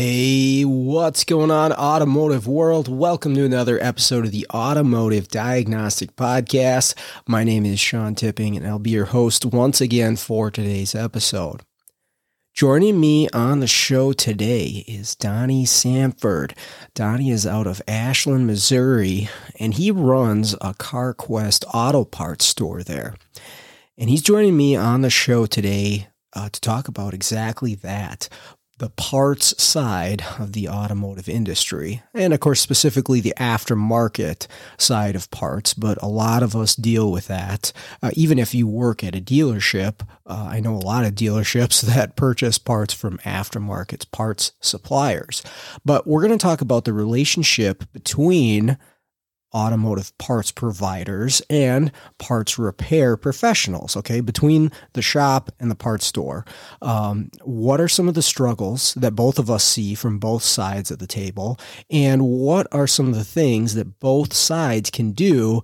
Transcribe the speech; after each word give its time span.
Hey, 0.00 0.62
what's 0.62 1.24
going 1.24 1.50
on, 1.50 1.72
automotive 1.72 2.46
world? 2.46 2.86
Welcome 2.86 3.34
to 3.34 3.44
another 3.44 3.82
episode 3.82 4.24
of 4.24 4.30
the 4.30 4.46
Automotive 4.54 5.26
Diagnostic 5.26 6.14
Podcast. 6.14 6.94
My 7.26 7.42
name 7.42 7.66
is 7.66 7.80
Sean 7.80 8.14
Tipping, 8.14 8.56
and 8.56 8.64
I'll 8.64 8.78
be 8.78 8.90
your 8.90 9.06
host 9.06 9.44
once 9.44 9.80
again 9.80 10.14
for 10.14 10.52
today's 10.52 10.94
episode. 10.94 11.62
Joining 12.54 13.00
me 13.00 13.28
on 13.30 13.58
the 13.58 13.66
show 13.66 14.12
today 14.12 14.84
is 14.86 15.16
Donnie 15.16 15.64
Sanford. 15.64 16.54
Donnie 16.94 17.32
is 17.32 17.44
out 17.44 17.66
of 17.66 17.82
Ashland, 17.88 18.46
Missouri, 18.46 19.28
and 19.58 19.74
he 19.74 19.90
runs 19.90 20.54
a 20.60 20.74
CarQuest 20.74 21.64
auto 21.74 22.04
parts 22.04 22.44
store 22.44 22.84
there. 22.84 23.16
And 23.96 24.08
he's 24.08 24.22
joining 24.22 24.56
me 24.56 24.76
on 24.76 25.02
the 25.02 25.10
show 25.10 25.46
today 25.46 26.06
uh, 26.34 26.48
to 26.50 26.60
talk 26.60 26.86
about 26.86 27.14
exactly 27.14 27.74
that 27.74 28.28
the 28.78 28.90
parts 28.90 29.60
side 29.62 30.24
of 30.38 30.52
the 30.52 30.68
automotive 30.68 31.28
industry, 31.28 32.02
and 32.14 32.32
of 32.32 32.40
course, 32.40 32.60
specifically 32.60 33.20
the 33.20 33.34
aftermarket 33.36 34.46
side 34.76 35.16
of 35.16 35.30
parts. 35.30 35.74
But 35.74 36.00
a 36.02 36.08
lot 36.08 36.42
of 36.42 36.54
us 36.54 36.76
deal 36.76 37.10
with 37.10 37.26
that. 37.26 37.72
Uh, 38.02 38.10
even 38.14 38.38
if 38.38 38.54
you 38.54 38.66
work 38.66 39.02
at 39.02 39.16
a 39.16 39.20
dealership, 39.20 40.06
uh, 40.26 40.48
I 40.50 40.60
know 40.60 40.74
a 40.74 40.78
lot 40.78 41.04
of 41.04 41.14
dealerships 41.14 41.80
that 41.94 42.16
purchase 42.16 42.58
parts 42.58 42.94
from 42.94 43.18
aftermarket 43.18 44.10
parts 44.10 44.52
suppliers. 44.60 45.42
But 45.84 46.06
we're 46.06 46.26
going 46.26 46.38
to 46.38 46.42
talk 46.42 46.60
about 46.60 46.84
the 46.84 46.92
relationship 46.92 47.84
between 47.92 48.78
automotive 49.54 50.16
parts 50.18 50.52
providers 50.52 51.42
and 51.48 51.90
parts 52.18 52.58
repair 52.58 53.16
professionals, 53.16 53.96
okay, 53.96 54.20
between 54.20 54.70
the 54.92 55.02
shop 55.02 55.50
and 55.58 55.70
the 55.70 55.74
parts 55.74 56.06
store. 56.06 56.44
Um, 56.82 57.30
what 57.44 57.80
are 57.80 57.88
some 57.88 58.08
of 58.08 58.14
the 58.14 58.22
struggles 58.22 58.94
that 58.94 59.14
both 59.14 59.38
of 59.38 59.50
us 59.50 59.64
see 59.64 59.94
from 59.94 60.18
both 60.18 60.42
sides 60.42 60.90
of 60.90 60.98
the 60.98 61.06
table? 61.06 61.58
And 61.90 62.22
what 62.22 62.66
are 62.72 62.86
some 62.86 63.08
of 63.08 63.14
the 63.14 63.24
things 63.24 63.74
that 63.74 63.98
both 64.00 64.34
sides 64.34 64.90
can 64.90 65.12
do 65.12 65.62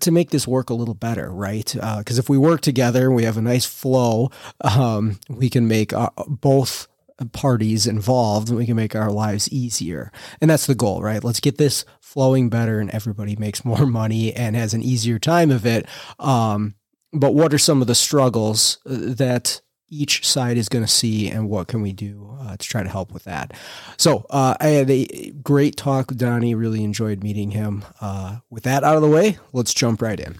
to 0.00 0.10
make 0.10 0.30
this 0.30 0.46
work 0.46 0.70
a 0.70 0.74
little 0.74 0.94
better, 0.94 1.30
right? 1.30 1.72
Because 1.72 2.18
uh, 2.18 2.20
if 2.20 2.28
we 2.28 2.38
work 2.38 2.60
together, 2.60 3.10
we 3.10 3.24
have 3.24 3.36
a 3.36 3.42
nice 3.42 3.64
flow, 3.64 4.30
um, 4.62 5.18
we 5.28 5.48
can 5.48 5.68
make 5.68 5.92
uh, 5.92 6.10
both 6.26 6.88
parties 7.24 7.86
involved 7.86 8.50
we 8.50 8.66
can 8.66 8.76
make 8.76 8.94
our 8.94 9.10
lives 9.10 9.50
easier. 9.50 10.12
And 10.40 10.50
that's 10.50 10.66
the 10.66 10.74
goal 10.74 11.02
right? 11.02 11.24
Let's 11.24 11.40
get 11.40 11.56
this 11.56 11.84
flowing 12.00 12.50
better 12.50 12.78
and 12.78 12.90
everybody 12.90 13.36
makes 13.36 13.64
more 13.64 13.86
money 13.86 14.34
and 14.34 14.54
has 14.56 14.74
an 14.74 14.82
easier 14.82 15.18
time 15.18 15.50
of 15.50 15.64
it. 15.64 15.86
Um, 16.18 16.74
but 17.12 17.34
what 17.34 17.54
are 17.54 17.58
some 17.58 17.80
of 17.80 17.86
the 17.86 17.94
struggles 17.94 18.78
uh, 18.84 19.14
that 19.14 19.62
each 19.88 20.26
side 20.26 20.58
is 20.58 20.68
going 20.68 20.84
to 20.84 20.90
see 20.90 21.30
and 21.30 21.48
what 21.48 21.68
can 21.68 21.80
we 21.80 21.92
do 21.92 22.36
uh, 22.40 22.56
to 22.56 22.68
try 22.68 22.82
to 22.82 22.88
help 22.88 23.12
with 23.12 23.24
that? 23.24 23.54
So 23.96 24.26
uh, 24.28 24.56
i 24.60 24.68
had 24.68 24.90
a 24.90 25.30
great 25.42 25.76
talk. 25.76 26.10
With 26.10 26.18
donnie 26.18 26.54
really 26.54 26.84
enjoyed 26.84 27.22
meeting 27.22 27.52
him. 27.52 27.84
Uh, 28.00 28.38
with 28.50 28.64
that 28.64 28.84
out 28.84 28.96
of 28.96 29.02
the 29.02 29.08
way 29.08 29.38
let's 29.52 29.72
jump 29.72 30.02
right 30.02 30.20
in. 30.20 30.36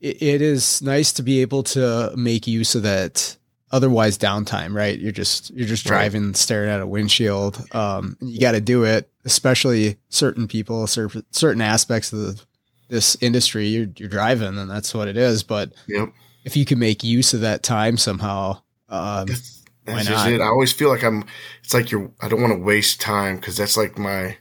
It 0.00 0.40
is 0.40 0.80
nice 0.80 1.12
to 1.14 1.24
be 1.24 1.40
able 1.40 1.64
to 1.64 2.12
make 2.16 2.46
use 2.46 2.76
of 2.76 2.84
that 2.84 3.36
otherwise 3.70 4.18
downtime, 4.18 4.74
right? 4.74 4.98
You're 4.98 5.12
just 5.12 5.50
you're 5.50 5.68
just 5.68 5.86
driving, 5.86 6.26
right. 6.28 6.36
staring 6.36 6.70
at 6.70 6.80
a 6.80 6.86
windshield. 6.86 7.62
Um, 7.74 8.16
you 8.20 8.40
got 8.40 8.52
to 8.52 8.60
do 8.60 8.84
it, 8.84 9.10
especially 9.24 9.98
certain 10.08 10.48
people, 10.48 10.86
certain 10.86 11.24
certain 11.30 11.62
aspects 11.62 12.12
of 12.12 12.18
the, 12.18 12.42
this 12.88 13.16
industry. 13.20 13.66
You're 13.68 13.88
you're 13.96 14.08
driving, 14.08 14.58
and 14.58 14.70
that's 14.70 14.94
what 14.94 15.08
it 15.08 15.16
is. 15.16 15.42
But 15.42 15.72
yep. 15.86 16.10
if 16.44 16.56
you 16.56 16.64
can 16.64 16.78
make 16.78 17.04
use 17.04 17.34
of 17.34 17.40
that 17.42 17.62
time 17.62 17.96
somehow, 17.96 18.62
um, 18.88 19.26
that's, 19.26 19.64
that's 19.84 20.08
just 20.08 20.26
it. 20.26 20.40
I 20.40 20.46
always 20.46 20.72
feel 20.72 20.88
like 20.88 21.04
I'm. 21.04 21.24
It's 21.62 21.74
like 21.74 21.90
you're. 21.90 22.10
I 22.20 22.28
don't 22.28 22.40
want 22.40 22.52
to 22.52 22.62
waste 22.62 23.00
time 23.00 23.36
because 23.36 23.56
that's 23.56 23.76
like 23.76 23.98
my. 23.98 24.36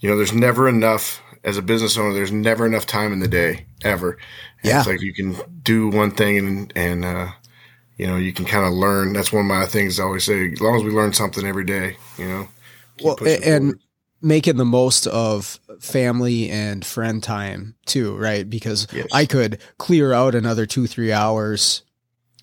You 0.00 0.08
know, 0.08 0.16
there's 0.16 0.32
never 0.32 0.68
enough 0.68 1.20
as 1.44 1.56
a 1.56 1.62
business 1.62 1.96
owner. 1.96 2.12
There's 2.12 2.32
never 2.32 2.66
enough 2.66 2.86
time 2.86 3.12
in 3.12 3.18
the 3.20 3.28
day 3.28 3.66
ever. 3.82 4.12
And 4.62 4.70
yeah. 4.70 4.78
It's 4.78 4.88
like 4.88 5.00
you 5.00 5.12
can 5.12 5.36
do 5.62 5.88
one 5.88 6.10
thing 6.10 6.38
and 6.38 6.72
and 6.76 7.04
uh, 7.04 7.28
you 7.98 8.06
know, 8.06 8.16
you 8.16 8.32
can 8.32 8.44
kind 8.44 8.64
of 8.64 8.72
learn. 8.72 9.12
That's 9.12 9.32
one 9.32 9.44
of 9.44 9.48
my 9.48 9.66
things 9.66 9.98
I 9.98 10.04
always 10.04 10.24
say. 10.24 10.52
As 10.52 10.60
long 10.60 10.76
as 10.76 10.84
we 10.84 10.90
learn 10.90 11.12
something 11.12 11.44
every 11.44 11.64
day, 11.64 11.96
you 12.16 12.28
know. 12.28 12.48
Well, 13.02 13.16
and 13.24 13.42
forward. 13.42 13.80
making 14.22 14.56
the 14.56 14.64
most 14.64 15.06
of 15.08 15.58
family 15.80 16.48
and 16.48 16.84
friend 16.84 17.22
time 17.22 17.74
too, 17.86 18.16
right? 18.16 18.48
Because 18.48 18.86
yes. 18.92 19.08
I 19.12 19.26
could 19.26 19.60
clear 19.78 20.12
out 20.12 20.36
another 20.36 20.64
two, 20.64 20.86
three 20.86 21.12
hours 21.12 21.82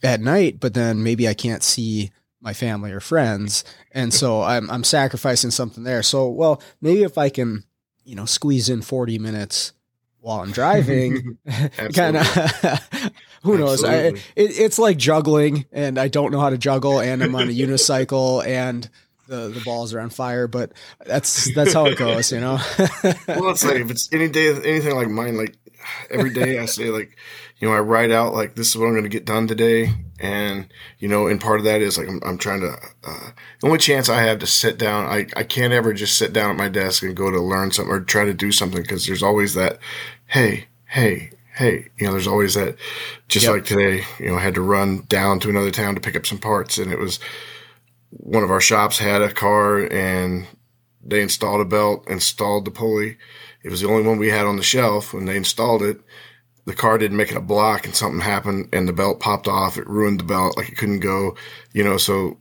at 0.03 0.19
night, 0.19 0.59
but 0.59 0.73
then 0.73 1.03
maybe 1.03 1.27
I 1.27 1.33
can't 1.33 1.63
see 1.63 2.11
my 2.41 2.53
family 2.53 2.91
or 2.91 2.99
friends, 2.99 3.63
and 3.91 4.13
so 4.13 4.41
I'm 4.41 4.69
I'm 4.69 4.83
sacrificing 4.83 5.51
something 5.51 5.83
there. 5.83 6.03
So, 6.03 6.27
well, 6.27 6.61
maybe 6.81 7.03
if 7.03 7.17
I 7.17 7.29
can, 7.29 7.63
you 8.03 8.15
know, 8.15 8.25
squeeze 8.25 8.69
in 8.69 8.81
40 8.81 9.19
minutes 9.19 9.71
while 10.25 10.41
I'm 10.41 10.51
driving, 10.51 11.37
kind 11.93 12.17
of 12.17 12.25
who 13.43 13.59
knows? 13.59 13.83
I, 13.83 13.95
it, 13.95 14.23
it's 14.35 14.79
like 14.79 14.97
juggling, 14.97 15.65
and 15.71 15.99
I 15.99 16.07
don't 16.07 16.31
know 16.31 16.39
how 16.39 16.49
to 16.49 16.57
juggle, 16.57 16.99
and 16.99 17.23
I'm 17.23 17.35
on 17.35 17.43
a 17.43 17.51
unicycle, 17.51 18.43
and 18.43 18.89
the 19.27 19.49
the 19.49 19.61
balls 19.63 19.93
are 19.93 19.99
on 19.99 20.09
fire. 20.09 20.47
But 20.47 20.71
that's 21.05 21.53
that's 21.53 21.73
how 21.73 21.85
it 21.85 21.99
goes, 21.99 22.31
you 22.31 22.39
know. 22.39 22.57
well, 23.27 23.51
it's 23.51 23.63
like 23.63 23.75
if 23.75 23.91
it's 23.91 24.11
any 24.11 24.27
day, 24.27 24.49
anything 24.49 24.95
like 24.95 25.09
mine, 25.09 25.37
like 25.37 25.55
every 26.09 26.33
day 26.33 26.57
I 26.57 26.65
say 26.65 26.89
like, 26.89 27.15
you 27.59 27.67
know, 27.67 27.73
I 27.73 27.79
write 27.79 28.11
out 28.11 28.33
like 28.33 28.55
this 28.55 28.69
is 28.69 28.77
what 28.77 28.87
I'm 28.87 28.93
going 28.93 29.03
to 29.03 29.09
get 29.09 29.25
done 29.25 29.47
today, 29.47 29.93
and 30.19 30.67
you 30.99 31.07
know, 31.07 31.27
and 31.27 31.39
part 31.39 31.59
of 31.59 31.65
that 31.65 31.81
is 31.81 31.97
like 31.97 32.07
I'm, 32.07 32.19
I'm 32.25 32.37
trying 32.37 32.61
to. 32.61 32.73
Uh, 33.03 33.29
the 33.61 33.67
only 33.67 33.79
chance 33.79 34.09
I 34.09 34.21
have 34.21 34.39
to 34.39 34.47
sit 34.47 34.77
down, 34.77 35.05
I 35.05 35.27
I 35.35 35.43
can't 35.43 35.73
ever 35.73 35.93
just 35.93 36.17
sit 36.17 36.33
down 36.33 36.49
at 36.49 36.57
my 36.57 36.69
desk 36.69 37.03
and 37.03 37.15
go 37.15 37.31
to 37.31 37.39
learn 37.39 37.71
something 37.71 37.93
or 37.93 38.01
try 38.01 38.25
to 38.25 38.33
do 38.33 38.51
something 38.51 38.81
because 38.81 39.05
there's 39.05 39.23
always 39.23 39.53
that, 39.53 39.79
hey, 40.25 40.65
hey, 40.85 41.31
hey, 41.55 41.89
you 41.97 42.05
know, 42.05 42.11
there's 42.11 42.27
always 42.27 42.55
that. 42.55 42.75
Just 43.27 43.45
yep. 43.45 43.53
like 43.53 43.65
today, 43.65 44.03
you 44.19 44.27
know, 44.27 44.35
I 44.35 44.41
had 44.41 44.55
to 44.55 44.61
run 44.61 45.05
down 45.07 45.39
to 45.41 45.49
another 45.49 45.71
town 45.71 45.95
to 45.95 46.01
pick 46.01 46.15
up 46.15 46.25
some 46.25 46.37
parts, 46.37 46.77
and 46.77 46.91
it 46.91 46.99
was 46.99 47.19
one 48.09 48.43
of 48.43 48.51
our 48.51 48.61
shops 48.61 48.99
had 48.99 49.21
a 49.21 49.31
car, 49.31 49.79
and 49.91 50.47
they 51.03 51.21
installed 51.21 51.61
a 51.61 51.65
belt, 51.65 52.07
installed 52.09 52.65
the 52.65 52.71
pulley. 52.71 53.17
It 53.63 53.69
was 53.69 53.81
the 53.81 53.87
only 53.87 54.07
one 54.07 54.19
we 54.19 54.29
had 54.29 54.45
on 54.45 54.57
the 54.57 54.63
shelf. 54.63 55.13
When 55.13 55.25
they 55.25 55.37
installed 55.37 55.81
it, 55.81 55.99
the 56.65 56.73
car 56.73 56.97
didn't 56.97 57.17
make 57.17 57.31
it 57.31 57.37
a 57.37 57.41
block, 57.41 57.85
and 57.85 57.95
something 57.95 58.21
happened, 58.21 58.69
and 58.73 58.87
the 58.87 58.93
belt 58.93 59.19
popped 59.19 59.47
off. 59.47 59.77
It 59.77 59.87
ruined 59.87 60.19
the 60.19 60.25
belt, 60.25 60.57
like 60.57 60.69
it 60.69 60.77
couldn't 60.77 60.99
go, 60.99 61.35
you 61.73 61.83
know. 61.83 61.97
So 61.97 62.39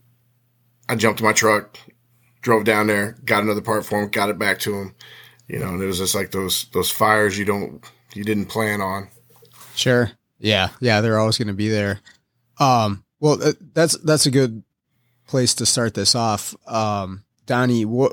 I 0.88 0.96
jumped 0.96 1.20
in 1.20 1.26
my 1.26 1.32
truck, 1.32 1.78
drove 2.40 2.64
down 2.64 2.86
there, 2.86 3.16
got 3.24 3.42
another 3.42 3.60
part 3.60 3.86
for 3.86 4.02
him, 4.02 4.08
got 4.08 4.30
it 4.30 4.38
back 4.38 4.58
to 4.60 4.74
him. 4.74 4.94
You 5.48 5.58
know, 5.58 5.68
and 5.68 5.82
it 5.82 5.86
was 5.86 5.98
just 5.98 6.14
like 6.14 6.30
those 6.30 6.66
those 6.72 6.90
fires 6.90 7.38
you 7.38 7.44
don't 7.44 7.84
you 8.14 8.24
didn't 8.24 8.46
plan 8.46 8.80
on. 8.80 9.08
Sure. 9.74 10.10
Yeah. 10.38 10.68
Yeah. 10.80 11.00
They're 11.00 11.18
always 11.18 11.38
going 11.38 11.48
to 11.48 11.54
be 11.54 11.68
there. 11.68 12.00
Um, 12.58 13.04
well, 13.18 13.38
that's, 13.72 13.98
that's 13.98 14.26
a 14.26 14.30
good 14.30 14.62
place 15.26 15.54
to 15.54 15.66
start 15.66 15.94
this 15.94 16.14
off. 16.14 16.54
Um, 16.66 17.24
Donnie, 17.46 17.84
what, 17.84 18.12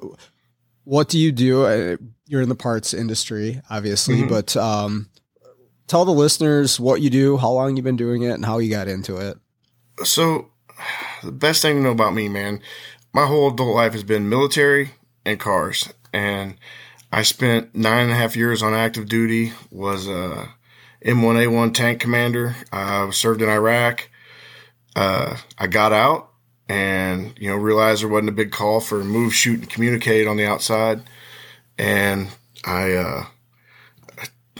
what 0.83 1.07
do 1.07 1.19
you 1.19 1.31
do? 1.31 1.65
Uh, 1.65 1.97
you're 2.25 2.41
in 2.41 2.49
the 2.49 2.55
parts 2.55 2.93
industry, 2.93 3.61
obviously, 3.69 4.21
mm-hmm. 4.21 4.29
but, 4.29 4.57
um, 4.57 5.09
tell 5.87 6.05
the 6.05 6.11
listeners 6.11 6.79
what 6.79 7.01
you 7.01 7.09
do, 7.09 7.37
how 7.37 7.51
long 7.51 7.75
you've 7.75 7.83
been 7.83 7.95
doing 7.95 8.23
it 8.23 8.31
and 8.31 8.45
how 8.45 8.57
you 8.57 8.71
got 8.71 8.87
into 8.87 9.17
it. 9.17 9.37
So 10.03 10.49
the 11.23 11.31
best 11.31 11.61
thing 11.61 11.75
to 11.75 11.81
know 11.81 11.91
about 11.91 12.15
me, 12.15 12.27
man, 12.29 12.61
my 13.13 13.27
whole 13.27 13.53
adult 13.53 13.75
life 13.75 13.91
has 13.93 14.03
been 14.03 14.29
military 14.29 14.91
and 15.25 15.39
cars. 15.39 15.93
And 16.13 16.55
I 17.11 17.23
spent 17.23 17.75
nine 17.75 18.03
and 18.03 18.11
a 18.11 18.15
half 18.15 18.35
years 18.35 18.63
on 18.63 18.73
active 18.73 19.09
duty, 19.09 19.51
was 19.69 20.07
a 20.07 20.49
M1A1 21.05 21.73
tank 21.73 21.99
commander. 21.99 22.55
I 22.71 23.09
served 23.11 23.41
in 23.41 23.49
Iraq. 23.49 24.09
Uh, 24.95 25.37
I 25.57 25.67
got 25.67 25.91
out 25.91 26.31
and, 26.69 27.33
you 27.37 27.49
know, 27.49 27.55
realized 27.55 28.01
there 28.01 28.09
wasn't 28.09 28.29
a 28.29 28.33
big 28.33 28.51
call 28.51 28.79
for 28.79 29.03
move, 29.03 29.33
shoot, 29.33 29.59
and 29.59 29.69
communicate 29.69 30.27
on 30.27 30.37
the 30.37 30.45
outside. 30.45 31.01
And 31.77 32.29
I, 32.63 32.93
uh, 32.93 33.25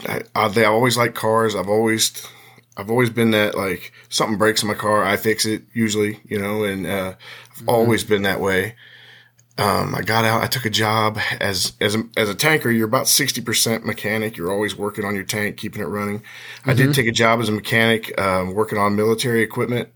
I, 0.06 0.22
I, 0.34 0.64
always 0.64 0.96
like 0.96 1.14
cars. 1.14 1.54
I've 1.54 1.68
always, 1.68 2.26
I've 2.76 2.90
always 2.90 3.10
been 3.10 3.30
that 3.30 3.54
like 3.54 3.92
something 4.08 4.36
breaks 4.36 4.62
in 4.62 4.68
my 4.68 4.74
car, 4.74 5.04
I 5.04 5.16
fix 5.16 5.46
it 5.46 5.62
usually, 5.72 6.20
you 6.24 6.38
know, 6.38 6.64
and 6.64 6.86
uh, 6.86 7.14
I've 7.50 7.58
mm-hmm. 7.58 7.68
always 7.68 8.04
been 8.04 8.22
that 8.22 8.40
way. 8.40 8.74
Um, 9.58 9.94
I 9.94 10.02
got 10.02 10.24
out. 10.24 10.42
I 10.42 10.46
took 10.46 10.64
a 10.64 10.70
job 10.70 11.18
as 11.40 11.72
as 11.80 11.94
a, 11.94 12.04
as 12.16 12.28
a 12.28 12.34
tanker. 12.34 12.70
You're 12.70 12.88
about 12.88 13.08
sixty 13.08 13.40
percent 13.40 13.84
mechanic. 13.84 14.36
You're 14.36 14.52
always 14.52 14.76
working 14.76 15.04
on 15.04 15.14
your 15.14 15.24
tank, 15.24 15.56
keeping 15.56 15.82
it 15.82 15.86
running. 15.86 16.20
Mm-hmm. 16.20 16.70
I 16.70 16.74
did 16.74 16.84
mm-hmm. 16.84 16.92
take 16.92 17.06
a 17.06 17.12
job 17.12 17.40
as 17.40 17.48
a 17.48 17.52
mechanic, 17.52 18.18
um, 18.20 18.54
working 18.54 18.78
on 18.78 18.96
military 18.96 19.42
equipment. 19.42 19.88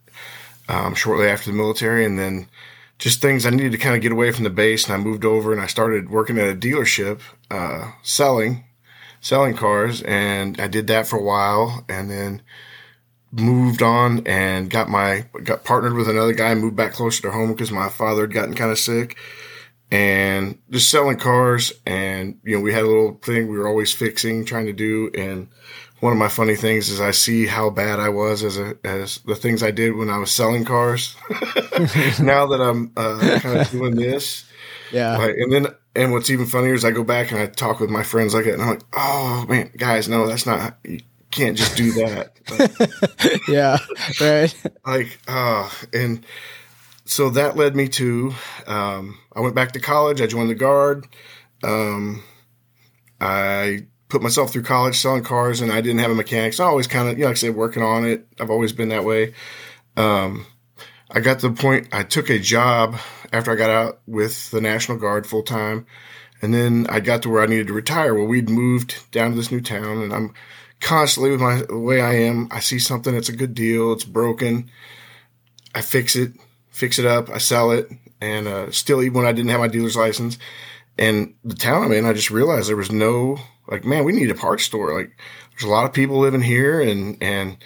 Um, 0.68 0.96
shortly 0.96 1.28
after 1.28 1.52
the 1.52 1.56
military, 1.56 2.04
and 2.04 2.18
then 2.18 2.48
just 2.98 3.22
things 3.22 3.46
I 3.46 3.50
needed 3.50 3.70
to 3.70 3.78
kind 3.78 3.94
of 3.94 4.02
get 4.02 4.10
away 4.10 4.32
from 4.32 4.42
the 4.42 4.50
base. 4.50 4.84
And 4.84 4.94
I 4.94 4.96
moved 4.96 5.24
over 5.24 5.52
and 5.52 5.60
I 5.60 5.68
started 5.68 6.10
working 6.10 6.38
at 6.38 6.48
a 6.48 6.56
dealership, 6.56 7.20
uh, 7.52 7.92
selling 8.02 8.64
selling 9.26 9.56
cars, 9.56 10.02
and 10.02 10.60
I 10.60 10.68
did 10.68 10.86
that 10.86 11.06
for 11.06 11.18
a 11.18 11.22
while, 11.22 11.84
and 11.88 12.10
then 12.10 12.42
moved 13.32 13.82
on 13.82 14.26
and 14.26 14.70
got 14.70 14.88
my 14.88 15.24
got 15.42 15.64
partnered 15.64 15.94
with 15.94 16.08
another 16.08 16.32
guy, 16.32 16.54
moved 16.54 16.76
back 16.76 16.92
closer 16.92 17.22
to 17.22 17.32
home 17.32 17.52
because 17.52 17.72
my 17.72 17.88
father 17.88 18.22
had 18.22 18.32
gotten 18.32 18.54
kind 18.54 18.70
of 18.70 18.78
sick, 18.78 19.16
and 19.90 20.58
just 20.70 20.90
selling 20.90 21.18
cars. 21.18 21.72
And 21.84 22.40
you 22.44 22.56
know, 22.56 22.62
we 22.62 22.72
had 22.72 22.82
a 22.82 22.88
little 22.88 23.14
thing 23.22 23.48
we 23.48 23.58
were 23.58 23.68
always 23.68 23.92
fixing, 23.92 24.44
trying 24.44 24.66
to 24.66 24.72
do. 24.72 25.10
And 25.16 25.48
one 26.00 26.12
of 26.12 26.18
my 26.18 26.28
funny 26.28 26.56
things 26.56 26.88
is 26.88 27.00
I 27.00 27.10
see 27.10 27.46
how 27.46 27.70
bad 27.70 27.98
I 27.98 28.08
was 28.08 28.42
as 28.42 28.58
a 28.58 28.76
as 28.84 29.18
the 29.26 29.36
things 29.36 29.62
I 29.62 29.70
did 29.70 29.96
when 29.96 30.10
I 30.10 30.18
was 30.18 30.30
selling 30.30 30.64
cars. 30.64 31.16
now 32.20 32.46
that 32.46 32.60
I'm 32.60 32.92
uh, 32.96 33.38
kind 33.40 33.60
of 33.60 33.70
doing 33.70 33.96
this, 33.96 34.44
yeah. 34.92 35.16
Like, 35.16 35.36
and 35.36 35.52
then 35.52 35.66
and 35.94 36.12
what's 36.12 36.30
even 36.30 36.46
funnier 36.46 36.74
is 36.74 36.84
I 36.84 36.90
go 36.90 37.04
back 37.04 37.32
and 37.32 37.40
I 37.40 37.46
talk 37.46 37.80
with 37.80 37.90
my 37.90 38.02
friends 38.02 38.34
like 38.34 38.44
that, 38.44 38.54
and 38.54 38.62
I'm 38.62 38.68
like, 38.70 38.82
oh 38.94 39.46
man, 39.48 39.70
guys, 39.76 40.08
no, 40.08 40.26
that's 40.26 40.46
not 40.46 40.76
you 40.84 41.00
can't 41.30 41.56
just 41.56 41.76
do 41.76 41.92
that. 41.92 42.36
But, 42.46 43.40
yeah, 43.48 43.78
right. 44.20 44.54
Like, 44.86 45.18
uh, 45.26 45.68
and 45.92 46.24
so 47.06 47.30
that 47.30 47.56
led 47.56 47.74
me 47.74 47.88
to, 47.88 48.34
um, 48.66 49.18
I 49.34 49.40
went 49.40 49.54
back 49.54 49.72
to 49.72 49.80
college. 49.80 50.20
I 50.20 50.26
joined 50.26 50.50
the 50.50 50.54
guard. 50.54 51.06
Um, 51.62 52.22
I 53.20 53.86
put 54.08 54.22
myself 54.22 54.52
through 54.52 54.62
college 54.62 54.98
selling 54.98 55.24
cars, 55.24 55.60
and 55.60 55.72
I 55.72 55.80
didn't 55.80 56.00
have 56.00 56.10
a 56.10 56.14
mechanic. 56.14 56.52
So 56.52 56.64
I 56.64 56.68
always 56.68 56.86
kind 56.86 57.08
of, 57.08 57.16
you 57.16 57.24
know, 57.24 57.28
like 57.28 57.36
I 57.36 57.38
said, 57.38 57.54
working 57.54 57.82
on 57.82 58.04
it. 58.04 58.26
I've 58.38 58.50
always 58.50 58.72
been 58.72 58.90
that 58.90 59.04
way. 59.04 59.34
Um, 59.96 60.46
I 61.10 61.20
got 61.20 61.38
to 61.40 61.48
the 61.48 61.54
point 61.54 61.88
I 61.92 62.02
took 62.02 62.28
a 62.28 62.38
job 62.38 62.96
after 63.32 63.52
I 63.52 63.56
got 63.56 63.70
out 63.70 64.00
with 64.06 64.50
the 64.50 64.60
National 64.60 64.98
Guard 64.98 65.26
full 65.26 65.42
time. 65.42 65.86
And 66.42 66.52
then 66.52 66.86
I 66.88 67.00
got 67.00 67.22
to 67.22 67.30
where 67.30 67.42
I 67.42 67.46
needed 67.46 67.68
to 67.68 67.72
retire. 67.72 68.14
Well, 68.14 68.26
we'd 68.26 68.50
moved 68.50 69.10
down 69.10 69.30
to 69.30 69.36
this 69.36 69.50
new 69.50 69.60
town 69.60 70.02
and 70.02 70.12
I'm 70.12 70.34
constantly 70.80 71.30
with 71.30 71.40
my 71.40 71.62
the 71.62 71.78
way 71.78 72.00
I 72.00 72.14
am. 72.14 72.48
I 72.50 72.60
see 72.60 72.78
something 72.78 73.14
that's 73.14 73.28
a 73.28 73.36
good 73.36 73.54
deal, 73.54 73.92
it's 73.92 74.04
broken. 74.04 74.70
I 75.74 75.80
fix 75.80 76.16
it, 76.16 76.32
fix 76.76 76.98
it 76.98 77.06
up, 77.06 77.30
I 77.30 77.38
sell 77.38 77.70
it, 77.70 77.90
and 78.20 78.46
uh, 78.46 78.70
still 78.70 79.02
even 79.02 79.14
when 79.14 79.26
I 79.26 79.32
didn't 79.32 79.50
have 79.50 79.60
my 79.60 79.68
dealer's 79.68 79.96
license. 79.96 80.38
And 80.98 81.34
the 81.44 81.54
town 81.54 81.82
I'm 81.82 81.92
in, 81.92 82.06
I 82.06 82.12
just 82.12 82.30
realized 82.30 82.68
there 82.68 82.76
was 82.76 82.92
no 82.92 83.38
like, 83.68 83.84
man, 83.84 84.04
we 84.04 84.12
need 84.12 84.30
a 84.30 84.34
parts 84.34 84.64
store. 84.64 84.96
Like, 84.96 85.16
there's 85.50 85.64
a 85.64 85.68
lot 85.68 85.86
of 85.86 85.92
people 85.92 86.18
living 86.18 86.42
here, 86.42 86.80
and 86.80 87.16
and 87.22 87.56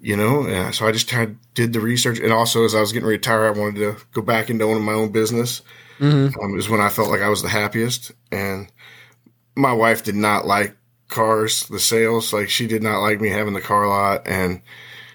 you 0.00 0.16
know, 0.16 0.46
and 0.46 0.74
so 0.74 0.86
I 0.86 0.92
just 0.92 1.08
kind 1.08 1.30
of 1.30 1.54
did 1.54 1.72
the 1.72 1.80
research. 1.80 2.18
And 2.18 2.32
also, 2.32 2.64
as 2.64 2.74
I 2.74 2.80
was 2.80 2.92
getting 2.92 3.08
retired, 3.08 3.46
I 3.46 3.58
wanted 3.58 3.76
to 3.76 3.96
go 4.12 4.22
back 4.22 4.50
into 4.50 4.64
owning 4.64 4.84
my 4.84 4.92
own 4.92 5.10
business. 5.10 5.62
Mm-hmm. 5.98 6.38
Um, 6.38 6.58
is 6.58 6.68
when 6.68 6.80
I 6.80 6.90
felt 6.90 7.08
like 7.08 7.22
I 7.22 7.30
was 7.30 7.42
the 7.42 7.48
happiest. 7.48 8.12
And 8.30 8.70
my 9.54 9.72
wife 9.72 10.04
did 10.04 10.14
not 10.14 10.46
like 10.46 10.76
cars, 11.08 11.66
the 11.68 11.80
sales. 11.80 12.32
Like 12.32 12.50
she 12.50 12.66
did 12.66 12.82
not 12.82 13.00
like 13.00 13.20
me 13.20 13.30
having 13.30 13.54
the 13.54 13.60
car 13.60 13.88
lot, 13.88 14.26
and 14.26 14.60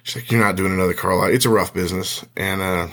she's 0.03 0.15
like, 0.15 0.31
"You're 0.31 0.41
not 0.41 0.55
doing 0.55 0.73
another 0.73 0.93
car 0.93 1.15
lot. 1.15 1.31
It's 1.31 1.45
a 1.45 1.49
rough 1.49 1.73
business." 1.73 2.25
And 2.35 2.61
uh, 2.61 2.87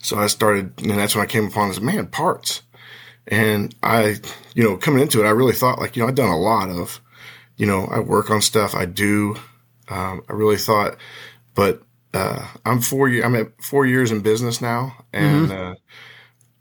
so 0.00 0.18
I 0.18 0.26
started, 0.26 0.80
and 0.80 0.90
that's 0.92 1.14
when 1.14 1.24
I 1.24 1.28
came 1.28 1.46
upon 1.46 1.68
this 1.68 1.80
man 1.80 2.06
parts. 2.06 2.62
And 3.26 3.74
I, 3.82 4.16
you 4.54 4.64
know, 4.64 4.76
coming 4.76 5.02
into 5.02 5.22
it, 5.22 5.26
I 5.26 5.30
really 5.30 5.52
thought 5.52 5.78
like, 5.78 5.96
you 5.96 6.02
know, 6.02 6.08
I've 6.08 6.14
done 6.14 6.30
a 6.30 6.38
lot 6.38 6.70
of, 6.70 7.00
you 7.56 7.66
know, 7.66 7.86
I 7.86 8.00
work 8.00 8.30
on 8.30 8.40
stuff, 8.40 8.74
I 8.74 8.86
do. 8.86 9.36
Um, 9.88 10.22
I 10.28 10.32
really 10.32 10.56
thought, 10.56 10.96
but 11.54 11.82
uh, 12.14 12.46
I'm 12.64 12.80
four 12.80 13.08
year, 13.08 13.24
I'm 13.24 13.34
at 13.34 13.62
four 13.62 13.86
years 13.86 14.10
in 14.10 14.20
business 14.20 14.60
now, 14.60 14.96
and 15.12 15.48
mm-hmm. 15.48 15.72
uh, 15.72 15.74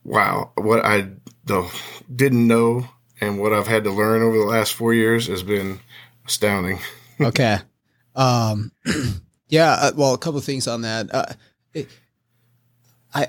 wow, 0.04 0.52
what 0.56 0.86
I 0.86 1.10
the, 1.46 1.70
didn't 2.14 2.48
know 2.48 2.88
and 3.20 3.40
what 3.40 3.54
I've 3.54 3.68
had 3.68 3.84
to 3.86 3.92
learn 3.92 4.22
over 4.22 4.38
the 4.38 4.46
last 4.46 4.74
four 4.74 4.94
years 4.94 5.28
has 5.28 5.44
been 5.44 5.80
astounding. 6.26 6.80
okay. 7.22 7.60
Um, 8.16 8.72
yeah. 9.48 9.72
Uh, 9.72 9.92
well, 9.96 10.14
a 10.14 10.18
couple 10.18 10.38
of 10.38 10.44
things 10.46 10.68
on 10.68 10.82
that. 10.82 11.14
Uh, 11.14 11.34
it, 11.74 11.90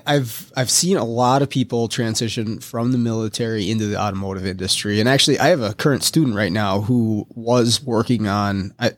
I, 0.05 0.13
have 0.13 0.51
I've 0.55 0.69
seen 0.69 0.97
a 0.97 1.03
lot 1.03 1.41
of 1.41 1.49
people 1.49 1.87
transition 1.87 2.59
from 2.59 2.91
the 2.91 2.97
military 2.97 3.71
into 3.71 3.87
the 3.87 3.99
automotive 3.99 4.45
industry, 4.45 4.99
and 4.99 5.09
actually, 5.09 5.39
I 5.39 5.47
have 5.47 5.61
a 5.61 5.73
current 5.73 6.03
student 6.03 6.35
right 6.35 6.51
now 6.51 6.81
who 6.81 7.25
was 7.29 7.81
working 7.81 8.27
on. 8.27 8.73
I, 8.79 8.91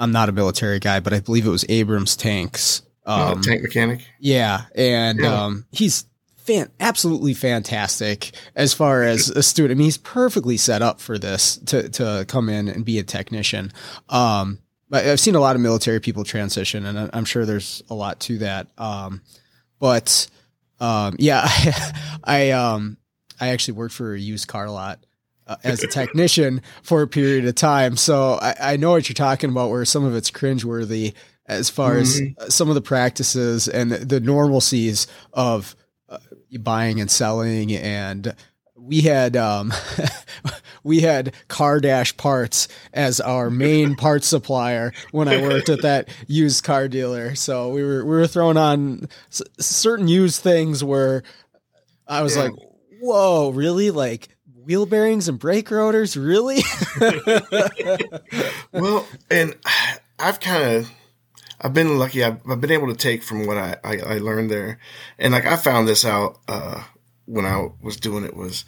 am 0.00 0.12
not 0.12 0.28
a 0.28 0.32
military 0.32 0.78
guy, 0.78 1.00
but 1.00 1.12
I 1.12 1.20
believe 1.20 1.46
it 1.46 1.50
was 1.50 1.66
Abrams 1.68 2.16
tanks. 2.16 2.82
Um, 3.04 3.42
tank 3.42 3.62
mechanic. 3.62 4.00
Yeah, 4.20 4.62
and 4.74 5.20
yeah. 5.20 5.44
Um, 5.44 5.66
he's 5.70 6.06
fan, 6.36 6.70
absolutely 6.80 7.34
fantastic 7.34 8.30
as 8.54 8.72
far 8.72 9.02
as 9.02 9.28
a 9.28 9.42
student. 9.42 9.72
I 9.72 9.78
mean, 9.78 9.84
he's 9.86 9.98
perfectly 9.98 10.56
set 10.56 10.80
up 10.80 11.00
for 11.00 11.18
this 11.18 11.58
to 11.66 11.90
to 11.90 12.24
come 12.26 12.48
in 12.48 12.68
and 12.68 12.86
be 12.86 12.98
a 12.98 13.02
technician. 13.02 13.70
Um, 14.08 14.60
I've 14.90 15.20
seen 15.20 15.34
a 15.34 15.40
lot 15.40 15.56
of 15.56 15.62
military 15.62 16.00
people 16.00 16.24
transition, 16.24 16.86
and 16.86 17.10
I'm 17.12 17.26
sure 17.26 17.44
there's 17.44 17.82
a 17.90 17.94
lot 17.94 18.20
to 18.20 18.38
that. 18.38 18.68
Um, 18.78 19.20
but 19.78 20.26
um, 20.80 21.16
yeah, 21.18 21.42
I, 21.44 21.92
I 22.24 22.50
um, 22.50 22.98
I 23.40 23.48
actually 23.48 23.74
worked 23.74 23.94
for 23.94 24.14
a 24.14 24.18
used 24.18 24.48
car 24.48 24.70
lot. 24.70 25.04
Uh, 25.46 25.56
as 25.64 25.82
a 25.82 25.86
technician 25.90 26.60
for 26.82 27.00
a 27.00 27.08
period 27.08 27.46
of 27.46 27.54
time. 27.54 27.96
So 27.96 28.34
I, 28.34 28.54
I, 28.60 28.76
know 28.76 28.90
what 28.90 29.08
you're 29.08 29.14
talking 29.14 29.48
about, 29.48 29.70
where 29.70 29.82
some 29.86 30.04
of 30.04 30.14
it's 30.14 30.30
cringeworthy 30.30 31.14
as 31.46 31.70
far 31.70 31.94
mm-hmm. 31.94 32.44
as 32.44 32.54
some 32.54 32.68
of 32.68 32.74
the 32.74 32.82
practices 32.82 33.66
and 33.66 33.90
the 33.90 34.20
normalcies 34.20 35.06
of 35.32 35.74
buying 36.56 37.00
and 37.00 37.10
selling 37.10 37.72
and 37.74 38.34
we 38.88 39.02
had 39.02 39.36
um, 39.36 39.72
we 40.82 41.00
had 41.00 41.34
car 41.48 41.80
dash 41.80 42.16
parts 42.16 42.68
as 42.92 43.20
our 43.20 43.50
main 43.50 43.94
parts 43.96 44.26
supplier 44.26 44.92
when 45.12 45.28
I 45.28 45.40
worked 45.42 45.68
at 45.68 45.82
that 45.82 46.08
used 46.26 46.64
car 46.64 46.88
dealer. 46.88 47.34
So 47.34 47.68
we 47.68 47.82
were 47.84 48.04
we 48.04 48.16
were 48.16 48.26
throwing 48.26 48.56
on 48.56 49.08
s- 49.30 49.42
certain 49.60 50.08
used 50.08 50.42
things 50.42 50.82
where 50.82 51.22
I 52.06 52.22
was 52.22 52.36
yeah. 52.36 52.44
like, 52.44 52.52
"Whoa, 53.00 53.50
really? 53.50 53.90
Like 53.90 54.28
wheel 54.64 54.86
bearings 54.86 55.28
and 55.28 55.38
brake 55.38 55.70
rotors, 55.70 56.16
really?" 56.16 56.62
well, 58.72 59.06
and 59.30 59.54
I've 60.18 60.40
kind 60.40 60.76
of 60.76 60.90
I've 61.60 61.74
been 61.74 61.98
lucky. 61.98 62.24
I've, 62.24 62.40
I've, 62.48 62.60
been 62.60 62.70
able 62.70 62.88
to 62.88 62.94
take 62.94 63.22
from 63.22 63.46
what 63.46 63.58
I, 63.58 63.76
I, 63.82 63.98
I 63.98 64.18
learned 64.18 64.50
there. 64.50 64.78
And 65.18 65.32
like 65.32 65.44
I 65.44 65.56
found 65.56 65.88
this 65.88 66.04
out, 66.04 66.38
uh, 66.46 66.84
when 67.28 67.44
I 67.44 67.68
was 67.82 67.96
doing 67.96 68.24
it 68.24 68.34
was, 68.34 68.64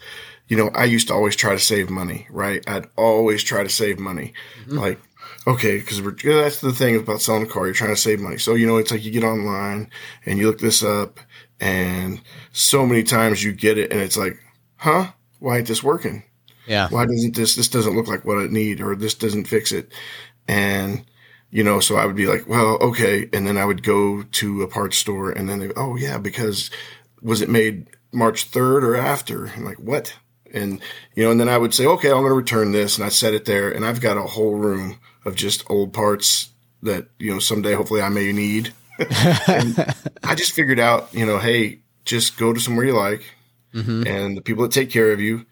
you 0.48 0.56
know, 0.56 0.70
I 0.74 0.84
used 0.84 1.08
to 1.08 1.14
always 1.14 1.34
try 1.34 1.52
to 1.52 1.58
save 1.58 1.88
money, 1.88 2.26
right? 2.30 2.62
I'd 2.68 2.86
always 2.96 3.42
try 3.42 3.62
to 3.62 3.68
save 3.68 3.98
money. 3.98 4.34
Mm-hmm. 4.62 4.78
Like, 4.78 5.00
okay, 5.46 5.80
cause 5.80 6.02
that's 6.02 6.60
the 6.60 6.72
thing 6.72 6.96
about 6.96 7.22
selling 7.22 7.44
a 7.44 7.46
car. 7.46 7.64
You're 7.64 7.74
trying 7.74 7.94
to 7.94 8.00
save 8.00 8.20
money. 8.20 8.36
So, 8.36 8.54
you 8.54 8.66
know, 8.66 8.76
it's 8.76 8.90
like 8.90 9.02
you 9.02 9.10
get 9.10 9.24
online 9.24 9.88
and 10.26 10.38
you 10.38 10.46
look 10.46 10.58
this 10.58 10.82
up 10.82 11.20
and 11.58 12.20
so 12.52 12.84
many 12.84 13.02
times 13.02 13.42
you 13.42 13.52
get 13.52 13.78
it 13.78 13.92
and 13.92 14.00
it's 14.00 14.16
like, 14.16 14.38
huh? 14.76 15.12
Why 15.38 15.58
ain't 15.58 15.68
this 15.68 15.82
working? 15.82 16.24
Yeah. 16.66 16.88
Why 16.90 17.06
doesn't 17.06 17.34
this, 17.34 17.54
this 17.54 17.68
doesn't 17.68 17.96
look 17.96 18.08
like 18.08 18.26
what 18.26 18.38
I 18.38 18.46
need 18.46 18.82
or 18.82 18.94
this 18.94 19.14
doesn't 19.14 19.48
fix 19.48 19.72
it. 19.72 19.90
And, 20.46 21.04
you 21.50 21.64
know, 21.64 21.80
so 21.80 21.96
I 21.96 22.04
would 22.04 22.16
be 22.16 22.26
like, 22.26 22.46
well, 22.46 22.76
okay. 22.80 23.28
And 23.32 23.46
then 23.46 23.56
I 23.56 23.64
would 23.64 23.82
go 23.82 24.22
to 24.22 24.62
a 24.62 24.68
parts 24.68 24.98
store 24.98 25.30
and 25.30 25.48
then 25.48 25.60
they, 25.60 25.70
oh 25.76 25.96
yeah, 25.96 26.18
because 26.18 26.70
was 27.22 27.40
it 27.40 27.48
made 27.48 27.86
March 28.12 28.50
3rd 28.50 28.82
or 28.82 28.96
after? 28.96 29.48
I'm 29.48 29.64
like, 29.64 29.78
what? 29.78 30.14
And, 30.52 30.80
you 31.14 31.24
know, 31.24 31.30
and 31.30 31.38
then 31.38 31.48
I 31.48 31.58
would 31.58 31.74
say, 31.74 31.86
okay, 31.86 32.08
I'm 32.08 32.18
going 32.18 32.28
to 32.28 32.34
return 32.34 32.72
this. 32.72 32.96
And 32.96 33.04
I 33.04 33.08
set 33.08 33.34
it 33.34 33.44
there 33.44 33.70
and 33.70 33.84
I've 33.84 34.00
got 34.00 34.16
a 34.16 34.22
whole 34.22 34.56
room 34.56 34.98
of 35.24 35.36
just 35.36 35.68
old 35.70 35.92
parts 35.92 36.50
that, 36.82 37.08
you 37.18 37.32
know, 37.32 37.38
someday 37.38 37.74
hopefully 37.74 38.02
I 38.02 38.08
may 38.08 38.32
need. 38.32 38.72
I 38.98 40.34
just 40.34 40.52
figured 40.52 40.80
out, 40.80 41.12
you 41.14 41.24
know, 41.24 41.38
hey, 41.38 41.80
just 42.04 42.36
go 42.36 42.52
to 42.52 42.60
somewhere 42.60 42.86
you 42.86 42.96
like 42.96 43.22
mm-hmm. 43.74 44.06
and 44.06 44.36
the 44.36 44.42
people 44.42 44.64
that 44.64 44.72
take 44.72 44.90
care 44.90 45.12
of 45.12 45.20
you 45.20 45.46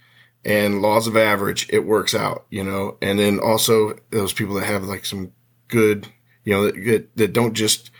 and 0.45 0.83
laws 0.83 1.07
of 1.07 1.17
average, 1.17 1.69
it 1.71 1.81
works 1.81 2.15
out, 2.15 2.47
you 2.51 2.65
know, 2.65 2.97
and 3.03 3.19
then 3.19 3.39
also 3.39 3.99
those 4.11 4.33
people 4.33 4.55
that 4.55 4.67
have 4.67 4.85
like 4.85 5.05
some 5.05 5.33
good, 5.69 6.09
you 6.45 6.55
know, 6.55 6.71
that, 6.71 7.09
that 7.17 7.33
don't 7.33 7.55
just 7.55 7.91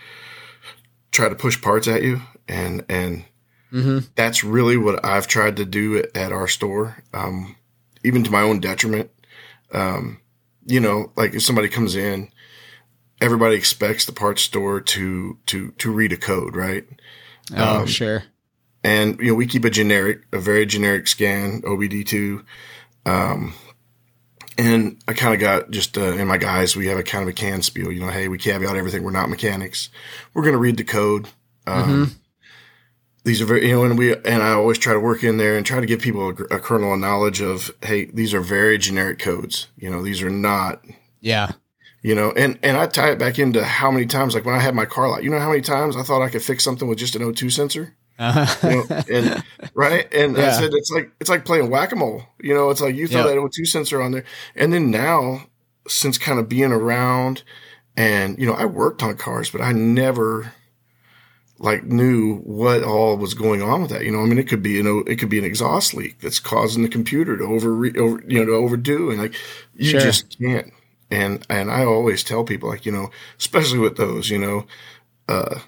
try 1.11 1.29
to 1.29 1.35
push 1.35 1.61
parts 1.61 1.89
at 1.89 2.03
you. 2.03 2.21
And, 2.47 2.85
and 2.89 3.25
mm-hmm. 3.73 3.99
that's 4.15 4.45
really 4.45 4.77
what 4.77 5.05
I've 5.05 5.27
tried 5.27 5.57
to 5.57 5.65
do 5.65 5.99
at, 5.99 6.17
at 6.17 6.33
our 6.33 6.49
store. 6.49 7.03
Um, 7.13 7.57
even 8.05 8.25
to 8.25 8.31
my 8.31 8.43
own 8.43 8.61
detriment. 8.61 9.11
Um, 9.73 10.21
you 10.67 10.81
know, 10.81 11.13
like 11.17 11.35
if 11.35 11.43
somebody 11.43 11.69
comes 11.69 11.95
in, 11.95 12.31
everybody 13.21 13.57
expects 13.57 14.05
the 14.05 14.13
parts 14.13 14.43
store 14.43 14.81
to, 14.81 15.39
to, 15.47 15.73
to 15.73 15.91
read 15.91 16.13
a 16.13 16.17
code, 16.17 16.57
right? 16.57 16.87
Oh, 17.57 17.81
um, 17.81 17.87
sure. 17.87 18.25
and 18.85 19.19
you 19.21 19.29
know 19.29 19.35
we 19.35 19.47
keep 19.47 19.65
a 19.65 19.71
generic, 19.71 20.23
a 20.33 20.39
very 20.39 20.67
generic 20.67 21.07
scan 21.07 21.63
OBD 21.63 22.07
two. 22.07 22.45
Um, 23.07 23.55
and 24.59 24.99
I 25.07 25.15
kind 25.15 25.33
of 25.33 25.41
got 25.41 25.71
just 25.71 25.97
uh, 25.97 26.13
in 26.13 26.27
my 26.27 26.37
guys, 26.37 26.77
we 26.77 26.89
have 26.89 26.99
a 26.99 27.03
kind 27.03 27.23
of 27.23 27.29
a 27.29 27.33
can 27.33 27.63
spiel, 27.63 27.91
you 27.91 28.01
know, 28.01 28.09
hey, 28.09 28.29
we 28.29 28.37
caveat 28.37 28.77
everything. 28.77 29.03
We're 29.03 29.13
not 29.13 29.31
mechanics. 29.31 29.89
We're 30.35 30.43
going 30.43 30.53
to 30.53 30.59
read 30.59 30.77
the 30.77 30.85
code. 30.85 31.29
Um, 31.67 31.85
mm-hmm. 31.85 32.13
These 33.29 33.43
are 33.43 33.45
very, 33.45 33.69
you 33.69 33.75
know, 33.75 33.85
and 33.85 33.99
we, 33.99 34.15
and 34.15 34.43
I 34.43 34.53
always 34.53 34.79
try 34.79 34.95
to 34.95 35.01
work 35.01 35.23
in 35.23 35.37
there 35.37 35.59
and 35.59 35.67
try 35.67 35.81
to 35.81 35.87
give 35.87 36.01
people 36.01 36.31
a, 36.31 36.33
a 36.55 36.59
kernel 36.59 36.95
of 36.95 36.99
knowledge 36.99 37.43
of, 37.43 37.71
hey, 37.83 38.07
these 38.07 38.33
are 38.33 38.41
very 38.41 38.79
generic 38.79 39.19
codes. 39.19 39.67
You 39.77 39.91
know, 39.91 40.03
these 40.03 40.23
are 40.23 40.31
not, 40.31 40.83
yeah, 41.21 41.53
you 42.03 42.15
know, 42.15 42.33
and, 42.33 42.59
and 42.63 42.79
I 42.79 42.87
tie 42.87 43.11
it 43.11 43.19
back 43.19 43.39
into 43.39 43.63
how 43.63 43.91
many 43.91 44.07
times, 44.07 44.35
like 44.35 44.47
when 44.47 44.55
I 44.55 44.61
had 44.61 44.75
my 44.75 44.87
car 44.87 45.11
light, 45.11 45.25
you 45.25 45.31
know 45.31 45.41
how 45.41 45.51
many 45.51 45.61
times 45.61 45.95
I 45.95 46.03
thought 46.05 46.23
I 46.23 46.31
could 46.31 46.43
fix 46.43 46.65
something 46.65 46.89
with 46.89 46.97
just 46.97 47.17
an 47.17 47.23
O2 47.23 47.53
sensor? 47.53 47.95
Uh-huh. 48.19 48.69
You 48.69 48.77
know, 48.77 49.03
and 49.13 49.45
right, 49.75 50.13
and 50.15 50.35
yeah. 50.35 50.47
I 50.47 50.51
said 50.53 50.71
it's 50.73 50.91
like 50.91 51.11
it's 51.21 51.29
like 51.29 51.45
playing 51.45 51.69
whack 51.69 51.93
a 51.93 51.97
mole. 51.97 52.23
You 52.41 52.55
know, 52.55 52.71
it's 52.71 52.81
like 52.81 52.95
you 52.95 53.09
throw 53.09 53.27
yep. 53.27 53.35
that 53.35 53.37
O2 53.37 53.67
sensor 53.67 54.01
on 54.01 54.13
there, 54.13 54.25
and 54.57 54.73
then 54.73 54.91
now, 54.91 55.49
since 55.87 56.17
kind 56.17 56.39
of 56.39 56.49
being 56.49 56.73
around, 56.73 57.43
and 57.95 58.39
you 58.39 58.47
know, 58.47 58.55
I 58.55 58.65
worked 58.65 59.03
on 59.03 59.17
cars, 59.19 59.51
but 59.51 59.61
I 59.61 59.73
never 59.73 60.53
like 61.59 61.85
knew 61.85 62.37
what 62.39 62.83
all 62.83 63.17
was 63.17 63.35
going 63.35 63.63
on 63.63 63.83
with 63.83 63.91
that. 63.91 64.05
You 64.05 64.13
know, 64.13 64.21
I 64.21 64.27
mean, 64.27 64.39
it 64.39 64.49
could 64.49 64.63
be 64.63 64.71
you 64.71 64.83
know, 64.83 65.01
it 65.01 65.17
could 65.17 65.29
be 65.29 65.39
an 65.39 65.45
exhaust 65.45 65.95
leak 65.95 66.21
that's 66.21 66.39
causing 66.39 66.83
the 66.83 66.89
computer 66.89 67.37
to 67.37 67.45
over, 67.45 67.73
over 67.73 68.23
you 68.27 68.39
know, 68.39 68.47
to 68.47 68.53
overdo, 68.53 69.11
and 69.11 69.21
like 69.21 69.35
you 69.75 69.91
sure. 69.91 70.01
just 70.01 70.39
can't. 70.39 70.73
And 71.11 71.45
and 71.49 71.71
I 71.71 71.85
always 71.85 72.23
tell 72.23 72.45
people 72.45 72.69
like 72.69 72.87
you 72.87 72.93
know, 72.93 73.11
especially 73.39 73.79
with 73.79 73.97
those, 73.97 74.31
you 74.31 74.39
know, 74.39 74.67
uh, 75.29 75.61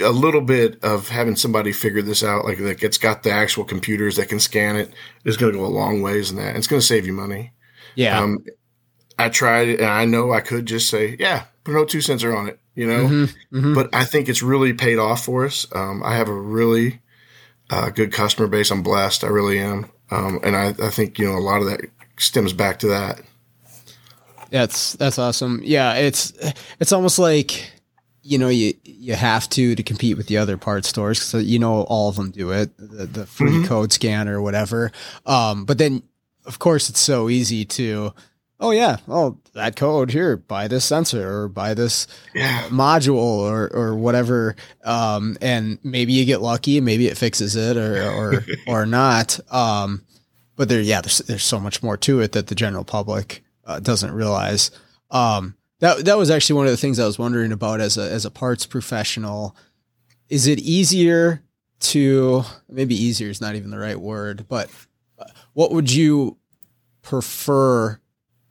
a 0.00 0.10
little 0.10 0.40
bit 0.40 0.82
of 0.82 1.08
having 1.08 1.36
somebody 1.36 1.72
figure 1.72 2.02
this 2.02 2.22
out, 2.22 2.44
like 2.44 2.58
that 2.58 2.82
it's 2.82 2.98
got 2.98 3.22
the 3.22 3.30
actual 3.30 3.64
computers 3.64 4.16
that 4.16 4.28
can 4.28 4.40
scan 4.40 4.76
it, 4.76 4.92
is 5.24 5.36
going 5.36 5.52
to 5.52 5.58
go 5.58 5.64
a 5.64 5.66
long 5.66 6.02
ways 6.02 6.30
in 6.30 6.36
that. 6.36 6.56
It's 6.56 6.66
going 6.66 6.80
to 6.80 6.86
save 6.86 7.06
you 7.06 7.12
money. 7.12 7.52
Yeah. 7.94 8.18
Um, 8.18 8.44
I 9.18 9.28
tried 9.28 9.68
it, 9.68 9.80
and 9.80 9.88
I 9.88 10.04
know 10.04 10.32
I 10.32 10.40
could 10.40 10.66
just 10.66 10.88
say, 10.88 11.16
yeah, 11.18 11.44
put 11.64 11.74
an 11.74 11.84
O2 11.84 12.02
sensor 12.02 12.34
on 12.34 12.48
it, 12.48 12.58
you 12.74 12.86
know. 12.86 13.04
Mm-hmm, 13.04 13.56
mm-hmm. 13.56 13.74
But 13.74 13.94
I 13.94 14.04
think 14.04 14.28
it's 14.28 14.42
really 14.42 14.72
paid 14.72 14.98
off 14.98 15.24
for 15.24 15.44
us. 15.44 15.66
Um, 15.74 16.02
I 16.02 16.16
have 16.16 16.28
a 16.28 16.34
really 16.34 17.00
uh, 17.70 17.90
good 17.90 18.12
customer 18.12 18.48
base. 18.48 18.70
I'm 18.70 18.82
blessed. 18.82 19.24
I 19.24 19.28
really 19.28 19.58
am, 19.58 19.90
um, 20.10 20.40
and 20.42 20.56
I, 20.56 20.68
I 20.68 20.90
think 20.90 21.18
you 21.18 21.26
know 21.26 21.36
a 21.36 21.40
lot 21.40 21.60
of 21.60 21.66
that 21.68 21.80
stems 22.16 22.52
back 22.52 22.78
to 22.80 22.88
that. 22.88 23.20
That's 24.50 24.92
that's 24.94 25.18
awesome. 25.18 25.60
Yeah, 25.64 25.94
it's 25.94 26.32
it's 26.78 26.92
almost 26.92 27.18
like 27.18 27.72
you 28.22 28.38
know 28.38 28.48
you 28.48 28.74
you 28.84 29.14
have 29.14 29.48
to 29.50 29.74
to 29.74 29.82
compete 29.82 30.16
with 30.16 30.26
the 30.28 30.38
other 30.38 30.56
part 30.56 30.84
stores 30.84 31.20
so 31.20 31.38
you 31.38 31.58
know 31.58 31.82
all 31.82 32.08
of 32.08 32.16
them 32.16 32.30
do 32.30 32.50
it 32.50 32.70
the, 32.78 33.06
the 33.06 33.26
free 33.26 33.50
mm-hmm. 33.50 33.64
code 33.64 33.92
scan 33.92 34.28
or 34.28 34.40
whatever 34.40 34.92
um, 35.26 35.64
but 35.64 35.78
then 35.78 36.02
of 36.46 36.58
course 36.58 36.88
it's 36.88 37.00
so 37.00 37.28
easy 37.28 37.64
to 37.64 38.14
oh 38.62 38.70
yeah 38.70 38.96
oh 39.08 39.36
that 39.52 39.76
code 39.76 40.10
here 40.10 40.36
buy 40.36 40.68
this 40.68 40.84
sensor 40.84 41.42
or 41.42 41.48
buy 41.48 41.74
this 41.74 42.06
yeah. 42.34 42.62
module 42.68 43.16
or 43.16 43.68
or 43.74 43.94
whatever 43.94 44.56
um, 44.84 45.36
and 45.42 45.78
maybe 45.82 46.12
you 46.12 46.24
get 46.24 46.40
lucky 46.40 46.80
maybe 46.80 47.08
it 47.08 47.18
fixes 47.18 47.56
it 47.56 47.76
or 47.76 48.02
or 48.10 48.44
or 48.66 48.86
not 48.86 49.38
um, 49.52 50.02
but 50.56 50.68
there 50.68 50.80
yeah 50.80 51.00
there's 51.00 51.18
there's 51.18 51.44
so 51.44 51.60
much 51.60 51.82
more 51.82 51.96
to 51.96 52.20
it 52.20 52.32
that 52.32 52.46
the 52.46 52.54
general 52.54 52.84
public 52.84 53.44
uh, 53.66 53.80
doesn't 53.80 54.12
realize 54.12 54.70
um, 55.10 55.56
that 55.80 56.04
that 56.04 56.16
was 56.16 56.30
actually 56.30 56.56
one 56.56 56.66
of 56.66 56.72
the 56.72 56.76
things 56.76 56.98
I 56.98 57.06
was 57.06 57.18
wondering 57.18 57.52
about 57.52 57.80
as 57.80 57.98
a 57.98 58.10
as 58.10 58.24
a 58.24 58.30
parts 58.30 58.66
professional. 58.66 59.56
Is 60.28 60.46
it 60.46 60.60
easier 60.60 61.42
to 61.80 62.44
maybe 62.68 62.94
easier 62.94 63.28
is 63.28 63.40
not 63.40 63.56
even 63.56 63.70
the 63.70 63.78
right 63.78 64.00
word, 64.00 64.46
but 64.48 64.70
uh, 65.18 65.24
what 65.52 65.72
would 65.72 65.92
you 65.92 66.38
prefer 67.02 68.00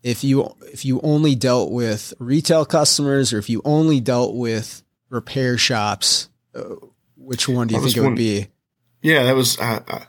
if 0.03 0.24
you 0.24 0.55
if 0.72 0.86
you 0.86 1.00
only 1.01 1.36
dealt 1.36 1.72
with 1.72 2.13
retail 2.20 2.65
customers 2.65 3.34
or 3.34 3.39
if 3.39 3.50
you 3.50 3.62
only 3.65 4.00
dealt 4.00 4.36
with 4.36 4.84
repair 5.10 5.58
shops? 5.58 6.29
Uh, 6.55 6.75
which 7.15 7.48
one 7.48 7.67
do 7.67 7.75
you 7.75 7.81
think 7.81 7.98
it 7.98 8.01
would 8.01 8.15
be? 8.15 8.48
Yeah, 9.01 9.24
that 9.24 9.36
was 9.36 9.60
uh, 9.60 9.81
uh, 9.88 10.05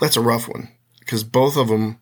that's 0.00 0.16
a 0.16 0.20
rough 0.20 0.48
one 0.48 0.68
because 1.00 1.24
both 1.24 1.56
of 1.56 1.68
them. 1.68 1.98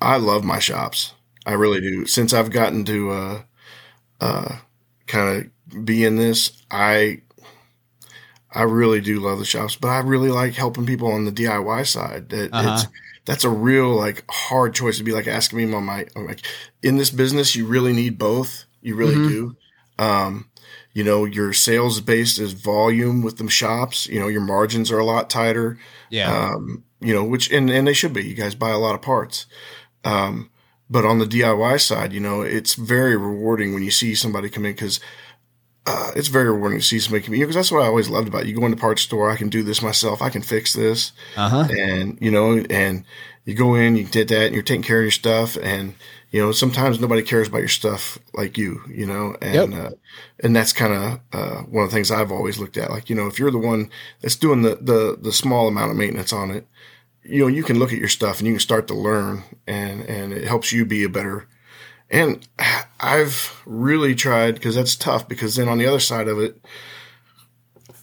I 0.00 0.16
love 0.16 0.42
my 0.42 0.58
shops. 0.58 1.14
I 1.46 1.52
really 1.52 1.80
do. 1.80 2.06
Since 2.06 2.32
I've 2.32 2.50
gotten 2.50 2.84
to 2.86 3.10
uh, 3.12 3.42
uh, 4.20 4.56
kind 5.06 5.52
of 5.70 5.84
be 5.84 6.04
in 6.04 6.16
this, 6.16 6.60
I 6.72 7.22
I 8.54 8.62
really 8.62 9.00
do 9.00 9.20
love 9.20 9.38
the 9.38 9.44
shops, 9.44 9.76
but 9.76 9.88
I 9.88 10.00
really 10.00 10.30
like 10.30 10.54
helping 10.54 10.86
people 10.86 11.10
on 11.10 11.24
the 11.24 11.32
DIY 11.32 11.86
side. 11.86 12.28
That 12.30 12.52
uh-huh. 12.52 12.74
it's 12.74 12.92
that's 13.24 13.44
a 13.44 13.50
real 13.50 13.88
like 13.88 14.24
hard 14.30 14.74
choice 14.74 14.98
to 14.98 15.04
be 15.04 15.12
like 15.12 15.26
asking 15.26 15.58
me 15.58 15.74
on 15.74 15.84
my 15.84 16.06
I'm 16.16 16.26
like 16.26 16.46
in 16.82 16.96
this 16.96 17.10
business 17.10 17.56
you 17.56 17.66
really 17.66 17.92
need 17.92 18.18
both. 18.18 18.64
You 18.80 18.94
really 18.94 19.14
mm-hmm. 19.14 19.28
do. 19.28 19.56
Um, 19.98 20.50
you 20.94 21.04
know, 21.04 21.24
your 21.24 21.52
sales 21.52 22.00
based 22.00 22.38
is 22.38 22.52
volume 22.52 23.22
with 23.22 23.38
them 23.38 23.48
shops. 23.48 24.06
You 24.06 24.20
know, 24.20 24.28
your 24.28 24.40
margins 24.42 24.90
are 24.90 24.98
a 24.98 25.04
lot 25.04 25.30
tighter. 25.30 25.78
Yeah. 26.10 26.30
Um, 26.30 26.84
you 27.00 27.14
know, 27.14 27.24
which 27.24 27.50
and 27.50 27.70
and 27.70 27.86
they 27.86 27.94
should 27.94 28.12
be. 28.12 28.24
You 28.24 28.34
guys 28.34 28.54
buy 28.54 28.70
a 28.70 28.78
lot 28.78 28.94
of 28.94 29.02
parts. 29.02 29.46
Um, 30.04 30.50
but 30.90 31.06
on 31.06 31.18
the 31.18 31.24
DIY 31.24 31.80
side, 31.80 32.12
you 32.12 32.20
know, 32.20 32.42
it's 32.42 32.74
very 32.74 33.16
rewarding 33.16 33.72
when 33.72 33.82
you 33.82 33.90
see 33.90 34.14
somebody 34.14 34.50
come 34.50 34.66
in 34.66 34.72
because 34.72 35.00
uh, 35.86 36.12
it's 36.14 36.28
very 36.28 36.50
rewarding 36.50 36.78
to 36.78 36.84
see 36.84 37.00
somebody 37.00 37.24
come 37.24 37.34
in 37.34 37.40
because 37.40 37.56
that's 37.56 37.72
what 37.72 37.82
I 37.82 37.86
always 37.86 38.08
loved 38.08 38.28
about 38.28 38.42
it. 38.42 38.48
you 38.48 38.58
go 38.58 38.64
in 38.64 38.70
the 38.70 38.76
parts 38.76 39.02
store. 39.02 39.30
I 39.30 39.36
can 39.36 39.48
do 39.48 39.62
this 39.62 39.82
myself. 39.82 40.22
I 40.22 40.30
can 40.30 40.42
fix 40.42 40.72
this, 40.72 41.12
uh-huh. 41.36 41.68
and 41.70 42.18
you 42.20 42.30
know, 42.30 42.64
and 42.70 43.04
you 43.44 43.54
go 43.54 43.74
in, 43.74 43.96
you 43.96 44.04
did 44.04 44.28
that, 44.28 44.46
and 44.46 44.54
you're 44.54 44.62
taking 44.62 44.84
care 44.84 44.98
of 44.98 45.04
your 45.04 45.10
stuff, 45.10 45.56
and 45.60 45.94
you 46.30 46.40
know, 46.40 46.52
sometimes 46.52 46.98
nobody 46.98 47.22
cares 47.22 47.48
about 47.48 47.58
your 47.58 47.68
stuff 47.68 48.18
like 48.32 48.56
you, 48.56 48.80
you 48.88 49.06
know, 49.06 49.36
and 49.42 49.72
yep. 49.72 49.84
uh, 49.86 49.94
and 50.42 50.56
that's 50.56 50.72
kind 50.72 50.92
of 50.92 51.20
uh, 51.32 51.62
one 51.62 51.84
of 51.84 51.90
the 51.90 51.94
things 51.94 52.10
I've 52.10 52.32
always 52.32 52.58
looked 52.58 52.76
at. 52.78 52.90
Like, 52.90 53.10
you 53.10 53.16
know, 53.16 53.26
if 53.26 53.38
you're 53.38 53.50
the 53.50 53.58
one 53.58 53.90
that's 54.20 54.36
doing 54.36 54.62
the 54.62 54.76
the 54.76 55.18
the 55.20 55.32
small 55.32 55.68
amount 55.68 55.90
of 55.90 55.96
maintenance 55.96 56.32
on 56.32 56.50
it, 56.50 56.66
you 57.22 57.40
know, 57.40 57.48
you 57.48 57.62
can 57.62 57.78
look 57.78 57.92
at 57.92 57.98
your 57.98 58.08
stuff 58.08 58.38
and 58.38 58.46
you 58.46 58.54
can 58.54 58.60
start 58.60 58.88
to 58.88 58.94
learn 58.94 59.44
and, 59.66 60.02
and 60.02 60.32
it 60.32 60.46
helps 60.46 60.72
you 60.72 60.84
be 60.84 61.04
a 61.04 61.08
better. 61.08 61.48
And 62.12 62.46
I've 63.00 63.60
really 63.66 64.14
tried 64.14 64.54
because 64.54 64.76
that's 64.76 64.94
tough 64.94 65.28
because 65.28 65.56
then 65.56 65.68
on 65.68 65.78
the 65.78 65.86
other 65.86 65.98
side 66.00 66.28
of 66.28 66.38
it, 66.38 66.60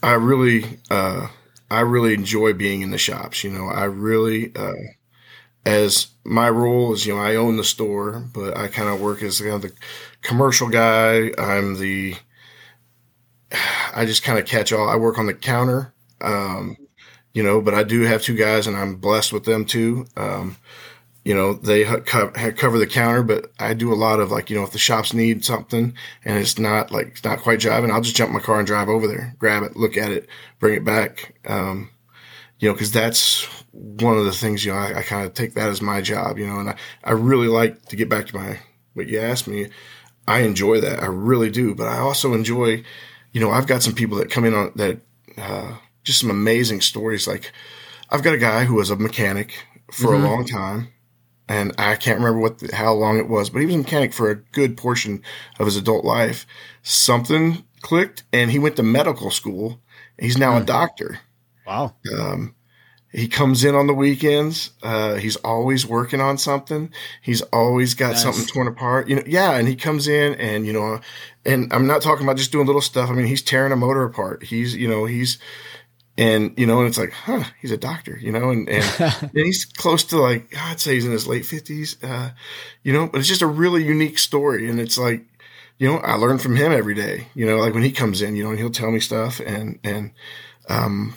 I 0.02 0.14
really, 0.14 0.80
uh, 0.90 1.28
I 1.70 1.82
really 1.82 2.14
enjoy 2.14 2.54
being 2.54 2.82
in 2.82 2.92
the 2.92 2.98
shops. 2.98 3.44
You 3.44 3.52
know, 3.52 3.68
I 3.68 3.84
really, 3.86 4.54
uh, 4.56 4.74
as 5.66 6.08
my 6.26 6.50
role 6.50 6.94
is, 6.94 7.06
you 7.06 7.16
know, 7.16 7.22
I 7.22 7.36
own 7.36 7.58
the 7.58 7.64
store, 7.64 8.24
but 8.34 8.58
I 8.58 8.68
kind 8.68 8.90
of 8.90 9.02
work 9.02 9.24
as 9.24 9.42
kind 9.42 9.54
of 9.54 9.62
the 9.64 9.74
commercial 10.22 10.70
guy. 10.70 11.32
I'm 11.38 11.80
the, 11.80 12.16
I 13.96 14.06
just 14.06 14.24
kind 14.24 14.40
of 14.40 14.46
catch 14.46 14.72
all. 14.72 14.90
I 14.90 14.96
work 14.96 15.18
on 15.18 15.26
the 15.26 15.34
counter. 15.34 15.94
Um, 16.22 16.78
you 17.34 17.44
know, 17.44 17.62
but 17.62 17.74
I 17.74 17.84
do 17.84 18.02
have 18.02 18.22
two 18.22 18.36
guys 18.36 18.68
and 18.68 18.76
I'm 18.76 18.96
blessed 18.96 19.32
with 19.34 19.46
them 19.46 19.66
too. 19.66 20.08
Um, 20.18 20.58
you 21.24 21.34
know, 21.34 21.54
they 21.54 21.84
co- 21.84 22.32
cover 22.32 22.80
the 22.80 22.88
counter, 22.88 23.24
but 23.24 23.52
I 23.60 23.74
do 23.74 23.94
a 23.94 23.96
lot 23.96 24.20
of 24.20 24.32
like, 24.32 24.50
you 24.50 24.56
know, 24.56 24.64
if 24.64 24.72
the 24.72 24.78
shops 24.78 25.14
need 25.14 25.44
something 25.44 25.94
and 26.24 26.38
it's 26.38 26.58
not 26.58 26.92
like, 26.92 27.08
it's 27.08 27.24
not 27.24 27.40
quite 27.40 27.60
driving, 27.60 27.92
I'll 27.92 28.02
just 28.02 28.16
jump 28.16 28.32
my 28.32 28.40
car 28.40 28.58
and 28.58 28.68
drive 28.68 28.90
over 28.90 29.08
there, 29.08 29.36
grab 29.38 29.64
it, 29.64 29.76
look 29.76 29.98
at 29.98 30.12
it, 30.12 30.30
bring 30.60 30.76
it 30.76 30.86
back. 30.86 31.36
Um, 31.46 31.90
you 32.60 32.70
know, 32.70 32.76
cause 32.76 32.92
that's 32.92 33.44
one 33.72 34.18
of 34.18 34.26
the 34.26 34.32
things, 34.32 34.66
you 34.66 34.72
know, 34.72 34.78
I, 34.78 35.00
I 35.00 35.04
kind 35.04 35.26
of 35.26 35.34
take 35.34 35.54
that 35.54 35.70
as 35.70 35.82
my 35.82 36.02
job, 36.02 36.38
you 36.38 36.48
know, 36.48 36.60
and 36.60 36.70
I, 36.70 36.76
I 37.04 37.12
really 37.12 37.48
like 37.48 37.86
to 37.88 37.96
get 37.96 38.10
back 38.10 38.28
to 38.28 38.36
my, 38.36 38.60
what 38.94 39.08
you 39.08 39.20
asked 39.20 39.48
me. 39.48 39.68
I 40.28 40.40
enjoy 40.40 40.80
that. 40.82 41.02
I 41.02 41.08
really 41.08 41.50
do. 41.50 41.74
But 41.74 41.88
I 41.88 41.98
also 41.98 42.34
enjoy, 42.34 42.84
you 43.32 43.42
know, 43.42 43.50
I've 43.50 43.68
got 43.68 43.82
some 43.82 43.96
people 43.96 44.18
that 44.18 44.30
come 44.30 44.46
in 44.46 44.54
on 44.54 44.72
that, 44.76 45.00
uh, 45.38 45.76
just 46.04 46.20
some 46.20 46.30
amazing 46.30 46.82
stories. 46.82 47.28
Like 47.28 47.52
I've 48.10 48.24
got 48.24 48.36
a 48.36 48.38
guy 48.38 48.66
who 48.66 48.76
was 48.76 48.90
a 48.90 48.96
mechanic 48.96 49.66
for 49.92 50.14
mm-hmm. 50.14 50.24
a 50.24 50.28
long 50.28 50.46
time 50.46 50.90
and 51.50 51.74
I 51.80 51.96
can't 51.96 52.20
remember 52.20 52.40
what 52.40 52.60
the, 52.60 52.74
how 52.76 52.94
long 52.94 53.18
it 53.18 53.28
was, 53.28 53.50
but 53.50 53.60
he 53.60 53.66
was 53.66 53.76
a 53.76 53.80
mechanic 53.80 54.14
for 54.14 54.30
a 54.30 54.36
good 54.36 54.78
portion 54.78 55.24
of 55.60 55.66
his 55.66 55.76
adult 55.76 56.06
life. 56.06 56.46
Something 56.84 57.66
clicked, 57.82 58.24
and 58.32 58.52
he 58.52 58.60
went 58.60 58.76
to 58.76 58.84
medical 58.84 59.32
school. 59.32 59.82
He's 60.18 60.38
now 60.38 60.54
mm. 60.54 60.58
a 60.58 60.60
hmm. 60.60 60.66
doctor. 60.66 61.20
Wow. 61.66 61.96
Um, 62.18 62.56
he 63.12 63.28
comes 63.28 63.64
in 63.64 63.74
on 63.74 63.88
the 63.88 63.94
weekends. 63.94 64.72
Uh, 64.84 65.16
he's 65.16 65.36
always 65.38 65.88
working 65.88 66.22
on 66.22 66.38
something. 66.38 66.92
He's 67.24 67.42
always 67.42 67.96
got 67.96 68.12
nice. 68.12 68.22
something 68.22 68.46
torn 68.46 68.68
apart. 68.68 69.10
You 69.10 69.16
know, 69.16 69.24
yeah. 69.26 69.54
And 69.54 69.68
he 69.68 69.76
comes 69.76 70.08
in, 70.08 70.36
and 70.36 70.68
you 70.68 70.74
know, 70.74 71.00
and 71.46 71.74
I'm 71.74 71.88
not 71.88 72.04
talking 72.04 72.26
about 72.26 72.38
just 72.38 72.52
doing 72.52 72.68
little 72.68 72.82
stuff. 72.82 73.10
I 73.10 73.14
mean, 73.14 73.26
he's 73.26 73.42
tearing 73.42 73.72
a 73.72 73.76
motor 73.76 74.04
apart. 74.04 74.44
He's, 74.44 74.76
you 74.76 74.88
know, 74.88 75.06
he's 75.06 75.40
and 76.20 76.54
you 76.60 76.66
know, 76.66 76.80
and 76.80 76.88
it's 76.90 76.98
like, 76.98 77.14
huh, 77.14 77.46
he's 77.62 77.72
a 77.72 77.78
doctor, 77.78 78.20
you 78.22 78.34
know, 78.34 78.50
and 78.50 78.68
and, 78.68 78.86
and 79.22 79.32
he's 79.34 79.64
close 79.64 80.04
to 80.06 80.18
like 80.18 80.54
I'd 80.56 80.82
say 80.82 80.96
he's 80.96 81.06
in 81.06 81.14
his 81.14 81.28
late 81.28 81.46
fifties, 81.46 81.96
uh, 82.04 82.32
you 82.84 82.92
know, 82.92 83.08
but 83.08 83.20
it's 83.20 83.28
just 83.28 83.42
a 83.42 83.48
really 83.48 83.86
unique 83.86 84.20
story, 84.20 84.70
and 84.70 84.82
it's 84.82 84.98
like 84.98 85.26
you 85.78 85.88
know, 85.88 85.98
I 86.00 86.16
learn 86.16 86.38
from 86.38 86.58
him 86.58 86.74
every 86.74 86.94
day. 86.94 87.28
You 87.34 87.46
know, 87.46 87.58
like 87.58 87.74
when 87.74 87.84
he 87.84 87.94
comes 87.94 88.22
in, 88.22 88.36
you 88.36 88.44
know, 88.44 88.50
and 88.50 88.60
he'll 88.60 88.70
tell 88.70 88.92
me 88.92 89.00
stuff, 89.00 89.40
and 89.40 89.80
and 89.86 90.12
um, 90.68 91.16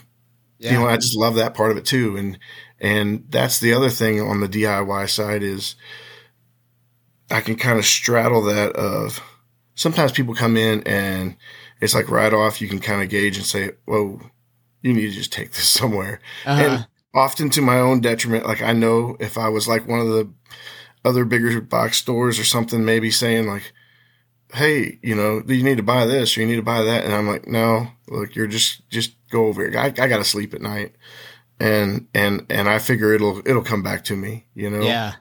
yeah. 0.59 0.71
you 0.71 0.78
know, 0.78 0.87
I 0.87 0.97
just 0.99 1.16
love 1.16 1.35
that 1.35 1.54
part 1.54 1.73
of 1.73 1.76
it 1.78 1.85
too. 1.85 2.16
And 2.16 2.38
and 2.80 3.26
that's 3.28 3.59
the 3.59 3.75
other 3.75 3.90
thing 3.90 4.21
on 4.21 4.40
the 4.40 4.49
DIY 4.49 5.11
side 5.11 5.42
is 5.42 5.75
I 7.28 7.40
can 7.40 7.56
kind 7.56 7.80
of 7.80 7.85
straddle 7.85 8.42
that 8.42 8.76
of 8.76 9.21
sometimes 9.75 10.12
people 10.12 10.35
come 10.35 10.56
in 10.56 10.85
and 10.87 11.37
it's 11.80 11.94
like 11.94 12.09
right 12.09 12.32
off 12.32 12.61
you 12.61 12.68
can 12.68 12.78
kind 12.78 13.02
of 13.02 13.09
gauge 13.09 13.37
and 13.37 13.44
say, 13.47 13.73
"Whoa, 13.85 14.21
you 14.82 14.92
need 14.92 15.06
to 15.06 15.12
just 15.12 15.32
take 15.32 15.52
this 15.52 15.68
somewhere." 15.68 16.20
Uh-huh. 16.44 16.62
And 16.62 16.86
often 17.14 17.50
to 17.50 17.62
my 17.62 17.78
own 17.78 18.00
detriment, 18.00 18.46
like 18.46 18.62
I 18.62 18.72
know 18.72 19.16
if 19.20 19.38
I 19.38 19.48
was 19.48 19.68
like 19.68 19.86
one 19.88 20.00
of 20.00 20.08
the 20.08 20.30
other 21.04 21.24
bigger 21.24 21.60
box 21.60 21.98
stores 21.98 22.38
or 22.38 22.44
something, 22.44 22.84
maybe 22.84 23.10
saying 23.10 23.46
like, 23.46 23.72
"Hey, 24.52 24.98
you 25.02 25.14
know, 25.14 25.42
you 25.46 25.62
need 25.62 25.78
to 25.78 25.82
buy 25.82 26.06
this 26.06 26.36
or 26.36 26.40
you 26.40 26.46
need 26.46 26.56
to 26.56 26.62
buy 26.62 26.82
that," 26.82 27.04
and 27.04 27.14
I'm 27.14 27.28
like, 27.28 27.46
"No, 27.46 27.88
look, 28.08 28.34
you're 28.34 28.46
just 28.46 28.88
just 28.90 29.12
go 29.30 29.46
over 29.46 29.66
it. 29.66 29.74
I, 29.76 29.86
I 29.86 30.08
got 30.08 30.18
to 30.18 30.24
sleep 30.24 30.54
at 30.54 30.62
night." 30.62 30.94
And 31.60 32.08
and 32.12 32.46
and 32.50 32.68
I 32.68 32.78
figure 32.78 33.12
it'll 33.12 33.38
it'll 33.46 33.62
come 33.62 33.82
back 33.82 34.04
to 34.04 34.16
me, 34.16 34.46
you 34.54 34.68
know. 34.68 34.82
Yeah. 34.82 35.14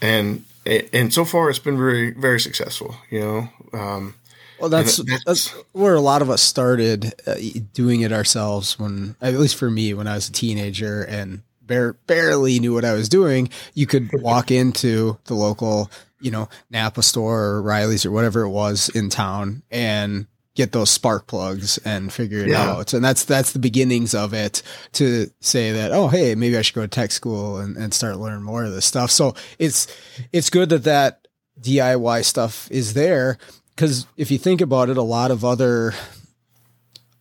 And 0.00 0.44
and 0.66 1.12
so 1.12 1.24
far 1.24 1.50
it's 1.50 1.58
been 1.58 1.76
very 1.76 2.12
very 2.12 2.38
successful 2.38 2.94
you 3.10 3.20
know 3.20 3.48
um, 3.72 4.14
well 4.62 4.70
that's, 4.70 5.00
that's, 5.26 5.48
where 5.72 5.94
a 5.94 6.00
lot 6.00 6.22
of 6.22 6.30
us 6.30 6.40
started 6.40 7.12
uh, 7.26 7.34
doing 7.74 8.00
it 8.02 8.12
ourselves 8.12 8.78
when 8.78 9.16
at 9.20 9.34
least 9.34 9.56
for 9.56 9.70
me 9.70 9.92
when 9.92 10.06
i 10.06 10.14
was 10.14 10.28
a 10.28 10.32
teenager 10.32 11.02
and 11.02 11.42
bare, 11.60 11.94
barely 12.06 12.58
knew 12.60 12.72
what 12.72 12.84
i 12.84 12.92
was 12.92 13.08
doing 13.08 13.48
you 13.74 13.86
could 13.86 14.10
walk 14.22 14.50
into 14.50 15.18
the 15.24 15.34
local 15.34 15.90
you 16.20 16.30
know 16.30 16.48
napa 16.70 17.02
store 17.02 17.42
or 17.42 17.62
riley's 17.62 18.06
or 18.06 18.10
whatever 18.10 18.42
it 18.42 18.50
was 18.50 18.88
in 18.90 19.10
town 19.10 19.62
and 19.70 20.26
get 20.54 20.72
those 20.72 20.90
spark 20.90 21.26
plugs 21.26 21.78
and 21.78 22.12
figure 22.12 22.40
it 22.40 22.48
yeah. 22.48 22.70
out. 22.70 22.92
And 22.92 23.02
that's 23.02 23.24
that's 23.24 23.52
the 23.52 23.58
beginnings 23.58 24.14
of 24.14 24.34
it 24.34 24.62
to 24.92 25.30
say 25.40 25.72
that, 25.72 25.92
oh 25.92 26.08
hey, 26.08 26.34
maybe 26.34 26.56
I 26.56 26.62
should 26.62 26.74
go 26.74 26.82
to 26.82 26.88
tech 26.88 27.10
school 27.10 27.58
and, 27.58 27.76
and 27.76 27.94
start 27.94 28.18
learning 28.18 28.42
more 28.42 28.64
of 28.64 28.72
this 28.72 28.84
stuff. 28.84 29.10
So 29.10 29.34
it's 29.58 29.86
it's 30.32 30.50
good 30.50 30.68
that 30.70 30.84
that 30.84 31.26
DIY 31.60 32.24
stuff 32.24 32.70
is 32.70 32.94
there 32.94 33.38
because 33.74 34.06
if 34.16 34.30
you 34.30 34.38
think 34.38 34.60
about 34.60 34.88
it, 34.88 34.96
a 34.96 35.02
lot 35.02 35.30
of 35.30 35.44
other 35.44 35.94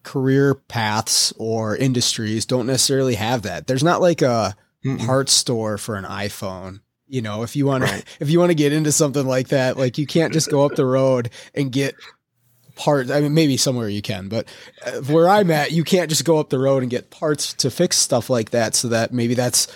career 0.04 0.56
paths 0.56 1.32
or 1.38 1.76
industries 1.76 2.46
don't 2.46 2.68
necessarily 2.68 3.16
have 3.16 3.44
that. 3.44 3.68
There's 3.68 3.84
not 3.84 4.02
like 4.02 4.22
a 4.22 4.56
Mm-mm. 4.84 5.06
parts 5.06 5.34
store 5.34 5.78
for 5.78 5.96
an 5.96 6.06
iPhone 6.06 6.80
you 7.08 7.22
know 7.22 7.44
if 7.44 7.56
you 7.58 7.66
want 7.66 7.84
right. 7.84 8.04
to 8.04 8.12
if 8.20 8.32
you 8.32 8.40
want 8.40 8.50
to 8.50 8.56
get 8.56 8.74
into 8.74 8.92
something 8.92 9.28
like 9.28 9.50
that 9.50 9.78
like 9.78 9.98
you 9.98 10.08
can't 10.08 10.32
just 10.32 10.50
go 10.50 10.66
up 10.66 10.76
the 10.76 10.86
road 10.86 11.30
and 11.54 11.72
get 11.72 11.94
parts. 12.82 13.12
I 13.12 13.22
mean, 13.22 13.34
maybe 13.34 13.58
somewhere 13.58 13.90
you 13.90 14.02
can, 14.02 14.28
but 14.28 14.48
uh, 14.86 15.02
where 15.02 15.30
I'm 15.30 15.52
at, 15.52 15.72
you 15.72 15.84
can't 15.84 16.10
just 16.10 16.26
go 16.26 16.40
up 16.40 16.50
the 16.50 16.60
road 16.60 16.84
and 16.84 16.90
get 16.90 17.12
parts 17.12 17.54
to 17.56 17.72
fix 17.72 17.98
stuff 17.98 18.30
like 18.30 18.52
that. 18.52 18.76
So 18.76 18.90
that 18.90 19.14
maybe 19.14 19.34
that's 19.34 19.68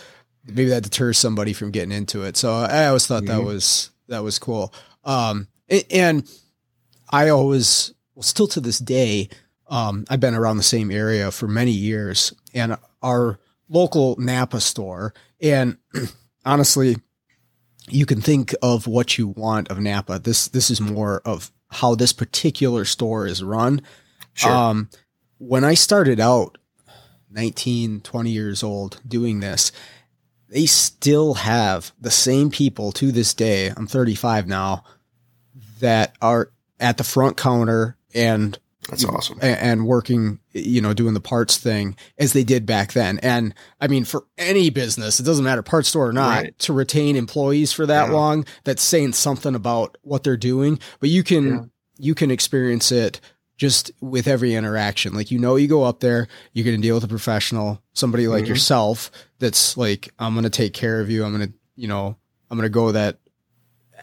maybe 0.45 0.69
that 0.69 0.83
deters 0.83 1.17
somebody 1.17 1.53
from 1.53 1.71
getting 1.71 1.91
into 1.91 2.23
it. 2.23 2.37
So 2.37 2.53
I 2.53 2.87
always 2.87 3.07
thought 3.07 3.23
mm-hmm. 3.23 3.37
that 3.37 3.43
was 3.43 3.91
that 4.07 4.23
was 4.23 4.39
cool. 4.39 4.73
Um, 5.03 5.47
and 5.91 6.29
I 7.09 7.29
always, 7.29 7.93
well, 8.13 8.23
still 8.23 8.47
to 8.49 8.59
this 8.59 8.79
day, 8.79 9.29
um, 9.67 10.05
I've 10.09 10.19
been 10.19 10.35
around 10.35 10.57
the 10.57 10.63
same 10.63 10.91
area 10.91 11.31
for 11.31 11.47
many 11.47 11.71
years, 11.71 12.33
and 12.53 12.77
our 13.01 13.39
local 13.69 14.15
Napa 14.17 14.59
store, 14.59 15.13
and 15.41 15.77
honestly, 16.45 16.97
you 17.89 18.05
can 18.05 18.21
think 18.21 18.53
of 18.61 18.87
what 18.87 19.17
you 19.17 19.27
want 19.27 19.69
of 19.69 19.79
Napa. 19.79 20.19
This 20.19 20.47
this 20.47 20.69
is 20.69 20.81
more 20.81 21.21
of 21.25 21.51
how 21.69 21.95
this 21.95 22.13
particular 22.13 22.85
store 22.85 23.27
is 23.27 23.43
run. 23.43 23.81
Sure. 24.33 24.51
Um, 24.51 24.89
when 25.37 25.63
I 25.63 25.73
started 25.73 26.19
out 26.19 26.57
19, 27.31 28.01
20 28.01 28.29
years 28.29 28.63
old 28.63 29.01
doing 29.07 29.39
this, 29.39 29.71
they 30.49 30.65
still 30.65 31.35
have 31.35 31.91
the 31.99 32.11
same 32.11 32.49
people 32.49 32.91
to 32.93 33.11
this 33.11 33.33
day. 33.33 33.71
I'm 33.75 33.87
35 33.87 34.47
now 34.47 34.83
that 35.79 36.15
are 36.21 36.51
at 36.79 36.97
the 36.97 37.03
front 37.03 37.37
counter 37.37 37.97
and 38.13 38.57
that's 38.89 39.03
awesome. 39.03 39.39
And, 39.41 39.87
working, 39.87 40.39
you 40.51 40.79
know, 40.79 40.93
doing 40.93 41.15
the 41.15 41.19
parts 41.19 41.57
thing 41.57 41.95
as 42.19 42.33
they 42.33 42.43
did 42.43 42.67
back 42.67 42.93
then. 42.93 43.17
And 43.19 43.55
I 43.81 43.87
mean, 43.87 44.05
for 44.05 44.25
any 44.37 44.69
business, 44.69 45.19
it 45.19 45.23
doesn't 45.23 45.43
matter, 45.43 45.63
parts 45.63 45.89
store 45.89 46.07
or 46.07 46.13
not, 46.13 46.43
right. 46.43 46.59
to 46.59 46.73
retain 46.73 47.15
employees 47.15 47.73
for 47.73 47.87
that 47.87 48.09
yeah. 48.09 48.13
long, 48.13 48.45
that's 48.63 48.83
saying 48.83 49.13
something 49.13 49.55
about 49.55 49.97
what 50.03 50.23
they're 50.23 50.37
doing. 50.37 50.79
But 50.99 51.09
you 51.09 51.23
can, 51.23 51.47
yeah. 51.47 51.61
you 51.97 52.13
can 52.13 52.29
experience 52.29 52.91
it 52.91 53.21
just 53.57 53.91
with 54.01 54.27
every 54.27 54.53
interaction. 54.53 55.15
Like, 55.15 55.31
you 55.31 55.39
know, 55.39 55.55
you 55.55 55.67
go 55.67 55.83
up 55.83 55.99
there, 56.01 56.27
you're 56.53 56.65
going 56.65 56.77
to 56.77 56.81
deal 56.81 56.95
with 56.95 57.05
a 57.05 57.07
professional, 57.07 57.81
somebody 57.93 58.27
like 58.27 58.43
mm-hmm. 58.43 58.49
yourself 58.49 59.09
that's 59.39 59.77
like, 59.77 60.13
I'm 60.19 60.35
going 60.35 60.43
to 60.43 60.49
take 60.51 60.73
care 60.73 61.01
of 61.01 61.09
you. 61.09 61.25
I'm 61.25 61.35
going 61.35 61.47
to, 61.47 61.53
you 61.75 61.87
know, 61.87 62.17
I'm 62.51 62.57
going 62.57 62.67
to 62.67 62.69
go 62.69 62.91
that 62.91 63.17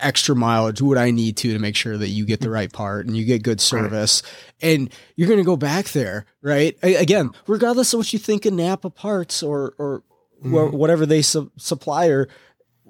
extra 0.02 0.34
mileage, 0.36 0.82
what 0.82 0.98
I 0.98 1.10
need 1.10 1.36
to 1.38 1.52
to 1.52 1.58
make 1.58 1.76
sure 1.76 1.96
that 1.96 2.08
you 2.08 2.24
get 2.26 2.40
the 2.40 2.50
right 2.50 2.72
part 2.72 3.06
and 3.06 3.16
you 3.16 3.24
get 3.24 3.42
good 3.42 3.60
service. 3.60 4.22
Right. 4.22 4.70
And 4.70 4.92
you're 5.16 5.28
going 5.28 5.40
to 5.40 5.44
go 5.44 5.56
back 5.56 5.86
there, 5.90 6.26
right? 6.42 6.76
Again, 6.82 7.30
regardless 7.46 7.92
of 7.92 7.98
what 7.98 8.12
you 8.12 8.18
think 8.18 8.44
of 8.46 8.52
Napa 8.52 8.90
parts 8.90 9.42
or 9.42 9.74
or 9.78 10.02
mm. 10.44 10.72
whatever 10.72 11.06
they 11.06 11.22
su- 11.22 11.50
supplier, 11.56 12.28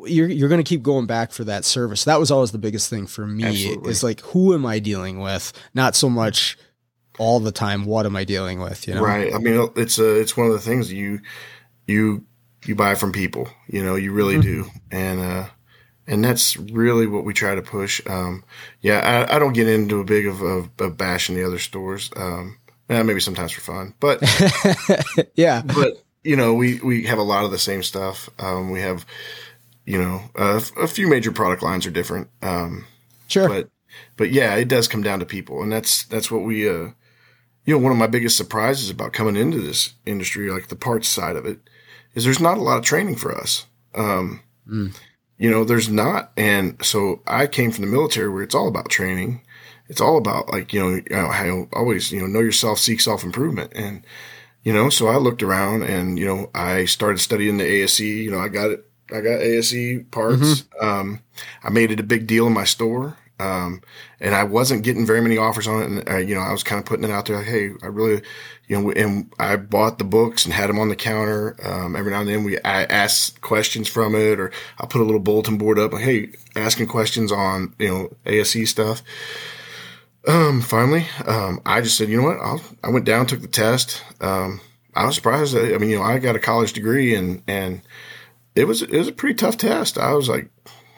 you're 0.07 0.29
you're 0.29 0.49
going 0.49 0.63
to 0.63 0.69
keep 0.69 0.83
going 0.83 1.07
back 1.07 1.33
for 1.33 1.45
that 1.45 1.65
service. 1.65 2.05
That 2.05 2.19
was 2.19 2.31
always 2.31 2.53
the 2.53 2.59
biggest 2.59 2.91
thing 2.91 3.07
for 3.07 3.27
me 3.27 3.45
Absolutely. 3.45 3.91
is 3.91 4.03
like 4.03 4.21
who 4.21 4.55
am 4.55 4.67
I 4.67 4.79
dealing 4.79 5.21
with? 5.21 5.53
Not 5.75 5.95
so 5.95 6.09
much 6.09 6.57
all 7.19 7.41
the 7.41 7.53
time 7.53 7.85
what 7.85 8.07
am 8.07 8.17
I 8.17 8.25
dealing 8.25 8.59
with, 8.61 8.89
you 8.89 8.95
know? 8.95 9.03
Right. 9.03 9.35
I 9.35 9.39
mean, 9.39 9.71
it's 9.77 9.99
a, 9.99 10.19
it's 10.21 10.37
one 10.37 10.47
of 10.47 10.53
the 10.53 10.61
things 10.61 10.93
you 10.93 11.21
you 11.87 12.25
you 12.65 12.75
buy 12.75 12.95
from 12.95 13.13
people, 13.13 13.49
you 13.69 13.85
know, 13.85 13.97
you 13.97 14.13
really 14.13 14.35
mm-hmm. 14.35 14.65
do. 14.65 14.71
And 14.91 15.21
uh 15.21 15.47
and 16.13 16.23
that's 16.23 16.59
really 16.59 17.07
what 17.07 17.25
we 17.25 17.33
try 17.33 17.55
to 17.55 17.63
push. 17.63 18.03
Um, 18.07 18.45
yeah, 18.83 19.27
I, 19.31 19.37
I, 19.37 19.39
don't 19.39 19.55
get 19.55 19.67
into 19.67 19.99
a 19.99 20.05
big 20.05 20.27
of, 20.27 20.43
of, 20.43 20.69
of 20.79 20.99
bashing 20.99 21.35
the 21.35 21.47
other 21.47 21.59
stores. 21.59 22.11
Um, 22.15 22.59
maybe 22.87 23.19
sometimes 23.19 23.53
for 23.53 23.63
fun, 23.63 23.95
but 23.99 24.23
yeah, 25.35 25.63
but 25.63 26.05
you 26.23 26.37
know, 26.37 26.53
we, 26.53 26.81
we 26.81 27.07
have 27.07 27.19
a 27.19 27.23
lot 27.23 27.47
of 27.47 27.51
the 27.51 27.59
same 27.59 27.83
stuff. 27.83 28.29
Um, 28.39 28.71
we 28.71 28.81
have, 28.83 29.07
you 29.87 29.99
know, 29.99 30.21
uh, 30.37 30.61
a 30.79 30.87
few 30.87 31.09
major 31.09 31.33
product 31.33 31.63
lines 31.63 31.87
are 31.87 31.91
different. 31.91 32.29
Um, 32.43 32.85
sure. 33.27 33.49
But, 33.49 33.71
but 34.19 34.31
yeah, 34.31 34.55
it 34.57 34.69
does 34.69 34.89
come 34.89 35.03
down 35.03 35.21
to 35.21 35.27
people. 35.27 35.63
And 35.63 35.73
that's, 35.73 36.05
that's 36.05 36.31
what 36.31 36.43
we, 36.43 36.69
uh, 36.69 36.91
you 37.65 37.75
know, 37.75 37.79
one 37.79 37.91
of 37.91 37.99
my 37.99 38.07
biggest 38.07 38.37
surprises 38.37 38.91
about 38.91 39.15
coming 39.15 39.37
into 39.37 39.61
this 39.61 39.95
industry, 40.05 40.51
like 40.51 40.69
the 40.69 40.77
parts 40.77 41.09
side 41.09 41.37
of 41.37 41.47
it, 41.47 41.59
is 42.15 42.25
there's 42.25 42.39
not 42.39 42.59
a 42.59 42.63
lot 42.63 42.77
of 42.77 42.85
training 42.85 43.17
for 43.17 43.35
us. 43.35 43.65
Um, 43.95 44.43
mm 44.69 44.95
you 45.43 45.51
know, 45.51 45.65
there's 45.65 45.89
not. 45.89 46.31
And 46.37 46.77
so 46.85 47.21
I 47.27 47.49
came 47.49 47.73
from 47.73 47.85
the 47.85 47.91
military 47.91 48.29
where 48.29 48.45
it's 48.45 48.55
all 48.55 48.69
about 48.69 48.89
training. 48.89 49.43
It's 49.89 50.01
all 50.01 50.17
about 50.17 50.53
like, 50.53 50.73
you 50.73 50.81
know, 50.81 51.17
I 51.17 51.67
always, 51.73 52.13
you 52.13 52.21
know, 52.21 52.29
know 52.29 52.39
yourself, 52.39 52.79
seek 52.79 53.01
self 53.01 53.25
improvement. 53.25 53.73
And, 53.75 54.07
you 54.63 54.73
know, 54.73 54.89
so 54.89 55.09
I 55.09 55.17
looked 55.17 55.43
around 55.43 55.83
and, 55.83 56.17
you 56.17 56.27
know, 56.27 56.49
I 56.55 56.85
started 56.85 57.19
studying 57.19 57.59
the 57.59 57.65
ASE, 57.65 57.99
you 57.99 58.31
know, 58.31 58.39
I 58.39 58.47
got 58.47 58.71
it. 58.71 58.87
I 59.13 59.21
got 59.21 59.41
ASE 59.43 60.05
parts. 60.13 60.63
Mm-hmm. 60.63 60.87
Um, 60.87 61.21
I 61.65 61.71
made 61.71 61.91
it 61.91 61.99
a 61.99 62.05
big 62.05 62.29
deal 62.29 62.47
in 62.47 62.53
my 62.53 62.65
store. 62.65 63.19
Um, 63.41 63.83
and 64.21 64.37
I 64.37 64.45
wasn't 64.45 64.85
getting 64.85 65.05
very 65.05 65.21
many 65.21 65.39
offers 65.39 65.67
on 65.67 65.83
it. 65.83 65.87
And, 65.87 66.09
uh, 66.09 66.17
you 66.19 66.37
know, 66.37 66.41
I 66.41 66.53
was 66.53 66.63
kind 66.63 66.79
of 66.79 66.87
putting 66.87 67.05
it 67.05 67.11
out 67.11 67.27
there. 67.27 67.39
Like, 67.39 67.47
Hey, 67.47 67.73
I 67.83 67.87
really, 67.87 68.23
you 68.73 68.81
know, 68.81 68.91
and 68.93 69.31
I 69.39 69.57
bought 69.57 69.99
the 69.99 70.05
books 70.05 70.47
and 70.47 70.55
had 70.55 70.71
them 70.71 70.79
on 70.79 70.89
the 70.89 70.97
counter. 70.97 71.55
Um, 71.63 71.95
every 71.95 72.11
now 72.11 72.21
and 72.21 72.29
then 72.29 72.43
we 72.43 72.59
I 72.61 72.85
ask 72.85 73.39
questions 73.43 73.87
from 73.87 74.15
it 74.15 74.41
or 74.41 74.51
I 74.81 74.87
put 74.87 75.03
a 75.03 75.05
little 75.05 75.21
bulletin 75.21 75.59
board 75.59 75.79
up 75.79 75.93
like, 75.93 76.05
Hey, 76.05 76.31
asking 76.57 76.87
questions 76.87 77.31
on, 77.31 77.75
you 77.79 77.89
know, 77.89 78.17
ASE 78.25 78.71
stuff. 78.71 79.03
Um, 80.27 80.63
finally, 80.63 81.07
um, 81.27 81.61
I 81.67 81.83
just 81.83 81.99
said, 81.99 82.09
you 82.09 82.17
know 82.17 82.29
what? 82.29 82.39
I'll, 82.39 82.63
I 82.83 82.89
went 82.89 83.05
down, 83.05 83.27
took 83.27 83.43
the 83.43 83.47
test. 83.47 84.03
Um, 84.23 84.63
I 84.95 85.05
was 85.05 85.17
surprised. 85.17 85.55
That, 85.55 85.75
I 85.75 85.77
mean, 85.77 85.91
you 85.91 85.99
know, 85.99 86.05
I 86.05 86.19
got 86.19 86.37
a 86.37 86.39
college 86.39 86.73
degree 86.73 87.15
and, 87.15 87.43
and 87.47 87.83
it 88.55 88.65
was, 88.65 88.81
it 88.81 88.93
was 88.93 89.09
a 89.09 89.13
pretty 89.13 89.35
tough 89.35 89.59
test. 89.59 89.99
I 89.99 90.15
was 90.15 90.31
like, 90.31 90.49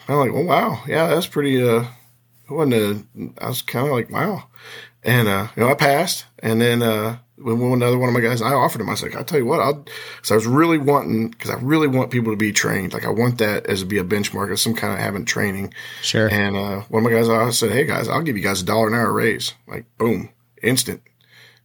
I'm 0.06 0.18
like, 0.18 0.30
oh, 0.32 0.44
wow. 0.44 0.80
Yeah, 0.86 1.08
that's 1.08 1.26
pretty, 1.26 1.60
uh, 1.60 1.86
it 2.48 2.52
wasn't 2.52 2.74
a, 2.74 3.44
I 3.44 3.48
was 3.48 3.62
kind 3.62 3.88
of 3.88 3.92
like, 3.92 4.10
wow. 4.10 4.44
And, 5.04 5.28
uh, 5.28 5.48
you 5.54 5.62
know, 5.62 5.70
I 5.70 5.74
passed. 5.74 6.24
And 6.38 6.60
then, 6.60 6.82
uh, 6.82 7.18
when 7.36 7.60
another 7.60 7.98
one 7.98 8.08
of 8.08 8.14
my 8.14 8.20
guys, 8.20 8.40
I 8.40 8.52
offered 8.52 8.80
him, 8.80 8.88
I 8.88 8.92
was 8.92 9.02
like, 9.02 9.14
I'll 9.14 9.24
tell 9.24 9.38
you 9.38 9.44
what, 9.44 9.60
I'll, 9.60 9.84
so 10.22 10.34
I 10.34 10.36
was 10.36 10.46
really 10.46 10.78
wanting, 10.78 11.32
cause 11.32 11.50
I 11.50 11.58
really 11.60 11.88
want 11.88 12.10
people 12.10 12.32
to 12.32 12.36
be 12.36 12.52
trained. 12.52 12.94
Like 12.94 13.04
I 13.04 13.10
want 13.10 13.38
that 13.38 13.66
as 13.66 13.80
to 13.80 13.86
be 13.86 13.98
a 13.98 14.04
benchmark 14.04 14.50
of 14.50 14.60
some 14.60 14.74
kind 14.74 14.94
of 14.94 15.00
having 15.00 15.24
training. 15.24 15.74
Sure. 16.00 16.28
And, 16.28 16.56
uh, 16.56 16.80
one 16.88 17.04
of 17.04 17.10
my 17.10 17.16
guys, 17.16 17.28
I 17.28 17.50
said, 17.50 17.72
Hey 17.72 17.84
guys, 17.84 18.08
I'll 18.08 18.22
give 18.22 18.36
you 18.36 18.42
guys 18.42 18.62
a 18.62 18.64
dollar 18.64 18.88
an 18.88 18.94
hour 18.94 19.12
raise. 19.12 19.52
Like 19.66 19.84
boom, 19.98 20.30
instant. 20.62 21.02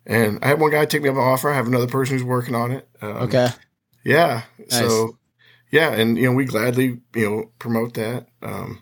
And 0.06 0.39
I 0.41 0.47
had 0.47 0.60
one 0.60 0.71
guy 0.71 0.86
take 0.86 1.04
me 1.04 1.10
up 1.10 1.15
an 1.15 1.21
offer. 1.21 1.49
I 1.49 1.56
have 1.56 1.67
another 1.67 1.88
person 1.88 2.15
who's 2.15 2.23
working 2.23 2.56
on 2.56 2.71
it. 2.71 2.89
Um, 3.02 3.17
okay. 3.17 3.49
Yeah. 4.04 4.43
Nice. 4.58 4.80
So 4.80 5.17
yeah. 5.71 5.93
And, 5.93 6.17
you 6.17 6.25
know, 6.25 6.34
we 6.34 6.45
gladly, 6.45 6.99
you 7.15 7.30
know, 7.30 7.52
promote 7.60 7.93
that. 7.93 8.28
Um, 8.41 8.82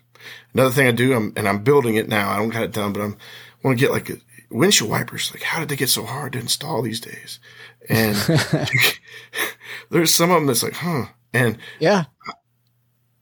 Another 0.52 0.70
thing 0.70 0.88
I 0.88 0.90
do, 0.90 1.14
I'm, 1.14 1.32
and 1.36 1.48
I'm 1.48 1.62
building 1.62 1.94
it 1.94 2.08
now. 2.08 2.30
I 2.30 2.38
don't 2.38 2.48
got 2.48 2.64
it 2.64 2.72
done, 2.72 2.92
but 2.92 3.02
I'm 3.02 3.16
want 3.62 3.78
to 3.78 3.84
get 3.84 3.92
like 3.92 4.10
a, 4.10 4.16
windshield 4.50 4.90
wipers. 4.90 5.32
Like, 5.32 5.42
how 5.42 5.60
did 5.60 5.68
they 5.68 5.76
get 5.76 5.88
so 5.88 6.04
hard 6.04 6.32
to 6.32 6.38
install 6.38 6.82
these 6.82 7.00
days? 7.00 7.40
And 7.88 8.16
there's 9.90 10.12
some 10.12 10.30
of 10.30 10.36
them 10.36 10.46
that's 10.46 10.62
like, 10.62 10.74
huh. 10.74 11.06
And 11.32 11.58
yeah, 11.78 12.04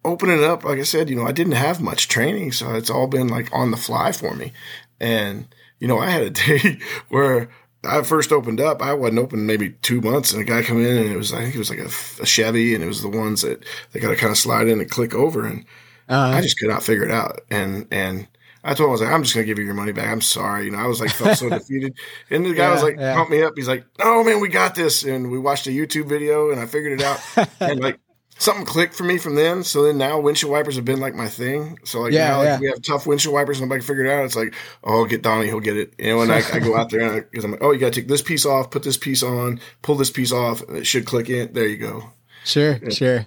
opening 0.04 0.38
it 0.38 0.44
up, 0.44 0.64
like 0.64 0.78
I 0.78 0.84
said, 0.84 1.10
you 1.10 1.16
know, 1.16 1.26
I 1.26 1.32
didn't 1.32 1.52
have 1.52 1.80
much 1.80 2.08
training, 2.08 2.52
so 2.52 2.74
it's 2.74 2.90
all 2.90 3.08
been 3.08 3.28
like 3.28 3.52
on 3.52 3.72
the 3.72 3.76
fly 3.76 4.12
for 4.12 4.34
me. 4.34 4.52
And 5.00 5.48
you 5.80 5.88
know, 5.88 5.98
I 5.98 6.10
had 6.10 6.22
a 6.22 6.30
day 6.30 6.78
where 7.08 7.48
I 7.84 8.02
first 8.02 8.32
opened 8.32 8.60
up. 8.60 8.82
I 8.82 8.94
wasn't 8.94 9.18
open 9.18 9.46
maybe 9.46 9.70
two 9.70 10.00
months, 10.00 10.32
and 10.32 10.40
a 10.40 10.44
guy 10.44 10.62
come 10.62 10.78
in, 10.78 10.96
and 10.96 11.10
it 11.10 11.16
was 11.16 11.32
I 11.32 11.42
think 11.42 11.54
it 11.54 11.58
was 11.58 11.70
like 11.70 11.80
a, 11.80 12.22
a 12.22 12.26
Chevy, 12.26 12.74
and 12.74 12.82
it 12.82 12.88
was 12.88 13.02
the 13.02 13.08
ones 13.08 13.42
that 13.42 13.64
they 13.92 14.00
got 14.00 14.10
to 14.10 14.16
kind 14.16 14.30
of 14.30 14.38
slide 14.38 14.68
in 14.68 14.80
and 14.80 14.90
click 14.90 15.14
over, 15.14 15.44
and 15.44 15.64
uh, 16.08 16.32
I 16.34 16.40
just 16.40 16.58
could 16.58 16.68
not 16.68 16.82
figure 16.82 17.04
it 17.04 17.10
out. 17.10 17.40
And 17.50 17.86
and 17.90 18.28
I 18.66 18.74
told 18.74 18.87
him 18.87 18.88
I 18.88 18.92
was 18.92 19.00
like, 19.00 19.11
I'm 19.11 19.22
just 19.22 19.35
gonna 19.35 19.46
give 19.46 19.59
you 19.59 19.64
your 19.64 19.74
money 19.74 19.92
back. 19.92 20.09
I'm 20.09 20.20
sorry, 20.20 20.64
you 20.66 20.72
know. 20.72 20.79
I 20.79 20.87
was 20.87 21.00
like 21.00 21.11
felt 21.11 21.38
so 21.38 21.48
defeated, 21.50 21.96
and 22.31 22.44
the 22.44 22.52
guy 22.52 22.64
yeah, 22.64 22.72
was 22.72 22.83
like, 22.83 22.96
yeah. 22.98 23.14
pump 23.14 23.31
me 23.31 23.42
up. 23.42 23.52
He's 23.57 23.68
like, 23.68 23.87
Oh 24.00 24.24
man, 24.24 24.40
we 24.40 24.48
got 24.48 24.74
this, 24.74 25.05
and 25.05 25.31
we 25.31 25.38
watched 25.38 25.66
a 25.68 25.70
YouTube 25.70 26.07
video, 26.07 26.50
and 26.50 26.61
I 26.61 26.66
figured 26.66 27.00
it 27.00 27.05
out, 27.05 27.20
and 27.61 27.81
like 27.81 28.00
something 28.38 28.66
clicked 28.66 28.94
for 28.94 29.05
me 29.05 29.18
from 29.18 29.35
then. 29.35 29.62
So 29.62 29.85
then 29.85 29.98
now 29.98 30.20
windshield 30.20 30.52
wipers 30.52 30.76
have 30.76 30.85
been 30.85 31.00
like 31.00 31.14
my 31.14 31.29
thing. 31.29 31.79
So 31.85 32.00
like 32.00 32.12
yeah, 32.12 32.29
now 32.29 32.38
like, 32.38 32.46
yeah. 32.46 32.59
we 32.59 32.66
have 32.68 32.83
tough 32.83 33.07
windshield 33.07 33.35
wipers, 33.35 33.61
nobody 33.61 33.81
can 33.81 33.87
figure 33.87 34.05
it 34.05 34.11
out. 34.11 34.24
It's 34.24 34.37
like, 34.37 34.55
oh, 34.85 35.05
get 35.07 35.22
Donnie, 35.22 35.46
he'll 35.46 35.61
get 35.61 35.76
it. 35.76 35.94
You 35.98 36.09
know, 36.09 36.22
and 36.22 36.33
I, 36.33 36.42
I 36.52 36.59
go 36.59 36.76
out 36.76 36.90
there 36.90 37.22
because 37.22 37.44
I'm 37.44 37.52
like, 37.52 37.62
oh, 37.62 37.72
you 37.72 37.79
got 37.79 37.92
to 37.92 38.00
take 38.00 38.09
this 38.09 38.22
piece 38.22 38.44
off, 38.44 38.70
put 38.70 38.83
this 38.83 38.96
piece 38.96 39.22
on, 39.22 39.61
pull 39.83 39.94
this 39.94 40.11
piece 40.11 40.33
off, 40.33 40.62
and 40.62 40.76
it 40.76 40.87
should 40.87 41.07
click 41.07 41.31
in. 41.31 41.52
There 41.52 41.66
you 41.66 41.79
go. 41.79 42.11
Sure, 42.44 42.79
yeah. 42.83 42.90
sure. 42.90 43.26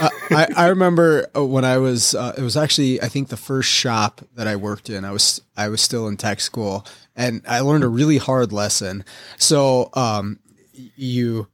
uh, 0.00 0.10
I, 0.30 0.48
I 0.56 0.66
remember 0.68 1.26
uh, 1.36 1.44
when 1.44 1.64
I 1.64 1.78
was, 1.78 2.14
uh, 2.14 2.34
it 2.36 2.42
was 2.42 2.56
actually, 2.56 3.00
I 3.02 3.08
think 3.08 3.28
the 3.28 3.36
first 3.36 3.70
shop 3.70 4.20
that 4.34 4.46
I 4.46 4.56
worked 4.56 4.88
in, 4.88 5.04
I 5.04 5.10
was, 5.10 5.40
I 5.56 5.68
was 5.68 5.80
still 5.80 6.08
in 6.08 6.16
tech 6.16 6.40
school 6.40 6.86
and 7.16 7.42
I 7.46 7.60
learned 7.60 7.84
a 7.84 7.88
really 7.88 8.18
hard 8.18 8.52
lesson. 8.52 9.04
So, 9.38 9.90
um, 9.94 10.38
you, 10.72 11.48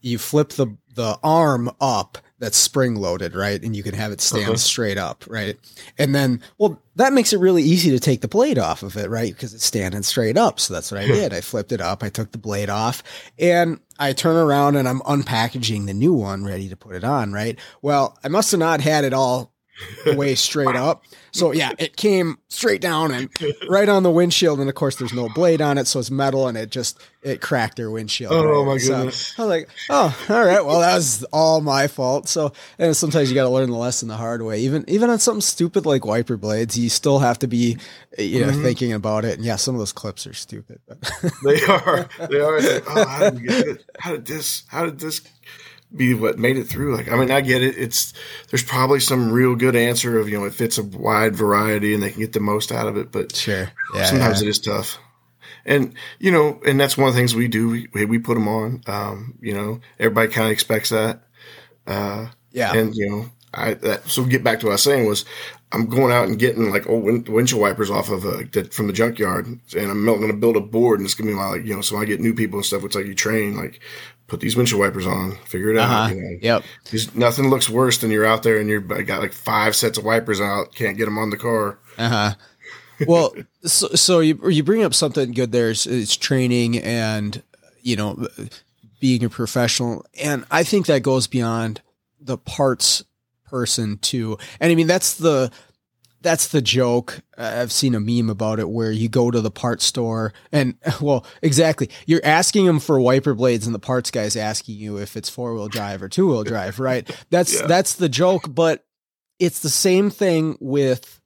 you 0.00 0.18
flip 0.18 0.50
the, 0.50 0.76
the 0.94 1.18
arm 1.22 1.70
up 1.80 2.18
that's 2.38 2.56
spring 2.56 2.94
loaded, 2.94 3.34
right? 3.34 3.62
And 3.62 3.74
you 3.74 3.82
can 3.82 3.94
have 3.94 4.12
it 4.12 4.20
stand 4.20 4.44
uh-huh. 4.44 4.56
straight 4.56 4.98
up, 4.98 5.24
right? 5.28 5.58
And 5.98 6.14
then, 6.14 6.42
well, 6.58 6.80
that 6.96 7.12
makes 7.12 7.32
it 7.32 7.40
really 7.40 7.62
easy 7.62 7.90
to 7.90 7.98
take 7.98 8.20
the 8.20 8.28
blade 8.28 8.58
off 8.58 8.82
of 8.82 8.96
it, 8.96 9.10
right? 9.10 9.32
Because 9.32 9.54
it's 9.54 9.64
standing 9.64 10.02
straight 10.02 10.36
up. 10.36 10.60
So 10.60 10.74
that's 10.74 10.92
what 10.92 11.00
I 11.00 11.06
did. 11.06 11.32
I 11.32 11.40
flipped 11.40 11.72
it 11.72 11.80
up. 11.80 12.02
I 12.02 12.08
took 12.08 12.32
the 12.32 12.38
blade 12.38 12.70
off 12.70 13.02
and 13.38 13.80
I 13.98 14.12
turn 14.12 14.36
around 14.36 14.76
and 14.76 14.88
I'm 14.88 15.00
unpackaging 15.00 15.86
the 15.86 15.94
new 15.94 16.12
one 16.12 16.44
ready 16.44 16.68
to 16.68 16.76
put 16.76 16.94
it 16.94 17.04
on, 17.04 17.32
right? 17.32 17.58
Well, 17.82 18.16
I 18.22 18.28
must 18.28 18.50
have 18.52 18.60
not 18.60 18.80
had 18.80 19.04
it 19.04 19.12
all 19.12 19.52
way 20.06 20.34
straight 20.34 20.76
up. 20.76 21.04
So 21.32 21.52
yeah, 21.52 21.72
it 21.78 21.96
came 21.96 22.38
straight 22.48 22.80
down 22.80 23.12
and 23.12 23.30
right 23.68 23.88
on 23.88 24.02
the 24.02 24.10
windshield. 24.10 24.60
And 24.60 24.68
of 24.68 24.74
course, 24.74 24.96
there's 24.96 25.12
no 25.12 25.28
blade 25.28 25.60
on 25.60 25.78
it, 25.78 25.86
so 25.86 26.00
it's 26.00 26.10
metal, 26.10 26.48
and 26.48 26.56
it 26.56 26.70
just 26.70 26.98
it 27.22 27.40
cracked 27.40 27.76
their 27.76 27.90
windshield. 27.90 28.32
Oh 28.32 28.64
right? 28.64 28.66
my 28.66 28.78
goodness! 28.78 29.16
So 29.16 29.42
I 29.42 29.46
was 29.46 29.50
like, 29.50 29.68
oh, 29.90 30.26
all 30.30 30.44
right, 30.44 30.64
well 30.64 30.80
that 30.80 30.94
was 30.94 31.24
all 31.24 31.60
my 31.60 31.86
fault. 31.86 32.28
So 32.28 32.52
and 32.78 32.96
sometimes 32.96 33.30
you 33.30 33.34
got 33.34 33.44
to 33.44 33.50
learn 33.50 33.70
the 33.70 33.76
lesson 33.76 34.08
the 34.08 34.16
hard 34.16 34.42
way. 34.42 34.60
Even 34.60 34.84
even 34.88 35.10
on 35.10 35.18
something 35.18 35.40
stupid 35.40 35.86
like 35.86 36.04
wiper 36.04 36.36
blades, 36.36 36.78
you 36.78 36.88
still 36.88 37.18
have 37.18 37.38
to 37.40 37.46
be 37.46 37.76
you 38.18 38.40
know 38.40 38.48
mm-hmm. 38.48 38.62
thinking 38.62 38.92
about 38.92 39.24
it. 39.24 39.36
And 39.36 39.44
yeah, 39.44 39.56
some 39.56 39.74
of 39.74 39.78
those 39.78 39.92
clips 39.92 40.26
are 40.26 40.34
stupid. 40.34 40.80
But. 40.88 40.98
they 41.44 41.62
are. 41.64 42.08
They 42.30 42.40
are. 42.40 42.58
oh, 42.88 43.06
how 43.06 43.30
did, 43.30 43.84
how 43.98 44.12
did 44.12 44.26
this? 44.26 44.64
How 44.68 44.84
did 44.84 44.98
this? 44.98 45.20
Be 45.94 46.14
what 46.14 46.38
made 46.38 46.56
it 46.56 46.64
through. 46.64 46.96
Like, 46.96 47.10
I 47.10 47.16
mean, 47.16 47.30
I 47.30 47.40
get 47.40 47.62
it. 47.62 47.76
It's 47.78 48.12
there's 48.50 48.62
probably 48.62 49.00
some 49.00 49.30
real 49.32 49.54
good 49.54 49.76
answer 49.76 50.18
of 50.18 50.28
you 50.28 50.38
know 50.38 50.44
it 50.44 50.54
fits 50.54 50.78
a 50.78 50.84
wide 50.84 51.34
variety 51.34 51.94
and 51.94 52.02
they 52.02 52.10
can 52.10 52.20
get 52.20 52.32
the 52.32 52.40
most 52.40 52.72
out 52.72 52.86
of 52.86 52.96
it. 52.96 53.12
But 53.12 53.34
sure, 53.34 53.70
yeah, 53.94 54.04
sometimes 54.04 54.42
yeah. 54.42 54.48
it 54.48 54.50
is 54.50 54.58
tough. 54.58 54.98
And 55.64 55.94
you 56.18 56.30
know, 56.30 56.60
and 56.66 56.78
that's 56.80 56.96
one 56.96 57.08
of 57.08 57.14
the 57.14 57.20
things 57.20 57.34
we 57.34 57.48
do. 57.48 57.86
We 57.92 58.04
we 58.04 58.18
put 58.18 58.34
them 58.34 58.48
on. 58.48 58.82
Um, 58.86 59.34
you 59.40 59.54
know, 59.54 59.80
everybody 59.98 60.28
kind 60.28 60.46
of 60.46 60.52
expects 60.52 60.90
that. 60.90 61.22
Uh, 61.86 62.28
yeah. 62.52 62.74
And 62.74 62.94
you 62.94 63.08
know, 63.08 63.30
I 63.54 63.74
that 63.74 64.08
so 64.08 64.24
get 64.24 64.44
back 64.44 64.60
to 64.60 64.66
what 64.66 64.72
I 64.72 64.74
was 64.74 64.82
saying 64.82 65.06
was 65.06 65.24
I'm 65.72 65.86
going 65.86 66.12
out 66.12 66.28
and 66.28 66.38
getting 66.38 66.70
like 66.70 66.88
old 66.88 67.04
wind, 67.04 67.28
windshield 67.28 67.60
wipers 67.60 67.90
off 67.90 68.10
of 68.10 68.22
the, 68.22 68.68
from 68.72 68.86
the 68.86 68.92
junkyard, 68.92 69.46
and 69.46 69.90
I'm 69.90 70.04
going 70.04 70.28
to 70.28 70.32
build 70.32 70.56
a 70.56 70.60
board, 70.60 71.00
and 71.00 71.06
it's 71.06 71.14
gonna 71.14 71.30
be 71.30 71.36
my 71.36 71.48
like 71.48 71.64
you 71.64 71.74
know, 71.74 71.82
so 71.82 71.98
I 71.98 72.04
get 72.04 72.20
new 72.20 72.34
people 72.34 72.58
and 72.58 72.66
stuff. 72.66 72.84
It's 72.84 72.94
like 72.94 73.06
you 73.06 73.14
train 73.14 73.56
like 73.56 73.80
put 74.28 74.40
these 74.40 74.54
windshield 74.54 74.80
wipers 74.80 75.06
on, 75.06 75.32
figure 75.46 75.70
it 75.70 75.78
uh-huh. 75.78 75.94
out. 75.94 76.14
You 76.14 76.22
know? 76.22 76.38
Yep. 76.40 76.64
Because 76.84 77.14
nothing 77.16 77.50
looks 77.50 77.68
worse 77.68 77.98
than 77.98 78.10
you're 78.10 78.26
out 78.26 78.44
there 78.44 78.58
and 78.58 78.68
you're 78.68 78.80
got 78.80 79.20
like 79.20 79.32
five 79.32 79.74
sets 79.74 79.98
of 79.98 80.04
wipers 80.04 80.40
out, 80.40 80.74
can't 80.74 80.96
get 80.96 81.06
them 81.06 81.18
on 81.18 81.30
the 81.30 81.36
car. 81.36 81.78
Uh 81.96 82.08
huh. 82.08 82.34
Well, 83.06 83.34
so, 83.64 83.88
so 83.88 84.20
you 84.20 84.38
you 84.48 84.62
bring 84.62 84.84
up 84.84 84.94
something 84.94 85.32
good 85.32 85.50
there. 85.50 85.70
It's, 85.70 85.86
it's 85.86 86.16
training 86.16 86.78
and 86.78 87.42
you 87.82 87.96
know 87.96 88.28
being 89.00 89.24
a 89.24 89.28
professional, 89.28 90.04
and 90.22 90.44
I 90.50 90.62
think 90.62 90.86
that 90.86 91.02
goes 91.02 91.26
beyond 91.26 91.80
the 92.20 92.38
parts 92.38 93.04
person 93.44 93.98
too. 93.98 94.38
And 94.60 94.70
I 94.70 94.74
mean 94.74 94.86
that's 94.86 95.14
the 95.14 95.50
that's 96.20 96.48
the 96.48 96.60
joke. 96.60 97.20
I've 97.36 97.72
seen 97.72 97.94
a 97.94 98.00
meme 98.00 98.30
about 98.30 98.58
it 98.58 98.68
where 98.68 98.90
you 98.90 99.08
go 99.08 99.30
to 99.30 99.40
the 99.40 99.50
parts 99.50 99.84
store 99.84 100.32
and 100.52 100.74
well, 101.00 101.24
exactly. 101.42 101.90
You're 102.06 102.24
asking 102.24 102.66
them 102.66 102.80
for 102.80 103.00
wiper 103.00 103.34
blades 103.34 103.66
and 103.66 103.74
the 103.74 103.80
parts 103.80 104.10
guy's 104.10 104.36
asking 104.36 104.76
you 104.76 104.98
if 104.98 105.16
it's 105.16 105.28
four 105.28 105.54
wheel 105.54 105.68
drive 105.68 106.02
or 106.02 106.08
two 106.08 106.28
wheel 106.28 106.44
drive, 106.44 106.80
right? 106.80 107.08
That's 107.30 107.60
yeah. 107.60 107.66
that's 107.66 107.94
the 107.94 108.08
joke, 108.08 108.44
but 108.48 108.84
it's 109.38 109.60
the 109.60 109.68
same 109.68 110.10
thing 110.10 110.56
with 110.60 111.20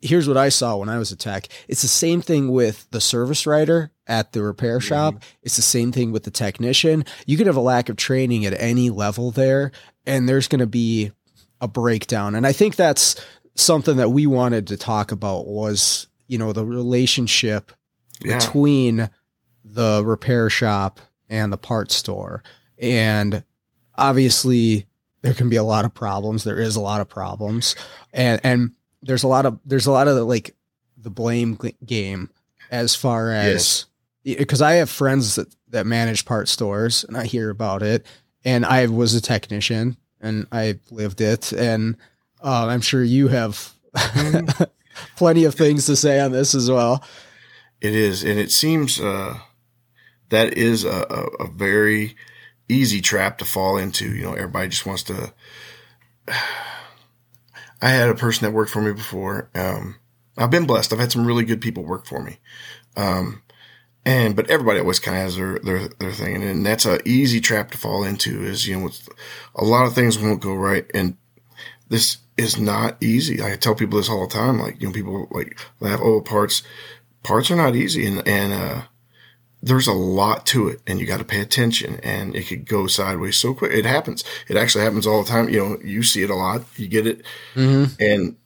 here's 0.00 0.28
what 0.28 0.36
I 0.36 0.48
saw 0.48 0.76
when 0.76 0.88
I 0.88 0.98
was 0.98 1.12
a 1.12 1.16
tech. 1.16 1.48
It's 1.68 1.82
the 1.82 1.88
same 1.88 2.22
thing 2.22 2.48
with 2.48 2.90
the 2.90 3.00
service 3.00 3.46
writer 3.46 3.90
at 4.06 4.32
the 4.32 4.42
repair 4.42 4.78
mm-hmm. 4.78 4.88
shop. 4.88 5.14
Mm-hmm. 5.14 5.36
It's 5.42 5.56
the 5.56 5.62
same 5.62 5.92
thing 5.92 6.12
with 6.12 6.24
the 6.24 6.30
technician. 6.30 7.04
You 7.26 7.36
could 7.36 7.46
have 7.46 7.56
a 7.56 7.60
lack 7.60 7.88
of 7.88 7.96
training 7.96 8.46
at 8.46 8.58
any 8.58 8.90
level 8.90 9.30
there 9.30 9.72
and 10.06 10.28
there's 10.28 10.48
going 10.48 10.60
to 10.60 10.66
be 10.66 11.12
a 11.60 11.68
breakdown. 11.68 12.34
And 12.34 12.46
I 12.46 12.52
think 12.52 12.76
that's 12.76 13.16
something 13.54 13.96
that 13.96 14.10
we 14.10 14.26
wanted 14.26 14.66
to 14.68 14.76
talk 14.76 15.12
about 15.12 15.46
was, 15.46 16.06
you 16.26 16.38
know, 16.38 16.52
the 16.52 16.64
relationship 16.64 17.72
yeah. 18.22 18.38
between 18.38 19.10
the 19.64 20.02
repair 20.04 20.50
shop 20.50 21.00
and 21.28 21.52
the 21.52 21.58
parts 21.58 21.94
store. 21.94 22.42
And 22.78 23.44
obviously 23.96 24.86
there 25.22 25.34
can 25.34 25.48
be 25.48 25.56
a 25.56 25.62
lot 25.62 25.84
of 25.84 25.94
problems. 25.94 26.44
There 26.44 26.58
is 26.58 26.76
a 26.76 26.80
lot 26.80 27.00
of 27.00 27.08
problems. 27.08 27.76
And 28.12 28.40
and 28.44 28.72
there's 29.02 29.22
a 29.22 29.28
lot 29.28 29.46
of 29.46 29.58
there's 29.64 29.86
a 29.86 29.92
lot 29.92 30.08
of 30.08 30.16
the, 30.16 30.24
like 30.24 30.54
the 30.96 31.10
blame 31.10 31.58
game 31.84 32.30
as 32.70 32.94
far 32.94 33.32
as 33.32 33.86
because 34.24 34.60
yes. 34.60 34.66
I 34.66 34.74
have 34.74 34.90
friends 34.90 35.36
that 35.36 35.54
that 35.68 35.86
manage 35.86 36.24
part 36.24 36.48
stores 36.48 37.04
and 37.04 37.16
I 37.16 37.24
hear 37.24 37.50
about 37.50 37.82
it 37.82 38.06
and 38.44 38.64
I 38.64 38.86
was 38.86 39.14
a 39.14 39.20
technician 39.20 39.96
and 40.20 40.46
I 40.52 40.78
lived 40.90 41.20
it 41.20 41.52
and 41.52 41.96
uh, 42.42 42.66
I'm 42.66 42.80
sure 42.80 43.02
you 43.02 43.28
have 43.28 43.72
plenty 45.16 45.44
of 45.44 45.54
things 45.54 45.86
to 45.86 45.96
say 45.96 46.20
on 46.20 46.32
this 46.32 46.54
as 46.54 46.70
well. 46.70 47.04
It 47.80 47.94
is, 47.94 48.22
and 48.22 48.38
it 48.38 48.52
seems 48.52 49.00
uh, 49.00 49.38
that 50.28 50.54
is 50.56 50.84
a, 50.84 51.06
a, 51.10 51.44
a, 51.44 51.50
very 51.50 52.16
easy 52.68 53.00
trap 53.00 53.38
to 53.38 53.44
fall 53.44 53.76
into. 53.76 54.14
You 54.14 54.22
know, 54.22 54.34
everybody 54.34 54.68
just 54.68 54.86
wants 54.86 55.02
to. 55.04 55.32
I 57.84 57.88
had 57.88 58.08
a 58.08 58.14
person 58.14 58.44
that 58.44 58.52
worked 58.52 58.70
for 58.70 58.80
me 58.80 58.92
before. 58.92 59.50
Um, 59.56 59.96
I've 60.38 60.52
been 60.52 60.66
blessed. 60.66 60.92
I've 60.92 61.00
had 61.00 61.10
some 61.10 61.26
really 61.26 61.44
good 61.44 61.60
people 61.60 61.84
work 61.84 62.06
for 62.06 62.22
me. 62.22 62.38
Um, 62.96 63.42
and 64.04 64.34
but 64.34 64.48
everybody 64.48 64.80
always 64.80 64.98
kind 64.98 65.16
of 65.16 65.22
has 65.24 65.36
their 65.36 65.58
their 65.58 65.88
their 65.88 66.12
thing, 66.12 66.36
and, 66.36 66.44
and 66.44 66.66
that's 66.66 66.84
an 66.84 67.00
easy 67.04 67.40
trap 67.40 67.70
to 67.72 67.78
fall 67.78 68.04
into. 68.04 68.44
Is 68.44 68.66
you 68.66 68.78
know, 68.78 68.90
a 69.54 69.64
lot 69.64 69.86
of 69.86 69.94
things 69.94 70.18
won't 70.18 70.40
go 70.40 70.54
right, 70.54 70.86
and 70.94 71.16
this 71.88 72.18
is 72.36 72.58
not 72.58 72.96
easy. 73.02 73.42
I 73.42 73.56
tell 73.56 73.74
people 73.74 73.98
this 73.98 74.08
all 74.08 74.26
the 74.26 74.32
time. 74.32 74.58
Like, 74.58 74.80
you 74.80 74.88
know, 74.88 74.94
people 74.94 75.28
like 75.30 75.58
laugh, 75.80 76.00
oh, 76.02 76.20
parts, 76.20 76.62
parts 77.22 77.50
are 77.50 77.56
not 77.56 77.76
easy. 77.76 78.06
And, 78.06 78.26
and, 78.26 78.52
uh, 78.52 78.82
there's 79.62 79.86
a 79.86 79.92
lot 79.92 80.44
to 80.44 80.66
it 80.66 80.80
and 80.88 80.98
you 80.98 81.06
got 81.06 81.18
to 81.18 81.24
pay 81.24 81.40
attention 81.40 82.00
and 82.02 82.34
it 82.34 82.48
could 82.48 82.66
go 82.66 82.88
sideways 82.88 83.36
so 83.36 83.54
quick. 83.54 83.72
It 83.72 83.86
happens. 83.86 84.24
It 84.48 84.56
actually 84.56 84.82
happens 84.82 85.06
all 85.06 85.22
the 85.22 85.28
time. 85.28 85.48
You 85.48 85.58
know, 85.58 85.78
you 85.84 86.02
see 86.02 86.22
it 86.22 86.30
a 86.30 86.34
lot, 86.34 86.62
you 86.76 86.88
get 86.88 87.06
it. 87.06 87.22
Mm-hmm. 87.54 87.94
And 88.00 88.36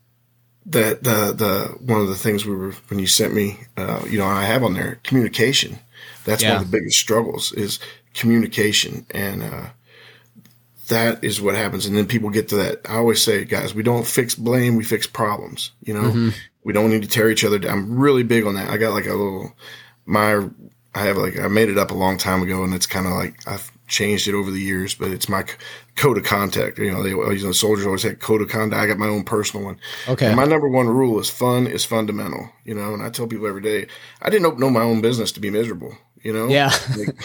that, 0.67 1.03
the, 1.03 1.33
the, 1.33 1.79
one 1.81 2.03
of 2.03 2.09
the 2.09 2.17
things 2.17 2.45
we 2.45 2.55
were, 2.55 2.73
when 2.89 2.99
you 2.99 3.07
sent 3.07 3.33
me, 3.33 3.61
uh, 3.79 4.05
you 4.07 4.19
know, 4.19 4.27
I 4.27 4.45
have 4.45 4.63
on 4.63 4.75
there 4.75 5.01
communication. 5.05 5.79
That's 6.27 6.43
yeah. 6.43 6.55
one 6.55 6.65
of 6.65 6.71
the 6.71 6.79
biggest 6.79 6.99
struggles 6.99 7.53
is 7.53 7.79
communication. 8.13 9.07
And, 9.13 9.43
uh, 9.43 9.67
that 10.89 11.23
is 11.25 11.41
what 11.41 11.55
happens. 11.55 11.87
And 11.87 11.97
then 11.97 12.07
people 12.07 12.31
get 12.31 12.49
to 12.49 12.57
that. 12.57 12.81
I 12.89 12.97
always 12.97 13.23
say, 13.23 13.45
guys, 13.45 13.75
we 13.75 13.83
don't 13.83 14.07
fix 14.07 14.35
blame, 14.35 14.77
we 14.77 14.85
fix 14.85 15.07
problems. 15.07 15.73
You 15.83 15.95
know, 15.95 16.03
mm-hmm. 16.03 16.29
we 16.65 16.73
don't 16.73 16.91
need 16.91 17.03
to 17.03 17.09
tear 17.09 17.31
each 17.31 17.45
other 17.45 17.59
down. 17.59 17.73
I'm 17.73 17.99
really 17.99 18.23
big 18.23 18.47
on 18.47 18.55
that. 18.55 18.71
I 18.71 18.77
got 18.77 18.93
like 18.93 19.07
a 19.07 19.15
little, 19.15 19.53
my, 20.05 20.49
I 20.95 21.01
have 21.01 21.17
like, 21.17 21.39
I 21.39 21.49
made 21.49 21.69
it 21.69 21.79
up 21.79 21.91
a 21.91 21.95
long 21.95 22.19
time 22.19 22.43
ago 22.43 22.65
and 22.65 22.75
it's 22.75 22.87
kind 22.87 23.07
of 23.07 23.13
like, 23.13 23.37
I've, 23.47 23.71
changed 23.89 24.27
it 24.27 24.35
over 24.35 24.51
the 24.51 24.61
years, 24.61 24.95
but 24.95 25.11
it's 25.11 25.29
my 25.29 25.45
code 25.95 26.19
of 26.19 26.25
contact. 26.25 26.79
You 26.79 26.91
know, 26.91 27.03
they 27.03 27.11
you 27.11 27.45
know, 27.45 27.53
soldiers 27.53 27.87
always 27.87 28.03
had 28.03 28.21
code 28.21 28.43
of 28.43 28.49
conduct. 28.49 28.81
I 28.81 28.87
got 28.87 28.99
my 28.99 29.07
own 29.07 29.25
personal 29.25 29.65
one. 29.65 29.79
Okay. 30.09 30.27
And 30.27 30.37
my 30.37 30.45
number 30.45 30.69
one 30.69 30.89
rule 30.89 31.19
is 31.21 31.31
fun 31.31 31.67
is 31.67 31.85
fundamental. 31.85 32.51
You 32.65 32.75
know, 32.75 32.95
and 32.95 33.03
I 33.03 33.11
tell 33.11 33.27
people 33.27 33.47
every 33.47 33.63
day, 33.63 33.87
I 34.21 34.31
didn't 34.31 34.59
know 34.59 34.71
my 34.71 34.83
own 34.83 35.01
business 35.01 35.33
to 35.33 35.41
be 35.41 35.51
miserable. 35.51 35.97
You 36.23 36.33
know. 36.33 36.49
Yeah. 36.49 36.73
like, 36.97 37.17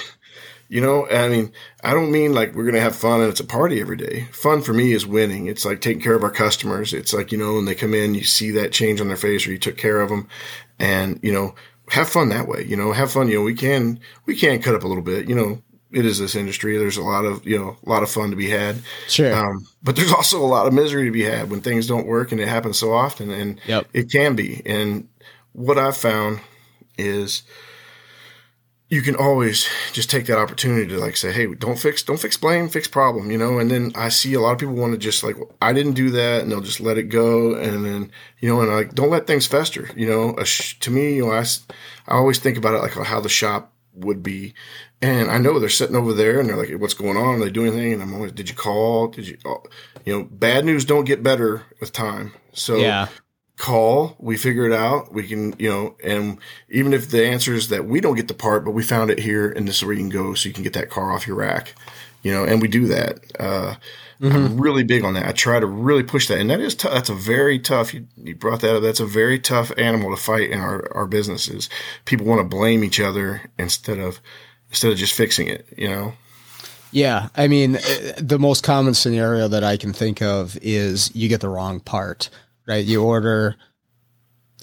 you 0.71 0.79
know, 0.79 1.05
I 1.09 1.27
mean, 1.27 1.51
I 1.83 1.93
don't 1.93 2.13
mean 2.13 2.33
like 2.33 2.55
we're 2.55 2.63
going 2.63 2.75
to 2.75 2.81
have 2.81 2.95
fun 2.95 3.19
and 3.19 3.29
it's 3.29 3.41
a 3.41 3.45
party 3.45 3.81
every 3.81 3.97
day. 3.97 4.29
Fun 4.31 4.61
for 4.61 4.71
me 4.71 4.93
is 4.93 5.05
winning. 5.05 5.47
It's 5.47 5.65
like 5.65 5.81
taking 5.81 6.01
care 6.01 6.15
of 6.15 6.23
our 6.23 6.31
customers. 6.31 6.93
It's 6.93 7.13
like, 7.13 7.33
you 7.33 7.37
know, 7.37 7.55
when 7.55 7.65
they 7.65 7.75
come 7.75 7.93
in, 7.93 8.15
you 8.15 8.23
see 8.23 8.51
that 8.51 8.71
change 8.71 9.01
on 9.01 9.09
their 9.09 9.17
face 9.17 9.45
or 9.45 9.51
you 9.51 9.57
took 9.57 9.75
care 9.75 9.99
of 9.99 10.07
them 10.07 10.29
and, 10.79 11.19
you 11.21 11.33
know, 11.33 11.55
have 11.89 12.07
fun 12.07 12.29
that 12.29 12.47
way, 12.47 12.63
you 12.63 12.77
know, 12.77 12.93
have 12.93 13.11
fun. 13.11 13.27
You 13.27 13.39
know, 13.39 13.43
we 13.43 13.53
can, 13.53 13.99
we 14.25 14.33
can 14.33 14.61
cut 14.61 14.73
up 14.73 14.85
a 14.85 14.87
little 14.87 15.03
bit, 15.03 15.27
you 15.27 15.35
know, 15.35 15.61
it 15.91 16.05
is 16.05 16.19
this 16.19 16.37
industry. 16.37 16.77
There's 16.77 16.95
a 16.95 17.03
lot 17.03 17.25
of, 17.25 17.45
you 17.45 17.59
know, 17.59 17.75
a 17.85 17.89
lot 17.89 18.01
of 18.01 18.09
fun 18.09 18.29
to 18.29 18.37
be 18.37 18.49
had. 18.49 18.77
Sure. 19.09 19.35
Um, 19.35 19.67
but 19.83 19.97
there's 19.97 20.13
also 20.13 20.41
a 20.41 20.47
lot 20.47 20.67
of 20.67 20.73
misery 20.73 21.03
to 21.03 21.11
be 21.11 21.23
had 21.23 21.51
when 21.51 21.59
things 21.59 21.85
don't 21.85 22.07
work 22.07 22.31
and 22.31 22.39
it 22.39 22.47
happens 22.47 22.79
so 22.79 22.93
often 22.93 23.29
and 23.29 23.59
Yep. 23.67 23.87
it 23.93 24.09
can 24.09 24.37
be. 24.37 24.61
And 24.65 25.09
what 25.51 25.77
I've 25.77 25.97
found 25.97 26.39
is, 26.97 27.43
you 28.91 29.01
can 29.01 29.15
always 29.15 29.69
just 29.93 30.09
take 30.09 30.25
that 30.25 30.37
opportunity 30.37 30.85
to 30.85 30.99
like 30.99 31.15
say, 31.15 31.31
Hey, 31.31 31.47
don't 31.55 31.79
fix, 31.79 32.03
don't 32.03 32.19
fix 32.19 32.35
blame, 32.35 32.67
fix 32.67 32.89
problem, 32.89 33.31
you 33.31 33.37
know? 33.37 33.57
And 33.57 33.71
then 33.71 33.93
I 33.95 34.09
see 34.09 34.33
a 34.33 34.41
lot 34.41 34.51
of 34.51 34.59
people 34.59 34.75
want 34.75 34.91
to 34.91 34.97
just 34.97 35.23
like, 35.23 35.37
I 35.61 35.71
didn't 35.71 35.93
do 35.93 36.09
that 36.09 36.41
and 36.41 36.51
they'll 36.51 36.59
just 36.59 36.81
let 36.81 36.97
it 36.97 37.03
go. 37.03 37.55
And 37.55 37.85
then, 37.85 38.11
you 38.39 38.49
know, 38.49 38.59
and 38.59 38.69
like, 38.69 38.93
don't 38.93 39.09
let 39.09 39.27
things 39.27 39.47
fester, 39.47 39.89
you 39.95 40.05
know, 40.05 40.35
sh- 40.43 40.77
to 40.81 40.91
me, 40.91 41.15
you 41.15 41.25
know, 41.25 41.31
I, 41.31 41.45
I 42.05 42.15
always 42.15 42.39
think 42.39 42.57
about 42.57 42.73
it 42.73 42.79
like 42.79 43.07
how 43.07 43.21
the 43.21 43.29
shop 43.29 43.73
would 43.93 44.21
be. 44.21 44.55
And 45.01 45.31
I 45.31 45.37
know 45.37 45.57
they're 45.57 45.69
sitting 45.69 45.95
over 45.95 46.13
there 46.13 46.41
and 46.41 46.49
they're 46.49 46.57
like, 46.57 46.71
what's 46.71 46.93
going 46.93 47.15
on? 47.15 47.35
Are 47.35 47.45
they 47.45 47.49
doing 47.49 47.71
anything? 47.71 47.93
And 47.93 48.01
I'm 48.01 48.13
always, 48.13 48.33
did 48.33 48.49
you 48.49 48.55
call? 48.55 49.07
Did 49.07 49.25
you, 49.25 49.37
oh, 49.45 49.63
you 50.03 50.17
know, 50.17 50.25
bad 50.25 50.65
news 50.65 50.83
don't 50.83 51.05
get 51.05 51.23
better 51.23 51.63
with 51.79 51.93
time. 51.93 52.33
So 52.51 52.75
yeah. 52.75 53.07
Call, 53.61 54.15
we 54.17 54.37
figure 54.37 54.65
it 54.65 54.73
out. 54.73 55.13
We 55.13 55.27
can, 55.27 55.53
you 55.59 55.69
know, 55.69 55.95
and 56.03 56.39
even 56.69 56.93
if 56.93 57.11
the 57.11 57.23
answer 57.23 57.53
is 57.53 57.69
that 57.69 57.85
we 57.85 58.01
don't 58.01 58.15
get 58.15 58.27
the 58.27 58.33
part, 58.33 58.65
but 58.65 58.71
we 58.71 58.81
found 58.81 59.11
it 59.11 59.19
here 59.19 59.51
and 59.51 59.67
this 59.67 59.77
is 59.77 59.85
where 59.85 59.93
you 59.93 59.99
can 59.99 60.09
go 60.09 60.33
so 60.33 60.49
you 60.49 60.53
can 60.53 60.63
get 60.63 60.73
that 60.73 60.89
car 60.89 61.13
off 61.13 61.27
your 61.27 61.35
rack, 61.35 61.75
you 62.23 62.33
know, 62.33 62.43
and 62.43 62.59
we 62.59 62.67
do 62.67 62.87
that. 62.87 63.19
Uh, 63.39 63.75
I'm 64.23 64.59
really 64.59 64.83
big 64.83 65.03
on 65.03 65.13
that. 65.13 65.27
I 65.27 65.31
try 65.31 65.59
to 65.59 65.65
really 65.67 66.03
push 66.03 66.27
that. 66.27 66.39
And 66.39 66.49
that 66.49 66.59
is, 66.59 66.75
t- 66.75 66.89
that's 66.89 67.09
a 67.09 67.15
very 67.15 67.59
tough, 67.59 67.93
you, 67.93 68.07
you 68.17 68.35
brought 68.35 68.61
that 68.61 68.75
up. 68.75 68.83
That's 68.83 68.99
a 68.99 69.05
very 69.05 69.39
tough 69.39 69.71
animal 69.77 70.09
to 70.09 70.21
fight 70.21 70.49
in 70.51 70.59
our, 70.59 70.91
our 70.95 71.07
businesses. 71.07 71.69
People 72.05 72.25
want 72.25 72.39
to 72.39 72.43
blame 72.43 72.83
each 72.83 72.99
other 72.99 73.41
instead 73.57 73.99
of, 73.99 74.19
instead 74.69 74.91
of 74.91 74.97
just 74.97 75.13
fixing 75.13 75.47
it, 75.47 75.67
you 75.77 75.87
know? 75.87 76.13
Yeah, 76.91 77.29
I 77.35 77.47
mean, 77.47 77.77
uh, 77.77 78.13
the 78.17 78.37
most 78.37 78.63
common 78.63 78.93
scenario 78.93 79.47
that 79.47 79.63
I 79.63 79.77
can 79.77 79.93
think 79.93 80.21
of 80.21 80.57
is 80.61 81.09
you 81.15 81.29
get 81.29 81.41
the 81.41 81.49
wrong 81.49 81.79
part, 81.79 82.29
right? 82.67 82.85
You 82.85 83.03
order 83.03 83.57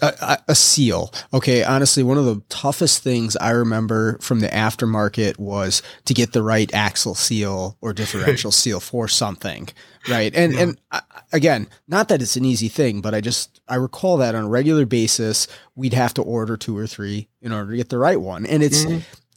a, 0.01 0.39
a, 0.49 0.55
seal. 0.55 1.13
Okay, 1.33 1.65
honestly, 1.65 2.03
one 2.03 2.19
of 2.19 2.25
the 2.25 2.41
toughest 2.49 3.03
things 3.03 3.37
I 3.37 3.51
remember 3.51 4.19
from 4.19 4.41
the 4.41 4.49
aftermarket 4.49 5.39
was 5.39 5.83
to 6.05 6.15
get 6.15 6.33
the 6.33 6.43
right 6.43 6.73
axle 6.73 7.15
seal 7.15 7.77
or 7.81 7.93
differential 7.93 8.53
seal 8.53 8.81
for 8.81 9.09
something, 9.09 9.69
right? 10.09 10.35
And 10.35 10.55
and 10.55 10.81
uh, 10.91 11.01
again, 11.33 11.69
not 11.89 12.09
that 12.09 12.23
it's 12.23 12.37
an 12.37 12.45
easy 12.45 12.69
thing, 12.69 13.01
but 13.01 13.15
I 13.15 13.21
just 13.21 13.61
I 13.69 13.75
recall 13.77 14.19
that 14.19 14.35
on 14.35 14.45
a 14.45 14.49
regular 14.49 14.87
basis 14.87 15.49
we'd 15.75 15.95
have 15.95 16.15
to 16.15 16.23
order 16.23 16.57
two 16.57 16.77
or 16.77 16.87
three 16.87 17.29
in 17.41 17.53
order 17.53 17.71
to 17.73 17.77
get 17.77 17.89
the 17.89 17.99
right 17.99 18.21
one, 18.21 18.47
and 18.47 18.63
it's 18.63 18.85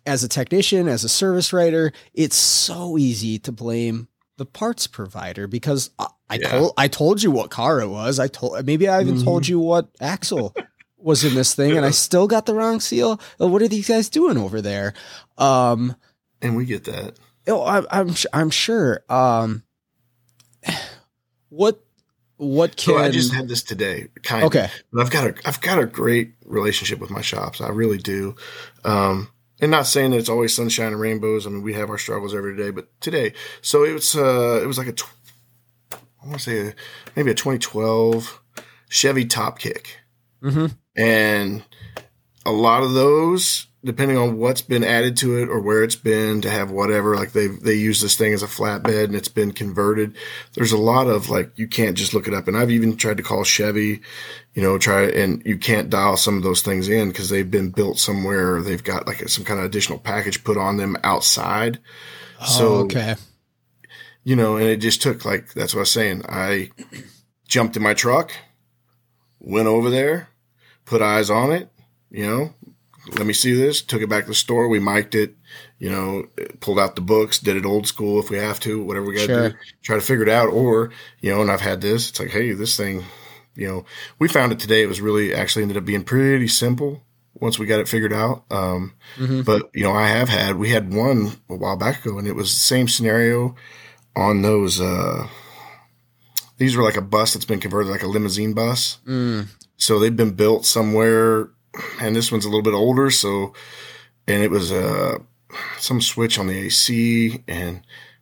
as 0.06 0.24
a 0.24 0.28
technician, 0.28 0.88
as 0.88 1.04
a 1.04 1.10
service 1.10 1.54
writer, 1.54 1.91
it's 2.13 2.36
so 2.36 2.97
easy 2.97 3.38
to 3.39 3.52
blame 3.52 4.08
the 4.41 4.45
parts 4.47 4.88
provider 4.88 5.45
because 5.47 5.91
I, 5.99 6.08
I 6.32 6.38
Yeah. 6.39 6.49
told 6.49 6.73
I 6.75 6.88
told 6.88 7.21
you 7.21 7.30
what 7.30 7.51
car 7.51 7.80
it 7.80 7.88
was. 7.89 8.17
I 8.19 8.27
told 8.27 8.65
maybe 8.65 8.88
I 8.88 8.99
even 8.99 9.21
told 9.23 9.47
you 9.47 9.60
what 9.60 9.89
axle 10.01 10.56
was 10.97 11.23
in 11.23 11.36
this 11.36 11.54
thing, 11.54 11.77
and 11.77 11.86
I 11.86 11.91
still 11.91 12.25
got 12.27 12.47
the 12.47 12.56
wrong 12.56 12.80
seal. 12.80 13.21
Uh, 13.39 13.47
What 13.47 13.62
are 13.62 13.67
these 13.67 13.88
guys 13.88 14.10
doing 14.10 14.38
over 14.38 14.60
there? 14.60 14.95
Um, 15.38 15.95
And 16.41 16.56
we 16.58 16.65
get 16.65 16.86
that. 16.86 17.17
oh, 17.47 17.62
I, 17.62 17.84
I'm 17.99 18.15
I'm 18.34 18.49
sure. 18.49 19.04
Um, 19.10 19.62
what 21.49 21.84
what 22.38 22.75
can 22.75 22.95
So 22.95 22.99
I 22.99 23.12
just 23.12 23.32
had 23.32 23.47
this 23.47 23.62
today, 23.62 24.08
kind 24.23 24.43
Okay. 24.45 24.65
of. 24.65 24.71
But 24.91 25.01
I've 25.01 25.12
got 25.12 25.27
a 25.27 25.36
I've 25.47 25.62
got 25.62 25.77
a 25.77 25.86
great 25.86 26.34
relationship 26.45 26.99
with 26.99 27.12
my 27.12 27.21
shops. 27.21 27.62
I 27.62 27.69
really 27.69 27.99
do. 27.99 28.36
Um, 28.84 29.30
and 29.62 29.71
not 29.71 29.88
saying 29.88 30.12
that 30.12 30.17
it's 30.17 30.30
always 30.30 30.54
sunshine 30.56 30.88
and 30.88 31.00
rainbows. 31.00 31.45
I 31.45 31.52
mean, 31.52 31.62
we 31.62 31.74
have 31.74 31.89
our 31.89 31.97
struggles 31.97 32.34
every 32.36 32.58
day, 32.58 32.71
but 32.71 32.88
today, 33.00 33.34
so 33.62 33.84
it 33.86 33.93
was 33.93 34.15
uh, 34.15 34.60
it 34.62 34.67
was 34.67 34.78
like 34.78 34.88
a 34.88 34.93
tw- 34.93 35.06
I 35.93 36.26
want 36.28 36.39
to 36.39 36.43
say 36.43 36.67
a, 36.69 36.74
maybe 37.15 37.32
a 37.32 37.36
2012 37.36 38.41
Chevy 38.89 39.26
Top 39.26 39.58
Kick, 39.60 39.97
Mhm. 40.43 40.76
and 40.97 41.63
a 42.45 42.52
lot 42.52 42.84
of 42.84 42.93
those, 42.93 43.67
depending 43.84 44.17
on 44.17 44.38
what's 44.38 44.62
been 44.62 44.84
added 44.84 45.17
to 45.17 45.38
it 45.38 45.50
or 45.50 45.60
where 45.60 45.84
it's 45.84 45.96
been 45.96 46.41
to 46.41 46.50
have 46.50 46.70
whatever, 46.70 47.15
like 47.15 47.32
they 47.32 47.48
they 47.48 47.74
use 47.74 48.00
this 48.00 48.15
thing 48.15 48.34
as 48.34 48.44
a 48.44 48.48
flatbed 48.48 49.06
and 49.06 49.15
it's 49.15 49.28
been 49.28 49.52
converted. 49.52 50.15
There's 50.54 50.72
a 50.72 50.78
lot 50.78 51.08
of 51.08 51.30
like 51.30 51.58
you 51.58 51.67
can't 51.67 51.98
just 51.98 52.13
look 52.13 52.28
it 52.28 52.34
up, 52.34 52.48
and 52.48 52.56
I've 52.56 52.72
even 52.72 52.96
tried 52.96 53.17
to 53.17 53.24
call 53.24 53.44
Chevy, 53.44 54.02
you 54.54 54.62
know, 54.62 54.78
try 54.78 55.04
and 55.06 55.41
you 55.46 55.58
can't 55.58 55.89
dial 55.89 56.17
some 56.17 56.38
of 56.38 56.44
those 56.44 56.62
things 56.62 56.89
in 56.89 57.10
because 57.10 57.30
they've 57.30 57.50
been 57.50 57.72
built 57.72 57.98
somewhere. 57.98 58.56
Or 58.56 58.62
they've 58.62 58.84
got 58.84 59.08
like 59.08 59.28
some 59.30 59.46
kind 59.46 59.60
of 59.60 59.65
additional 59.65 60.00
package 60.00 60.44
put 60.44 60.58
on 60.58 60.78
them 60.78 60.98
outside. 61.04 61.80
Oh, 62.39 62.46
so 62.46 62.67
oh, 62.67 62.80
okay. 62.84 63.15
you 64.24 64.36
know, 64.36 64.58
and 64.58 64.67
it 64.67 64.78
just 64.78 65.02
took 65.02 65.26
like 65.26 65.54
that's 65.54 65.74
what 65.74 65.80
I 65.80 65.82
was 65.82 65.91
saying. 65.91 66.24
I 66.30 66.70
jumped 67.48 67.76
in 67.76 67.84
my 67.84 67.96
truck, 67.96 68.32
went 69.39 69.67
over 69.67 69.89
there, 69.89 70.30
put 70.86 71.02
eyes 71.02 71.30
on 71.32 71.52
it, 71.52 71.70
you 72.12 72.28
know, 72.28 72.54
let 73.10 73.26
me 73.26 73.34
see 73.34 73.54
this, 73.54 73.82
took 73.82 74.02
it 74.02 74.10
back 74.10 74.24
to 74.26 74.30
the 74.30 74.36
store, 74.36 74.68
we 74.68 74.80
mic'd 74.80 75.16
it, 75.16 75.36
you 75.80 75.90
know, 75.90 76.28
pulled 76.60 76.80
out 76.80 76.96
the 76.96 77.02
books, 77.02 77.40
did 77.40 77.58
it 77.58 77.66
old 77.66 77.88
school 77.88 78.20
if 78.20 78.30
we 78.30 78.38
have 78.38 78.60
to, 78.62 78.84
whatever 78.84 79.06
we 79.08 79.16
gotta 79.16 79.26
Sure. 79.28 79.50
do, 79.50 79.56
try 79.82 79.96
to 79.96 80.02
figure 80.02 80.24
it 80.24 80.30
out. 80.30 80.50
Or, 80.50 80.92
you 81.20 81.32
know, 81.32 81.42
and 81.42 81.50
I've 81.52 81.62
had 81.62 81.82
this, 81.82 82.10
it's 82.10 82.20
like, 82.20 82.30
hey, 82.30 82.52
this 82.54 82.78
thing, 82.78 83.04
you 83.56 83.68
know, 83.68 83.86
we 84.20 84.28
found 84.28 84.52
it 84.52 84.60
today. 84.60 84.84
It 84.84 84.88
was 84.88 85.02
really 85.02 85.34
actually 85.34 85.64
ended 85.64 85.78
up 85.78 85.86
being 85.86 86.04
pretty 86.04 86.48
simple 86.48 87.04
once 87.34 87.58
we 87.58 87.66
got 87.66 87.80
it 87.80 87.88
figured 87.88 88.14
out. 88.14 88.44
Um, 88.52 88.94
Mhm. 89.18 89.44
but 89.46 89.70
you 89.74 89.84
know, 89.84 89.94
I 89.94 90.08
have 90.08 90.30
had, 90.30 90.58
we 90.58 90.70
had 90.70 90.94
one 90.94 91.32
a 91.50 91.56
while 91.56 91.78
back 91.78 92.06
ago 92.06 92.18
and 92.20 92.28
it 92.28 92.36
was 92.36 92.54
the 92.54 92.60
same 92.60 92.88
scenario 92.88 93.56
on 94.16 94.42
those, 94.44 94.80
uh, 94.80 95.28
these 96.58 96.78
were 96.78 96.84
like 96.84 96.98
a 96.98 97.02
bus 97.02 97.34
that's 97.34 97.46
been 97.46 97.60
converted 97.60 97.92
like 97.92 98.04
a 98.04 98.08
limousine 98.08 98.54
bus. 98.54 99.00
Mm, 99.08 99.48
So 99.78 99.98
they've 99.98 100.16
been 100.16 100.32
built 100.36 100.66
somewhere, 100.66 101.50
and 102.01 102.15
this 102.15 102.31
one's 102.31 102.45
a 102.45 102.49
little 102.49 102.62
bit 102.63 102.73
older. 102.73 103.10
So, 103.12 103.53
and 104.27 104.43
it 104.43 104.51
was 104.51 104.71
uh, 104.71 105.17
some 105.77 106.01
switch 106.01 106.38
on 106.39 106.47
the 106.47 106.57
AC, 106.57 107.43
and 107.47 107.81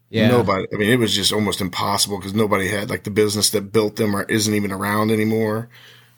yeah. 0.10 0.28
nobody. 0.30 0.66
I 0.74 0.78
mean, 0.78 0.90
it 0.92 1.00
was 1.00 1.14
just 1.16 1.32
almost 1.34 1.62
impossible 1.62 2.18
because 2.18 2.34
nobody 2.34 2.68
had 2.68 2.90
like 2.90 3.04
the 3.04 3.12
business 3.12 3.50
that 3.52 3.72
built 3.72 3.96
them 3.98 4.16
or 4.16 4.24
isn't 4.24 4.54
even 4.54 4.72
around 4.72 5.12
anymore. 5.12 5.70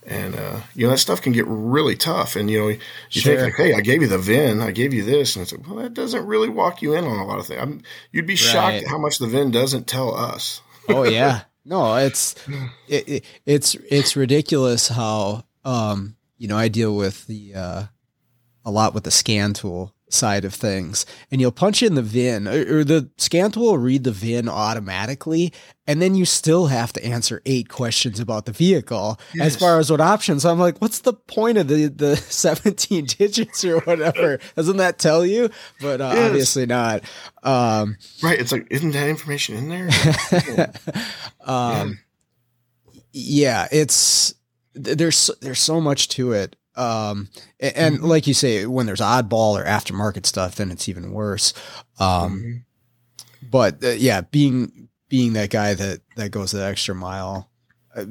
And 0.08 0.36
uh, 0.36 0.62
you 0.74 0.86
know 0.88 0.92
that 0.92 0.98
stuff 0.98 1.22
can 1.22 1.32
get 1.32 1.46
really 1.48 1.96
tough. 1.96 2.36
And 2.36 2.50
you 2.50 2.60
know, 2.60 2.68
you 2.70 2.80
Sure. 3.10 3.36
think 3.38 3.60
like, 3.60 3.68
"Hey, 3.68 3.74
I 3.76 3.82
gave 3.82 4.02
you 4.02 4.08
the 4.08 4.18
VIN, 4.18 4.60
I 4.60 4.72
gave 4.72 4.96
you 4.96 5.04
this," 5.04 5.36
and 5.36 5.44
it's 5.44 5.52
like, 5.54 5.68
"Well, 5.68 5.78
that 5.78 5.94
doesn't 5.94 6.26
really 6.26 6.50
walk 6.50 6.82
you 6.82 6.94
in 6.96 7.04
on 7.06 7.20
a 7.20 7.26
lot 7.26 7.38
of 7.38 7.46
things." 7.46 7.62
I'm, 7.62 7.82
you'd 8.12 8.26
be 8.26 8.36
shocked 8.36 8.74
Right. 8.74 8.84
at 8.84 8.90
how 8.90 8.98
much 8.98 9.20
the 9.20 9.28
VIN 9.28 9.52
doesn't 9.52 9.86
tell 9.86 10.16
us. 10.16 10.62
oh 10.90 11.04
yeah 11.04 11.42
no 11.66 11.94
it's 11.98 12.34
it, 12.88 13.08
it, 13.08 13.26
it's 13.46 13.76
it's 13.92 14.16
ridiculous 14.16 14.88
how 14.88 15.44
um 15.64 16.16
you 16.42 16.48
know 16.48 16.58
i 16.58 16.68
deal 16.68 16.96
with 16.96 17.28
the 17.28 17.54
uh 17.56 17.84
a 18.66 18.72
lot 18.72 18.94
with 18.94 19.04
the 19.04 19.12
scan 19.12 19.54
tool 19.54 19.94
side 20.08 20.44
of 20.46 20.54
things. 20.54 21.06
And 21.32 21.40
you'll 21.42 21.52
punch 21.54 21.82
in 21.82 21.96
the 21.96 22.02
vin 22.02 22.48
or, 22.48 22.80
or 22.80 22.84
the 22.84 23.10
scan 23.18 23.50
tool 23.52 23.68
will 23.72 23.78
read 23.78 24.04
the 24.04 24.12
vin 24.12 24.50
automatically 24.50 25.54
and 25.88 26.02
then 26.02 26.16
you 26.16 26.26
still 26.26 26.68
have 26.68 26.92
to 26.94 27.04
answer 27.04 27.42
eight 27.46 27.70
questions 27.70 28.20
about 28.20 28.46
the 28.46 28.52
vehicle 28.52 29.20
as 29.40 29.56
far 29.56 29.80
as 29.80 29.90
what 29.90 30.02
options. 30.02 30.46
I'm 30.46 30.60
like 30.60 30.78
what's 30.80 31.00
the 31.00 31.14
point 31.14 31.58
of 31.58 31.68
the 31.70 31.88
the 31.88 32.16
17 32.30 33.06
digits 33.06 33.64
or 33.66 33.80
whatever? 33.80 34.38
Doesn't 34.56 34.78
that 34.78 35.00
tell 35.00 35.26
you? 35.26 35.50
But 35.80 36.02
uh, 36.02 36.12
Yes. 36.14 36.28
obviously 36.28 36.66
not. 36.66 37.04
Um 37.42 37.98
Right? 38.22 38.40
It's 38.40 38.52
like, 38.52 38.68
isn't 38.70 38.92
that 38.92 39.08
information 39.10 39.56
in 39.56 39.70
there? 39.70 40.74
um 41.46 42.00
yeah 43.14 43.68
it's 43.72 44.36
there's 44.74 45.30
there's 45.42 45.60
so 45.60 45.82
much 45.82 46.08
to 46.10 46.32
it 46.34 46.56
um 46.76 47.28
a- 47.60 47.78
and, 47.78 47.98
Mm-hmm. 47.98 48.06
like 48.06 48.28
you 48.28 48.34
say 48.34 48.66
when 48.66 48.86
there's 48.86 49.02
oddball 49.02 49.60
or 49.60 49.66
aftermarket 49.66 50.26
stuff 50.26 50.56
then 50.56 50.72
it's 50.72 50.88
even 50.88 51.12
worse 51.12 51.54
um 52.00 52.42
Mhm. 52.42 52.64
but 53.52 53.84
uh, 53.84 53.90
yeah 53.90 54.22
being 54.22 54.88
being 55.10 55.34
that 55.34 55.50
guy 55.50 55.74
that 55.74 56.00
that 56.16 56.32
goes 56.32 56.52
the 56.52 56.64
extra 56.64 56.96
mile 56.96 57.50
uh, 57.96 58.06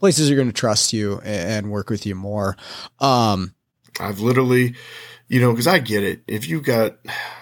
places 0.00 0.30
are 0.30 0.34
going 0.34 0.46
to 0.48 0.52
trust 0.54 0.92
you 0.94 1.20
a- 1.22 1.26
and 1.26 1.70
work 1.70 1.90
with 1.90 2.06
you 2.06 2.14
more 2.14 2.56
um 3.00 3.52
I've 3.98 4.20
literally, 4.20 4.74
you 5.26 5.40
know, 5.40 5.52
because 5.52 5.66
I 5.66 5.78
get 5.78 6.02
it. 6.04 6.20
If 6.26 6.46
you've 6.48 6.64
got, 6.64 6.98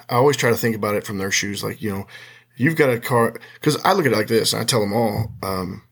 I 0.08 0.14
always 0.14 0.36
try 0.36 0.50
to 0.50 0.56
think 0.56 0.76
about 0.76 0.94
it 0.94 1.04
from 1.04 1.18
their 1.18 1.32
shoes. 1.32 1.64
Like, 1.64 1.82
you 1.82 1.90
know, 1.90 2.06
you've 2.56 2.76
got 2.76 2.90
a 2.90 3.00
car, 3.00 3.34
because 3.54 3.76
I 3.84 3.92
look 3.92 4.06
at 4.06 4.12
it 4.12 4.16
like 4.16 4.28
this, 4.28 4.52
and 4.52 4.62
I 4.62 4.64
tell 4.64 4.78
them 4.78 4.92
all, 4.92 5.32
um, 5.42 5.82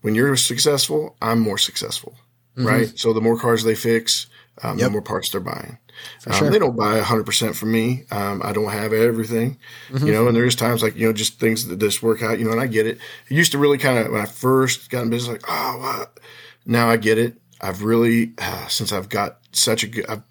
when 0.00 0.14
you're 0.14 0.36
successful, 0.36 1.16
I'm 1.20 1.40
more 1.40 1.58
successful, 1.58 2.14
mm-hmm. 2.56 2.66
right? 2.66 2.98
So 2.98 3.12
the 3.12 3.20
more 3.20 3.38
cars 3.38 3.64
they 3.64 3.74
fix, 3.74 4.26
um, 4.62 4.78
yep. 4.78 4.86
the 4.86 4.92
more 4.92 5.02
parts 5.02 5.30
they're 5.30 5.40
buying. 5.40 5.78
Um, 6.26 6.32
sure. 6.32 6.50
They 6.50 6.58
don't 6.58 6.76
buy 6.76 7.00
100% 7.00 7.56
from 7.56 7.72
me. 7.72 8.04
Um, 8.10 8.40
I 8.44 8.52
don't 8.52 8.70
have 8.70 8.92
everything, 8.92 9.58
mm-hmm. 9.90 10.06
you 10.06 10.12
know, 10.12 10.28
and 10.28 10.36
there's 10.36 10.54
times 10.54 10.82
like, 10.82 10.96
you 10.96 11.06
know, 11.06 11.12
just 11.12 11.40
things 11.40 11.66
that 11.66 11.78
just 11.78 12.02
work 12.02 12.22
out, 12.22 12.38
you 12.38 12.44
know, 12.44 12.52
and 12.52 12.60
I 12.60 12.66
get 12.66 12.86
it. 12.86 12.98
It 13.28 13.34
used 13.34 13.52
to 13.52 13.58
really 13.58 13.78
kind 13.78 13.98
of, 13.98 14.12
when 14.12 14.20
I 14.20 14.26
first 14.26 14.90
got 14.90 15.02
in 15.02 15.10
business, 15.10 15.32
like, 15.32 15.44
oh, 15.48 15.78
what? 15.78 16.20
now 16.66 16.88
I 16.88 16.96
get 16.96 17.18
it. 17.18 17.40
I've 17.60 17.82
really, 17.82 18.32
uh, 18.38 18.68
since 18.68 18.92
I've 18.92 19.08
got 19.08 19.38
such 19.52 19.82
a 19.82 19.88
good, 19.88 20.06
I've, 20.08 20.22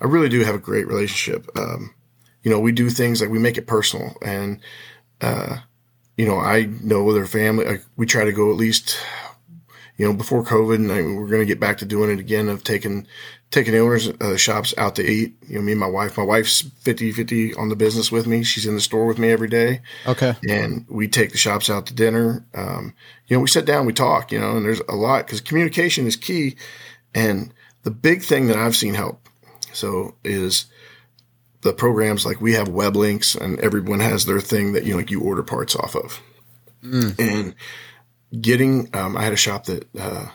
I 0.00 0.04
really 0.04 0.28
do 0.28 0.44
have 0.44 0.54
a 0.54 0.58
great 0.58 0.86
relationship. 0.86 1.48
Um, 1.56 1.94
you 2.42 2.50
know, 2.50 2.60
we 2.60 2.70
do 2.70 2.90
things 2.90 3.20
like 3.20 3.30
we 3.30 3.40
make 3.40 3.58
it 3.58 3.66
personal 3.66 4.14
and, 4.22 4.60
uh, 5.20 5.56
you 6.16 6.26
know, 6.26 6.38
I 6.38 6.64
know 6.82 7.12
their 7.12 7.26
family, 7.26 7.66
like 7.66 7.84
we 7.96 8.06
try 8.06 8.24
to 8.24 8.32
go 8.32 8.50
at 8.50 8.56
least, 8.56 8.98
you 9.96 10.06
know, 10.06 10.14
before 10.14 10.42
COVID 10.42 10.76
and 10.76 10.92
I, 10.92 11.02
we're 11.02 11.28
going 11.28 11.42
to 11.42 11.46
get 11.46 11.60
back 11.60 11.78
to 11.78 11.84
doing 11.84 12.10
it 12.10 12.18
again 12.18 12.48
of 12.48 12.64
taking, 12.64 13.06
taking 13.50 13.72
the 13.72 13.80
owners 13.80 14.06
of 14.06 14.18
the 14.18 14.38
shops 14.38 14.74
out 14.78 14.96
to 14.96 15.04
eat. 15.04 15.36
You 15.46 15.56
know, 15.56 15.62
me 15.62 15.72
and 15.72 15.80
my 15.80 15.86
wife, 15.86 16.16
my 16.16 16.24
wife's 16.24 16.62
50 16.62 17.12
50 17.12 17.54
on 17.54 17.68
the 17.68 17.76
business 17.76 18.10
with 18.10 18.26
me. 18.26 18.42
She's 18.44 18.66
in 18.66 18.74
the 18.74 18.80
store 18.80 19.06
with 19.06 19.18
me 19.18 19.30
every 19.30 19.48
day. 19.48 19.82
Okay. 20.06 20.34
And 20.48 20.86
we 20.88 21.06
take 21.06 21.32
the 21.32 21.38
shops 21.38 21.68
out 21.68 21.86
to 21.86 21.94
dinner. 21.94 22.44
Um, 22.54 22.94
you 23.26 23.36
know, 23.36 23.40
we 23.40 23.48
sit 23.48 23.66
down, 23.66 23.86
we 23.86 23.92
talk, 23.92 24.32
you 24.32 24.40
know, 24.40 24.56
and 24.56 24.64
there's 24.64 24.82
a 24.88 24.96
lot 24.96 25.26
because 25.26 25.40
communication 25.40 26.06
is 26.06 26.16
key. 26.16 26.56
And 27.14 27.52
the 27.82 27.90
big 27.90 28.22
thing 28.22 28.46
that 28.46 28.56
I've 28.56 28.76
seen 28.76 28.94
help 28.94 29.26
so 29.76 30.14
is 30.24 30.66
the 31.66 31.72
programs 31.72 32.24
like 32.24 32.40
we 32.40 32.52
have 32.52 32.68
web 32.68 32.94
links 32.94 33.34
and 33.34 33.58
everyone 33.58 33.98
has 33.98 34.24
their 34.24 34.40
thing 34.40 34.72
that 34.72 34.84
you 34.84 34.92
know 34.92 34.98
like 34.98 35.10
you 35.10 35.20
order 35.20 35.42
parts 35.42 35.74
off 35.74 35.96
of. 35.96 36.22
Mm. 36.82 37.18
And 37.18 37.54
getting 38.40 38.88
um, 38.94 39.16
I 39.16 39.22
had 39.22 39.32
a 39.32 39.36
shop 39.36 39.64
that 39.64 39.88
uh, 39.98 40.28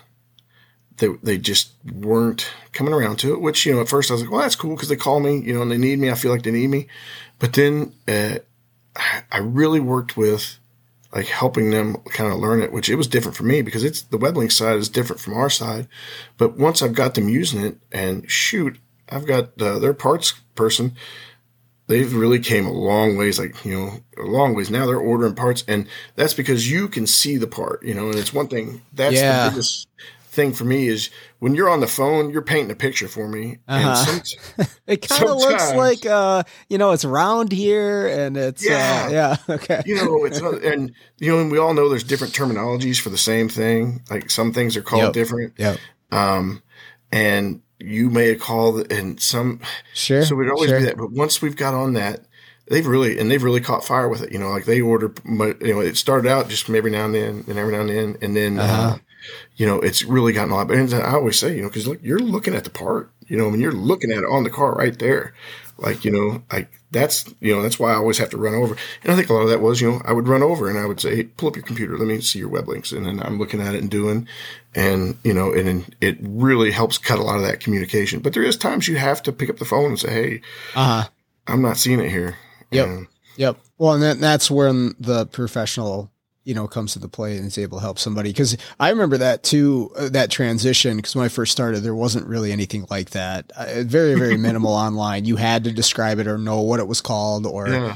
they 0.97 1.07
they 1.23 1.37
just 1.37 1.71
weren't 1.89 2.51
coming 2.73 2.93
around 2.93 3.17
to 3.19 3.33
it. 3.33 3.39
Which 3.39 3.65
you 3.65 3.73
know 3.73 3.79
at 3.79 3.87
first 3.87 4.11
I 4.11 4.13
was 4.13 4.23
like, 4.23 4.31
well 4.31 4.41
that's 4.41 4.57
cool 4.57 4.75
because 4.75 4.89
they 4.89 4.97
call 4.97 5.21
me, 5.21 5.39
you 5.39 5.53
know, 5.53 5.61
and 5.61 5.71
they 5.71 5.77
need 5.77 5.99
me. 5.99 6.11
I 6.11 6.15
feel 6.15 6.33
like 6.33 6.43
they 6.43 6.51
need 6.51 6.69
me. 6.69 6.87
But 7.39 7.53
then 7.53 7.93
uh, 8.09 8.39
I 9.31 9.37
really 9.37 9.79
worked 9.79 10.17
with 10.17 10.59
like 11.15 11.27
helping 11.27 11.71
them 11.71 11.95
kind 12.09 12.31
of 12.31 12.39
learn 12.39 12.61
it, 12.61 12.73
which 12.73 12.89
it 12.89 12.95
was 12.95 13.07
different 13.07 13.37
for 13.37 13.43
me 13.43 13.61
because 13.61 13.85
it's 13.85 14.01
the 14.01 14.17
web 14.17 14.35
link 14.35 14.51
side 14.51 14.75
is 14.75 14.89
different 14.89 15.21
from 15.21 15.33
our 15.35 15.49
side. 15.49 15.87
But 16.37 16.57
once 16.57 16.81
I've 16.81 16.93
got 16.93 17.15
them 17.15 17.29
using 17.29 17.63
it 17.63 17.77
and 17.89 18.29
shoot, 18.29 18.77
I've 19.11 19.27
got 19.27 19.61
uh, 19.61 19.79
their 19.79 19.93
parts 19.93 20.33
person. 20.55 20.95
They've 21.87 22.13
really 22.13 22.39
came 22.39 22.65
a 22.65 22.71
long 22.71 23.17
ways, 23.17 23.37
like, 23.37 23.65
you 23.65 23.77
know, 23.77 23.99
a 24.17 24.25
long 24.25 24.55
ways. 24.55 24.71
Now 24.71 24.85
they're 24.85 24.97
ordering 24.97 25.35
parts 25.35 25.65
and 25.67 25.87
that's 26.15 26.33
because 26.33 26.71
you 26.71 26.87
can 26.87 27.05
see 27.05 27.35
the 27.35 27.47
part, 27.47 27.83
you 27.83 27.93
know, 27.93 28.07
and 28.07 28.15
it's 28.15 28.33
one 28.33 28.47
thing 28.47 28.81
that's 28.93 29.15
yeah. 29.15 29.45
the 29.45 29.49
biggest 29.51 29.87
thing 30.31 30.53
for 30.53 30.63
me 30.63 30.87
is 30.87 31.09
when 31.39 31.53
you're 31.53 31.67
on 31.67 31.81
the 31.81 31.87
phone, 31.87 32.29
you're 32.29 32.41
painting 32.41 32.71
a 32.71 32.75
picture 32.75 33.09
for 33.09 33.27
me. 33.27 33.57
Uh-huh. 33.67 33.95
Some, 33.95 34.65
it 34.87 35.07
kind 35.07 35.23
of 35.23 35.35
looks 35.35 35.73
like, 35.73 36.05
uh, 36.05 36.43
you 36.69 36.77
know, 36.77 36.91
it's 36.91 37.03
round 37.03 37.51
here 37.51 38.07
and 38.07 38.37
it's, 38.37 38.65
uh, 38.65 38.69
yeah, 38.71 39.05
uh, 39.05 39.11
yeah. 39.11 39.37
Okay. 39.55 39.81
You 39.85 39.95
know, 39.95 40.23
it's, 40.23 40.39
and, 40.39 40.93
you 41.19 41.31
know, 41.31 41.39
and 41.39 41.51
we 41.51 41.57
all 41.57 41.73
know 41.73 41.89
there's 41.89 42.05
different 42.05 42.33
terminologies 42.33 43.01
for 43.01 43.09
the 43.09 43.17
same 43.17 43.49
thing. 43.49 44.01
Like 44.09 44.31
some 44.31 44.53
things 44.53 44.77
are 44.77 44.81
called 44.81 45.03
yep. 45.03 45.13
different. 45.13 45.53
Yeah. 45.57 45.75
Um, 46.11 46.63
and 47.11 47.61
you 47.81 48.09
may 48.09 48.29
have 48.29 48.39
called 48.39 48.91
and 48.91 49.19
some 49.19 49.59
sure 49.93 50.23
so 50.23 50.35
we'd 50.35 50.49
always 50.49 50.69
sure. 50.69 50.79
do 50.79 50.85
that 50.85 50.97
but 50.97 51.11
once 51.11 51.41
we've 51.41 51.55
got 51.55 51.73
on 51.73 51.93
that 51.93 52.25
they've 52.67 52.87
really 52.87 53.19
and 53.19 53.29
they've 53.29 53.43
really 53.43 53.61
caught 53.61 53.83
fire 53.83 54.07
with 54.07 54.21
it 54.21 54.31
you 54.31 54.39
know 54.39 54.49
like 54.49 54.65
they 54.65 54.81
order 54.81 55.13
you 55.25 55.73
know 55.73 55.79
it 55.79 55.97
started 55.97 56.29
out 56.29 56.49
just 56.49 56.63
from 56.63 56.75
every 56.75 56.91
now 56.91 57.05
and 57.05 57.15
then 57.15 57.43
and 57.47 57.57
every 57.57 57.73
now 57.73 57.81
and 57.81 57.89
then 57.89 58.17
and 58.21 58.35
then 58.35 58.59
uh-huh. 58.59 58.93
uh, 58.93 58.97
you 59.55 59.65
know 59.65 59.79
it's 59.79 60.03
really 60.03 60.33
gotten 60.33 60.51
a 60.51 60.55
lot 60.55 60.67
better 60.67 60.79
and 60.79 60.93
i 60.93 61.13
always 61.13 61.37
say 61.37 61.55
you 61.55 61.61
know 61.61 61.67
because 61.67 61.87
look 61.87 61.99
you're 62.01 62.19
looking 62.19 62.55
at 62.55 62.63
the 62.63 62.69
part 62.69 63.11
you 63.27 63.37
know 63.37 63.47
I 63.47 63.51
mean 63.51 63.61
you're 63.61 63.71
looking 63.71 64.11
at 64.11 64.19
it 64.19 64.25
on 64.25 64.43
the 64.43 64.49
car 64.49 64.73
right 64.73 64.97
there 64.97 65.33
like 65.77 66.03
you 66.03 66.11
know 66.11 66.43
like 66.51 66.80
that's 66.91 67.33
you 67.39 67.55
know 67.55 67.61
that's 67.61 67.79
why 67.79 67.91
I 67.91 67.95
always 67.95 68.17
have 68.17 68.29
to 68.31 68.37
run 68.37 68.53
over. 68.53 68.75
And 69.03 69.11
I 69.11 69.15
think 69.15 69.29
a 69.29 69.33
lot 69.33 69.43
of 69.43 69.49
that 69.49 69.61
was 69.61 69.81
you 69.81 69.91
know 69.91 70.01
I 70.05 70.13
would 70.13 70.27
run 70.27 70.43
over 70.43 70.69
and 70.69 70.77
I 70.77 70.85
would 70.85 70.99
say, 70.99 71.15
hey, 71.15 71.23
pull 71.23 71.49
up 71.49 71.55
your 71.55 71.65
computer, 71.65 71.97
let 71.97 72.07
me 72.07 72.21
see 72.21 72.39
your 72.39 72.49
web 72.49 72.67
links, 72.67 72.91
and 72.91 73.05
then 73.05 73.21
I'm 73.21 73.39
looking 73.39 73.61
at 73.61 73.73
it 73.73 73.81
and 73.81 73.89
doing, 73.89 74.27
and 74.75 75.17
you 75.23 75.33
know, 75.33 75.53
and 75.53 75.95
it 76.01 76.17
really 76.21 76.71
helps 76.71 76.97
cut 76.97 77.19
a 77.19 77.23
lot 77.23 77.37
of 77.37 77.43
that 77.43 77.59
communication. 77.59 78.19
But 78.19 78.33
there 78.33 78.43
is 78.43 78.57
times 78.57 78.87
you 78.87 78.97
have 78.97 79.23
to 79.23 79.31
pick 79.31 79.49
up 79.49 79.57
the 79.57 79.65
phone 79.65 79.91
and 79.91 79.99
say, 79.99 80.11
hey, 80.11 80.41
uh-huh. 80.75 81.09
I'm 81.47 81.61
not 81.61 81.77
seeing 81.77 81.99
it 81.99 82.09
here. 82.09 82.37
Yep. 82.71 82.87
And, 82.87 83.07
yep. 83.35 83.57
Well, 83.77 83.93
and 83.93 84.03
that, 84.03 84.19
that's 84.19 84.51
when 84.51 84.95
the 84.99 85.25
professional 85.25 86.11
you 86.43 86.55
know, 86.55 86.67
comes 86.67 86.93
to 86.93 86.99
the 86.99 87.07
play 87.07 87.37
and 87.37 87.45
is 87.45 87.57
able 87.57 87.77
to 87.77 87.81
help 87.81 87.99
somebody. 87.99 88.33
Cause 88.33 88.57
I 88.79 88.89
remember 88.89 89.17
that 89.17 89.43
too, 89.43 89.91
uh, 89.95 90.09
that 90.09 90.31
transition. 90.31 91.01
Cause 91.01 91.15
when 91.15 91.25
I 91.25 91.29
first 91.29 91.51
started, 91.51 91.81
there 91.81 91.95
wasn't 91.95 92.27
really 92.27 92.51
anything 92.51 92.87
like 92.89 93.11
that. 93.11 93.51
Uh, 93.55 93.83
very, 93.83 94.15
very 94.15 94.37
minimal 94.37 94.73
online. 94.73 95.25
You 95.25 95.35
had 95.35 95.63
to 95.65 95.71
describe 95.71 96.19
it 96.19 96.27
or 96.27 96.37
know 96.37 96.61
what 96.61 96.79
it 96.79 96.87
was 96.87 97.01
called 97.01 97.45
or 97.45 97.69
yeah. 97.69 97.95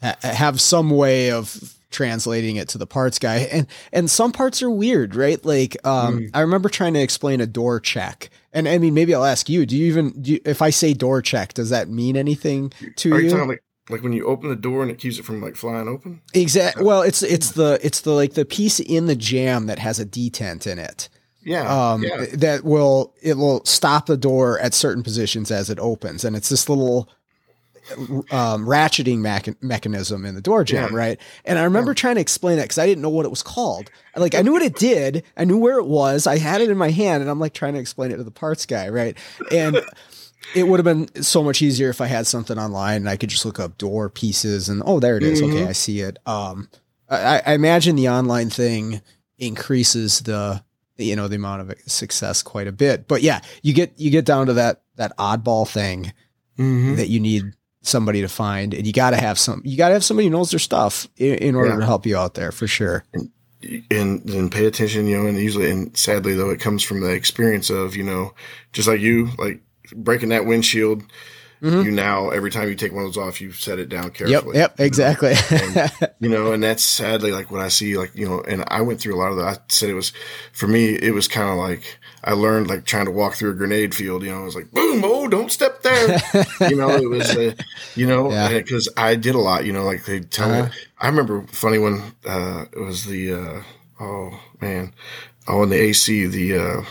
ha- 0.00 0.16
have 0.22 0.60
some 0.60 0.90
way 0.90 1.30
of 1.30 1.74
translating 1.90 2.56
it 2.56 2.68
to 2.68 2.78
the 2.78 2.86
parts 2.86 3.18
guy. 3.18 3.36
And, 3.52 3.66
and 3.92 4.10
some 4.10 4.32
parts 4.32 4.62
are 4.62 4.70
weird, 4.70 5.14
right? 5.14 5.44
Like, 5.44 5.76
um, 5.84 6.20
mm. 6.20 6.30
I 6.32 6.40
remember 6.40 6.68
trying 6.68 6.94
to 6.94 7.00
explain 7.00 7.40
a 7.40 7.46
door 7.46 7.80
check. 7.80 8.30
And 8.52 8.68
I 8.68 8.78
mean, 8.78 8.94
maybe 8.94 9.14
I'll 9.14 9.24
ask 9.24 9.48
you, 9.48 9.66
do 9.66 9.76
you 9.76 9.86
even, 9.86 10.22
do 10.22 10.32
you, 10.32 10.40
if 10.44 10.62
I 10.62 10.70
say 10.70 10.94
door 10.94 11.20
check, 11.20 11.52
does 11.54 11.70
that 11.70 11.88
mean 11.88 12.16
anything 12.16 12.72
to 12.96 13.12
are 13.12 13.20
you? 13.20 13.30
you 13.30 13.44
like 13.44 13.62
like 13.90 14.02
when 14.02 14.12
you 14.12 14.26
open 14.26 14.48
the 14.48 14.56
door 14.56 14.82
and 14.82 14.90
it 14.90 14.98
keeps 14.98 15.18
it 15.18 15.24
from 15.24 15.40
like 15.40 15.56
flying 15.56 15.88
open. 15.88 16.22
Exactly. 16.34 16.84
Well, 16.84 17.02
it's 17.02 17.22
it's 17.22 17.52
the 17.52 17.78
it's 17.82 18.00
the 18.02 18.12
like 18.12 18.34
the 18.34 18.44
piece 18.44 18.80
in 18.80 19.06
the 19.06 19.16
jamb 19.16 19.66
that 19.66 19.78
has 19.78 19.98
a 19.98 20.06
detent 20.06 20.66
in 20.66 20.78
it. 20.78 21.08
Yeah, 21.42 21.92
um, 21.92 22.02
yeah. 22.02 22.26
That 22.34 22.64
will 22.64 23.14
it 23.22 23.36
will 23.36 23.64
stop 23.64 24.06
the 24.06 24.16
door 24.16 24.58
at 24.60 24.74
certain 24.74 25.02
positions 25.02 25.50
as 25.50 25.70
it 25.70 25.78
opens, 25.78 26.24
and 26.24 26.36
it's 26.36 26.48
this 26.48 26.68
little 26.68 27.08
um, 28.30 28.66
ratcheting 28.66 29.20
mechanism 29.60 30.24
in 30.24 30.34
the 30.34 30.40
door 30.40 30.64
jamb, 30.64 30.92
yeah. 30.92 30.96
right? 30.96 31.20
And 31.44 31.58
I 31.58 31.64
remember 31.64 31.92
yeah. 31.92 31.96
trying 31.96 32.14
to 32.16 32.20
explain 32.20 32.56
that 32.56 32.64
because 32.64 32.78
I 32.78 32.86
didn't 32.86 33.02
know 33.02 33.10
what 33.10 33.26
it 33.26 33.30
was 33.30 33.42
called. 33.42 33.90
Like 34.16 34.34
I 34.34 34.42
knew 34.42 34.52
what 34.52 34.62
it 34.62 34.76
did, 34.76 35.24
I 35.36 35.44
knew 35.44 35.58
where 35.58 35.78
it 35.78 35.86
was, 35.86 36.26
I 36.26 36.38
had 36.38 36.60
it 36.60 36.70
in 36.70 36.76
my 36.76 36.90
hand, 36.90 37.22
and 37.22 37.30
I'm 37.30 37.40
like 37.40 37.54
trying 37.54 37.74
to 37.74 37.80
explain 37.80 38.10
it 38.10 38.16
to 38.18 38.24
the 38.24 38.30
parts 38.30 38.66
guy, 38.66 38.88
right? 38.88 39.16
And 39.50 39.80
it 40.54 40.66
would 40.66 40.78
have 40.78 40.84
been 40.84 41.22
so 41.22 41.42
much 41.42 41.62
easier 41.62 41.90
if 41.90 42.00
I 42.00 42.06
had 42.06 42.26
something 42.26 42.58
online 42.58 42.96
and 42.96 43.08
I 43.08 43.16
could 43.16 43.30
just 43.30 43.44
look 43.44 43.60
up 43.60 43.78
door 43.78 44.08
pieces 44.08 44.68
and 44.68 44.82
oh, 44.84 45.00
there 45.00 45.16
it 45.16 45.22
is. 45.22 45.40
Mm-hmm. 45.40 45.56
Okay, 45.56 45.66
I 45.66 45.72
see 45.72 46.00
it. 46.00 46.18
Um, 46.26 46.68
I, 47.08 47.42
I, 47.44 47.54
imagine 47.54 47.96
the 47.96 48.08
online 48.08 48.50
thing 48.50 49.02
increases 49.38 50.20
the 50.20 50.62
you 50.96 51.16
know 51.16 51.28
the 51.28 51.36
amount 51.36 51.62
of 51.62 51.74
success 51.86 52.42
quite 52.42 52.66
a 52.66 52.72
bit. 52.72 53.08
But 53.08 53.22
yeah, 53.22 53.40
you 53.62 53.74
get 53.74 53.92
you 53.96 54.10
get 54.10 54.24
down 54.24 54.46
to 54.46 54.54
that 54.54 54.82
that 54.96 55.16
oddball 55.16 55.68
thing 55.68 56.12
mm-hmm. 56.58 56.96
that 56.96 57.08
you 57.08 57.20
need 57.20 57.54
somebody 57.82 58.20
to 58.20 58.28
find, 58.28 58.74
and 58.74 58.86
you 58.86 58.92
got 58.92 59.10
to 59.10 59.16
have 59.16 59.38
some. 59.38 59.62
You 59.64 59.76
got 59.76 59.88
to 59.88 59.94
have 59.94 60.04
somebody 60.04 60.26
who 60.28 60.32
knows 60.32 60.50
their 60.50 60.58
stuff 60.58 61.08
in, 61.16 61.34
in 61.36 61.54
order 61.54 61.70
yeah. 61.70 61.80
to 61.80 61.86
help 61.86 62.06
you 62.06 62.16
out 62.16 62.34
there 62.34 62.52
for 62.52 62.66
sure. 62.66 63.04
And, 63.12 63.30
and 63.90 64.30
and 64.30 64.52
pay 64.52 64.66
attention, 64.66 65.06
you 65.06 65.18
know, 65.18 65.26
and 65.26 65.38
usually 65.38 65.70
and 65.70 65.94
sadly 65.96 66.34
though 66.34 66.50
it 66.50 66.60
comes 66.60 66.82
from 66.82 67.00
the 67.00 67.10
experience 67.10 67.70
of, 67.70 67.94
you 67.94 68.02
know, 68.02 68.34
just 68.72 68.88
like 68.88 69.00
you, 69.00 69.28
like 69.38 69.60
breaking 69.94 70.30
that 70.30 70.46
windshield. 70.46 71.02
Mm-hmm. 71.62 71.82
You 71.82 71.90
now 71.90 72.30
every 72.30 72.50
time 72.50 72.68
you 72.68 72.74
take 72.74 72.92
one 72.92 73.04
of 73.04 73.12
those 73.12 73.22
off, 73.22 73.40
you 73.40 73.52
set 73.52 73.78
it 73.78 73.90
down 73.90 74.10
carefully. 74.12 74.56
Yep, 74.56 74.78
yep, 74.78 74.80
exactly. 74.80 75.34
and, 75.50 75.90
you 76.20 76.30
know, 76.30 76.52
and 76.52 76.62
that's 76.62 76.82
sadly 76.82 77.32
like 77.32 77.50
what 77.50 77.60
I 77.60 77.68
see. 77.68 77.98
Like 77.98 78.14
you 78.14 78.26
know, 78.26 78.40
and 78.40 78.64
I 78.68 78.80
went 78.80 78.98
through 78.98 79.14
a 79.14 79.20
lot 79.20 79.30
of 79.30 79.36
that. 79.36 79.46
I 79.46 79.58
said 79.68 79.90
it 79.90 79.94
was 79.94 80.14
for 80.52 80.66
me. 80.66 80.94
It 80.94 81.12
was 81.12 81.28
kind 81.28 81.50
of 81.50 81.56
like 81.58 81.98
I 82.24 82.32
learned 82.32 82.68
like 82.68 82.86
trying 82.86 83.04
to 83.04 83.10
walk 83.10 83.34
through 83.34 83.50
a 83.50 83.54
grenade 83.54 83.94
field. 83.94 84.22
You 84.22 84.30
know, 84.30 84.40
I 84.40 84.44
was 84.44 84.56
like, 84.56 84.70
boom, 84.70 85.02
oh, 85.04 85.28
don't 85.28 85.52
step 85.52 85.82
there. 85.82 86.18
you 86.70 86.76
know, 86.76 86.90
it 86.90 87.10
was, 87.10 87.28
uh, 87.36 87.54
you 87.94 88.06
know, 88.06 88.28
because 88.48 88.88
yeah. 88.96 89.04
I 89.04 89.16
did 89.16 89.34
a 89.34 89.38
lot. 89.38 89.66
You 89.66 89.74
know, 89.74 89.84
like 89.84 90.06
they 90.06 90.20
tell 90.20 90.50
uh-huh. 90.50 90.64
me. 90.64 90.70
I 90.98 91.08
remember 91.08 91.46
funny 91.48 91.78
one. 91.78 92.14
Uh, 92.26 92.64
it 92.72 92.80
was 92.80 93.04
the 93.04 93.34
uh, 93.34 93.62
oh 94.00 94.40
man, 94.62 94.94
oh, 95.46 95.62
in 95.62 95.68
the 95.68 95.80
AC 95.80 96.24
the. 96.24 96.56
Uh, 96.56 96.84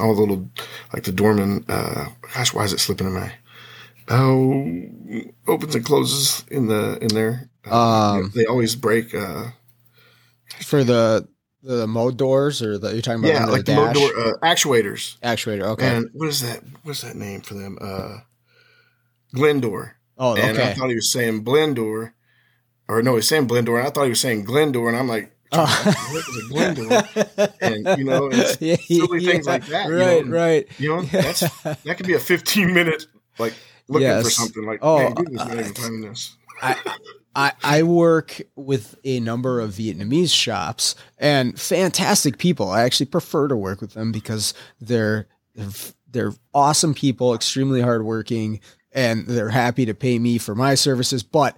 all 0.00 0.14
the 0.14 0.20
little 0.20 0.50
like 0.92 1.04
the 1.04 1.12
Dorman. 1.12 1.64
Uh, 1.68 2.08
gosh, 2.34 2.52
why 2.54 2.64
is 2.64 2.72
it 2.72 2.80
slipping 2.80 3.06
in 3.06 3.14
my? 3.14 3.32
Oh, 4.10 5.22
opens 5.46 5.74
and 5.74 5.84
closes 5.84 6.44
in 6.50 6.66
the 6.68 6.98
in 7.00 7.08
there. 7.08 7.50
Uh, 7.70 8.12
um, 8.14 8.32
they 8.34 8.46
always 8.46 8.74
break. 8.74 9.14
Uh, 9.14 9.50
for 10.62 10.84
the 10.84 11.28
the 11.62 11.86
mode 11.86 12.16
doors 12.16 12.62
or 12.62 12.78
the 12.78 12.92
you're 12.92 13.02
talking 13.02 13.20
about 13.20 13.32
yeah, 13.32 13.44
like 13.46 13.64
the, 13.64 13.72
the 13.72 13.80
mode 13.80 13.94
door 13.94 14.10
uh, 14.18 14.32
actuators. 14.42 15.18
Actuator, 15.20 15.62
okay. 15.62 15.96
And 15.96 16.10
what 16.12 16.28
is 16.28 16.40
that? 16.42 16.62
What's 16.82 17.02
that 17.02 17.16
name 17.16 17.42
for 17.42 17.54
them? 17.54 17.78
Uh, 17.80 18.18
Glendor. 19.34 19.92
Oh, 20.16 20.32
okay. 20.32 20.48
And 20.48 20.58
I 20.58 20.74
thought 20.74 20.88
he 20.88 20.94
was 20.94 21.12
saying 21.12 21.44
Blendor, 21.44 22.12
or 22.88 23.02
no, 23.02 23.16
he's 23.16 23.28
saying 23.28 23.48
Blendor, 23.48 23.78
and 23.78 23.86
I 23.86 23.90
thought 23.90 24.04
he 24.04 24.10
was 24.10 24.20
saying 24.20 24.46
Glendor, 24.46 24.88
and 24.88 24.96
I'm 24.96 25.08
like, 25.08 25.36
oh. 25.52 25.94
And 27.60 27.98
you 27.98 28.04
know, 28.04 28.28
it's 28.32 28.60
yeah, 28.60 28.76
silly 28.76 29.24
things 29.24 29.46
like 29.46 29.66
that. 29.66 29.88
Right, 29.88 30.18
you 30.18 30.24
know? 30.24 30.36
right. 30.36 30.66
You 30.78 30.96
know, 30.96 31.02
that's 31.02 31.40
that 31.62 31.96
could 31.96 32.06
be 32.06 32.14
a 32.14 32.20
15 32.20 32.72
minute 32.72 33.06
like 33.38 33.54
looking 33.88 34.08
yes. 34.08 34.24
for 34.24 34.30
something 34.30 34.64
like. 34.64 34.80
Oh, 34.82 34.98
man, 34.98 35.14
goodness, 35.14 35.40
uh, 35.40 35.88
this. 36.02 36.36
I, 36.62 36.76
I, 37.34 37.52
I 37.62 37.82
work 37.82 38.40
with 38.56 38.96
a 39.04 39.20
number 39.20 39.60
of 39.60 39.70
Vietnamese 39.70 40.34
shops 40.34 40.94
and 41.18 41.58
fantastic 41.58 42.38
people. 42.38 42.70
I 42.70 42.82
actually 42.82 43.06
prefer 43.06 43.48
to 43.48 43.56
work 43.56 43.80
with 43.80 43.94
them 43.94 44.12
because 44.12 44.54
they're 44.80 45.28
they're, 45.54 45.68
they're 46.10 46.32
awesome 46.54 46.94
people, 46.94 47.34
extremely 47.34 47.80
hardworking, 47.80 48.60
and 48.92 49.26
they're 49.26 49.50
happy 49.50 49.86
to 49.86 49.94
pay 49.94 50.18
me 50.18 50.38
for 50.38 50.54
my 50.54 50.74
services. 50.74 51.22
But 51.22 51.56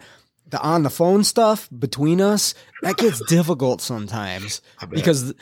the 0.51 0.61
on 0.61 0.83
the 0.83 0.91
phone 0.91 1.25
stuff 1.25 1.69
between 1.77 2.21
us 2.21 2.55
that 2.83 2.97
gets 2.97 3.25
difficult 3.29 3.81
sometimes 3.81 4.61
because 4.91 5.35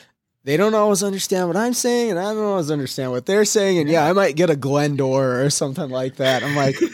they 0.43 0.57
don't 0.57 0.75
always 0.75 1.03
understand 1.03 1.47
what 1.47 1.57
I'm 1.57 1.73
saying, 1.73 2.11
and 2.11 2.19
I 2.19 2.33
don't 2.33 2.43
always 2.43 2.71
understand 2.71 3.11
what 3.11 3.25
they're 3.25 3.45
saying. 3.45 3.79
And 3.79 3.89
yeah, 3.89 4.05
I 4.05 4.13
might 4.13 4.35
get 4.35 4.49
a 4.49 4.55
Glendor 4.55 5.45
or 5.45 5.49
something 5.49 5.89
like 5.89 6.15
that. 6.17 6.43
I'm 6.43 6.55
like. 6.55 6.75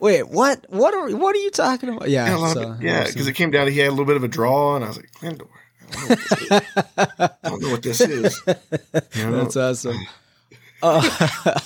Wait, 0.00 0.26
what? 0.30 0.64
What 0.70 0.94
are 0.94 1.14
what 1.14 1.36
are 1.36 1.40
you 1.40 1.50
talking 1.50 1.90
about? 1.90 2.08
Yeah, 2.08 2.34
yeah, 2.34 2.52
so, 2.54 2.76
yeah, 2.80 3.04
because 3.06 3.26
it 3.26 3.34
came 3.34 3.50
down. 3.50 3.66
To 3.66 3.70
he 3.70 3.80
had 3.80 3.88
a 3.88 3.90
little 3.90 4.06
bit 4.06 4.16
of 4.16 4.24
a 4.24 4.28
draw, 4.28 4.76
and 4.76 4.82
I 4.82 4.88
was 4.88 4.96
like, 4.96 5.12
Glendor. 5.12 5.46
I 5.92 7.30
don't 7.44 7.62
know 7.62 7.70
what 7.70 7.82
this 7.82 8.00
is. 8.00 8.40
You 9.14 9.30
know? 9.30 9.42
That's 9.42 9.56
awesome. 9.56 9.98
Uh, 10.82 11.02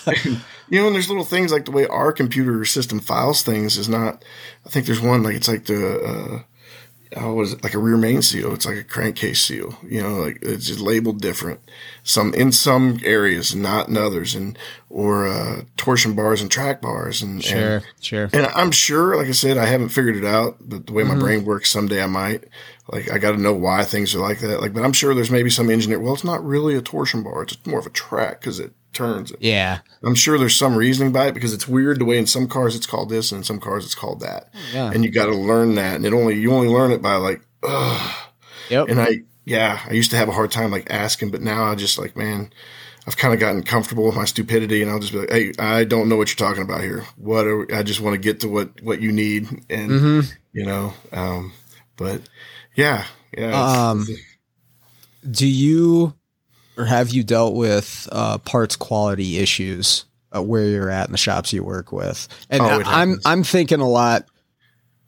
you 0.68 0.80
know, 0.80 0.86
and 0.86 0.94
there's 0.94 1.08
little 1.08 1.24
things 1.24 1.52
like 1.52 1.64
the 1.64 1.70
way 1.70 1.86
our 1.86 2.12
computer 2.12 2.64
system 2.64 3.00
files 3.00 3.42
things 3.42 3.76
is 3.76 3.88
not. 3.88 4.24
I 4.66 4.68
think 4.68 4.86
there's 4.86 5.00
one 5.00 5.22
like 5.22 5.36
it's 5.36 5.48
like 5.48 5.66
the. 5.66 6.00
Uh, 6.00 6.42
how 7.16 7.32
was 7.32 7.52
it 7.52 7.62
like 7.62 7.74
a 7.74 7.78
rear 7.78 7.96
main 7.96 8.22
seal? 8.22 8.52
It's 8.54 8.66
like 8.66 8.76
a 8.76 8.84
crankcase 8.84 9.40
seal. 9.40 9.78
You 9.82 10.02
know, 10.02 10.14
like 10.16 10.38
it's 10.42 10.66
just 10.66 10.80
labeled 10.80 11.20
different. 11.20 11.60
Some 12.02 12.34
in 12.34 12.52
some 12.52 12.98
areas, 13.04 13.54
not 13.54 13.88
in 13.88 13.96
others, 13.96 14.34
and 14.34 14.58
or 14.90 15.28
uh, 15.28 15.62
torsion 15.76 16.14
bars 16.14 16.40
and 16.40 16.50
track 16.50 16.80
bars. 16.80 17.22
And 17.22 17.42
sure, 17.42 17.76
and, 17.76 17.84
sure. 18.00 18.30
And 18.32 18.46
I'm 18.48 18.70
sure, 18.70 19.16
like 19.16 19.28
I 19.28 19.32
said, 19.32 19.58
I 19.58 19.66
haven't 19.66 19.90
figured 19.90 20.16
it 20.16 20.24
out. 20.24 20.56
But 20.60 20.86
the 20.86 20.92
way 20.92 21.04
my 21.04 21.10
mm-hmm. 21.10 21.20
brain 21.20 21.44
works, 21.44 21.70
someday 21.70 22.02
I 22.02 22.06
might. 22.06 22.44
Like 22.90 23.10
I 23.10 23.18
got 23.18 23.32
to 23.32 23.40
know 23.40 23.54
why 23.54 23.84
things 23.84 24.14
are 24.14 24.20
like 24.20 24.40
that. 24.40 24.60
Like, 24.60 24.74
but 24.74 24.84
I'm 24.84 24.92
sure 24.92 25.14
there's 25.14 25.30
maybe 25.30 25.50
some 25.50 25.70
engineer. 25.70 26.00
Well, 26.00 26.14
it's 26.14 26.24
not 26.24 26.44
really 26.44 26.74
a 26.74 26.82
torsion 26.82 27.22
bar. 27.22 27.44
It's 27.44 27.64
more 27.66 27.78
of 27.78 27.86
a 27.86 27.90
track 27.90 28.40
because 28.40 28.58
it 28.60 28.72
turns. 28.94 29.32
Yeah. 29.40 29.80
I'm 30.02 30.14
sure 30.14 30.38
there's 30.38 30.56
some 30.56 30.76
reasoning 30.76 31.12
by 31.12 31.26
it 31.26 31.34
because 31.34 31.52
it's 31.52 31.68
weird 31.68 31.98
the 31.98 32.04
way 32.04 32.18
in 32.18 32.26
some 32.26 32.48
cars 32.48 32.76
it's 32.76 32.86
called 32.86 33.08
this 33.08 33.32
and 33.32 33.38
in 33.38 33.44
some 33.44 33.60
cars 33.60 33.84
it's 33.84 33.94
called 33.94 34.20
that. 34.20 34.52
Yeah. 34.72 34.90
And 34.92 35.04
you 35.04 35.10
got 35.10 35.26
to 35.26 35.34
learn 35.34 35.74
that. 35.76 35.96
And 35.96 36.06
it 36.06 36.12
only, 36.12 36.38
you 36.38 36.52
only 36.52 36.68
learn 36.68 36.90
it 36.92 37.02
by 37.02 37.16
like, 37.16 37.42
ugh. 37.62 38.14
Yep. 38.70 38.88
And 38.88 39.00
I, 39.00 39.22
yeah, 39.44 39.80
I 39.86 39.92
used 39.92 40.10
to 40.12 40.16
have 40.16 40.28
a 40.28 40.32
hard 40.32 40.50
time 40.50 40.70
like 40.70 40.90
asking, 40.90 41.30
but 41.30 41.42
now 41.42 41.64
I 41.64 41.74
just 41.74 41.98
like, 41.98 42.16
man, 42.16 42.50
I've 43.06 43.16
kind 43.16 43.34
of 43.34 43.40
gotten 43.40 43.62
comfortable 43.62 44.06
with 44.06 44.16
my 44.16 44.24
stupidity 44.24 44.80
and 44.80 44.90
I'll 44.90 45.00
just 45.00 45.12
be 45.12 45.18
like, 45.18 45.30
Hey, 45.30 45.52
I 45.58 45.84
don't 45.84 46.08
know 46.08 46.16
what 46.16 46.28
you're 46.28 46.48
talking 46.48 46.62
about 46.62 46.80
here. 46.80 47.04
What 47.16 47.46
are, 47.46 47.74
I 47.74 47.82
just 47.82 48.00
want 48.00 48.14
to 48.14 48.20
get 48.20 48.40
to 48.40 48.48
what, 48.48 48.82
what 48.82 49.00
you 49.00 49.12
need. 49.12 49.48
And, 49.68 49.90
mm-hmm. 49.90 50.20
you 50.52 50.64
know, 50.64 50.94
um, 51.12 51.52
but 51.96 52.22
yeah, 52.74 53.04
yeah. 53.36 53.90
Um, 53.90 54.06
do 55.30 55.46
you, 55.46 56.14
or 56.76 56.84
have 56.84 57.10
you 57.10 57.22
dealt 57.22 57.54
with 57.54 58.08
uh, 58.12 58.38
parts 58.38 58.76
quality 58.76 59.38
issues 59.38 60.04
uh, 60.34 60.42
where 60.42 60.64
you're 60.64 60.90
at 60.90 61.06
in 61.06 61.12
the 61.12 61.18
shops 61.18 61.52
you 61.52 61.62
work 61.62 61.92
with? 61.92 62.28
And 62.50 62.62
oh, 62.62 62.82
I'm 62.84 63.20
I'm 63.24 63.44
thinking 63.44 63.80
a 63.80 63.88
lot 63.88 64.26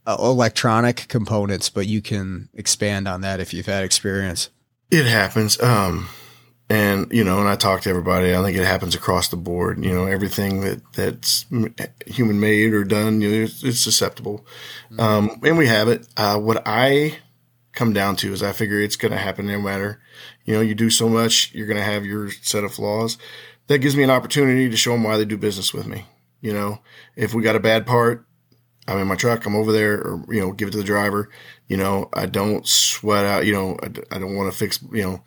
uh, 0.06 0.16
electronic 0.18 1.08
components, 1.08 1.68
but 1.70 1.86
you 1.86 2.00
can 2.00 2.48
expand 2.54 3.08
on 3.08 3.22
that 3.22 3.40
if 3.40 3.52
you've 3.52 3.66
had 3.66 3.84
experience. 3.84 4.50
It 4.90 5.06
happens. 5.06 5.60
Um, 5.60 6.08
and 6.68 7.10
you 7.12 7.22
know, 7.22 7.38
and 7.38 7.48
I 7.48 7.56
talk 7.56 7.82
to 7.82 7.90
everybody. 7.90 8.34
I 8.34 8.42
think 8.42 8.56
it 8.56 8.64
happens 8.64 8.94
across 8.94 9.28
the 9.28 9.36
board. 9.36 9.84
You 9.84 9.94
know, 9.94 10.06
everything 10.06 10.60
that 10.62 10.80
that's 10.92 11.44
human 12.06 12.40
made 12.40 12.72
or 12.72 12.84
done, 12.84 13.20
you 13.20 13.30
know, 13.30 13.44
it's, 13.44 13.62
it's 13.62 13.80
susceptible. 13.80 14.44
Mm-hmm. 14.90 15.00
Um, 15.00 15.40
and 15.44 15.58
we 15.58 15.66
have 15.66 15.88
it. 15.88 16.06
Uh, 16.16 16.38
what 16.38 16.62
I 16.66 17.18
come 17.72 17.92
down 17.92 18.16
to 18.16 18.32
is 18.32 18.42
I 18.42 18.52
figure 18.52 18.80
it's 18.80 18.96
going 18.96 19.12
to 19.12 19.18
happen 19.18 19.46
no 19.46 19.60
matter 19.60 20.00
you 20.46 20.54
know, 20.54 20.62
you 20.62 20.74
do 20.74 20.88
so 20.88 21.08
much, 21.08 21.52
you're 21.52 21.66
going 21.66 21.76
to 21.76 21.82
have 21.82 22.06
your 22.06 22.30
set 22.30 22.64
of 22.64 22.72
flaws. 22.72 23.18
That 23.66 23.80
gives 23.80 23.96
me 23.96 24.04
an 24.04 24.10
opportunity 24.10 24.70
to 24.70 24.76
show 24.76 24.92
them 24.92 25.02
why 25.02 25.18
they 25.18 25.24
do 25.24 25.36
business 25.36 25.74
with 25.74 25.86
me. 25.86 26.06
You 26.40 26.52
know, 26.52 26.78
if 27.16 27.34
we 27.34 27.42
got 27.42 27.56
a 27.56 27.60
bad 27.60 27.86
part, 27.86 28.24
I'm 28.88 28.98
in 28.98 29.08
my 29.08 29.16
truck, 29.16 29.44
I'm 29.44 29.56
over 29.56 29.72
there, 29.72 29.94
or, 29.94 30.24
you 30.32 30.40
know, 30.40 30.52
give 30.52 30.68
it 30.68 30.70
to 30.70 30.78
the 30.78 30.84
driver. 30.84 31.28
You 31.66 31.76
know, 31.76 32.08
I 32.14 32.26
don't 32.26 32.66
sweat 32.66 33.24
out, 33.24 33.44
you 33.44 33.52
know, 33.52 33.76
I, 33.82 33.86
I 34.14 34.18
don't 34.20 34.36
want 34.36 34.52
to 34.52 34.56
fix, 34.56 34.80
you 34.92 35.02
know, 35.02 35.22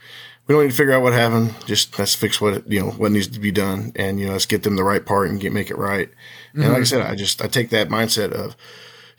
we 0.47 0.55
don't 0.55 0.63
need 0.63 0.71
to 0.71 0.77
figure 0.77 0.93
out 0.93 1.03
what 1.03 1.13
happened. 1.13 1.53
Just 1.65 1.99
let's 1.99 2.15
fix 2.15 2.39
what, 2.39 2.71
you 2.71 2.79
know, 2.79 2.91
what 2.91 3.11
needs 3.11 3.27
to 3.27 3.39
be 3.39 3.51
done. 3.51 3.91
And, 3.95 4.19
you 4.19 4.27
know, 4.27 4.31
let's 4.31 4.45
get 4.45 4.63
them 4.63 4.77
the 4.77 4.83
right 4.83 5.05
part 5.05 5.29
and 5.29 5.39
get, 5.39 5.51
make 5.51 5.69
it 5.69 5.77
right. 5.77 6.09
And 6.53 6.63
mm-hmm. 6.63 6.71
like 6.71 6.81
I 6.81 6.85
said, 6.85 7.01
I 7.01 7.15
just, 7.15 7.43
I 7.43 7.47
take 7.47 7.69
that 7.71 7.89
mindset 7.89 8.31
of, 8.31 8.55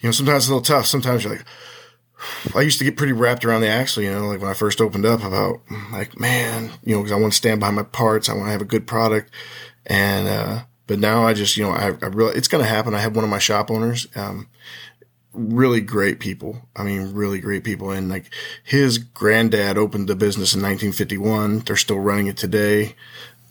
you 0.00 0.08
know, 0.08 0.12
sometimes 0.12 0.44
it's 0.44 0.48
a 0.48 0.54
little 0.54 0.64
tough. 0.64 0.86
Sometimes 0.86 1.22
you're 1.22 1.34
like, 1.34 1.46
I 2.54 2.60
used 2.62 2.78
to 2.78 2.84
get 2.84 2.96
pretty 2.96 3.12
wrapped 3.12 3.44
around 3.44 3.62
the 3.62 3.68
axle, 3.68 4.02
you 4.02 4.12
know, 4.12 4.26
like 4.26 4.40
when 4.40 4.50
I 4.50 4.54
first 4.54 4.80
opened 4.80 5.06
up 5.06 5.22
about 5.22 5.60
like, 5.92 6.18
man, 6.18 6.70
you 6.84 6.94
know, 6.94 7.02
cause 7.02 7.12
I 7.12 7.16
want 7.16 7.32
to 7.32 7.36
stand 7.36 7.60
behind 7.60 7.76
my 7.76 7.82
parts. 7.82 8.28
I 8.28 8.34
want 8.34 8.46
to 8.46 8.52
have 8.52 8.62
a 8.62 8.66
good 8.66 8.86
product. 8.86 9.30
And, 9.86 10.28
uh, 10.28 10.62
but 10.86 10.98
now 10.98 11.26
I 11.26 11.34
just, 11.34 11.56
you 11.56 11.64
know, 11.64 11.70
I, 11.70 11.92
I 12.02 12.06
really, 12.06 12.36
it's 12.36 12.48
going 12.48 12.62
to 12.64 12.68
happen. 12.68 12.94
I 12.94 12.98
have 12.98 13.14
one 13.14 13.24
of 13.24 13.30
my 13.30 13.38
shop 13.38 13.70
owners, 13.70 14.06
um, 14.16 14.48
really 15.32 15.80
great 15.80 16.20
people. 16.20 16.68
I 16.74 16.82
mean, 16.82 17.12
really 17.12 17.40
great 17.40 17.64
people. 17.64 17.90
And 17.90 18.08
like 18.08 18.32
his 18.64 18.98
granddad 18.98 19.78
opened 19.78 20.08
the 20.08 20.16
business 20.16 20.54
in 20.54 20.60
1951. 20.60 21.60
They're 21.60 21.76
still 21.76 22.00
running 22.00 22.26
it 22.26 22.36
today. 22.36 22.96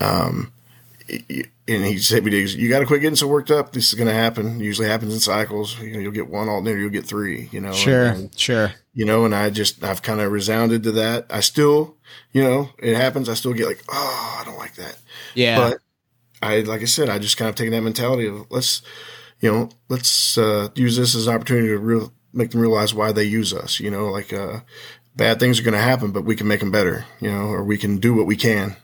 Um, 0.01 0.51
and 1.67 1.85
he 1.85 1.97
said, 1.97 2.25
"You 2.25 2.69
got 2.69 2.79
to 2.79 2.85
quit 2.85 3.01
getting 3.01 3.15
so 3.15 3.27
worked 3.27 3.51
up. 3.51 3.73
This 3.73 3.89
is 3.89 3.93
going 3.93 4.07
to 4.07 4.13
happen. 4.13 4.61
It 4.61 4.63
usually 4.63 4.87
happens 4.87 5.13
in 5.13 5.19
cycles. 5.19 5.79
You 5.79 5.93
know, 5.93 5.99
you'll 5.99 6.11
get 6.11 6.29
one 6.29 6.49
alternator, 6.49 6.79
you'll 6.79 6.89
get 6.89 7.05
three. 7.05 7.49
You 7.51 7.61
know, 7.61 7.73
sure, 7.73 8.05
and, 8.05 8.37
sure. 8.37 8.73
You 8.93 9.05
know, 9.05 9.25
and 9.25 9.33
I 9.33 9.49
just 9.49 9.83
I've 9.83 10.01
kind 10.01 10.19
of 10.19 10.31
resounded 10.31 10.83
to 10.83 10.91
that. 10.93 11.27
I 11.29 11.39
still, 11.39 11.97
you 12.31 12.43
know, 12.43 12.69
it 12.79 12.95
happens. 12.95 13.29
I 13.29 13.33
still 13.33 13.53
get 13.53 13.67
like, 13.67 13.83
oh, 13.89 14.37
I 14.41 14.45
don't 14.45 14.57
like 14.57 14.75
that. 14.75 14.97
Yeah, 15.35 15.57
but 15.57 15.79
I 16.41 16.61
like 16.61 16.81
I 16.81 16.85
said, 16.85 17.09
I 17.09 17.19
just 17.19 17.37
kind 17.37 17.49
of 17.49 17.55
taken 17.55 17.73
that 17.73 17.81
mentality 17.81 18.27
of 18.27 18.45
let's, 18.49 18.81
you 19.39 19.51
know, 19.51 19.69
let's 19.89 20.37
uh, 20.37 20.69
use 20.75 20.97
this 20.97 21.15
as 21.15 21.27
an 21.27 21.35
opportunity 21.35 21.69
to 21.69 21.77
real 21.77 22.13
make 22.33 22.51
them 22.51 22.61
realize 22.61 22.93
why 22.93 23.11
they 23.11 23.23
use 23.23 23.53
us. 23.53 23.79
You 23.79 23.91
know, 23.91 24.07
like 24.07 24.33
uh, 24.33 24.61
bad 25.15 25.39
things 25.39 25.59
are 25.59 25.63
going 25.63 25.73
to 25.73 25.79
happen, 25.79 26.11
but 26.11 26.25
we 26.25 26.35
can 26.35 26.47
make 26.47 26.59
them 26.59 26.71
better. 26.71 27.05
You 27.19 27.31
know, 27.31 27.47
or 27.47 27.63
we 27.63 27.77
can 27.77 27.97
do 27.97 28.13
what 28.13 28.25
we 28.25 28.35
can 28.35 28.75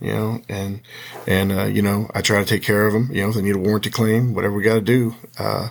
you 0.00 0.12
know, 0.12 0.40
and, 0.48 0.80
and, 1.26 1.52
uh, 1.52 1.64
you 1.64 1.82
know, 1.82 2.10
I 2.14 2.20
try 2.20 2.38
to 2.38 2.44
take 2.44 2.62
care 2.62 2.86
of 2.86 2.92
them, 2.92 3.08
you 3.12 3.22
know, 3.22 3.30
if 3.30 3.34
they 3.34 3.42
need 3.42 3.56
a 3.56 3.58
warranty 3.58 3.90
claim, 3.90 4.34
whatever 4.34 4.54
we 4.54 4.62
got 4.62 4.74
to 4.74 4.80
do, 4.80 5.14
uh, 5.38 5.70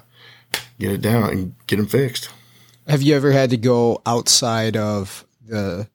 get 0.80 0.92
it 0.92 1.02
down 1.02 1.30
and 1.30 1.56
get 1.68 1.78
them 1.78 1.88
fixed. 1.88 2.30
Have 2.88 3.02
you 3.02 3.16
ever 3.16 3.32
had 3.32 3.50
to 3.50 3.58
go 3.58 4.02
outside 4.06 4.78
of 4.78 5.26
the 5.46 5.90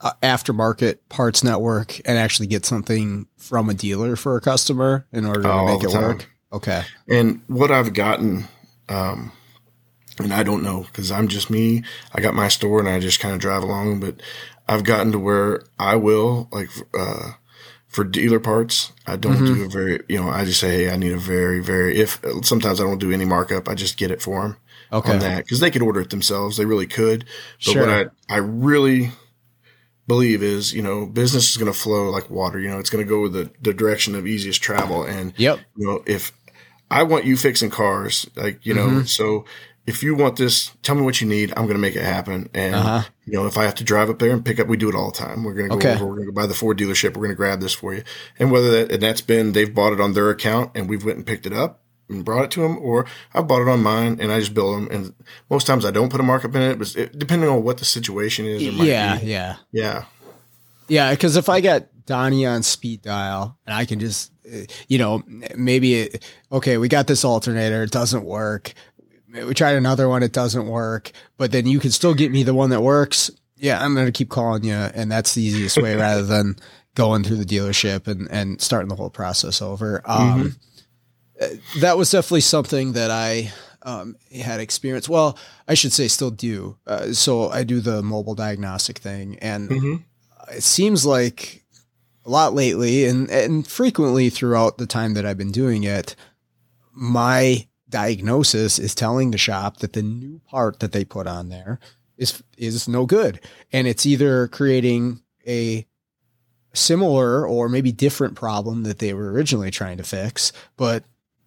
uh, 0.00 0.12
aftermarket 0.22 0.98
parts 1.08 1.42
network 1.42 2.00
and 2.04 2.18
actually 2.18 2.46
get 2.46 2.64
something 2.64 3.26
from 3.36 3.70
a 3.70 3.74
dealer 3.74 4.16
for 4.16 4.36
a 4.36 4.40
customer 4.40 5.06
in 5.12 5.24
order 5.24 5.42
to 5.42 5.52
oh, 5.52 5.66
make 5.66 5.84
it 5.84 5.92
time. 5.92 6.02
work? 6.02 6.30
Okay. 6.52 6.82
And 7.08 7.40
what 7.46 7.70
I've 7.70 7.92
gotten, 7.92 8.46
um, 8.88 9.32
and 10.18 10.32
I 10.32 10.42
don't 10.42 10.62
know 10.62 10.82
because 10.82 11.10
I'm 11.10 11.28
just 11.28 11.50
me. 11.50 11.82
I 12.14 12.20
got 12.20 12.34
my 12.34 12.48
store 12.48 12.80
and 12.80 12.88
I 12.88 13.00
just 13.00 13.20
kind 13.20 13.34
of 13.34 13.40
drive 13.40 13.62
along, 13.62 14.00
but 14.00 14.20
I've 14.68 14.84
gotten 14.84 15.12
to 15.12 15.18
where 15.18 15.62
I 15.78 15.96
will 15.96 16.48
like 16.50 16.70
uh, 16.98 17.32
for 17.88 18.04
dealer 18.04 18.40
parts. 18.40 18.92
I 19.06 19.16
don't 19.16 19.36
mm-hmm. 19.36 19.54
do 19.54 19.64
a 19.64 19.68
very 19.68 20.00
you 20.08 20.18
know 20.18 20.28
I 20.28 20.44
just 20.44 20.60
say 20.60 20.84
hey 20.84 20.90
I 20.90 20.96
need 20.96 21.12
a 21.12 21.18
very 21.18 21.60
very 21.60 21.96
if 21.96 22.20
sometimes 22.42 22.80
I 22.80 22.84
don't 22.84 22.98
do 22.98 23.12
any 23.12 23.24
markup 23.24 23.68
I 23.68 23.74
just 23.74 23.96
get 23.96 24.10
it 24.10 24.20
for 24.20 24.42
them 24.42 24.56
okay. 24.92 25.12
on 25.12 25.18
that 25.20 25.44
because 25.44 25.60
they 25.60 25.70
could 25.70 25.82
order 25.82 26.00
it 26.00 26.10
themselves 26.10 26.56
they 26.56 26.64
really 26.64 26.86
could 26.86 27.24
but 27.64 27.72
sure. 27.72 27.86
what 27.86 27.90
I 27.90 28.34
I 28.34 28.38
really 28.38 29.12
believe 30.06 30.42
is 30.42 30.72
you 30.72 30.82
know 30.82 31.06
business 31.06 31.50
is 31.50 31.56
going 31.56 31.72
to 31.72 31.78
flow 31.78 32.10
like 32.10 32.28
water 32.28 32.60
you 32.60 32.68
know 32.68 32.78
it's 32.78 32.90
going 32.90 33.04
to 33.04 33.08
go 33.08 33.28
the 33.28 33.50
the 33.62 33.72
direction 33.72 34.14
of 34.14 34.26
easiest 34.26 34.62
travel 34.62 35.02
and 35.02 35.32
yep 35.36 35.58
you 35.76 35.86
know 35.86 36.02
if 36.06 36.32
I 36.90 37.02
want 37.02 37.24
you 37.24 37.36
fixing 37.36 37.70
cars 37.70 38.28
like 38.36 38.64
you 38.64 38.74
know 38.74 38.86
mm-hmm. 38.86 39.04
so 39.04 39.44
if 39.86 40.02
you 40.02 40.16
want 40.16 40.36
this, 40.36 40.72
tell 40.82 40.96
me 40.96 41.02
what 41.02 41.20
you 41.20 41.28
need. 41.28 41.52
I'm 41.56 41.64
going 41.64 41.76
to 41.76 41.80
make 41.80 41.94
it 41.94 42.02
happen. 42.02 42.50
And, 42.52 42.74
uh-huh. 42.74 43.02
you 43.24 43.34
know, 43.34 43.46
if 43.46 43.56
I 43.56 43.64
have 43.64 43.76
to 43.76 43.84
drive 43.84 44.10
up 44.10 44.18
there 44.18 44.32
and 44.32 44.44
pick 44.44 44.58
up, 44.58 44.66
we 44.66 44.76
do 44.76 44.88
it 44.88 44.96
all 44.96 45.12
the 45.12 45.16
time. 45.16 45.44
We're 45.44 45.54
going 45.54 45.70
to 45.70 45.76
go 45.76 45.76
okay. 45.76 45.94
over, 45.94 46.06
we're 46.06 46.16
going 46.16 46.26
to 46.26 46.32
go 46.32 46.40
by 46.40 46.46
the 46.46 46.54
Ford 46.54 46.76
dealership. 46.76 47.10
We're 47.10 47.22
going 47.22 47.30
to 47.30 47.36
grab 47.36 47.60
this 47.60 47.72
for 47.72 47.94
you. 47.94 48.02
And 48.38 48.50
whether 48.50 48.70
that, 48.70 48.92
and 48.92 49.02
that's 49.02 49.20
been, 49.20 49.52
they've 49.52 49.72
bought 49.72 49.92
it 49.92 50.00
on 50.00 50.12
their 50.12 50.30
account 50.30 50.72
and 50.74 50.88
we've 50.88 51.04
went 51.04 51.18
and 51.18 51.26
picked 51.26 51.46
it 51.46 51.52
up 51.52 51.82
and 52.08 52.24
brought 52.24 52.44
it 52.44 52.50
to 52.52 52.60
them, 52.60 52.78
or 52.78 53.06
I 53.34 53.42
bought 53.42 53.62
it 53.62 53.68
on 53.68 53.82
mine 53.82 54.18
and 54.20 54.32
I 54.32 54.40
just 54.40 54.54
bill 54.54 54.74
them. 54.74 54.88
And 54.90 55.14
most 55.50 55.66
times 55.66 55.84
I 55.84 55.92
don't 55.92 56.10
put 56.10 56.20
a 56.20 56.24
markup 56.24 56.54
in 56.54 56.62
it, 56.62 56.78
but 56.78 56.96
it, 56.96 57.18
depending 57.18 57.48
on 57.48 57.62
what 57.62 57.78
the 57.78 57.84
situation 57.84 58.44
is. 58.44 58.62
yeah. 58.62 59.18
Be, 59.18 59.26
yeah. 59.26 59.56
Yeah. 59.70 60.04
Yeah. 60.88 61.14
Cause 61.14 61.36
if 61.36 61.48
I 61.48 61.60
get 61.60 62.06
Donnie 62.06 62.46
on 62.46 62.62
speed 62.64 63.02
dial 63.02 63.56
and 63.66 63.74
I 63.74 63.84
can 63.84 64.00
just, 64.00 64.32
you 64.88 64.98
know, 64.98 65.22
maybe 65.56 65.94
it, 65.94 66.24
okay, 66.52 66.78
we 66.78 66.88
got 66.88 67.08
this 67.08 67.24
alternator, 67.24 67.82
it 67.82 67.90
doesn't 67.90 68.24
work 68.24 68.74
we 69.44 69.54
tried 69.54 69.76
another 69.76 70.08
one, 70.08 70.22
it 70.22 70.32
doesn't 70.32 70.66
work, 70.66 71.12
but 71.36 71.52
then 71.52 71.66
you 71.66 71.80
can 71.80 71.90
still 71.90 72.14
get 72.14 72.30
me 72.30 72.42
the 72.42 72.54
one 72.54 72.70
that 72.70 72.82
works. 72.82 73.30
yeah, 73.56 73.82
I'm 73.82 73.94
going 73.94 74.06
to 74.06 74.12
keep 74.12 74.28
calling 74.28 74.64
you, 74.64 74.74
and 74.74 75.10
that's 75.10 75.34
the 75.34 75.42
easiest 75.42 75.76
way 75.76 75.96
rather 75.96 76.22
than 76.34 76.56
going 76.94 77.22
through 77.22 77.36
the 77.36 77.44
dealership 77.44 78.08
and 78.08 78.28
and 78.30 78.60
starting 78.60 78.88
the 78.88 78.96
whole 78.96 79.10
process 79.10 79.62
over. 79.62 80.02
Um, 80.04 80.56
mm-hmm. 81.40 81.80
That 81.80 81.98
was 81.98 82.10
definitely 82.10 82.40
something 82.40 82.92
that 82.94 83.10
I 83.10 83.52
um, 83.82 84.16
had 84.34 84.58
experience. 84.60 85.08
Well, 85.08 85.38
I 85.68 85.74
should 85.74 85.92
say 85.92 86.08
still 86.08 86.30
do. 86.30 86.76
Uh, 86.86 87.12
so 87.12 87.50
I 87.50 87.62
do 87.62 87.80
the 87.80 88.02
mobile 88.02 88.34
diagnostic 88.34 88.98
thing, 88.98 89.38
and 89.40 89.70
mm-hmm. 89.70 90.54
it 90.54 90.62
seems 90.62 91.06
like 91.06 91.64
a 92.24 92.30
lot 92.30 92.52
lately, 92.54 93.04
and 93.04 93.30
and 93.30 93.66
frequently 93.66 94.28
throughout 94.28 94.78
the 94.78 94.86
time 94.86 95.14
that 95.14 95.24
I've 95.24 95.38
been 95.38 95.52
doing 95.52 95.84
it, 95.84 96.16
my 96.92 97.66
diagnosis 97.88 98.78
is 98.78 98.94
telling 98.94 99.30
the 99.30 99.38
shop 99.38 99.78
that 99.78 99.92
the 99.92 100.02
new 100.02 100.40
part 100.48 100.80
that 100.80 100.92
they 100.92 101.04
put 101.04 101.26
on 101.26 101.48
there 101.48 101.78
is 102.16 102.42
is 102.56 102.88
no 102.88 103.06
good, 103.06 103.40
and 103.72 103.86
it's 103.86 104.06
either 104.06 104.48
creating 104.48 105.20
a 105.46 105.86
similar 106.76 107.46
or 107.46 107.68
maybe 107.68 107.92
different 107.92 108.34
problem 108.34 108.84
that 108.84 108.98
they 108.98 109.14
were 109.14 109.32
originally 109.32 109.70
trying 109.70 109.96
to 109.96 110.02
fix, 110.02 110.52
but 110.76 111.04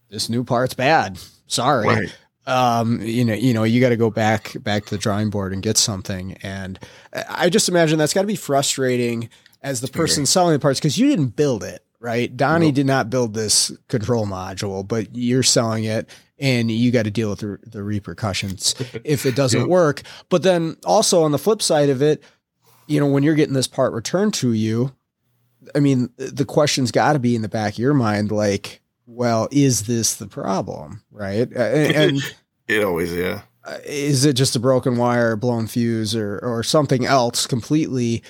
this 0.09 0.29
new 0.29 0.43
part's 0.43 0.73
bad. 0.73 1.19
Sorry. 1.47 1.87
Right. 1.87 2.17
Um, 2.45 3.01
you 3.01 3.23
know, 3.23 3.33
you 3.33 3.53
know, 3.53 3.63
you 3.63 3.79
got 3.79 3.89
to 3.89 3.97
go 3.97 4.09
back 4.09 4.55
back 4.63 4.85
to 4.85 4.91
the 4.91 4.97
drawing 4.97 5.29
board 5.29 5.53
and 5.53 5.61
get 5.61 5.77
something. 5.77 6.33
And 6.41 6.79
I 7.13 7.49
just 7.49 7.69
imagine 7.69 7.99
that's 7.99 8.13
got 8.13 8.21
to 8.21 8.27
be 8.27 8.35
frustrating 8.35 9.29
as 9.61 9.81
the 9.81 9.87
person 9.87 10.25
selling 10.25 10.53
the 10.53 10.59
parts 10.59 10.79
because 10.79 10.97
you 10.97 11.07
didn't 11.07 11.35
build 11.35 11.63
it, 11.63 11.85
right? 11.99 12.35
Donnie 12.35 12.67
nope. 12.67 12.75
did 12.75 12.85
not 12.87 13.09
build 13.09 13.33
this 13.33 13.71
control 13.87 14.25
module, 14.25 14.87
but 14.87 15.15
you're 15.15 15.43
selling 15.43 15.83
it 15.83 16.09
and 16.39 16.71
you 16.71 16.91
got 16.91 17.03
to 17.03 17.11
deal 17.11 17.29
with 17.29 17.39
the, 17.39 17.59
the 17.65 17.83
repercussions 17.83 18.75
if 19.03 19.25
it 19.25 19.35
doesn't 19.35 19.61
yep. 19.61 19.69
work. 19.69 20.01
But 20.29 20.43
then 20.43 20.77
also 20.85 21.23
on 21.23 21.31
the 21.31 21.37
flip 21.37 21.61
side 21.61 21.89
of 21.89 22.01
it, 22.01 22.23
you 22.87 22.99
know, 22.99 23.07
when 23.07 23.23
you're 23.23 23.35
getting 23.35 23.53
this 23.53 23.67
part 23.67 23.93
returned 23.93 24.33
to 24.35 24.53
you, 24.53 24.93
I 25.75 25.79
mean, 25.79 26.09
the 26.17 26.45
question's 26.45 26.91
got 26.91 27.13
to 27.13 27.19
be 27.19 27.35
in 27.35 27.41
the 27.41 27.49
back 27.49 27.73
of 27.73 27.79
your 27.79 27.93
mind, 27.93 28.31
like, 28.31 28.81
well, 29.05 29.47
is 29.51 29.85
this 29.85 30.15
the 30.15 30.27
problem, 30.27 31.03
right? 31.11 31.51
And, 31.51 31.95
and 31.95 32.35
it 32.67 32.83
always, 32.83 33.13
yeah. 33.13 33.41
Uh, 33.65 33.77
is 33.85 34.25
it 34.25 34.33
just 34.33 34.55
a 34.55 34.59
broken 34.59 34.97
wire, 34.97 35.35
blown 35.35 35.67
fuse, 35.67 36.15
or 36.15 36.39
or 36.39 36.63
something 36.63 37.05
else 37.05 37.45
completely? 37.45 38.23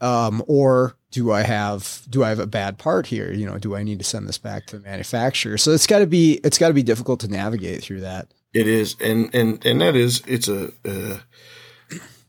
Um, 0.00 0.42
or 0.46 0.96
do 1.10 1.32
I 1.32 1.42
have 1.42 2.02
do 2.10 2.22
I 2.22 2.28
have 2.28 2.38
a 2.38 2.46
bad 2.46 2.78
part 2.78 3.06
here? 3.06 3.32
You 3.32 3.46
know, 3.46 3.58
do 3.58 3.74
I 3.74 3.82
need 3.82 3.98
to 3.98 4.04
send 4.04 4.28
this 4.28 4.38
back 4.38 4.66
to 4.66 4.78
the 4.78 4.84
manufacturer? 4.84 5.56
So 5.56 5.70
it's 5.70 5.86
got 5.86 6.00
to 6.00 6.06
be 6.06 6.40
it's 6.44 6.58
got 6.58 6.68
to 6.68 6.74
be 6.74 6.82
difficult 6.82 7.20
to 7.20 7.28
navigate 7.28 7.82
through 7.82 8.00
that. 8.00 8.28
It 8.52 8.68
is, 8.68 8.96
and 9.00 9.34
and 9.34 9.64
and 9.64 9.80
that 9.80 9.96
is 9.96 10.22
it's 10.26 10.48
a. 10.48 10.72
Uh, 10.84 11.18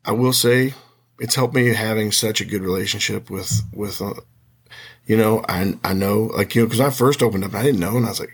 I 0.05 0.11
will 0.11 0.33
say 0.33 0.73
it's 1.19 1.35
helped 1.35 1.53
me 1.53 1.73
having 1.73 2.11
such 2.11 2.41
a 2.41 2.45
good 2.45 2.61
relationship 2.61 3.29
with 3.29 3.61
with 3.73 4.01
uh, 4.01 4.13
you 5.05 5.17
know 5.17 5.43
I 5.49 5.77
I 5.83 5.93
know 5.93 6.31
like 6.35 6.55
you 6.55 6.61
know 6.61 6.67
because 6.67 6.79
I 6.79 6.89
first 6.89 7.21
opened 7.21 7.43
up 7.43 7.53
I 7.53 7.63
didn't 7.63 7.81
know 7.81 7.97
and 7.97 8.05
I 8.05 8.09
was 8.09 8.19
like 8.19 8.33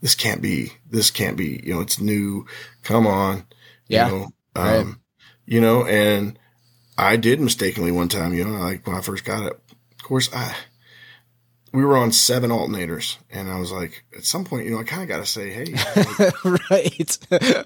this 0.00 0.14
can't 0.14 0.42
be 0.42 0.72
this 0.90 1.10
can't 1.10 1.36
be 1.36 1.60
you 1.64 1.74
know 1.74 1.80
it's 1.80 2.00
new 2.00 2.46
come 2.82 3.06
on 3.06 3.46
yeah 3.88 4.08
you 4.08 4.18
know, 4.18 4.28
right. 4.56 4.78
um, 4.78 5.00
you 5.46 5.60
know 5.60 5.84
and 5.86 6.38
I 6.96 7.16
did 7.16 7.40
mistakenly 7.40 7.92
one 7.92 8.08
time 8.08 8.34
you 8.34 8.44
know 8.44 8.58
like 8.58 8.86
when 8.86 8.96
I 8.96 9.00
first 9.00 9.24
got 9.24 9.46
it 9.46 9.52
of 9.92 10.02
course 10.02 10.32
I 10.32 10.54
we 11.74 11.84
were 11.84 11.96
on 11.96 12.12
seven 12.12 12.50
alternators 12.50 13.16
and 13.32 13.50
I 13.50 13.58
was 13.58 13.72
like, 13.72 14.04
at 14.16 14.24
some 14.24 14.44
point, 14.44 14.64
you 14.64 14.70
know, 14.70 14.78
I 14.78 14.84
kind 14.84 15.02
of 15.02 15.08
got 15.08 15.18
to 15.18 15.26
say, 15.26 15.50
Hey, 15.50 15.74
like, 15.74 16.44
right. 16.70 17.18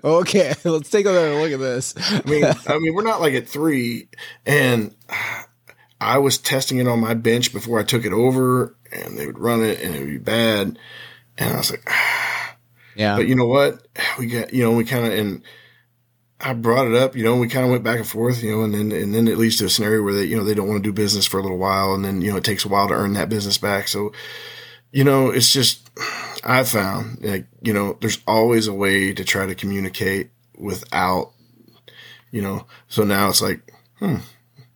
okay. 0.03 0.55
Let's 0.64 0.89
take 0.89 1.05
another 1.05 1.35
look 1.35 1.53
at 1.53 1.61
this. 1.61 1.95
I 1.99 2.22
mean, 2.24 2.45
I 2.66 2.79
mean, 2.79 2.95
we're 2.95 3.03
not 3.03 3.20
like 3.20 3.35
at 3.35 3.47
three 3.47 4.09
and 4.47 4.97
I 6.01 6.18
was 6.18 6.39
testing 6.39 6.79
it 6.79 6.89
on 6.89 7.01
my 7.01 7.12
bench 7.12 7.53
before 7.53 7.79
I 7.79 7.83
took 7.83 8.07
it 8.07 8.14
over 8.14 8.74
and 8.91 9.18
they 9.18 9.26
would 9.26 9.39
run 9.39 9.62
it 9.62 9.83
and 9.83 9.95
it 9.95 9.99
would 9.99 10.09
be 10.09 10.16
bad. 10.16 10.79
And 11.37 11.55
I 11.55 11.59
was 11.59 11.70
like, 11.70 11.87
yeah, 12.97 13.14
but 13.14 13.29
you 13.29 13.35
know 13.35 13.47
what? 13.47 13.87
We 14.18 14.29
got, 14.29 14.55
you 14.55 14.64
know, 14.64 14.72
we 14.72 14.87
kind 14.87 15.05
of, 15.05 15.12
and 15.12 15.43
I 16.41 16.53
brought 16.53 16.86
it 16.86 16.95
up, 16.95 17.16
you 17.16 17.24
know, 17.24 17.36
we 17.36 17.49
kind 17.49 17.64
of 17.64 17.72
went 17.72 17.82
back 17.82 17.99
and 17.99 18.07
forth, 18.07 18.43
you 18.43 18.53
know, 18.53 18.62
and 18.62 18.72
then, 18.72 18.93
and 18.93 19.12
then 19.12 19.26
it 19.26 19.39
leads 19.39 19.57
to 19.57 19.64
a 19.64 19.68
scenario 19.68 20.03
where 20.03 20.14
they, 20.14 20.24
you 20.24 20.36
know, 20.36 20.45
they 20.45 20.55
don't 20.55 20.68
want 20.68 20.82
to 20.82 20.89
do 20.89 20.93
business 20.93 21.26
for 21.26 21.41
a 21.41 21.43
little 21.43 21.59
while. 21.59 21.95
And 21.95 22.05
then, 22.05 22.22
you 22.22 22.30
know, 22.30 22.36
it 22.36 22.45
takes 22.45 22.64
a 22.64 22.68
while 22.68 22.86
to 22.89 22.95
earn 22.95 23.14
that 23.14 23.28
business 23.28 23.59
back. 23.59 23.89
So, 23.89 24.12
you 24.93 25.03
know, 25.03 25.30
it's 25.30 25.53
just, 25.53 25.91
I 26.45 26.62
found 26.62 27.24
like, 27.24 27.47
you 27.61 27.72
know, 27.72 27.99
there's 28.01 28.22
always 28.26 28.68
a 28.68 28.72
way 28.72 29.12
to 29.12 29.24
try 29.24 29.47
to 29.47 29.55
communicate 29.57 30.30
without, 30.57 31.32
you 32.30 32.41
know, 32.41 32.66
so 32.86 33.03
now 33.03 33.28
it's 33.28 33.43
like, 33.43 33.72
hmm, 33.99 34.16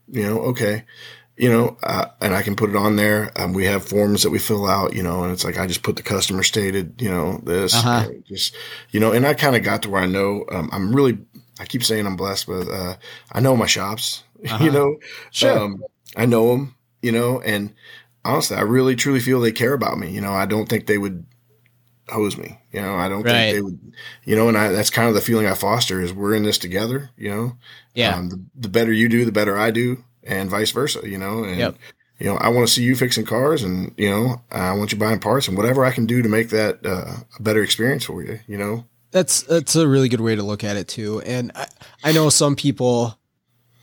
you 0.09 0.25
know, 0.25 0.41
okay, 0.41 0.85
you 1.37 1.49
know, 1.49 1.77
uh, 1.83 2.07
and 2.21 2.35
I 2.35 2.43
can 2.43 2.57
put 2.57 2.71
it 2.71 2.77
on 2.77 2.97
there. 2.97 3.31
Um, 3.37 3.53
we 3.53 3.65
have 3.65 3.85
forms 3.85 4.23
that 4.23 4.31
we 4.31 4.39
fill 4.39 4.67
out, 4.67 4.95
you 4.95 5.03
know, 5.03 5.23
and 5.23 5.33
it's 5.33 5.45
like 5.45 5.59
I 5.59 5.67
just 5.67 5.83
put 5.83 5.97
the 5.97 6.03
customer 6.03 6.43
stated, 6.43 7.01
you 7.01 7.11
know, 7.11 7.41
this, 7.43 7.75
uh-huh. 7.75 8.09
just, 8.27 8.55
you 8.91 9.01
know, 9.01 9.13
and 9.13 9.27
I 9.27 9.35
kind 9.35 9.57
of 9.57 9.63
got 9.63 9.83
to 9.83 9.91
where 9.91 10.03
I 10.03 10.07
know 10.07 10.45
um, 10.51 10.69
I'm 10.73 10.95
really 10.95 11.19
I 11.63 11.65
keep 11.65 11.85
saying 11.85 12.07
I'm 12.07 12.17
blessed, 12.17 12.49
but 12.49 12.69
uh, 12.69 12.97
I 13.31 13.41
know 13.41 13.57
my 13.57 13.67
shops. 13.67 14.25
Uh-huh. 14.45 14.65
you 14.65 14.73
know, 14.73 14.97
sure. 15.31 15.57
Um, 15.57 15.85
I 16.17 16.27
know 16.27 16.51
them. 16.51 16.75
You 17.01 17.13
know, 17.13 17.41
and 17.41 17.73
honestly, 18.25 18.57
I 18.57 18.63
really 18.63 18.97
truly 18.97 19.21
feel 19.21 19.41
they 19.41 19.53
care 19.53 19.73
about 19.73 19.99
me. 19.99 20.11
You 20.11 20.21
know, 20.21 20.33
I 20.33 20.47
don't 20.47 20.69
think 20.69 20.89
they 20.89 20.99
would 20.99 21.25
hose 22.09 22.37
me. 22.37 22.59
You 22.73 22.83
know, 22.83 22.97
I 22.97 23.09
don't 23.09 23.23
right. 23.23 23.33
think 23.33 23.55
they 23.55 23.63
would. 23.63 23.95
You 24.25 24.35
know, 24.35 24.49
and 24.49 24.59
I, 24.59 24.73
that's 24.73 24.91
kind 24.91 25.09
of 25.09 25.15
the 25.15 25.21
feeling 25.21 25.47
I 25.47 25.55
foster 25.55 26.01
is 26.01 26.13
we're 26.13 26.35
in 26.35 26.43
this 26.43 26.59
together. 26.59 27.11
You 27.17 27.31
know, 27.31 27.57
yeah. 27.95 28.17
Um, 28.17 28.29
the, 28.31 28.45
the, 28.57 28.69
better 28.69 28.93
you 28.93 29.09
do, 29.09 29.25
the 29.25 29.31
better 29.31 29.57
I 29.57 29.71
do, 29.71 30.03
and 30.25 30.51
vice 30.51 30.73
versa. 30.73 31.09
You 31.09 31.19
know, 31.19 31.45
and 31.45 31.59
yep. 31.59 31.77
you 32.19 32.27
know, 32.27 32.37
I 32.37 32.49
want 32.49 32.67
to 32.67 32.75
see 32.75 32.83
you 32.83 32.97
fixing 32.97 33.25
cars, 33.25 33.63
and 33.63 33.95
you 33.97 34.11
know, 34.11 34.43
I 34.51 34.73
want 34.73 34.91
you 34.91 34.99
buying 34.99 35.21
parts, 35.21 35.47
and 35.47 35.57
whatever 35.57 35.85
I 35.85 35.93
can 35.93 36.07
do 36.07 36.21
to 36.21 36.29
make 36.29 36.49
that 36.49 36.85
uh, 36.85 37.15
a 37.39 37.43
better 37.43 37.63
experience 37.63 38.07
for 38.07 38.25
you. 38.25 38.41
You 38.49 38.59
know, 38.59 38.87
that's 39.13 39.43
that's 39.43 39.77
a 39.77 39.87
really 39.87 40.09
good 40.09 40.21
way 40.21 40.35
to 40.35 40.43
look 40.43 40.65
at 40.65 40.77
it 40.77 40.89
too. 40.89 41.21
And 41.21 41.53
I, 41.55 41.67
I 42.03 42.13
know 42.13 42.31
some 42.31 42.57
people, 42.57 43.17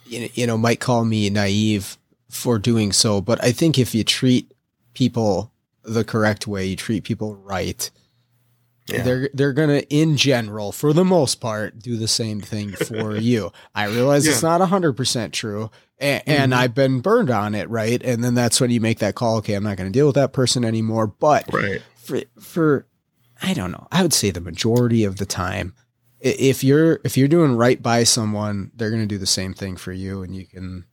you 0.05 0.45
know, 0.45 0.57
might 0.57 0.79
call 0.79 1.05
me 1.05 1.29
naive 1.29 1.97
for 2.29 2.59
doing 2.59 2.91
so, 2.91 3.21
but 3.21 3.41
I 3.43 3.51
think 3.51 3.79
if 3.79 3.95
you 3.95 4.03
treat 4.03 4.51
people 4.93 5.53
the 5.83 6.03
correct 6.03 6.47
way, 6.47 6.65
you 6.65 6.75
treat 6.75 7.03
people 7.03 7.35
right, 7.35 7.89
yeah. 8.87 9.03
they're 9.03 9.29
they're 9.33 9.53
gonna, 9.53 9.83
in 9.89 10.17
general, 10.17 10.71
for 10.71 10.93
the 10.93 11.05
most 11.05 11.35
part, 11.35 11.79
do 11.79 11.95
the 11.95 12.07
same 12.07 12.41
thing 12.41 12.71
for 12.71 13.15
you. 13.17 13.51
I 13.73 13.85
realize 13.85 14.25
yeah. 14.25 14.33
it's 14.33 14.43
not 14.43 14.61
hundred 14.61 14.93
percent 14.93 15.33
true, 15.33 15.69
and, 15.99 16.23
mm-hmm. 16.23 16.41
and, 16.43 16.55
I've 16.55 16.73
been 16.73 17.01
burned 17.01 17.29
on 17.29 17.55
it, 17.55 17.69
right? 17.69 18.01
And 18.03 18.23
then 18.23 18.33
that's 18.33 18.59
when 18.59 18.71
you 18.71 18.81
make 18.81 18.99
that 18.99 19.15
call. 19.15 19.37
Okay, 19.37 19.53
I'm 19.53 19.63
not 19.63 19.77
going 19.77 19.91
to 19.91 19.97
deal 19.97 20.07
with 20.07 20.15
that 20.15 20.33
person 20.33 20.65
anymore. 20.65 21.07
But 21.07 21.51
right. 21.53 21.81
for 21.95 22.21
for 22.39 22.85
I 23.41 23.53
don't 23.53 23.71
know. 23.71 23.87
I 23.91 24.01
would 24.01 24.13
say 24.13 24.31
the 24.31 24.41
majority 24.41 25.03
of 25.03 25.17
the 25.17 25.25
time, 25.25 25.73
if 26.19 26.63
you're 26.63 26.99
if 27.03 27.17
you're 27.17 27.27
doing 27.27 27.55
right 27.55 27.81
by 27.81 28.03
someone, 28.03 28.71
they're 28.75 28.89
going 28.89 29.01
to 29.01 29.07
do 29.07 29.17
the 29.17 29.25
same 29.25 29.53
thing 29.53 29.77
for 29.77 29.91
you, 29.93 30.21
and 30.21 30.35
you 30.35 30.45
can, 30.45 30.85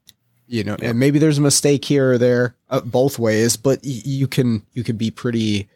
you 0.47 0.63
know, 0.63 0.77
and 0.81 0.99
maybe 0.99 1.19
there's 1.19 1.39
a 1.39 1.43
mistake 1.43 1.85
here 1.85 2.13
or 2.13 2.19
there, 2.19 2.55
uh, 2.71 2.81
both 2.81 3.19
ways, 3.19 3.57
but 3.57 3.81
you 3.83 4.29
can 4.29 4.65
you 4.73 4.85
can 4.85 4.97
be 4.97 5.11
pretty, 5.11 5.69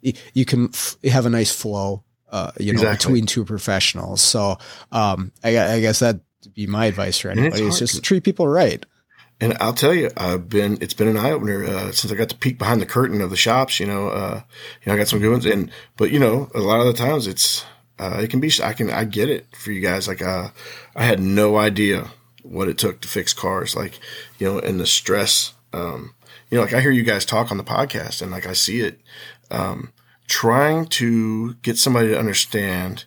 you 0.00 0.44
can 0.44 0.70
f- 0.72 0.96
have 1.04 1.26
a 1.26 1.30
nice 1.30 1.54
flow, 1.54 2.02
uh, 2.30 2.52
you 2.58 2.72
know, 2.72 2.80
exactly. 2.80 3.12
between 3.12 3.26
two 3.26 3.44
professionals. 3.44 4.22
So, 4.22 4.56
um, 4.92 5.32
I, 5.42 5.58
I 5.58 5.80
guess 5.80 5.98
that'd 5.98 6.22
be 6.54 6.66
my 6.66 6.86
advice 6.86 7.18
for 7.18 7.28
anybody: 7.28 7.64
is 7.64 7.78
just 7.78 8.02
treat 8.02 8.24
people 8.24 8.48
right. 8.48 8.86
And 9.44 9.58
I'll 9.60 9.74
tell 9.74 9.92
you, 9.92 10.10
I've 10.16 10.48
been, 10.48 10.78
it's 10.80 10.94
been 10.94 11.06
an 11.06 11.18
eye 11.18 11.30
opener, 11.30 11.64
uh, 11.64 11.92
since 11.92 12.10
I 12.10 12.16
got 12.16 12.30
to 12.30 12.36
peek 12.36 12.58
behind 12.58 12.80
the 12.80 12.86
curtain 12.86 13.20
of 13.20 13.28
the 13.28 13.36
shops, 13.36 13.78
you 13.78 13.84
know, 13.84 14.08
uh, 14.08 14.40
you 14.80 14.86
know, 14.86 14.94
I 14.94 14.96
got 14.96 15.08
some 15.08 15.18
good 15.18 15.32
ones. 15.32 15.44
And, 15.44 15.70
but 15.98 16.10
you 16.10 16.18
know, 16.18 16.50
a 16.54 16.60
lot 16.60 16.80
of 16.80 16.86
the 16.86 16.94
times 16.94 17.26
it's, 17.26 17.62
uh, 17.98 18.20
it 18.22 18.30
can 18.30 18.40
be, 18.40 18.50
I 18.62 18.72
can, 18.72 18.90
I 18.90 19.04
get 19.04 19.28
it 19.28 19.54
for 19.54 19.70
you 19.70 19.82
guys. 19.82 20.08
Like, 20.08 20.22
uh, 20.22 20.48
I 20.96 21.04
had 21.04 21.20
no 21.20 21.58
idea 21.58 22.10
what 22.42 22.68
it 22.68 22.78
took 22.78 23.02
to 23.02 23.08
fix 23.08 23.34
cars, 23.34 23.76
like, 23.76 24.00
you 24.38 24.50
know, 24.50 24.58
and 24.60 24.80
the 24.80 24.86
stress, 24.86 25.52
um, 25.74 26.14
you 26.48 26.56
know, 26.56 26.64
like 26.64 26.72
I 26.72 26.80
hear 26.80 26.90
you 26.90 27.02
guys 27.02 27.26
talk 27.26 27.50
on 27.50 27.58
the 27.58 27.64
podcast 27.64 28.22
and 28.22 28.30
like 28.30 28.46
I 28.46 28.54
see 28.54 28.80
it, 28.80 28.98
um, 29.50 29.92
trying 30.26 30.86
to 30.86 31.52
get 31.56 31.76
somebody 31.76 32.08
to 32.08 32.18
understand 32.18 33.04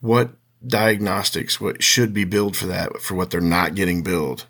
what 0.00 0.30
diagnostics, 0.66 1.60
what 1.60 1.84
should 1.84 2.12
be 2.12 2.24
billed 2.24 2.56
for 2.56 2.66
that, 2.66 3.00
for 3.00 3.14
what 3.14 3.30
they're 3.30 3.40
not 3.40 3.76
getting 3.76 4.02
billed 4.02 4.46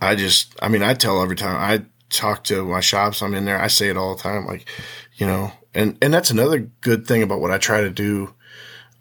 I 0.00 0.14
just, 0.14 0.54
I 0.60 0.68
mean, 0.68 0.82
I 0.82 0.94
tell 0.94 1.22
every 1.22 1.36
time 1.36 1.56
I 1.56 1.84
talk 2.10 2.44
to 2.44 2.64
my 2.64 2.80
shops, 2.80 3.22
I'm 3.22 3.34
in 3.34 3.44
there, 3.44 3.60
I 3.60 3.68
say 3.68 3.88
it 3.88 3.96
all 3.96 4.14
the 4.14 4.22
time, 4.22 4.46
like, 4.46 4.66
you 5.14 5.26
know, 5.26 5.52
and, 5.74 5.96
and 6.00 6.12
that's 6.12 6.30
another 6.30 6.60
good 6.80 7.06
thing 7.06 7.22
about 7.22 7.40
what 7.40 7.50
I 7.50 7.58
try 7.58 7.80
to 7.80 7.90
do. 7.90 8.34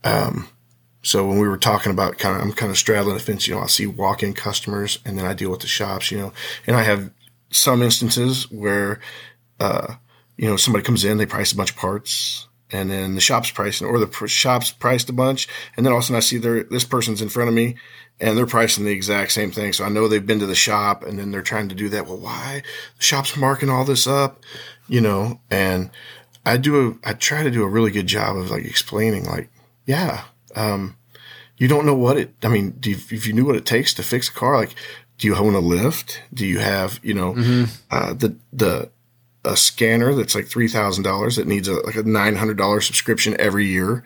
Um, 0.04 0.48
so 1.02 1.28
when 1.28 1.40
we 1.40 1.48
were 1.48 1.58
talking 1.58 1.92
about 1.92 2.18
kind 2.18 2.36
of, 2.36 2.42
I'm 2.42 2.54
kind 2.54 2.72
of 2.72 2.78
straddling 2.78 3.16
the 3.16 3.22
fence, 3.22 3.48
you 3.48 3.56
know, 3.56 3.62
I 3.62 3.68
see 3.68 3.86
walk-in 3.86 4.34
customers 4.34 5.00
and 5.06 5.18
then 5.18 5.26
I 5.26 5.34
deal 5.34 5.52
with 5.52 5.60
the 5.60 5.68
shops, 5.68 6.12
you 6.12 6.18
know, 6.18 6.34
and 6.66 6.76
I 6.76 6.84
have 6.84 7.12
some 7.52 7.82
instances 7.82 8.50
where, 8.52 9.00
uh, 9.60 9.96
you 10.38 10.48
know, 10.50 10.58
somebody 10.58 10.84
comes 10.84 11.06
in, 11.06 11.18
they 11.18 11.26
price 11.26 11.52
a 11.52 11.56
bunch 11.56 11.72
of 11.72 11.78
parts 11.78 12.48
and 12.72 12.90
then 12.90 13.16
the 13.16 13.22
shop's 13.22 13.52
pricing 13.52 13.88
or 13.88 14.00
the 14.00 14.08
pr- 14.08 14.28
shop's 14.28 14.72
priced 14.72 15.10
a 15.10 15.14
bunch. 15.14 15.48
And 15.78 15.86
then 15.86 15.94
all 15.94 16.00
of 16.00 16.04
a 16.04 16.06
sudden 16.08 16.18
I 16.18 16.22
see 16.22 16.38
there, 16.38 16.64
this 16.64 16.86
person's 16.86 17.22
in 17.22 17.30
front 17.30 17.50
of 17.50 17.56
me 17.56 17.76
and 18.20 18.38
they're 18.38 18.46
pricing 18.46 18.86
the 18.86 18.92
exact 18.92 19.32
same 19.32 19.52
thing. 19.52 19.74
So 19.74 19.84
I 19.84 19.90
know 19.90 20.08
they've 20.08 20.26
been 20.26 20.40
to 20.40 20.46
the 20.46 20.56
shop 20.56 21.04
and 21.04 21.20
then 21.20 21.32
they're 21.32 21.42
trying 21.42 21.70
to 21.70 21.76
do 21.76 21.90
that. 21.90 22.08
Well, 22.08 22.18
why 22.18 22.64
the 22.98 23.04
shop's 23.04 23.36
marking 23.36 23.70
all 23.70 23.86
this 23.86 24.08
up, 24.08 24.42
you 24.88 25.02
know, 25.02 25.40
and 25.50 25.92
I 26.46 26.58
do, 26.58 27.00
a, 27.04 27.10
I 27.10 27.14
try 27.14 27.44
to 27.44 27.52
do 27.52 27.64
a 27.64 27.70
really 27.70 27.92
good 27.92 28.08
job 28.08 28.38
of 28.38 28.52
like 28.52 28.66
explaining 28.66 29.26
like, 29.26 29.50
yeah, 29.86 30.24
um, 30.56 30.96
you 31.58 31.68
don't 31.68 31.86
know 31.86 31.96
what 31.96 32.18
it, 32.18 32.34
I 32.44 32.48
mean, 32.48 32.80
you, 32.84 32.96
if 32.96 33.28
you 33.28 33.34
knew 33.34 33.46
what 33.46 33.56
it 33.56 33.66
takes 33.66 33.94
to 33.96 34.04
fix 34.04 34.30
a 34.30 34.34
car, 34.34 34.56
like, 34.58 34.76
do 35.18 35.28
you 35.28 35.36
own 35.36 35.56
a 35.56 35.60
lift? 35.60 36.22
Do 36.34 36.46
you 36.46 36.60
have, 36.60 37.00
you 37.04 37.14
know, 37.14 37.34
mm-hmm. 37.34 37.66
uh, 37.92 38.14
the, 38.14 38.36
the, 38.52 38.90
a 39.46 39.56
scanner 39.56 40.16
that's 40.16 40.34
like 40.34 40.48
three 40.48 40.68
thousand 40.68 41.04
dollars 41.04 41.36
that 41.36 41.46
needs 41.46 41.68
a 41.68 41.74
like 41.86 41.96
a 41.96 42.02
nine 42.02 42.36
hundred 42.36 42.58
dollar 42.58 42.82
subscription 42.82 43.36
every 43.40 43.68
year. 43.68 44.04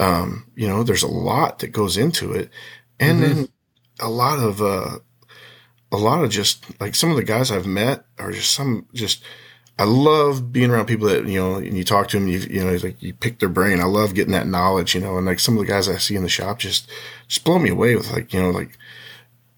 Um, 0.00 0.46
you 0.56 0.66
know, 0.66 0.82
there's 0.82 1.04
a 1.04 1.08
lot 1.08 1.60
that 1.60 1.68
goes 1.68 1.96
into 1.96 2.32
it, 2.32 2.50
and 3.00 3.20
mm-hmm. 3.20 3.34
then 3.34 3.48
a 3.98 4.08
lot 4.08 4.38
of 4.38 4.62
uh, 4.62 4.98
a 5.90 5.96
lot 5.96 6.22
of 6.22 6.30
just 6.30 6.64
like 6.80 6.94
some 6.94 7.10
of 7.10 7.16
the 7.16 7.24
guys 7.24 7.50
I've 7.50 7.66
met 7.66 8.04
are 8.18 8.30
just 8.30 8.52
some 8.52 8.86
just. 8.94 9.24
I 9.78 9.84
love 9.84 10.52
being 10.52 10.70
around 10.70 10.86
people 10.86 11.08
that 11.08 11.26
you 11.26 11.40
know, 11.40 11.54
and 11.54 11.74
you 11.74 11.84
talk 11.84 12.08
to 12.08 12.18
them. 12.18 12.28
You 12.28 12.38
you 12.40 12.62
know, 12.62 12.74
like 12.74 13.02
you 13.02 13.14
pick 13.14 13.38
their 13.38 13.48
brain. 13.48 13.80
I 13.80 13.84
love 13.84 14.14
getting 14.14 14.34
that 14.34 14.46
knowledge, 14.46 14.94
you 14.94 15.00
know, 15.00 15.16
and 15.16 15.24
like 15.24 15.40
some 15.40 15.56
of 15.56 15.60
the 15.64 15.72
guys 15.72 15.88
I 15.88 15.96
see 15.96 16.16
in 16.16 16.22
the 16.22 16.28
shop 16.28 16.58
just 16.58 16.90
just 17.28 17.44
blow 17.44 17.58
me 17.58 17.70
away 17.70 17.96
with 17.96 18.12
like 18.12 18.34
you 18.34 18.42
know 18.42 18.50
like 18.50 18.76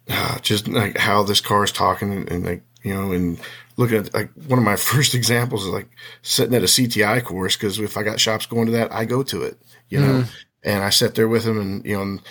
uh, 0.09 0.39
just 0.39 0.69
like 0.69 0.97
how 0.97 1.25
this 1.25 1.41
car 1.41 1.65
is 1.65 1.73
talking 1.73 2.13
and, 2.13 2.31
and 2.31 2.47
like 2.47 2.63
you 2.85 2.95
know 2.95 3.11
and 3.11 3.41
looking 3.77 3.99
at 3.99 4.15
like 4.15 4.31
one 4.47 4.61
of 4.61 4.65
my 4.65 4.77
first 4.91 5.15
examples 5.15 5.65
is 5.65 5.73
like 5.73 5.89
sitting 6.23 6.55
at 6.55 6.63
a 6.63 6.67
CTI 6.67 7.25
course 7.25 7.57
because 7.57 7.81
if 7.81 7.97
I 7.97 8.05
got 8.05 8.21
shops 8.21 8.47
going 8.47 8.67
to 8.67 8.73
that, 8.73 8.93
I 8.93 9.05
go 9.05 9.25
to 9.25 9.43
it, 9.43 9.59
you 9.89 10.01
know. 10.01 10.23
Mm. 10.23 10.29
And 10.65 10.85
I 10.85 10.91
sat 10.91 11.17
there 11.17 11.27
with 11.27 11.43
them, 11.43 11.61
and 11.61 11.85
you 11.85 11.97
know, 11.97 12.03
and 12.03 12.23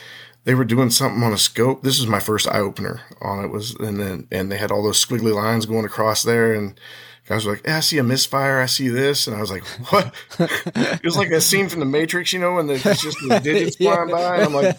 they 0.43 0.55
were 0.55 0.65
doing 0.65 0.89
something 0.89 1.23
on 1.23 1.33
a 1.33 1.37
scope. 1.37 1.83
This 1.83 1.99
was 1.99 2.07
my 2.07 2.19
first 2.19 2.47
eye 2.47 2.59
opener 2.59 3.01
on 3.21 3.43
it. 3.43 3.47
Was 3.47 3.75
and 3.75 3.99
then 3.99 4.27
and 4.31 4.51
they 4.51 4.57
had 4.57 4.71
all 4.71 4.83
those 4.83 5.03
squiggly 5.03 5.33
lines 5.33 5.65
going 5.65 5.85
across 5.85 6.23
there, 6.23 6.53
and 6.53 6.79
guys 7.27 7.45
were 7.45 7.53
like, 7.53 7.65
yeah, 7.65 7.77
"I 7.77 7.81
see 7.81 7.97
a 7.97 8.03
misfire. 8.03 8.59
I 8.59 8.65
see 8.65 8.89
this," 8.89 9.27
and 9.27 9.35
I 9.35 9.41
was 9.41 9.51
like, 9.51 9.65
"What?" 9.91 10.13
it 10.39 11.03
was 11.03 11.17
like 11.17 11.31
a 11.31 11.41
scene 11.41 11.69
from 11.69 11.79
the 11.79 11.85
Matrix, 11.85 12.33
you 12.33 12.39
know, 12.39 12.57
and 12.59 12.69
it's 12.69 12.83
just 12.83 13.17
the 13.27 13.39
digits 13.39 13.75
flying 13.77 14.09
by, 14.09 14.37
and 14.37 14.45
I'm 14.45 14.53
like 14.53 14.77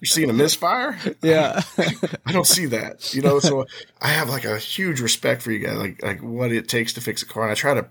you're 0.00 0.06
seeing 0.06 0.30
a 0.30 0.34
misfire? 0.34 0.98
Yeah. 1.22 1.62
I 2.26 2.32
don't 2.32 2.46
see 2.46 2.66
that. 2.66 3.14
You 3.14 3.22
know, 3.22 3.40
so 3.40 3.66
I 4.00 4.08
have 4.08 4.28
like 4.28 4.44
a 4.44 4.58
huge 4.58 5.00
respect 5.00 5.42
for 5.42 5.52
you 5.52 5.58
guys, 5.58 5.76
like 5.76 6.02
like 6.02 6.22
what 6.22 6.52
it 6.52 6.68
takes 6.68 6.92
to 6.94 7.00
fix 7.00 7.22
a 7.22 7.26
car. 7.26 7.44
And 7.44 7.52
I 7.52 7.54
try 7.54 7.74
to 7.74 7.86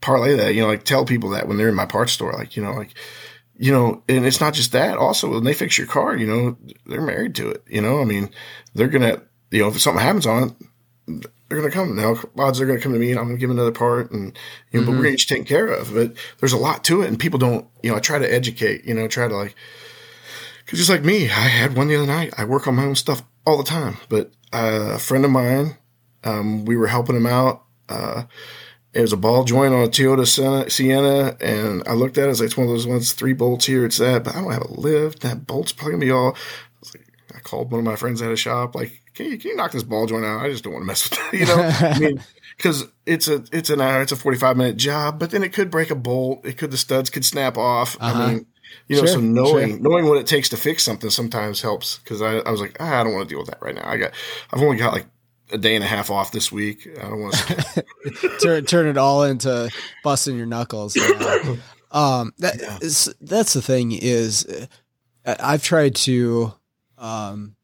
parlay 0.00 0.36
that, 0.36 0.54
you 0.54 0.62
know, 0.62 0.68
like 0.68 0.84
tell 0.84 1.04
people 1.04 1.30
that 1.30 1.48
when 1.48 1.56
they're 1.56 1.68
in 1.68 1.74
my 1.74 1.86
parts 1.86 2.12
store, 2.12 2.32
like, 2.32 2.56
you 2.56 2.62
know, 2.62 2.72
like 2.72 2.94
you 3.56 3.72
know, 3.72 4.02
and 4.08 4.26
it's 4.26 4.40
not 4.40 4.54
just 4.54 4.72
that. 4.72 4.98
Also, 4.98 5.30
when 5.30 5.44
they 5.44 5.54
fix 5.54 5.78
your 5.78 5.86
car, 5.86 6.16
you 6.16 6.26
know, 6.26 6.56
they're 6.86 7.00
married 7.00 7.34
to 7.36 7.50
it. 7.50 7.62
You 7.68 7.80
know, 7.80 8.00
I 8.00 8.04
mean, 8.04 8.30
they're 8.74 8.88
gonna, 8.88 9.22
you 9.50 9.62
know, 9.62 9.68
if 9.68 9.80
something 9.80 10.02
happens 10.02 10.26
on 10.26 10.56
it, 11.08 11.26
they're 11.48 11.58
gonna 11.58 11.70
come. 11.70 11.96
Now, 11.96 12.16
odds 12.38 12.60
are 12.60 12.66
gonna 12.66 12.80
come 12.80 12.92
to 12.92 12.98
me, 12.98 13.10
and 13.10 13.18
I'm 13.18 13.26
gonna 13.26 13.38
give 13.38 13.50
another 13.50 13.72
part, 13.72 14.10
and 14.10 14.36
you 14.70 14.80
know, 14.80 14.80
mm-hmm. 14.80 14.86
but 14.86 14.90
we're 14.92 15.04
gonna 15.04 15.16
get 15.16 15.28
taken 15.28 15.44
care 15.44 15.68
of. 15.68 15.94
But 15.94 16.14
there's 16.40 16.52
a 16.52 16.58
lot 16.58 16.84
to 16.84 17.02
it, 17.02 17.08
and 17.08 17.18
people 17.18 17.38
don't. 17.38 17.66
You 17.82 17.90
know, 17.90 17.96
I 17.96 18.00
try 18.00 18.18
to 18.18 18.32
educate. 18.32 18.84
You 18.84 18.94
know, 18.94 19.08
try 19.08 19.28
to 19.28 19.36
like 19.36 19.54
Cause 20.66 20.78
just 20.78 20.90
like 20.90 21.04
me, 21.04 21.24
I 21.24 21.48
had 21.48 21.76
one 21.76 21.88
the 21.88 21.96
other 21.96 22.06
night. 22.06 22.32
I 22.38 22.44
work 22.44 22.66
on 22.66 22.76
my 22.76 22.84
own 22.84 22.94
stuff 22.94 23.22
all 23.46 23.58
the 23.58 23.64
time, 23.64 23.98
but 24.08 24.32
uh, 24.52 24.92
a 24.94 24.98
friend 24.98 25.24
of 25.24 25.30
mine, 25.30 25.76
um, 26.24 26.64
we 26.64 26.74
were 26.74 26.86
helping 26.86 27.16
him 27.16 27.26
out. 27.26 27.64
Uh, 27.88 28.24
it 28.94 29.00
was 29.00 29.12
a 29.12 29.16
ball 29.16 29.42
joint 29.44 29.74
on 29.74 29.82
a 29.82 29.88
Toyota 29.88 30.70
Sienna, 30.70 31.36
and 31.40 31.82
I 31.86 31.94
looked 31.94 32.16
at 32.16 32.28
it. 32.28 32.40
It's 32.40 32.56
one 32.56 32.66
of 32.66 32.72
those 32.72 32.86
ones, 32.86 33.12
three 33.12 33.32
bolts 33.32 33.66
here. 33.66 33.84
It's 33.84 33.98
that, 33.98 34.24
but 34.24 34.36
I 34.36 34.40
don't 34.40 34.52
have 34.52 34.62
a 34.62 34.80
lift. 34.80 35.20
That 35.22 35.46
bolt's 35.46 35.72
probably 35.72 35.94
gonna 35.94 36.06
be 36.06 36.10
all. 36.12 36.36
I, 36.36 36.88
like, 36.94 37.06
I 37.34 37.40
called 37.40 37.72
one 37.72 37.80
of 37.80 37.84
my 37.84 37.96
friends 37.96 38.22
at 38.22 38.30
a 38.30 38.36
shop, 38.36 38.76
like, 38.76 39.02
can 39.14 39.26
you, 39.26 39.38
can 39.38 39.50
you 39.50 39.56
knock 39.56 39.72
this 39.72 39.82
ball 39.82 40.06
joint 40.06 40.24
out? 40.24 40.44
I 40.44 40.50
just 40.50 40.64
don't 40.64 40.72
want 40.72 40.82
to 40.82 40.86
mess 40.86 41.08
with 41.08 41.18
that, 41.18 41.32
you 41.38 41.46
know. 41.46 41.88
I 41.88 41.98
mean, 42.00 42.22
because 42.56 42.84
it's 43.04 43.28
a 43.28 43.44
it's 43.52 43.70
an 43.70 43.80
hour, 43.80 44.02
it's 44.02 44.12
a 44.12 44.16
forty 44.16 44.38
five 44.38 44.56
minute 44.56 44.76
job, 44.76 45.18
but 45.18 45.30
then 45.30 45.42
it 45.42 45.52
could 45.52 45.70
break 45.70 45.90
a 45.90 45.96
bolt. 45.96 46.44
It 46.44 46.58
could 46.58 46.70
the 46.70 46.76
studs 46.76 47.10
could 47.10 47.24
snap 47.24 47.56
off. 47.56 47.96
Uh-huh. 48.00 48.22
I 48.22 48.34
mean, 48.34 48.46
you 48.88 48.96
know, 48.96 49.06
sure, 49.06 49.14
so 49.14 49.20
knowing 49.20 49.70
sure. 49.70 49.80
knowing 49.80 50.06
what 50.06 50.18
it 50.18 50.26
takes 50.26 50.48
to 50.50 50.56
fix 50.56 50.82
something 50.82 51.10
sometimes 51.10 51.62
helps 51.62 51.98
because 51.98 52.22
I, 52.22 52.38
I 52.38 52.50
was 52.50 52.60
like, 52.60 52.76
ah, 52.80 53.00
I 53.00 53.04
don't 53.04 53.12
want 53.12 53.28
to 53.28 53.32
deal 53.32 53.40
with 53.40 53.50
that 53.50 53.62
right 53.62 53.74
now. 53.74 53.88
I 53.88 53.96
got 53.96 54.12
I've 54.52 54.62
only 54.62 54.76
got 54.76 54.92
like 54.92 55.06
a 55.50 55.58
day 55.58 55.74
and 55.74 55.84
a 55.84 55.86
half 55.86 56.10
off 56.10 56.32
this 56.32 56.50
week. 56.50 56.88
I 56.98 57.02
don't 57.02 57.20
want 57.20 57.34
to 57.34 58.38
turn 58.40 58.64
turn 58.64 58.86
it 58.86 58.96
all 58.96 59.24
into 59.24 59.70
busting 60.02 60.36
your 60.36 60.46
knuckles. 60.46 60.96
um, 61.90 62.32
that 62.38 62.60
yeah. 62.60 62.78
is, 62.80 63.14
that's 63.20 63.52
the 63.52 63.62
thing 63.62 63.92
is, 63.92 64.46
uh, 65.24 65.36
I've 65.40 65.62
tried 65.62 65.94
to 65.96 66.54
um, 66.98 67.56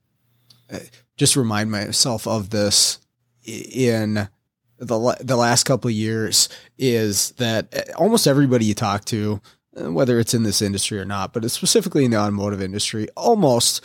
uh, 0.73 0.79
just 1.17 1.37
remind 1.37 1.71
myself 1.71 2.27
of 2.27 2.51
this 2.51 2.99
in 3.45 4.29
the 4.79 5.17
the 5.21 5.37
last 5.37 5.65
couple 5.65 5.89
of 5.89 5.95
years. 5.95 6.49
Is 6.79 7.31
that 7.33 7.75
uh, 7.75 7.93
almost 7.97 8.27
everybody 8.27 8.67
you 8.67 8.75
talk 8.75 9.05
to 9.07 9.41
uh, 9.77 9.93
whether 9.93 10.19
it's 10.19 10.35
in 10.35 10.43
this 10.43 10.63
industry 10.63 10.99
or 10.99 11.05
not, 11.05 11.33
but 11.33 11.49
specifically 11.51 12.05
in 12.05 12.11
the 12.11 12.17
automotive 12.17 12.61
industry, 12.61 13.07
almost 13.17 13.85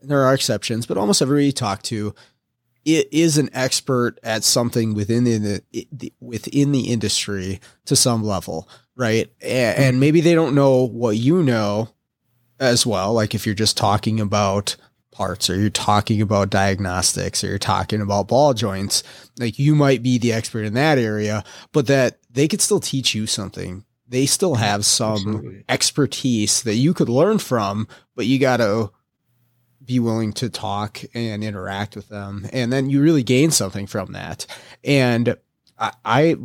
there 0.00 0.22
are 0.22 0.34
exceptions, 0.34 0.84
but 0.84 0.98
almost 0.98 1.22
everybody 1.22 1.46
you 1.46 1.52
talk 1.52 1.82
to 1.82 2.12
it 2.84 3.08
is 3.12 3.38
an 3.38 3.50
expert 3.52 4.18
at 4.22 4.44
something 4.44 4.94
within 4.94 5.24
the, 5.24 5.62
the 5.92 6.12
within 6.20 6.72
the 6.72 6.92
industry 6.92 7.60
to 7.86 7.96
some 7.96 8.22
level, 8.22 8.68
right? 8.96 9.30
Mm-hmm. 9.40 9.82
And 9.82 10.00
maybe 10.00 10.20
they 10.20 10.34
don't 10.34 10.54
know 10.54 10.86
what 10.86 11.16
you 11.16 11.42
know 11.42 11.90
as 12.58 12.86
well. 12.86 13.12
Like 13.12 13.34
if 13.34 13.46
you're 13.46 13.54
just 13.54 13.76
talking 13.76 14.20
about 14.20 14.76
parts 15.10 15.50
or 15.50 15.60
you're 15.60 15.70
talking 15.70 16.22
about 16.22 16.50
diagnostics 16.50 17.44
or 17.44 17.48
you're 17.48 17.58
talking 17.58 18.00
about 18.00 18.28
ball 18.28 18.54
joints, 18.54 19.02
like 19.38 19.58
you 19.58 19.74
might 19.74 20.02
be 20.02 20.18
the 20.18 20.32
expert 20.32 20.64
in 20.64 20.74
that 20.74 20.98
area, 20.98 21.44
but 21.72 21.86
that 21.86 22.18
they 22.30 22.48
could 22.48 22.60
still 22.60 22.80
teach 22.80 23.14
you 23.14 23.26
something 23.26 23.84
they 24.12 24.26
still 24.26 24.56
have 24.56 24.84
some 24.84 25.12
Absolutely. 25.14 25.64
expertise 25.70 26.62
that 26.62 26.74
you 26.74 26.92
could 26.92 27.08
learn 27.08 27.38
from, 27.38 27.88
but 28.14 28.26
you 28.26 28.38
got 28.38 28.58
to 28.58 28.92
be 29.92 30.00
willing 30.00 30.32
to 30.32 30.48
talk 30.48 31.00
and 31.12 31.44
interact 31.44 31.96
with 31.96 32.08
them. 32.08 32.48
And 32.52 32.72
then 32.72 32.88
you 32.88 33.02
really 33.02 33.22
gain 33.22 33.50
something 33.50 33.86
from 33.86 34.12
that. 34.12 34.46
And 34.82 35.36
I, 35.78 35.92
I 36.04 36.36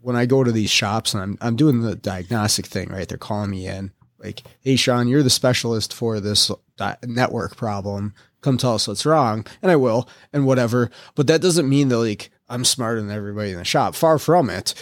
when 0.00 0.16
I 0.16 0.26
go 0.26 0.42
to 0.42 0.52
these 0.52 0.70
shops 0.70 1.14
and 1.14 1.22
I'm, 1.22 1.38
I'm 1.40 1.56
doing 1.56 1.82
the 1.82 1.94
diagnostic 1.94 2.66
thing, 2.66 2.88
right? 2.88 3.08
They're 3.08 3.18
calling 3.18 3.50
me 3.50 3.68
in 3.68 3.92
like, 4.18 4.42
Hey, 4.60 4.76
Sean, 4.76 5.06
you're 5.06 5.22
the 5.22 5.30
specialist 5.30 5.94
for 5.94 6.18
this 6.18 6.50
di- 6.76 6.96
network 7.04 7.56
problem. 7.56 8.12
Come 8.40 8.58
tell 8.58 8.74
us 8.74 8.88
what's 8.88 9.06
wrong. 9.06 9.46
And 9.62 9.70
I 9.70 9.76
will 9.76 10.08
and 10.32 10.46
whatever. 10.46 10.90
But 11.14 11.28
that 11.28 11.40
doesn't 11.40 11.68
mean 11.68 11.88
that 11.88 11.98
like 11.98 12.30
I'm 12.48 12.64
smarter 12.64 13.00
than 13.00 13.10
everybody 13.10 13.52
in 13.52 13.58
the 13.58 13.64
shop. 13.64 13.94
Far 13.94 14.18
from 14.18 14.50
it. 14.50 14.74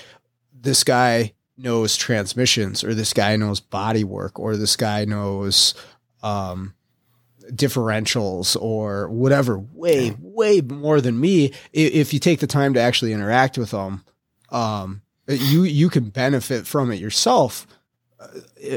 This 0.59 0.83
guy 0.83 1.35
knows 1.59 1.97
transmissions 1.97 2.83
or 2.83 2.95
this 2.95 3.13
guy 3.13 3.37
knows 3.37 3.61
body 3.61 4.03
work 4.05 4.39
or 4.39 4.57
this 4.57 4.77
guy 4.77 5.05
knows 5.05 5.75
um, 6.23 6.75
differentials 7.51 8.57
or 8.61 9.09
whatever 9.11 9.59
way 9.59 10.17
way 10.21 10.61
more 10.61 11.01
than 11.01 11.21
me 11.21 11.53
if 11.73 12.15
you 12.15 12.19
take 12.19 12.41
the 12.41 12.47
time 12.47 12.75
to 12.75 12.81
actually 12.81 13.13
interact 13.13 13.59
with 13.59 13.71
them 13.71 14.05
um, 14.51 15.03
you 15.27 15.65
you 15.65 15.89
can 15.89 16.11
benefit 16.11 16.67
from 16.67 16.91
it 16.91 17.01
yourself 17.01 17.67
uh, 18.21 18.27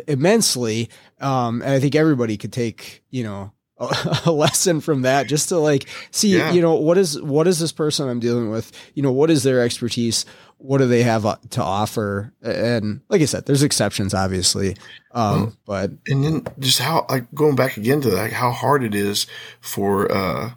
immensely. 0.07 0.89
Um, 1.19 1.61
and 1.61 1.71
i 1.71 1.79
think 1.79 1.95
everybody 1.95 2.37
could 2.37 2.53
take 2.53 3.03
you 3.09 3.23
know 3.23 3.53
a, 3.79 4.21
a 4.25 4.31
lesson 4.31 4.81
from 4.81 5.03
that 5.03 5.27
just 5.27 5.49
to 5.49 5.57
like 5.57 5.87
see 6.11 6.37
yeah. 6.37 6.51
you 6.51 6.61
know 6.61 6.75
what 6.75 6.97
is 6.97 7.21
what 7.21 7.47
is 7.47 7.59
this 7.59 7.71
person 7.71 8.09
i'm 8.09 8.19
dealing 8.19 8.49
with? 8.49 8.71
You 8.93 9.03
know 9.03 9.11
what 9.11 9.29
is 9.29 9.43
their 9.43 9.61
expertise 9.61 10.25
what 10.57 10.79
do 10.79 10.87
they 10.87 11.03
have 11.03 11.25
uh, 11.25 11.37
to 11.51 11.63
offer? 11.63 12.33
And 12.41 13.01
like 13.09 13.21
I 13.21 13.25
said, 13.25 13.45
there's 13.45 13.63
exceptions, 13.63 14.13
obviously. 14.13 14.75
Um, 15.11 15.41
well, 15.41 15.53
but 15.65 15.91
and 16.07 16.23
then 16.23 16.47
just 16.59 16.79
how 16.79 17.05
like 17.09 17.33
going 17.33 17.55
back 17.55 17.77
again 17.77 18.01
to 18.01 18.09
like 18.09 18.31
how 18.31 18.51
hard 18.51 18.83
it 18.83 18.95
is 18.95 19.27
for 19.61 20.11
uh, 20.11 20.51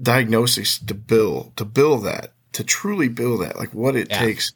diagnosis 0.00 0.78
to 0.78 0.94
bill 0.94 1.52
to 1.56 1.64
bill 1.64 1.98
that 1.98 2.32
to 2.52 2.64
truly 2.64 3.08
bill 3.08 3.38
that 3.38 3.56
like 3.56 3.72
what 3.74 3.96
it 3.96 4.08
yeah. 4.10 4.18
takes. 4.18 4.52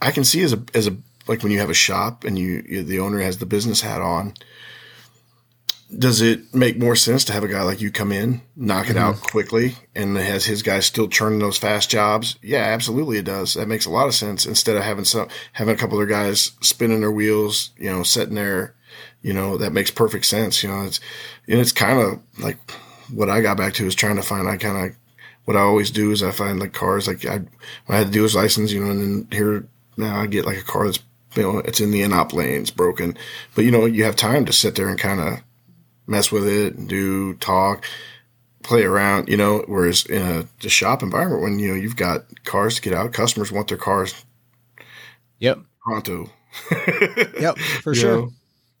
I 0.00 0.10
can 0.10 0.24
see 0.24 0.42
as 0.42 0.52
a 0.52 0.62
as 0.74 0.86
a 0.86 0.96
like 1.26 1.42
when 1.42 1.52
you 1.52 1.58
have 1.58 1.70
a 1.70 1.74
shop 1.74 2.24
and 2.24 2.38
you, 2.38 2.64
you 2.66 2.82
the 2.82 3.00
owner 3.00 3.20
has 3.20 3.38
the 3.38 3.46
business 3.46 3.80
hat 3.80 4.00
on 4.00 4.34
does 5.96 6.20
it 6.20 6.54
make 6.54 6.78
more 6.78 6.96
sense 6.96 7.24
to 7.24 7.32
have 7.32 7.44
a 7.44 7.48
guy 7.48 7.62
like 7.62 7.80
you 7.80 7.90
come 7.90 8.12
in, 8.12 8.42
knock 8.54 8.90
it 8.90 8.96
mm-hmm. 8.96 8.98
out 8.98 9.20
quickly, 9.20 9.76
and 9.94 10.16
has 10.16 10.44
his 10.44 10.62
guys 10.62 10.86
still 10.86 11.08
churning 11.08 11.38
those 11.38 11.56
fast 11.56 11.90
jobs? 11.90 12.38
Yeah, 12.42 12.62
absolutely, 12.62 13.18
it 13.18 13.24
does. 13.24 13.54
That 13.54 13.68
makes 13.68 13.86
a 13.86 13.90
lot 13.90 14.06
of 14.06 14.14
sense. 14.14 14.44
Instead 14.44 14.76
of 14.76 14.82
having 14.82 15.04
some 15.04 15.28
having 15.52 15.74
a 15.74 15.78
couple 15.78 16.00
of 16.00 16.08
guys 16.08 16.52
spinning 16.60 17.00
their 17.00 17.10
wheels, 17.10 17.70
you 17.78 17.90
know, 17.90 18.02
sitting 18.02 18.34
there, 18.34 18.74
you 19.22 19.32
know, 19.32 19.56
that 19.56 19.72
makes 19.72 19.90
perfect 19.90 20.26
sense. 20.26 20.62
You 20.62 20.68
know, 20.68 20.82
it's 20.82 21.00
and 21.48 21.58
it's 21.58 21.72
kind 21.72 21.98
of 21.98 22.20
like 22.38 22.58
what 23.10 23.30
I 23.30 23.40
got 23.40 23.56
back 23.56 23.72
to 23.74 23.86
is 23.86 23.94
trying 23.94 24.16
to 24.16 24.22
find. 24.22 24.46
I 24.46 24.58
kind 24.58 24.90
of 24.90 24.96
what 25.46 25.56
I 25.56 25.60
always 25.60 25.90
do 25.90 26.10
is 26.10 26.22
I 26.22 26.30
find 26.30 26.60
like 26.60 26.74
cars 26.74 27.08
like 27.08 27.24
I 27.24 27.40
I 27.88 27.96
had 27.96 28.08
to 28.08 28.12
do 28.12 28.24
his 28.24 28.34
license, 28.34 28.72
you 28.72 28.84
know, 28.84 28.90
and 28.90 29.00
then 29.00 29.28
here 29.30 29.66
now 29.96 30.20
I 30.20 30.26
get 30.26 30.44
like 30.44 30.58
a 30.58 30.62
car 30.62 30.84
that's 30.84 31.00
you 31.34 31.42
know, 31.42 31.58
it's 31.58 31.80
in 31.80 31.90
the 31.90 32.02
inop 32.02 32.32
lane, 32.32 32.62
it's 32.62 32.70
broken. 32.70 33.16
But 33.54 33.64
you 33.64 33.70
know, 33.70 33.86
you 33.86 34.04
have 34.04 34.16
time 34.16 34.44
to 34.44 34.52
sit 34.52 34.74
there 34.74 34.88
and 34.88 34.98
kind 34.98 35.20
of 35.20 35.40
mess 36.08 36.32
with 36.32 36.46
it 36.48 36.88
do 36.88 37.34
talk, 37.34 37.84
play 38.62 38.82
around, 38.82 39.28
you 39.28 39.36
know, 39.36 39.62
whereas 39.66 40.04
in 40.06 40.22
a 40.22 40.48
the 40.62 40.68
shop 40.68 41.02
environment 41.02 41.42
when, 41.42 41.58
you 41.58 41.68
know, 41.68 41.74
you've 41.74 41.96
got 41.96 42.24
cars 42.44 42.76
to 42.76 42.82
get 42.82 42.94
out, 42.94 43.12
customers 43.12 43.52
want 43.52 43.68
their 43.68 43.78
cars 43.78 44.14
Yep. 45.38 45.60
pronto. 45.82 46.30
Yep, 47.40 47.58
for 47.82 47.92
You 47.92 48.00
sure. 48.00 48.16
know? 48.16 48.30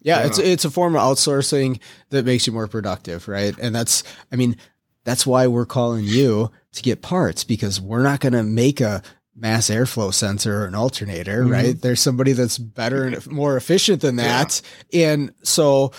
Yeah, 0.02 0.20
Yeah. 0.20 0.26
it's 0.26 0.38
it's 0.38 0.64
a 0.64 0.70
form 0.70 0.96
of 0.96 1.02
outsourcing 1.02 1.80
that 2.10 2.24
makes 2.24 2.46
you 2.46 2.52
more 2.52 2.68
productive, 2.68 3.28
right? 3.28 3.54
And 3.58 3.74
that's 3.74 4.02
I 4.32 4.36
mean, 4.36 4.56
that's 5.04 5.26
why 5.26 5.46
we're 5.46 5.66
calling 5.66 6.04
you 6.04 6.50
to 6.72 6.82
get 6.82 7.02
parts 7.02 7.44
because 7.44 7.80
we're 7.80 8.02
not 8.02 8.20
going 8.20 8.32
to 8.34 8.42
make 8.42 8.80
a 8.80 9.02
mass 9.40 9.70
airflow 9.70 10.12
sensor 10.12 10.62
or 10.62 10.66
an 10.66 10.74
alternator, 10.74 11.44
Mhm. 11.44 11.50
right? 11.52 11.80
There's 11.80 12.00
somebody 12.00 12.32
that's 12.32 12.58
better 12.58 13.04
and 13.04 13.26
more 13.30 13.56
efficient 13.56 14.00
than 14.02 14.16
that. 14.16 14.60
And 14.92 15.32
so 15.42 15.92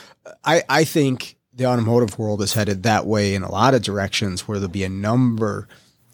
I 0.43 0.63
I 0.67 0.83
think 0.83 1.37
the 1.53 1.65
automotive 1.65 2.17
world 2.19 2.41
is 2.41 2.53
headed 2.53 2.83
that 2.83 3.05
way 3.05 3.35
in 3.35 3.43
a 3.43 3.51
lot 3.51 3.73
of 3.73 3.81
directions 3.81 4.47
where 4.47 4.59
there'll 4.59 4.71
be 4.71 4.83
a 4.83 4.89
number 4.89 5.67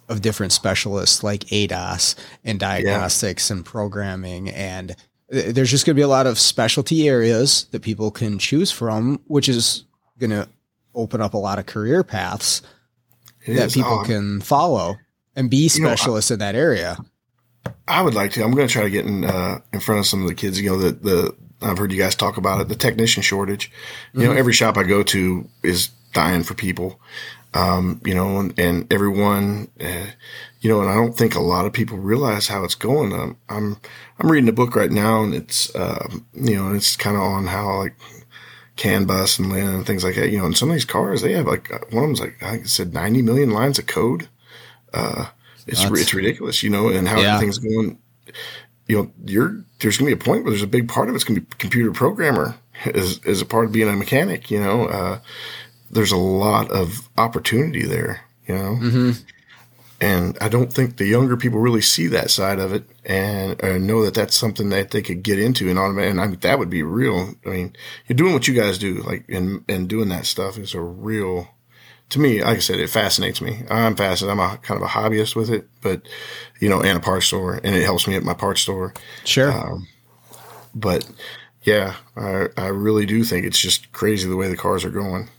of 0.07 0.21
different 0.21 0.53
specialists 0.53 1.23
like 1.23 1.45
ADAS 1.51 2.15
and 2.43 2.59
diagnostics 2.59 3.49
and 3.49 3.65
programming 3.65 4.49
and 4.49 4.95
there's 5.30 5.71
just 5.71 5.86
going 5.88 5.95
to 5.95 5.99
be 5.99 6.03
a 6.03 6.07
lot 6.07 6.28
of 6.28 6.38
specialty 6.38 7.07
areas 7.09 7.65
that 7.71 7.82
people 7.82 8.11
can 8.11 8.38
choose 8.38 8.71
from 8.71 9.19
which 9.26 9.49
is 9.49 9.84
going 10.19 10.30
to 10.30 10.47
open 10.93 11.21
up 11.21 11.34
a 11.34 11.38
lot 11.38 11.57
of 11.57 11.65
career 11.65 12.03
paths 12.03 12.61
It 13.45 13.55
that 13.55 13.71
people 13.73 14.03
can 14.03 14.41
follow 14.41 14.95
and 15.36 15.49
be 15.49 15.67
You 15.73 15.82
know, 15.82 15.89
I- 15.89 15.95
specialists 15.95 16.30
in 16.32 16.39
that 16.39 16.53
area. 16.55 16.97
I 17.88 18.01
would 18.01 18.13
like 18.13 18.32
to. 18.32 18.43
I'm 18.43 18.51
going 18.51 18.68
to 18.68 18.74
try 18.74 18.84
to 18.84 18.89
get 18.89 19.05
in 19.05 19.24
uh, 19.24 19.59
in 19.74 19.80
front 19.80 19.99
of 19.99 20.05
some 20.05 20.22
of 20.22 20.28
the 20.28 20.36
kids. 20.36 20.59
You 20.59 20.72
know, 20.72 20.78
the 20.78 20.91
the 20.91 21.36
I've 21.61 21.78
heard 21.78 21.91
you 21.91 21.99
guys 21.99 22.16
talk 22.16 22.38
about 22.38 22.61
it. 22.61 22.68
The 22.68 22.76
technician 22.76 23.24
shortage. 23.24 23.72
You 24.13 24.26
know, 24.26 24.32
every 24.32 24.53
shop 24.53 24.78
I 24.78 24.84
go 24.84 25.03
to 25.03 25.47
is 25.63 25.89
dying 26.13 26.43
for 26.43 26.53
people. 26.53 26.99
Um, 27.53 28.01
you 28.03 28.13
know, 28.13 28.39
and, 28.39 28.59
and 28.59 28.91
everyone, 28.91 29.70
uh, 29.80 30.07
you 30.59 30.70
know, 30.70 30.82
and 30.82 30.89
I 30.89 30.95
don't 30.95 31.16
think 31.16 31.36
a 31.36 31.41
lot 31.41 31.66
of 31.66 31.72
people 31.72 31.97
realize 31.97 32.47
how 32.49 32.66
it's 32.66 32.76
going. 32.76 33.13
Um, 33.13 33.38
I'm 33.47 33.78
I'm 34.20 34.30
reading 34.30 34.49
a 34.49 34.53
book 34.53 34.76
right 34.76 34.91
now, 34.91 35.24
and 35.24 35.34
it's 35.34 35.74
um, 35.76 36.26
you 36.34 36.55
know, 36.55 36.74
it's 36.74 36.97
kind 36.97 37.16
of 37.16 37.22
on 37.22 37.47
how 37.47 37.78
like 37.78 37.95
CAN 38.76 39.05
bus 39.05 39.39
and 39.39 39.51
LIN 39.51 39.68
and 39.68 39.86
things 39.86 40.03
like 40.03 40.16
that. 40.16 40.32
You 40.32 40.39
know, 40.39 40.45
and 40.45 40.57
some 40.57 40.70
of 40.70 40.76
these 40.76 40.86
cars 40.86 41.22
they 41.22 41.34
have 41.34 41.47
like 41.47 41.70
one 41.93 42.03
of 42.03 42.09
them's 42.09 42.20
like 42.20 42.43
I 42.43 42.51
think 42.51 42.66
it 42.66 42.70
said 42.70 42.93
90 42.93 43.22
million 43.22 43.51
lines 43.51 43.80
of 43.80 43.88
code. 43.88 44.28
Uh, 44.93 45.28
it's 45.68 45.82
Nuts. 45.84 46.01
it's 46.01 46.13
ridiculous, 46.13 46.63
you 46.63 46.70
know, 46.70 46.89
and 46.89 47.07
how 47.07 47.20
Yeah. 47.20 47.36
everything's 47.36 47.59
going. 47.59 47.97
You 48.88 48.97
know, 48.97 49.11
you're 49.26 49.63
there's 49.80 49.97
going 49.97 50.09
to 50.11 50.16
be 50.16 50.22
a 50.22 50.24
point 50.26 50.43
where 50.43 50.51
there's 50.51 50.61
a 50.63 50.68
big 50.68 50.88
part 50.88 51.09
of 51.09 51.16
it's 51.16 51.24
going 51.24 51.36
to 51.36 51.41
be 51.41 51.55
computer 51.57 51.91
programmer 51.91 52.55
as 52.93 53.20
as 53.26 53.41
a 53.41 53.45
part 53.45 53.66
of 53.66 53.72
being 53.72 53.89
a 53.89 53.93
mechanic. 53.93 54.51
You 54.51 54.59
know, 54.61 54.86
uh, 54.86 55.20
there's 55.89 56.11
a 56.11 56.18
lot 56.18 56.70
of 56.72 57.09
opportunity 57.18 57.84
there. 57.86 58.22
You 58.47 58.55
know, 58.55 58.78
Mm-hmm. 58.82 59.11
and 60.01 60.38
I 60.39 60.49
don't 60.49 60.72
think 60.72 60.97
the 60.97 61.05
younger 61.07 61.36
people 61.38 61.59
really 61.59 61.82
see 61.82 62.05
that 62.07 62.30
side 62.30 62.59
of 62.59 62.74
it 62.74 62.84
and 63.05 63.63
uh, 63.63 63.78
know 63.80 64.03
that 64.03 64.13
that's 64.13 64.38
something 64.38 64.70
that 64.70 64.91
they 64.91 65.01
could 65.01 65.24
get 65.24 65.39
into 65.39 65.68
and 65.70 65.80
automate. 65.80 66.11
And 66.11 66.22
I 66.22 66.28
mean, 66.28 66.39
that 66.41 66.59
would 66.59 66.70
be 66.70 66.84
real. 66.84 67.34
I 67.45 67.49
mean, 67.49 67.76
you're 68.07 68.16
doing 68.18 68.34
what 68.34 68.47
you 68.47 68.53
guys 68.53 68.78
do, 68.78 69.01
like, 69.03 69.26
and, 69.30 69.63
and 69.68 69.88
doing 69.88 70.09
that 70.09 70.26
stuff 70.28 70.59
is 70.59 70.76
a 70.76 70.82
real, 70.82 71.47
to 72.09 72.19
me, 72.19 72.43
like 72.43 72.57
I 72.57 72.59
said, 72.59 72.79
it 72.79 72.89
fascinates 72.89 73.41
me. 73.41 73.63
I'm 73.69 73.95
fascinated. 73.95 74.39
I'm 74.39 74.53
a 74.53 74.57
kind 74.57 74.81
of 74.81 74.87
a 74.87 74.91
hobbyist 74.91 75.35
with 75.35 75.49
it, 75.49 75.67
but, 75.81 76.01
you 76.59 76.69
know, 76.69 76.81
and 76.81 76.97
a 76.97 77.01
parts 77.01 77.25
store 77.27 77.59
and 77.63 77.75
it 77.75 77.83
helps 77.83 78.07
me 78.07 78.15
at 78.15 78.23
my 78.23 78.33
parts 78.33 78.61
store. 78.61 78.93
Sure. 79.23 79.51
Um, 79.51 79.87
but 80.75 81.09
yeah, 81.63 81.95
I, 82.15 82.47
I 82.57 82.67
really 82.67 83.05
do 83.05 83.23
think 83.23 83.45
it's 83.45 83.59
just 83.59 83.91
crazy 83.91 84.29
the 84.29 84.35
way 84.35 84.47
the 84.49 84.57
cars 84.57 84.85
are 84.85 84.89
going. 84.91 85.29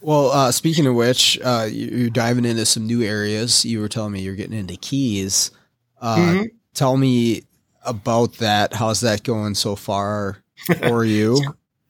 Well, 0.00 0.30
uh, 0.32 0.52
speaking 0.52 0.86
of 0.86 0.94
which, 0.94 1.38
uh, 1.42 1.68
you- 1.70 1.88
you're 1.96 2.10
diving 2.10 2.44
into 2.44 2.66
some 2.66 2.86
new 2.86 3.02
areas. 3.02 3.64
You 3.64 3.80
were 3.80 3.88
telling 3.88 4.12
me 4.12 4.20
you're 4.20 4.34
getting 4.34 4.58
into 4.58 4.76
keys. 4.76 5.50
Uh, 6.00 6.16
Mhm. 6.16 6.46
Tell 6.74 6.96
me 6.96 7.42
about 7.84 8.34
that. 8.38 8.74
How's 8.74 9.00
that 9.00 9.22
going 9.24 9.54
so 9.54 9.76
far 9.76 10.38
for 10.88 11.04
you? 11.04 11.40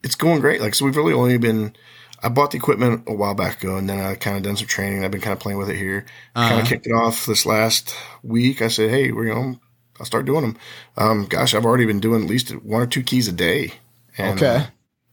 it's 0.03 0.15
going 0.17 0.41
great. 0.41 0.61
Like, 0.61 0.75
so 0.75 0.85
we've 0.85 0.97
really 0.97 1.13
only 1.13 1.39
been, 1.39 1.75
I 2.23 2.29
bought 2.29 2.53
the 2.53 2.59
equipment 2.59 3.05
a 3.07 3.13
while 3.15 3.35
back 3.35 3.63
ago 3.63 3.77
and 3.77 3.89
then 3.89 4.01
I 4.01 4.15
kind 4.15 4.37
of 4.37 4.43
done 4.43 4.57
some 4.57 4.67
training. 4.69 5.05
I've 5.05 5.11
been 5.11 5.21
kind 5.21 5.33
of 5.33 5.41
playing 5.41 5.59
with 5.59 5.71
it 5.71 5.77
here. 5.77 6.07
Kind 6.45 6.61
Uh, 6.61 6.61
of 6.61 6.67
kicked 6.67 6.87
it 6.87 6.93
off 6.93 7.27
this 7.27 7.45
last 7.47 7.95
week. 8.23 8.63
I 8.63 8.69
said, 8.69 8.91
Hey, 8.91 9.11
we're, 9.13 9.27
you 9.27 9.35
know, 9.35 9.61
I'll 9.99 10.07
start 10.07 10.27
doing 10.27 10.43
them. 10.43 10.59
Um, 10.97 11.27
gosh, 11.27 11.55
I've 11.55 11.65
already 11.65 11.87
been 11.87 12.01
doing 12.01 12.23
at 12.23 12.31
least 12.31 12.51
one 12.65 12.83
or 12.83 12.87
two 12.87 13.03
keys 13.03 13.29
a 13.29 13.33
day. 13.33 13.75
And, 14.17 14.39
okay. 14.39 14.47
uh, 14.47 14.67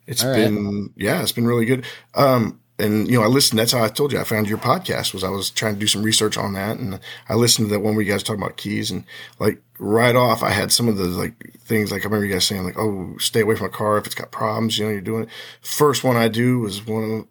it's 0.08 0.24
All 0.24 0.30
right. 0.30 0.54
been, 0.54 0.94
yeah, 0.98 1.22
it's 1.22 1.32
been 1.32 1.48
really 1.48 1.66
good. 1.66 1.86
Um, 2.16 2.60
and 2.80 3.10
you 3.10 3.18
know, 3.18 3.24
I 3.24 3.28
listened. 3.28 3.60
That's 3.60 3.72
how 3.72 3.84
I 3.84 3.90
told 3.90 4.12
you 4.12 4.20
I 4.20 4.24
found 4.24 4.48
your 4.48 4.58
podcast. 4.58 5.14
Was 5.14 5.24
I 5.24 5.30
was 5.30 5.50
trying 5.50 5.76
to 5.76 5.80
do 5.80 5.88
some 5.88 6.04
research 6.04 6.38
on 6.38 6.54
that, 6.54 6.78
and 6.78 7.00
I 7.28 7.36
listened 7.36 7.68
to 7.68 7.74
that 7.74 7.82
one 7.82 7.96
where 7.96 8.04
you 8.04 8.12
guys 8.12 8.24
talking 8.24 8.42
about 8.42 8.58
keys, 8.58 8.92
and 8.92 9.04
like 9.40 9.62
right 9.78 10.16
off, 10.16 10.44
I 10.44 10.50
had 10.52 10.72
some 10.72 10.88
of 10.88 10.98
the 10.98 11.06
like 11.06 11.54
things. 11.60 11.92
Like 11.92 12.02
I 12.02 12.06
remember 12.06 12.26
you 12.26 12.34
guys 12.34 12.46
saying 12.46 12.64
like, 12.64 12.78
"Oh, 12.78 13.16
stay 13.20 13.42
away 13.42 13.56
from 13.56 13.68
a 13.68 13.72
car 13.72 13.98
if 13.98 14.06
it's 14.06 14.16
got 14.16 14.32
problems." 14.32 14.78
You 14.78 14.86
know, 14.86 14.92
you're 14.92 15.02
doing 15.02 15.24
it. 15.24 15.30
First 15.62 16.04
one 16.04 16.16
I 16.16 16.28
do 16.28 16.60
was 16.60 16.86
one 16.86 17.04
of 17.04 17.28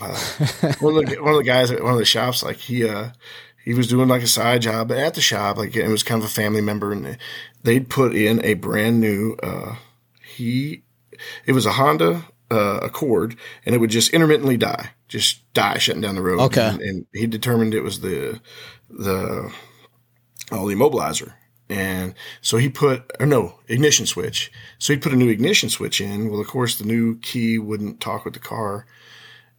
uh, 0.00 0.72
one 0.80 0.96
of 0.96 1.06
the 1.10 1.16
one 1.20 1.32
of 1.32 1.38
the 1.38 1.44
guys 1.44 1.70
at 1.70 1.82
one 1.82 1.92
of 1.92 1.98
the 1.98 2.04
shops. 2.04 2.42
Like 2.42 2.56
he 2.56 2.88
uh 2.88 3.10
he 3.64 3.74
was 3.74 3.88
doing 3.88 4.08
like 4.08 4.22
a 4.22 4.28
side 4.28 4.62
job 4.62 4.92
at 4.92 5.14
the 5.14 5.20
shop. 5.20 5.56
Like 5.56 5.74
it 5.76 5.88
was 5.88 6.02
kind 6.02 6.22
of 6.22 6.28
a 6.28 6.32
family 6.32 6.60
member, 6.60 6.92
and 6.92 7.18
they'd 7.62 7.88
put 7.88 8.14
in 8.14 8.44
a 8.44 8.54
brand 8.54 9.00
new. 9.00 9.36
uh 9.42 9.76
He 10.22 10.82
it 11.46 11.52
was 11.52 11.66
a 11.66 11.72
Honda 11.72 12.24
uh, 12.50 12.88
cord, 12.88 13.36
and 13.64 13.74
it 13.74 13.78
would 13.78 13.90
just 13.90 14.12
intermittently 14.12 14.56
die, 14.56 14.90
just 15.08 15.52
die 15.54 15.78
shutting 15.78 16.02
down 16.02 16.14
the 16.14 16.22
road. 16.22 16.40
Okay. 16.40 16.68
and, 16.68 16.80
and 16.80 17.06
he 17.12 17.26
determined 17.26 17.74
it 17.74 17.82
was 17.82 18.00
the 18.00 18.40
the 18.90 19.52
oh 20.52 20.68
the 20.68 20.74
immobilizer. 20.74 21.34
And 21.68 22.14
so 22.42 22.58
he 22.58 22.68
put, 22.68 23.10
or 23.18 23.26
no, 23.26 23.58
ignition 23.66 24.06
switch. 24.06 24.52
So 24.78 24.92
he 24.92 24.98
put 24.98 25.12
a 25.12 25.16
new 25.16 25.28
ignition 25.28 25.68
switch 25.68 26.00
in. 26.00 26.30
Well, 26.30 26.40
of 26.40 26.46
course, 26.46 26.78
the 26.78 26.84
new 26.84 27.18
key 27.18 27.58
wouldn't 27.58 28.00
talk 28.00 28.24
with 28.24 28.34
the 28.34 28.40
car. 28.40 28.86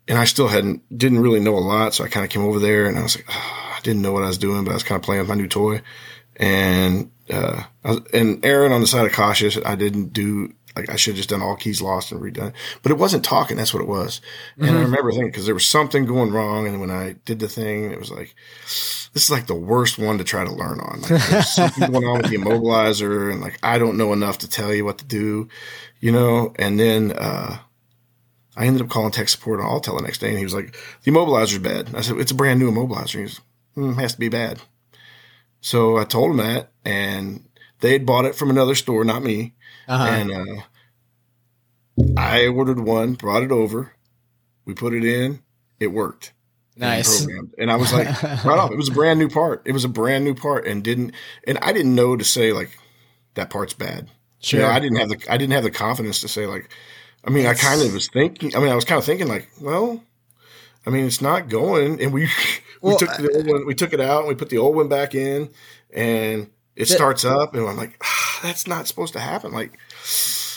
And 0.08 0.18
I 0.18 0.24
still 0.24 0.48
hadn't, 0.48 0.84
didn't 0.98 1.20
really 1.20 1.42
know 1.42 1.58
a 1.58 1.60
lot. 1.60 1.94
So 1.94 2.06
I 2.06 2.08
kind 2.08 2.24
of 2.24 2.30
came 2.30 2.44
over 2.44 2.60
there 2.60 2.86
and 2.86 2.98
I 2.98 3.04
was 3.04 3.18
like, 3.18 3.26
"Ah, 3.28 3.78
I 3.78 3.82
didn't 3.82 4.02
know 4.02 4.14
what 4.14 4.24
I 4.24 4.28
was 4.28 4.38
doing, 4.38 4.64
but 4.64 4.72
I 4.72 4.76
was 4.76 4.84
kind 4.84 4.98
of 4.98 5.04
playing 5.04 5.20
with 5.20 5.28
my 5.28 5.36
new 5.36 5.50
toy. 5.50 5.82
And, 6.38 7.12
uh, 7.30 7.64
I 7.84 7.90
was, 7.90 8.02
and 8.14 8.46
Aaron 8.46 8.72
on 8.72 8.80
the 8.80 8.88
side 8.88 9.06
of 9.06 9.12
cautious, 9.12 9.58
I 9.66 9.76
didn't 9.76 10.14
do, 10.14 10.54
like, 10.78 10.90
I 10.90 10.96
should 10.96 11.12
have 11.12 11.18
just 11.18 11.30
done 11.30 11.42
all 11.42 11.56
keys 11.56 11.82
lost 11.82 12.12
and 12.12 12.22
redone. 12.22 12.54
But 12.84 12.92
it 12.92 12.98
wasn't 12.98 13.26
talking. 13.26 13.58
That's 13.58 13.74
what 13.74 13.84
it 13.84 13.88
was. 13.88 14.22
And 14.58 14.78
I 14.78 14.82
remember 14.82 15.12
thinking, 15.12 15.32
because 15.32 15.46
there 15.46 15.56
was 15.56 15.66
something 15.66 16.06
going 16.06 16.32
wrong. 16.32 16.68
And 16.68 16.80
when 16.80 16.92
I 16.92 17.16
did 17.26 17.40
the 17.40 17.48
thing, 17.48 17.92
it 17.92 18.00
was 18.00 18.12
like, 18.12 18.36
this 19.14 19.24
is 19.24 19.32
like 19.32 19.48
the 19.48 19.56
worst 19.56 19.98
one 19.98 20.20
to 20.20 20.24
try 20.24 20.44
to 20.44 20.52
learn 20.52 20.80
on. 20.80 21.02
Like, 21.02 21.28
there's 21.30 21.50
something 21.50 21.92
going 21.92 22.06
on 22.06 22.18
with 22.18 22.30
the 22.30 22.38
immobilizer, 22.38 23.32
and 23.32 23.42
like 23.42 23.58
I 23.64 23.80
don't 23.80 23.98
know 23.98 24.14
enough 24.14 24.38
to 24.40 24.50
tell 24.50 24.72
you 24.74 24.86
what 24.86 25.00
to 25.00 25.06
do, 25.06 25.48
you 26.00 26.12
know. 26.12 26.54
And 26.58 26.80
then 26.80 27.14
uh, 27.14 27.58
I 28.56 28.66
ended 28.66 28.84
up 28.84 28.90
calling 28.90 29.12
tech 29.12 29.30
support 29.30 29.60
on 29.60 29.66
Autel 29.66 29.98
the 29.98 30.04
next 30.04 30.20
day, 30.20 30.30
and 30.30 30.38
he 30.38 30.44
was 30.44 30.54
like, 30.54 30.78
"The 31.04 31.12
immobilizer's 31.12 31.58
bad." 31.58 31.96
I 31.96 32.02
said, 32.02 32.18
"It's 32.18 32.32
a 32.32 32.36
brand 32.36 32.60
new 32.60 32.72
immobilizer." 32.72 33.16
He 33.16 33.22
was, 33.24 33.42
mm, 33.76 34.00
"Has 34.00 34.14
to 34.14 34.20
be 34.20 34.30
bad." 34.30 34.60
So 35.62 35.98
I 35.98 36.04
told 36.04 36.32
him 36.32 36.38
that, 36.38 36.72
and 36.86 37.44
they 37.80 37.94
had 37.94 38.06
bought 38.06 38.26
it 38.26 38.36
from 38.36 38.52
another 38.52 38.76
store, 38.76 39.04
not 39.04 39.24
me. 39.24 39.56
Uh-huh. 39.88 40.04
And 40.06 40.32
uh, 40.32 40.62
I 42.18 42.48
ordered 42.48 42.80
one, 42.80 43.14
brought 43.14 43.44
it 43.44 43.52
over, 43.52 43.94
we 44.66 44.74
put 44.74 44.94
it 44.94 45.04
in, 45.06 45.42
it 45.80 45.88
worked 45.88 46.34
Nice. 46.76 47.24
programmed. 47.26 47.54
And 47.58 47.72
I 47.72 47.76
was 47.76 47.92
like, 47.94 48.08
right 48.24 48.60
off, 48.60 48.72
it 48.72 48.78
was 48.78 48.90
a 48.90 48.94
brand 48.94 49.20
new 49.20 49.30
part. 49.30 49.64
It 49.66 49.72
was 49.72 49.84
a 49.86 49.90
brand 49.90 50.24
new 50.24 50.36
part, 50.36 50.68
and 50.68 50.84
didn't, 50.84 51.14
and 51.48 51.58
I 51.62 51.74
didn't 51.74 51.96
know 51.96 52.16
to 52.16 52.24
say 52.24 52.52
like 52.54 52.70
that 53.36 53.50
part's 53.50 53.74
bad. 53.74 54.10
Sure. 54.40 54.60
You 54.60 54.66
know, 54.68 54.72
I 54.72 54.80
didn't 54.80 54.98
have 54.98 55.10
the, 55.10 55.26
I 55.30 55.38
didn't 55.38 55.54
have 55.54 55.64
the 55.64 55.72
confidence 55.72 56.22
to 56.22 56.28
say 56.28 56.46
like, 56.46 56.70
I 57.26 57.32
mean, 57.32 57.46
I 57.48 57.56
kind 57.56 57.82
of 57.82 57.94
was 57.94 58.08
thinking. 58.10 58.56
I 58.56 58.60
mean, 58.60 58.70
I 58.70 58.76
was 58.76 58.86
kind 58.86 59.00
of 59.00 59.06
thinking 59.06 59.28
like, 59.28 59.50
well, 59.60 60.04
I 60.86 60.92
mean, 60.92 61.06
it's 61.06 61.22
not 61.22 61.50
going, 61.50 62.02
and 62.02 62.14
we 62.14 62.22
we 62.82 62.92
Well, 62.92 62.98
took 62.98 63.16
the 63.18 63.32
old 63.36 63.48
one, 63.48 63.66
we 63.66 63.74
took 63.74 63.94
it 63.94 64.00
out, 64.02 64.20
and 64.20 64.28
we 64.28 64.36
put 64.36 64.50
the 64.50 64.60
old 64.60 64.76
one 64.76 64.88
back 64.88 65.16
in, 65.16 65.50
and 65.92 66.52
it 66.78 66.88
That- 66.88 66.96
starts 66.96 67.26
up, 67.26 67.54
and 67.56 67.68
I'm 67.68 67.76
like, 67.78 67.98
ah, 68.04 68.40
that's 68.44 68.68
not 68.68 68.88
supposed 68.88 69.14
to 69.14 69.20
happen. 69.20 69.52
Like, 69.52 69.78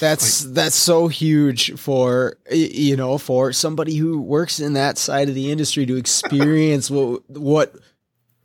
That's 0.00 0.44
that's 0.44 0.76
so 0.76 1.08
huge 1.08 1.78
for 1.78 2.36
you 2.50 2.96
know 2.96 3.18
for 3.18 3.52
somebody 3.52 3.96
who 3.96 4.20
works 4.20 4.60
in 4.60 4.72
that 4.74 4.96
side 4.98 5.28
of 5.28 5.34
the 5.34 5.50
industry 5.50 5.84
to 5.86 5.96
experience 5.96 6.90
what 6.94 7.22
what 7.28 7.74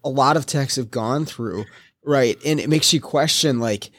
a 0.03 0.09
lot 0.09 0.37
of 0.37 0.45
techs 0.45 0.75
have 0.75 0.91
gone 0.91 1.25
through, 1.25 1.65
right? 2.03 2.37
And 2.45 2.59
it 2.59 2.69
makes 2.69 2.93
you 2.93 2.99
question 3.01 3.59
like, 3.59 3.89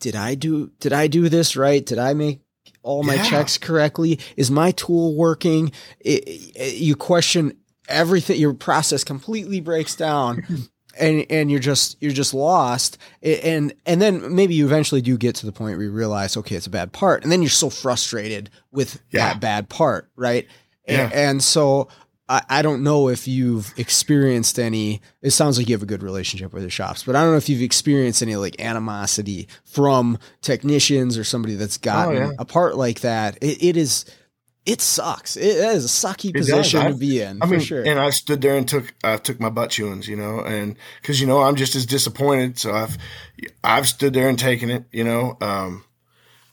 did 0.00 0.16
I 0.16 0.34
do 0.34 0.70
did 0.80 0.92
I 0.92 1.06
do 1.06 1.28
this 1.28 1.56
right? 1.56 1.84
Did 1.84 1.98
I 1.98 2.14
make 2.14 2.40
all 2.82 3.02
my 3.02 3.14
Yeah. 3.14 3.24
checks 3.24 3.58
correctly? 3.58 4.18
Is 4.36 4.50
my 4.50 4.70
tool 4.72 5.14
working? 5.16 5.70
It, 6.00 6.24
it- 6.56 6.74
you 6.76 6.96
question 6.96 7.56
everything. 7.88 8.40
Your 8.40 8.54
process 8.54 9.04
completely 9.04 9.60
breaks 9.60 9.94
down. 9.96 10.44
and 10.98 11.24
and 11.30 11.50
you're 11.50 11.60
just 11.60 11.96
you're 12.00 12.12
just 12.12 12.34
lost 12.34 12.98
and 13.22 13.72
and 13.86 14.00
then 14.02 14.34
maybe 14.34 14.54
you 14.54 14.64
eventually 14.66 15.00
do 15.00 15.16
get 15.16 15.34
to 15.36 15.46
the 15.46 15.52
point 15.52 15.76
where 15.76 15.86
you 15.86 15.92
realize 15.92 16.36
okay 16.36 16.56
it's 16.56 16.66
a 16.66 16.70
bad 16.70 16.92
part 16.92 17.22
and 17.22 17.30
then 17.32 17.42
you're 17.42 17.48
so 17.50 17.70
frustrated 17.70 18.50
with 18.70 19.00
Yeah. 19.10 19.28
that 19.32 19.40
bad 19.40 19.68
part 19.68 20.08
right 20.16 20.46
Yeah. 20.86 21.10
and, 21.12 21.42
so 21.42 21.88
I, 22.28 22.42
I 22.48 22.62
don't 22.62 22.82
know 22.84 23.08
if 23.08 23.26
you've 23.26 23.72
experienced 23.76 24.58
any 24.58 25.00
it 25.22 25.30
sounds 25.32 25.58
like 25.58 25.68
you 25.68 25.74
have 25.74 25.82
a 25.82 25.86
good 25.86 26.02
relationship 26.02 26.52
with 26.52 26.62
your 26.62 26.70
shops 26.70 27.02
but 27.04 27.16
i 27.16 27.20
don't 27.22 27.32
know 27.32 27.36
if 27.36 27.48
you've 27.48 27.62
experienced 27.62 28.22
any 28.22 28.36
like 28.36 28.60
animosity 28.60 29.48
from 29.64 30.18
technicians 30.40 31.16
or 31.18 31.24
somebody 31.24 31.54
that's 31.54 31.78
oh, 31.78 31.82
gotten 31.82 32.16
Oh, 32.16 32.20
yeah. 32.26 32.30
a 32.38 32.44
part 32.44 32.76
like 32.76 33.00
that 33.00 33.38
it, 33.40 33.62
it 33.62 33.76
is 33.76 34.04
it 34.64 34.80
sucks 34.80 35.36
it, 35.36 35.44
it 35.44 35.76
is 35.76 35.84
a 35.84 35.88
sucky 35.88 36.32
does. 36.32 36.46
position 36.46 36.92
to 36.92 36.94
be 36.96 37.20
in 37.20 37.42
I 37.42 37.46
for 37.46 37.52
mean, 37.52 37.60
sure 37.60 37.82
and 37.82 37.98
I 37.98 38.10
stood 38.10 38.40
there 38.40 38.56
and 38.56 38.68
took 38.68 38.94
I 39.02 39.16
took 39.16 39.40
my 39.40 39.50
butt 39.50 39.70
chewings, 39.70 40.06
you 40.06 40.16
know, 40.16 40.40
and 40.40 40.76
because 41.00 41.20
you 41.20 41.26
know 41.26 41.42
I'm 41.42 41.56
just 41.56 41.74
as 41.74 41.86
disappointed. 41.86 42.58
So 42.58 42.72
I've 42.72 42.96
I've 43.64 43.88
stood 43.88 44.14
there 44.14 44.28
and 44.28 44.38
taken 44.38 44.70
it, 44.70 44.84
you 44.92 45.04
know. 45.04 45.36
Um, 45.40 45.84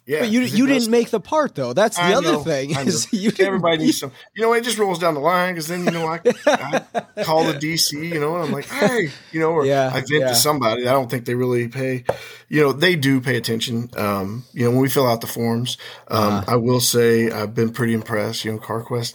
yeah, 0.09 0.21
But 0.21 0.29
you 0.31 0.41
you 0.41 0.65
didn't 0.65 0.89
make 0.89 1.11
the 1.11 1.19
part 1.19 1.53
though. 1.53 1.73
That's 1.73 1.95
the 1.95 2.01
I 2.03 2.13
other 2.15 2.31
know, 2.33 2.43
thing. 2.43 2.71
Is 2.71 3.07
you 3.13 3.31
Everybody 3.39 3.77
needs 3.85 3.99
some. 3.99 4.11
You 4.35 4.41
know, 4.41 4.53
it 4.53 4.63
just 4.63 4.79
rolls 4.79 4.97
down 4.97 5.13
the 5.13 5.19
line 5.19 5.53
because 5.53 5.67
then 5.67 5.85
you 5.85 5.91
know 5.91 6.07
I, 6.07 6.19
I 6.47 6.79
call 7.23 7.43
the 7.43 7.53
DC, 7.53 7.91
you 7.93 8.19
know, 8.19 8.35
and 8.35 8.45
I'm 8.45 8.51
like, 8.51 8.65
hey, 8.65 9.09
you 9.31 9.39
know, 9.39 9.51
or 9.51 9.65
Yeah, 9.67 9.89
I 9.93 9.99
vent 9.99 10.09
yeah. 10.09 10.27
to 10.29 10.35
somebody. 10.35 10.87
I 10.87 10.93
don't 10.93 11.11
think 11.11 11.25
they 11.25 11.35
really 11.35 11.67
pay. 11.67 12.05
You 12.47 12.61
know, 12.63 12.71
they 12.73 12.95
do 12.95 13.21
pay 13.21 13.37
attention. 13.37 13.91
Um, 13.95 14.45
you 14.53 14.65
know, 14.65 14.71
when 14.71 14.79
we 14.81 14.89
fill 14.89 15.05
out 15.05 15.21
the 15.21 15.27
forms, 15.27 15.77
um, 16.07 16.33
Uh-huh. 16.33 16.53
I 16.53 16.55
will 16.55 16.81
say 16.81 17.29
I've 17.29 17.53
been 17.53 17.69
pretty 17.71 17.93
impressed. 17.93 18.43
You 18.45 18.53
know, 18.53 18.57
CarQuest, 18.57 19.13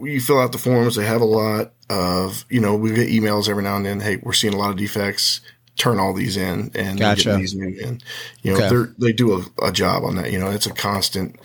you 0.00 0.20
fill 0.20 0.38
out 0.38 0.52
the 0.52 0.58
forms, 0.58 0.94
they 0.94 1.04
have 1.04 1.20
a 1.20 1.24
lot 1.24 1.72
of. 1.90 2.44
You 2.48 2.60
know, 2.60 2.76
we 2.76 2.92
get 2.94 3.08
emails 3.08 3.48
every 3.48 3.64
now 3.64 3.76
and 3.76 3.84
then. 3.86 3.98
Hey, 3.98 4.18
we're 4.22 4.32
seeing 4.34 4.54
a 4.54 4.58
lot 4.58 4.70
of 4.70 4.76
defects. 4.76 5.40
Turn 5.78 5.98
all 5.98 6.12
these 6.12 6.36
in 6.36 6.70
and 6.74 6.98
Gotcha. 6.98 7.30
get 7.30 7.38
these 7.38 7.54
new 7.54 7.68
in. 7.68 8.00
You 8.42 8.58
know, 8.58 8.66
Okay. 8.66 8.92
they 8.98 9.12
do 9.12 9.32
a, 9.60 9.66
a 9.68 9.72
job 9.72 10.04
on 10.04 10.16
that. 10.16 10.30
You 10.32 10.38
know, 10.38 10.50
it's 10.50 10.66
a 10.66 10.72
constant 10.72 11.36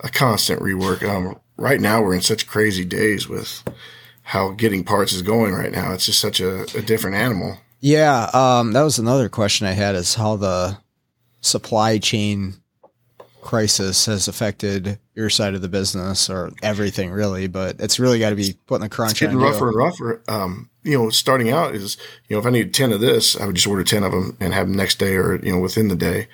a 0.00 0.08
constant 0.08 0.60
rework. 0.60 1.08
Um, 1.08 1.38
right 1.56 1.80
now 1.80 2.02
we're 2.02 2.14
in 2.14 2.22
such 2.22 2.46
crazy 2.46 2.84
days 2.84 3.28
with 3.28 3.62
how 4.22 4.50
getting 4.52 4.82
parts 4.82 5.12
is 5.12 5.22
going 5.22 5.52
right 5.54 5.70
now. 5.72 5.92
It's 5.92 6.06
just 6.06 6.20
such 6.20 6.40
a, 6.40 6.62
a 6.76 6.82
different 6.82 7.16
animal. 7.16 7.58
Yeah, 7.80 8.30
um, 8.32 8.72
that 8.72 8.82
was 8.82 8.98
another 8.98 9.28
question 9.28 9.66
I 9.66 9.72
had 9.72 9.94
is 9.94 10.14
how 10.14 10.36
the 10.36 10.78
supply 11.40 11.98
chain 11.98 12.54
crisis 13.42 14.06
has 14.06 14.28
affected 14.28 14.98
your 15.14 15.28
side 15.28 15.54
of 15.54 15.60
the 15.62 15.68
business 15.68 16.30
or 16.30 16.52
everything 16.62 17.10
really, 17.10 17.46
but 17.48 17.76
it's 17.80 17.98
really 18.00 18.18
got 18.18 18.30
to 18.30 18.36
be 18.36 18.54
putting 18.66 18.80
the 18.80 18.86
It's 18.86 18.96
crunch 18.96 19.22
on 19.22 19.28
getting 19.28 19.40
you. 19.40 19.44
rougher 19.44 19.68
and 19.68 19.76
rougher. 19.76 20.22
Um, 20.28 20.70
you 20.82 20.96
know, 20.96 21.10
starting 21.10 21.50
out 21.50 21.74
is, 21.74 21.96
you 22.28 22.34
know, 22.36 22.40
if 22.40 22.46
I 22.46 22.50
need 22.50 22.72
10 22.72 22.92
of 22.92 23.00
this, 23.00 23.36
I 23.38 23.46
would 23.46 23.56
just 23.56 23.66
order 23.66 23.84
10 23.84 24.02
of 24.04 24.12
them 24.12 24.36
and 24.40 24.54
have 24.54 24.66
them 24.68 24.76
next 24.76 24.98
day 24.98 25.16
or, 25.16 25.36
you 25.44 25.52
know, 25.52 25.60
within 25.60 25.88
the 25.88 25.96
day. 25.96 26.28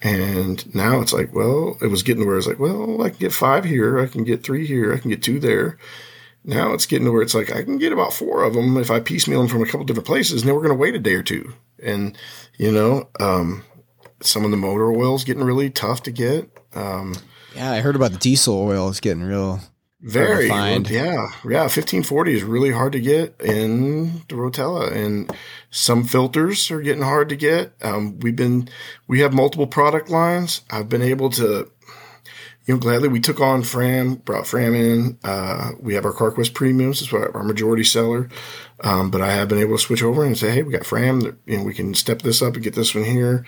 And 0.00 0.74
now 0.74 1.00
it's 1.00 1.12
like, 1.12 1.32
well, 1.34 1.76
it 1.80 1.86
was 1.88 2.02
getting 2.02 2.22
to 2.22 2.26
where 2.26 2.38
it's 2.38 2.46
like, 2.48 2.58
well, 2.58 3.02
I 3.02 3.10
can 3.10 3.18
get 3.18 3.32
five 3.32 3.64
here. 3.64 4.00
I 4.00 4.06
can 4.06 4.24
get 4.24 4.42
three 4.42 4.66
here. 4.66 4.92
I 4.92 4.98
can 4.98 5.10
get 5.10 5.22
two 5.22 5.38
there. 5.38 5.78
Now 6.44 6.72
it's 6.72 6.86
getting 6.86 7.04
to 7.04 7.12
where 7.12 7.22
it's 7.22 7.34
like, 7.34 7.52
I 7.54 7.62
can 7.62 7.78
get 7.78 7.92
about 7.92 8.12
four 8.12 8.42
of 8.42 8.54
them 8.54 8.76
if 8.78 8.90
I 8.90 8.98
piecemeal 8.98 9.40
them 9.40 9.48
from 9.48 9.62
a 9.62 9.66
couple 9.66 9.84
different 9.84 10.06
places. 10.08 10.42
And 10.42 10.48
then 10.48 10.56
we're 10.56 10.62
going 10.62 10.74
to 10.74 10.80
wait 10.80 10.96
a 10.96 10.98
day 10.98 11.14
or 11.14 11.22
two. 11.22 11.52
And, 11.80 12.18
you 12.58 12.72
know, 12.72 13.08
um, 13.20 13.62
some 14.24 14.44
of 14.44 14.50
the 14.50 14.56
motor 14.56 14.92
oils 14.92 15.24
getting 15.24 15.44
really 15.44 15.70
tough 15.70 16.02
to 16.04 16.10
get. 16.10 16.50
Um, 16.74 17.14
Yeah, 17.56 17.72
I 17.72 17.80
heard 17.80 17.96
about 17.96 18.12
the 18.12 18.18
diesel 18.18 18.58
oil 18.60 18.88
is 18.88 19.00
getting 19.00 19.22
real. 19.24 19.60
very, 20.00 20.48
find. 20.48 20.88
yeah, 20.90 21.28
yeah. 21.48 21.68
Fifteen 21.68 22.02
forty 22.02 22.34
is 22.34 22.42
really 22.42 22.72
hard 22.72 22.92
to 22.92 23.00
get 23.00 23.40
in 23.40 24.22
the 24.28 24.34
Rotella, 24.34 24.90
and 24.92 25.30
some 25.70 26.04
filters 26.04 26.70
are 26.70 26.80
getting 26.82 27.02
hard 27.02 27.28
to 27.28 27.36
get. 27.36 27.72
Um, 27.82 28.18
we've 28.20 28.36
been, 28.36 28.68
we 29.06 29.20
have 29.20 29.32
multiple 29.32 29.66
product 29.66 30.08
lines. 30.10 30.62
I've 30.70 30.88
been 30.88 31.02
able 31.02 31.30
to, 31.30 31.70
you 32.64 32.74
know, 32.74 32.80
gladly 32.80 33.08
we 33.08 33.20
took 33.20 33.40
on 33.40 33.62
Fram, 33.62 34.14
brought 34.16 34.46
Fram 34.46 34.74
in. 34.74 35.18
Uh, 35.24 35.72
we 35.80 35.94
have 35.94 36.04
our 36.04 36.12
CarQuest 36.12 36.54
Premiums, 36.54 37.12
what 37.12 37.34
our 37.34 37.42
majority 37.42 37.84
seller. 37.84 38.28
Um, 38.84 39.10
but 39.10 39.20
I 39.20 39.32
have 39.32 39.48
been 39.48 39.58
able 39.58 39.76
to 39.76 39.82
switch 39.82 40.02
over 40.02 40.24
and 40.24 40.36
say, 40.38 40.50
hey, 40.50 40.62
we 40.62 40.72
got 40.72 40.86
Fram, 40.86 41.38
you 41.46 41.58
know, 41.58 41.64
we 41.64 41.74
can 41.74 41.94
step 41.94 42.22
this 42.22 42.40
up 42.42 42.54
and 42.54 42.62
get 42.62 42.74
this 42.74 42.94
one 42.94 43.04
here. 43.04 43.44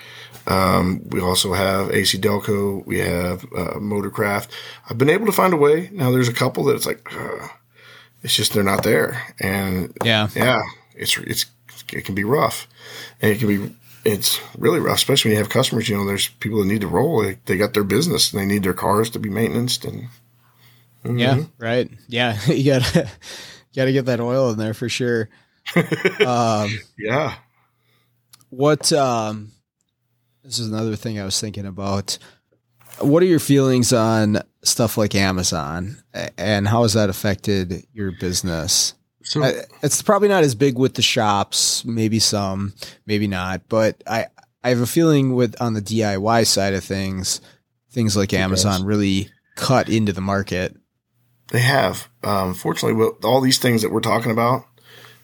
Um, 0.46 1.02
we 1.08 1.20
also 1.20 1.52
have 1.54 1.90
AC 1.90 2.18
Delco. 2.18 2.84
We 2.86 2.98
have 2.98 3.44
uh, 3.44 3.74
Motorcraft. 3.78 4.48
I've 4.88 4.98
been 4.98 5.10
able 5.10 5.26
to 5.26 5.32
find 5.32 5.52
a 5.54 5.56
way. 5.56 5.90
Now 5.92 6.10
there's 6.10 6.28
a 6.28 6.34
couple 6.34 6.64
that 6.64 6.76
it's 6.76 6.86
like, 6.86 7.06
uh, 7.14 7.48
it's 8.22 8.34
just 8.34 8.52
they're 8.52 8.62
not 8.62 8.82
there, 8.84 9.22
and 9.38 9.96
Yeah. 10.02 10.28
yeah, 10.34 10.62
it's 10.94 11.16
it's 11.18 11.46
it 11.92 12.04
can 12.06 12.14
be 12.14 12.24
rough, 12.24 12.66
and 13.20 13.30
it 13.30 13.38
can 13.38 13.48
be 13.48 13.74
it's 14.04 14.40
really 14.58 14.80
rough, 14.80 14.96
especially 14.96 15.30
when 15.30 15.36
you 15.36 15.42
have 15.42 15.52
customers. 15.52 15.88
You 15.88 15.96
know, 15.96 16.06
there's 16.06 16.28
people 16.28 16.60
that 16.60 16.66
need 16.66 16.82
to 16.82 16.86
roll. 16.86 17.22
They, 17.22 17.38
they 17.46 17.56
got 17.56 17.74
their 17.74 17.84
business, 17.84 18.32
and 18.32 18.40
they 18.40 18.46
need 18.46 18.62
their 18.62 18.74
cars 18.74 19.10
to 19.10 19.18
be 19.18 19.30
maintained, 19.30 19.84
and 19.84 20.08
Yeah, 21.04 21.44
right. 21.58 21.90
Yeah, 22.08 22.38
you 22.46 22.72
got 22.72 22.84
to 22.84 23.00
you 23.00 23.76
got 23.76 23.84
to 23.86 23.92
get 23.92 24.06
that 24.06 24.20
oil 24.20 24.50
in 24.50 24.58
there 24.58 24.74
for 24.74 24.88
sure. 24.88 25.28
um, 26.26 26.70
yeah, 26.98 27.36
what 28.50 28.92
um, 28.92 29.52
this 30.42 30.58
is 30.58 30.68
another 30.68 30.96
thing 30.96 31.18
I 31.18 31.24
was 31.24 31.40
thinking 31.40 31.66
about. 31.66 32.18
What 33.00 33.22
are 33.24 33.26
your 33.26 33.40
feelings 33.40 33.92
on 33.92 34.40
stuff 34.62 34.96
like 34.96 35.14
Amazon, 35.14 35.96
and 36.38 36.68
how 36.68 36.82
has 36.82 36.92
that 36.92 37.10
affected 37.10 37.86
your 37.92 38.12
business? 38.12 38.94
So 39.24 39.42
I, 39.42 39.52
it's 39.82 40.02
probably 40.02 40.28
not 40.28 40.44
as 40.44 40.54
big 40.54 40.78
with 40.78 40.94
the 40.94 41.02
shops, 41.02 41.84
maybe 41.84 42.18
some, 42.18 42.74
maybe 43.06 43.26
not, 43.26 43.62
but 43.68 44.02
I 44.06 44.26
I 44.62 44.68
have 44.68 44.80
a 44.80 44.86
feeling 44.86 45.34
with 45.34 45.60
on 45.60 45.74
the 45.74 45.82
DIY 45.82 46.46
side 46.46 46.74
of 46.74 46.84
things, 46.84 47.40
things 47.90 48.16
like 48.16 48.32
Amazon 48.32 48.84
really 48.84 49.28
cut 49.56 49.88
into 49.88 50.12
the 50.12 50.20
market. 50.20 50.76
They 51.48 51.60
have. 51.60 52.08
Um, 52.22 52.54
fortunately, 52.54 52.98
what, 52.98 53.24
all 53.24 53.40
these 53.40 53.58
things 53.58 53.82
that 53.82 53.90
we're 53.90 54.00
talking 54.00 54.30
about 54.30 54.64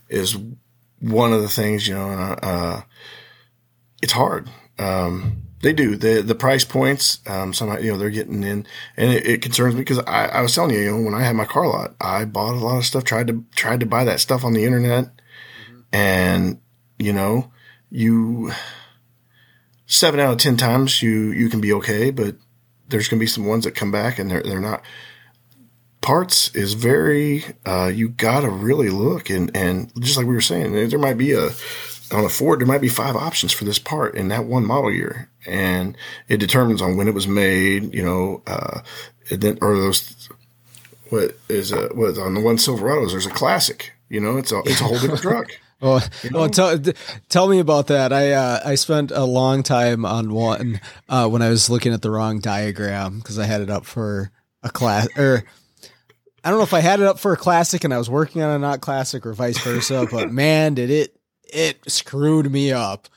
is 0.08 0.36
one 1.00 1.32
of 1.32 1.40
the 1.40 1.48
things, 1.48 1.88
you 1.88 1.94
know, 1.94 2.10
uh, 2.10 2.82
it's 4.02 4.12
hard. 4.12 4.50
Um, 4.78 5.42
they 5.62 5.72
do 5.72 5.96
the 5.96 6.22
the 6.22 6.34
price 6.34 6.64
points. 6.64 7.20
Um, 7.26 7.52
somehow, 7.52 7.78
you 7.78 7.92
know, 7.92 7.98
they're 7.98 8.10
getting 8.10 8.42
in, 8.42 8.66
and 8.96 9.12
it, 9.12 9.26
it 9.26 9.42
concerns 9.42 9.74
me 9.74 9.82
because 9.82 9.98
I, 10.00 10.26
I 10.26 10.40
was 10.40 10.54
telling 10.54 10.74
you, 10.74 10.80
you 10.80 10.90
know, 10.90 11.02
when 11.02 11.14
I 11.14 11.22
had 11.22 11.36
my 11.36 11.44
car 11.44 11.66
lot, 11.66 11.94
I 12.00 12.24
bought 12.24 12.54
a 12.54 12.64
lot 12.64 12.78
of 12.78 12.86
stuff. 12.86 13.04
Tried 13.04 13.26
to 13.28 13.44
tried 13.54 13.80
to 13.80 13.86
buy 13.86 14.04
that 14.04 14.20
stuff 14.20 14.44
on 14.44 14.52
the 14.52 14.64
internet, 14.64 15.10
and 15.92 16.60
you 16.98 17.12
know, 17.12 17.52
you 17.90 18.52
seven 19.86 20.20
out 20.20 20.32
of 20.32 20.38
ten 20.38 20.56
times 20.56 21.02
you 21.02 21.30
you 21.32 21.48
can 21.48 21.60
be 21.60 21.72
okay, 21.74 22.10
but 22.10 22.36
there's 22.88 23.08
going 23.08 23.18
to 23.18 23.22
be 23.22 23.28
some 23.28 23.46
ones 23.46 23.64
that 23.64 23.74
come 23.74 23.92
back 23.92 24.18
and 24.18 24.30
they're 24.30 24.42
they're 24.42 24.60
not 24.60 24.82
parts 26.00 26.54
is 26.54 26.74
very 26.74 27.44
uh, 27.66 27.90
you 27.92 28.08
gotta 28.08 28.48
really 28.48 28.88
look 28.88 29.30
and 29.30 29.54
and 29.54 29.92
just 30.02 30.16
like 30.16 30.26
we 30.26 30.34
were 30.34 30.40
saying 30.40 30.72
there 30.88 30.98
might 30.98 31.18
be 31.18 31.32
a 31.32 31.50
on 32.10 32.24
a 32.24 32.28
ford 32.28 32.60
there 32.60 32.66
might 32.66 32.80
be 32.80 32.88
five 32.88 33.14
options 33.14 33.52
for 33.52 33.64
this 33.64 33.78
part 33.78 34.14
in 34.14 34.28
that 34.28 34.44
one 34.44 34.64
model 34.64 34.90
year 34.90 35.29
and 35.46 35.96
it 36.28 36.38
determines 36.38 36.82
on 36.82 36.96
when 36.96 37.08
it 37.08 37.14
was 37.14 37.26
made 37.26 37.92
you 37.94 38.02
know 38.02 38.42
uh 38.46 38.80
then 39.30 39.58
or 39.60 39.76
those 39.76 40.28
what 41.10 41.36
is 41.48 41.72
a 41.72 41.88
what 41.88 42.18
on 42.18 42.34
the 42.34 42.40
one 42.40 42.56
silverados 42.56 43.10
there's 43.10 43.26
a 43.26 43.30
classic 43.30 43.92
you 44.08 44.20
know 44.20 44.36
it's 44.36 44.52
a 44.52 44.58
it's 44.66 44.80
a 44.80 44.84
whole 44.84 44.98
different 44.98 45.22
truck 45.22 45.46
Well, 45.80 46.02
well, 46.32 46.50
tell 46.50 46.78
tell 47.30 47.48
me 47.48 47.58
about 47.58 47.86
that. 47.86 48.12
I 48.12 48.32
uh, 48.32 48.60
I 48.66 48.74
spent 48.74 49.12
a 49.12 49.24
long 49.24 49.62
time 49.62 50.04
on 50.04 50.34
one 50.34 50.78
uh, 51.08 51.26
when 51.26 51.40
I 51.40 51.48
was 51.48 51.70
looking 51.70 51.94
at 51.94 52.02
the 52.02 52.10
wrong 52.10 52.38
diagram 52.38 53.18
because 53.18 53.38
I 53.38 53.46
had 53.46 53.62
it 53.62 53.70
up 53.70 53.86
for 53.86 54.30
a 54.62 54.68
class 54.68 55.08
or 55.16 55.42
I 56.44 56.50
don't 56.50 56.58
know 56.58 56.64
if 56.64 56.74
I 56.74 56.80
had 56.80 57.00
it 57.00 57.06
up 57.06 57.18
for 57.18 57.32
a 57.32 57.36
classic 57.36 57.84
and 57.84 57.94
I 57.94 57.98
was 57.98 58.10
working 58.10 58.42
on 58.42 58.50
a 58.50 58.58
not 58.58 58.82
classic 58.82 59.24
or 59.24 59.32
vice 59.32 59.58
versa. 59.58 60.06
but 60.10 60.30
man, 60.30 60.74
did 60.74 60.90
it 60.90 61.16
it 61.44 61.90
screwed 61.90 62.50
me 62.50 62.72
up. 62.72 63.08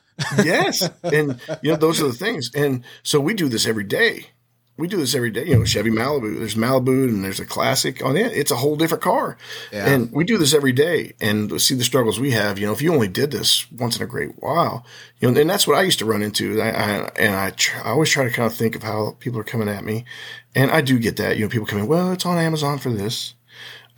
Yes. 0.43 0.89
And, 1.03 1.39
you 1.61 1.71
know, 1.71 1.77
those 1.77 2.01
are 2.01 2.07
the 2.07 2.13
things. 2.13 2.51
And 2.55 2.83
so 3.03 3.19
we 3.19 3.33
do 3.33 3.49
this 3.49 3.67
every 3.67 3.83
day. 3.83 4.27
We 4.75 4.87
do 4.87 4.97
this 4.97 5.13
every 5.13 5.29
day. 5.29 5.45
You 5.45 5.57
know, 5.57 5.65
Chevy 5.65 5.91
Malibu, 5.91 6.39
there's 6.39 6.55
Malibu 6.55 7.07
and 7.07 7.23
there's 7.23 7.39
a 7.39 7.45
classic 7.45 8.03
on 8.03 8.17
it. 8.17 8.31
It's 8.31 8.49
a 8.49 8.55
whole 8.55 8.75
different 8.75 9.03
car. 9.03 9.37
Yeah. 9.71 9.87
And 9.87 10.11
we 10.11 10.23
do 10.23 10.39
this 10.39 10.51
every 10.51 10.71
day 10.71 11.13
and 11.21 11.61
see 11.61 11.75
the 11.75 11.83
struggles 11.83 12.19
we 12.19 12.31
have. 12.31 12.57
You 12.57 12.65
know, 12.65 12.73
if 12.73 12.81
you 12.81 12.91
only 12.91 13.07
did 13.07 13.29
this 13.29 13.71
once 13.71 13.97
in 13.97 14.01
a 14.01 14.07
great 14.07 14.31
while, 14.41 14.83
you 15.19 15.29
know, 15.29 15.39
and 15.39 15.47
that's 15.47 15.67
what 15.67 15.77
I 15.77 15.83
used 15.83 15.99
to 15.99 16.05
run 16.05 16.23
into. 16.23 16.59
I, 16.59 16.69
I 16.69 17.11
and 17.17 17.35
I, 17.35 17.51
tr- 17.51 17.77
I 17.85 17.91
always 17.91 18.09
try 18.09 18.23
to 18.23 18.31
kind 18.31 18.47
of 18.47 18.57
think 18.57 18.75
of 18.75 18.81
how 18.81 19.15
people 19.19 19.39
are 19.39 19.43
coming 19.43 19.69
at 19.69 19.85
me. 19.85 20.05
And 20.55 20.71
I 20.71 20.81
do 20.81 20.97
get 20.97 21.17
that. 21.17 21.37
You 21.37 21.45
know, 21.45 21.49
people 21.49 21.67
come 21.67 21.77
in, 21.77 21.87
well, 21.87 22.11
it's 22.11 22.25
on 22.25 22.39
Amazon 22.39 22.79
for 22.79 22.89
this. 22.89 23.35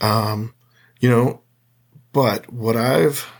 Um, 0.01 0.55
you 0.99 1.09
know, 1.09 1.41
but 2.11 2.51
what 2.51 2.75
I've 2.75 3.31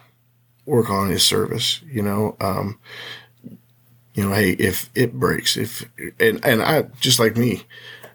work 0.66 0.90
on 0.90 1.12
is 1.12 1.24
service, 1.24 1.82
you 1.84 2.02
know, 2.02 2.36
um, 2.40 2.80
you 4.14 4.24
know, 4.24 4.34
hey, 4.34 4.52
if 4.52 4.90
it 4.96 5.14
breaks, 5.14 5.58
if, 5.58 5.90
and, 6.20 6.44
and 6.46 6.62
I, 6.62 6.84
just 7.00 7.20
like 7.20 7.36
me. 7.36 7.64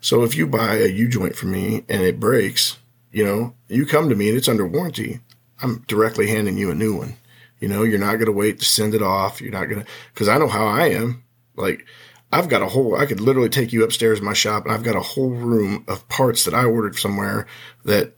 So 0.00 0.24
if 0.24 0.34
you 0.34 0.46
buy 0.46 0.76
a 0.76 0.86
U 0.86 1.08
joint 1.08 1.36
from 1.36 1.52
me 1.52 1.84
and 1.88 2.02
it 2.02 2.18
breaks, 2.18 2.78
you 3.12 3.24
know, 3.24 3.54
you 3.68 3.84
come 3.84 4.08
to 4.08 4.14
me 4.14 4.28
and 4.28 4.38
it's 4.38 4.48
under 4.48 4.66
warranty. 4.66 5.20
I'm 5.62 5.84
directly 5.88 6.28
handing 6.28 6.56
you 6.56 6.70
a 6.70 6.74
new 6.74 6.96
one. 6.96 7.16
You 7.60 7.68
know, 7.68 7.82
you're 7.82 7.98
not 7.98 8.14
going 8.14 8.26
to 8.26 8.32
wait 8.32 8.60
to 8.60 8.64
send 8.64 8.94
it 8.94 9.02
off. 9.02 9.42
You're 9.42 9.52
not 9.52 9.66
going 9.66 9.82
to, 9.82 9.86
cause 10.14 10.28
I 10.28 10.38
know 10.38 10.48
how 10.48 10.66
I 10.66 10.88
am. 10.88 11.22
Like, 11.54 11.86
I've 12.32 12.48
got 12.48 12.62
a 12.62 12.66
whole, 12.66 12.96
I 12.96 13.04
could 13.04 13.20
literally 13.20 13.50
take 13.50 13.72
you 13.72 13.84
upstairs 13.84 14.20
in 14.20 14.24
my 14.24 14.32
shop 14.32 14.64
and 14.64 14.72
I've 14.72 14.84
got 14.84 14.96
a 14.96 15.00
whole 15.00 15.30
room 15.30 15.84
of 15.86 16.08
parts 16.08 16.44
that 16.44 16.54
I 16.54 16.64
ordered 16.64 16.96
somewhere 16.96 17.46
that 17.84 18.16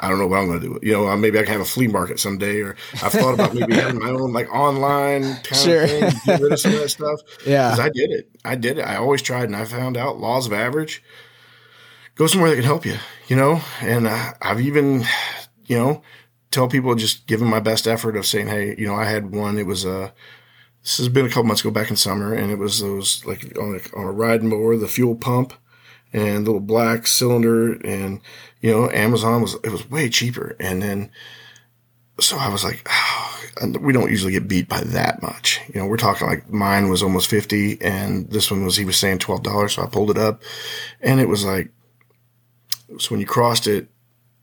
I 0.00 0.08
don't 0.08 0.18
know 0.18 0.26
what 0.26 0.38
I'm 0.38 0.46
going 0.46 0.60
to 0.60 0.68
do. 0.68 0.78
You 0.82 0.92
know, 0.92 1.16
maybe 1.16 1.38
I 1.38 1.42
can 1.42 1.52
have 1.52 1.60
a 1.60 1.64
flea 1.64 1.88
market 1.88 2.20
someday, 2.20 2.60
or 2.60 2.76
I've 3.02 3.12
thought 3.12 3.34
about 3.34 3.54
maybe 3.54 3.74
having 3.74 3.98
my 3.98 4.10
own 4.10 4.32
like 4.32 4.48
online 4.54 5.22
kind 5.22 5.56
sure. 5.56 5.82
of 5.84 5.90
thing, 5.90 6.12
get 6.24 6.40
rid 6.40 6.52
of 6.52 6.60
some 6.60 6.74
of 6.74 6.80
that 6.80 6.88
stuff. 6.88 7.20
Yeah, 7.44 7.74
I 7.78 7.88
did 7.88 8.10
it. 8.10 8.30
I 8.44 8.54
did 8.54 8.78
it. 8.78 8.82
I 8.82 8.96
always 8.96 9.22
tried, 9.22 9.44
and 9.44 9.56
I 9.56 9.64
found 9.64 9.96
out 9.96 10.18
laws 10.18 10.46
of 10.46 10.52
average. 10.52 11.02
Go 12.14 12.26
somewhere 12.26 12.50
that 12.50 12.56
can 12.56 12.64
help 12.64 12.86
you. 12.86 12.96
You 13.28 13.36
know, 13.36 13.60
and 13.80 14.06
uh, 14.06 14.32
I've 14.40 14.60
even, 14.60 15.04
you 15.66 15.76
know, 15.76 16.02
tell 16.50 16.68
people 16.68 16.94
just 16.94 17.26
give 17.26 17.40
them 17.40 17.48
my 17.48 17.60
best 17.60 17.86
effort 17.86 18.16
of 18.16 18.26
saying, 18.26 18.48
hey, 18.48 18.74
you 18.78 18.86
know, 18.86 18.94
I 18.94 19.04
had 19.04 19.34
one. 19.34 19.58
It 19.58 19.66
was 19.66 19.84
a. 19.84 20.02
Uh, 20.02 20.10
this 20.82 20.98
has 20.98 21.08
been 21.08 21.26
a 21.26 21.28
couple 21.28 21.44
months 21.44 21.60
ago, 21.60 21.70
back 21.70 21.90
in 21.90 21.96
summer, 21.96 22.32
and 22.32 22.50
it 22.50 22.58
was 22.58 22.80
those 22.80 23.24
like 23.26 23.58
on 23.58 23.74
a, 23.74 23.98
on 23.98 24.04
a 24.06 24.12
riding 24.12 24.48
mower, 24.48 24.76
the 24.76 24.88
fuel 24.88 25.16
pump 25.16 25.52
and 26.12 26.44
little 26.44 26.60
black 26.60 27.06
cylinder 27.06 27.74
and 27.84 28.20
you 28.60 28.70
know 28.70 28.90
amazon 28.90 29.42
was 29.42 29.54
it 29.64 29.70
was 29.70 29.88
way 29.90 30.08
cheaper. 30.08 30.56
And 30.60 30.82
then 30.82 31.10
so 32.20 32.36
i 32.36 32.48
was 32.48 32.64
like 32.64 32.86
oh, 32.90 33.40
we 33.80 33.92
don't 33.92 34.10
usually 34.10 34.32
get 34.32 34.48
beat 34.48 34.68
by 34.68 34.80
that 34.80 35.22
much. 35.22 35.60
You 35.72 35.80
know 35.80 35.86
we're 35.86 35.96
talking 35.96 36.26
like 36.26 36.48
mine 36.50 36.88
was 36.88 37.02
almost 37.02 37.28
50 37.28 37.80
and 37.82 38.30
this 38.30 38.50
one 38.50 38.64
was 38.64 38.76
he 38.76 38.84
was 38.84 38.96
saying 38.96 39.18
$12 39.18 39.70
so 39.70 39.82
i 39.82 39.86
pulled 39.86 40.10
it 40.10 40.18
up. 40.18 40.42
And 41.00 41.20
it 41.20 41.28
was 41.28 41.44
like 41.44 41.70
so 42.98 43.10
when 43.10 43.20
you 43.20 43.26
crossed 43.26 43.66
it 43.66 43.88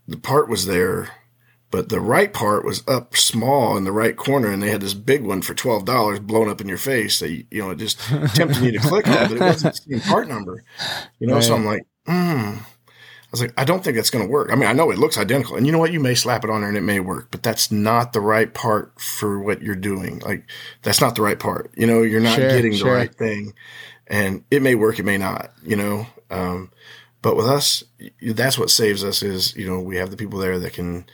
the 0.08 0.18
part 0.18 0.50
was 0.50 0.66
there 0.66 1.10
but 1.76 1.90
the 1.90 2.00
right 2.00 2.32
part 2.32 2.64
was 2.64 2.88
up 2.88 3.18
small 3.18 3.76
in 3.76 3.84
the 3.84 3.92
right 3.92 4.16
corner, 4.16 4.50
and 4.50 4.64
they 4.64 4.72
had 4.72 4.80
this 4.80 4.94
big 4.94 5.26
one 5.26 5.42
for 5.42 5.54
twelve 5.54 5.84
dollars 5.84 6.22
blown 6.22 6.48
up 6.48 6.62
in 6.62 6.70
your 6.70 6.78
face. 6.78 7.20
That 7.20 7.30
you, 7.30 7.46
know, 7.52 7.72
it 7.72 7.80
just 7.80 8.00
tempted 8.34 8.64
you 8.64 8.72
to 8.72 8.80
click 8.80 9.06
on, 9.10 9.28
but 9.28 9.32
it 9.34 9.40
wasn't 9.42 9.76
the 9.76 9.98
same 9.98 10.00
part 10.00 10.30
number. 10.30 10.64
You 11.20 11.28
know, 11.28 11.34
right. 11.34 11.44
so 11.44 11.54
I'm 11.54 11.66
like, 11.66 11.82
hmm. 12.06 12.60
I 12.60 13.30
was 13.30 13.42
like, 13.42 13.54
I 13.58 13.66
don't 13.66 13.84
think 13.84 13.98
that's 13.98 14.10
going 14.10 14.24
to 14.24 14.32
work. 14.32 14.54
I 14.54 14.56
mean, 14.56 14.70
I 14.70 14.72
know 14.72 14.90
it 14.90 14.98
looks 14.98 15.18
identical, 15.18 15.58
and 15.58 15.66
you 15.66 15.74
know 15.74 15.78
what? 15.78 15.92
You 15.92 16.00
may 16.00 16.16
slap 16.16 16.46
it 16.46 16.50
on 16.50 16.62
there 16.62 16.70
and 16.70 16.78
it 16.78 16.82
may 16.82 17.02
work, 17.02 17.28
but 17.30 17.44
that's 17.44 17.70
not 17.74 18.14
the 18.14 18.22
right 18.22 18.54
part 18.54 18.98
for 19.02 19.38
what 19.38 19.62
you're 19.62 19.76
doing. 19.76 20.20
Like, 20.20 20.48
that's 20.82 21.02
not 21.02 21.16
the 21.16 21.24
right 21.24 21.38
part. 21.38 21.74
You 21.76 21.88
know, 21.88 22.04
you're 22.04 22.22
not 22.22 22.38
sure, 22.38 22.48
getting 22.52 22.72
sure. 22.72 22.90
the 22.90 22.98
right 23.00 23.14
thing, 23.14 23.54
and 24.08 24.46
it 24.50 24.62
may 24.62 24.76
work, 24.76 24.98
it 24.98 25.04
may 25.04 25.18
not. 25.18 25.52
You 25.62 25.76
know, 25.76 26.08
um, 26.32 26.72
but 27.22 27.36
with 27.36 27.48
us, 27.48 27.84
that's 28.22 28.58
what 28.58 28.70
saves 28.70 29.04
us. 29.04 29.22
Is 29.24 29.54
you 29.58 29.68
know, 29.68 29.82
we 29.82 29.98
have 29.98 30.10
the 30.10 30.16
people 30.16 30.40
there 30.40 30.58
that 30.58 30.72
can 30.72 31.06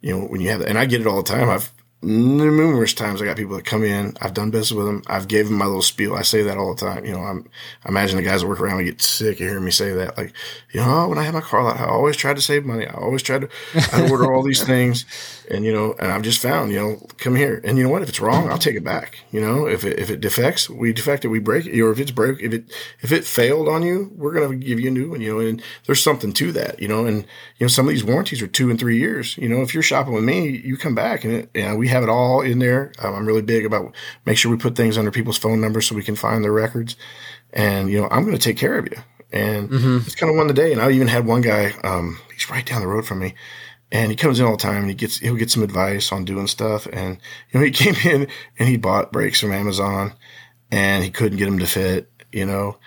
you 0.00 0.16
know, 0.16 0.26
when 0.26 0.40
you 0.40 0.48
have, 0.50 0.60
and 0.60 0.78
I 0.78 0.86
get 0.86 1.00
it 1.00 1.06
all 1.06 1.22
the 1.22 1.28
time. 1.28 1.48
I've 1.48 1.72
numerous 2.02 2.94
times 2.94 3.20
I 3.20 3.26
got 3.26 3.36
people 3.36 3.56
that 3.56 3.64
come 3.64 3.84
in. 3.84 4.16
I've 4.20 4.32
done 4.32 4.50
business 4.50 4.72
with 4.72 4.86
them. 4.86 5.02
I've 5.06 5.28
gave 5.28 5.48
them 5.48 5.58
my 5.58 5.66
little 5.66 5.82
spiel. 5.82 6.14
I 6.14 6.22
say 6.22 6.42
that 6.42 6.56
all 6.56 6.74
the 6.74 6.80
time. 6.80 7.04
You 7.04 7.12
know, 7.12 7.20
I'm, 7.20 7.48
I 7.84 7.90
imagine 7.90 8.16
the 8.16 8.22
guys 8.22 8.40
that 8.40 8.48
work 8.48 8.60
around 8.60 8.78
me 8.78 8.84
get 8.84 9.02
sick 9.02 9.40
of 9.40 9.46
hearing 9.46 9.64
me 9.64 9.70
say 9.70 9.92
that. 9.92 10.16
Like, 10.16 10.32
you 10.72 10.80
know, 10.80 11.08
when 11.08 11.18
I 11.18 11.24
had 11.24 11.34
my 11.34 11.40
car 11.40 11.62
lot, 11.62 11.78
I 11.78 11.86
always 11.86 12.16
tried 12.16 12.36
to 12.36 12.42
save 12.42 12.64
money. 12.64 12.86
I 12.86 12.94
always 12.94 13.22
tried 13.22 13.42
to, 13.42 13.48
I 13.92 14.10
order 14.10 14.32
all 14.32 14.42
these 14.42 14.62
things 14.66 15.04
and, 15.50 15.64
you 15.64 15.72
know, 15.72 15.94
and 15.98 16.10
I've 16.10 16.22
just 16.22 16.40
found, 16.40 16.72
you 16.72 16.78
know, 16.78 17.06
come 17.18 17.34
here. 17.36 17.60
And 17.64 17.76
you 17.76 17.84
know 17.84 17.90
what? 17.90 18.02
If 18.02 18.08
it's 18.08 18.20
wrong, 18.20 18.50
I'll 18.50 18.58
take 18.58 18.76
it 18.76 18.84
back. 18.84 19.18
You 19.30 19.40
know, 19.40 19.66
if 19.66 19.84
it, 19.84 19.98
if 19.98 20.08
it 20.08 20.20
defects, 20.20 20.70
we 20.70 20.92
defect 20.92 21.24
it, 21.24 21.28
we 21.28 21.38
break 21.38 21.66
it. 21.66 21.78
Or 21.80 21.90
if 21.90 21.98
it's 21.98 22.12
broke, 22.12 22.40
if 22.40 22.52
it, 22.52 22.72
if 23.00 23.12
it 23.12 23.24
failed 23.24 23.68
on 23.68 23.82
you, 23.82 24.10
we're 24.14 24.32
going 24.32 24.50
to 24.58 24.66
give 24.66 24.80
you 24.80 24.88
a 24.88 24.92
new 24.92 25.10
one, 25.10 25.20
you 25.20 25.34
know, 25.34 25.40
and 25.40 25.62
there's 25.84 26.02
something 26.02 26.32
to 26.34 26.52
that, 26.52 26.80
you 26.80 26.88
know, 26.88 27.04
and, 27.04 27.24
you 27.58 27.64
know, 27.64 27.68
some 27.68 27.86
of 27.86 27.90
these 27.90 28.04
warranties 28.04 28.40
are 28.40 28.46
two 28.46 28.70
and 28.70 28.78
three 28.78 28.98
years. 28.98 29.36
You 29.36 29.48
know, 29.48 29.60
if 29.60 29.74
you're 29.74 29.82
shopping 29.82 30.14
with 30.14 30.24
me, 30.24 30.48
you 30.48 30.76
come 30.76 30.94
back 30.94 31.24
and 31.24 31.34
it, 31.34 31.50
know, 31.54 31.76
we 31.76 31.88
have 31.90 32.02
it 32.02 32.08
all 32.08 32.40
in 32.40 32.58
there. 32.58 32.92
Um, 32.98 33.14
I'm 33.14 33.26
really 33.26 33.42
big 33.42 33.66
about 33.66 33.94
make 34.24 34.38
sure 34.38 34.50
we 34.50 34.56
put 34.56 34.76
things 34.76 34.96
under 34.96 35.10
people's 35.10 35.38
phone 35.38 35.60
numbers 35.60 35.86
so 35.86 35.94
we 35.94 36.02
can 36.02 36.16
find 36.16 36.42
their 36.42 36.52
records. 36.52 36.96
And 37.52 37.90
you 37.90 38.00
know, 38.00 38.08
I'm 38.10 38.24
going 38.24 38.36
to 38.36 38.42
take 38.42 38.56
care 38.56 38.78
of 38.78 38.86
you. 38.86 38.96
And 39.32 39.70
mm-hmm. 39.70 39.98
it's 40.06 40.14
kind 40.14 40.30
of 40.30 40.36
one 40.36 40.48
the 40.48 40.54
day. 40.54 40.72
And 40.72 40.80
I 40.80 40.90
even 40.90 41.08
had 41.08 41.26
one 41.26 41.40
guy. 41.40 41.72
Um, 41.84 42.18
he's 42.32 42.50
right 42.50 42.66
down 42.66 42.80
the 42.80 42.88
road 42.88 43.06
from 43.06 43.20
me, 43.20 43.34
and 43.92 44.10
he 44.10 44.16
comes 44.16 44.40
in 44.40 44.46
all 44.46 44.52
the 44.52 44.58
time. 44.58 44.82
and 44.82 44.88
He 44.88 44.94
gets 44.94 45.18
he'll 45.18 45.36
get 45.36 45.50
some 45.50 45.62
advice 45.62 46.10
on 46.12 46.24
doing 46.24 46.46
stuff. 46.46 46.86
And 46.92 47.18
you 47.50 47.60
know, 47.60 47.66
he 47.66 47.70
came 47.72 47.94
in 48.04 48.28
and 48.58 48.68
he 48.68 48.76
bought 48.76 49.12
brakes 49.12 49.40
from 49.40 49.52
Amazon, 49.52 50.14
and 50.70 51.04
he 51.04 51.10
couldn't 51.10 51.38
get 51.38 51.46
them 51.46 51.58
to 51.60 51.66
fit. 51.66 52.10
You 52.32 52.46
know, 52.46 52.78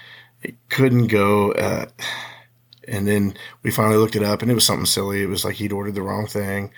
he 0.41 0.55
couldn't 0.69 1.07
go. 1.07 1.51
Uh, 1.51 1.85
and 2.87 3.07
then 3.07 3.35
we 3.63 3.71
finally 3.71 3.97
looked 3.97 4.15
it 4.15 4.23
up, 4.23 4.41
and 4.41 4.51
it 4.51 4.55
was 4.55 4.65
something 4.65 4.85
silly. 4.85 5.21
It 5.21 5.29
was 5.29 5.45
like 5.45 5.55
he'd 5.55 5.71
ordered 5.71 5.95
the 5.95 6.01
wrong 6.01 6.27
thing. 6.27 6.71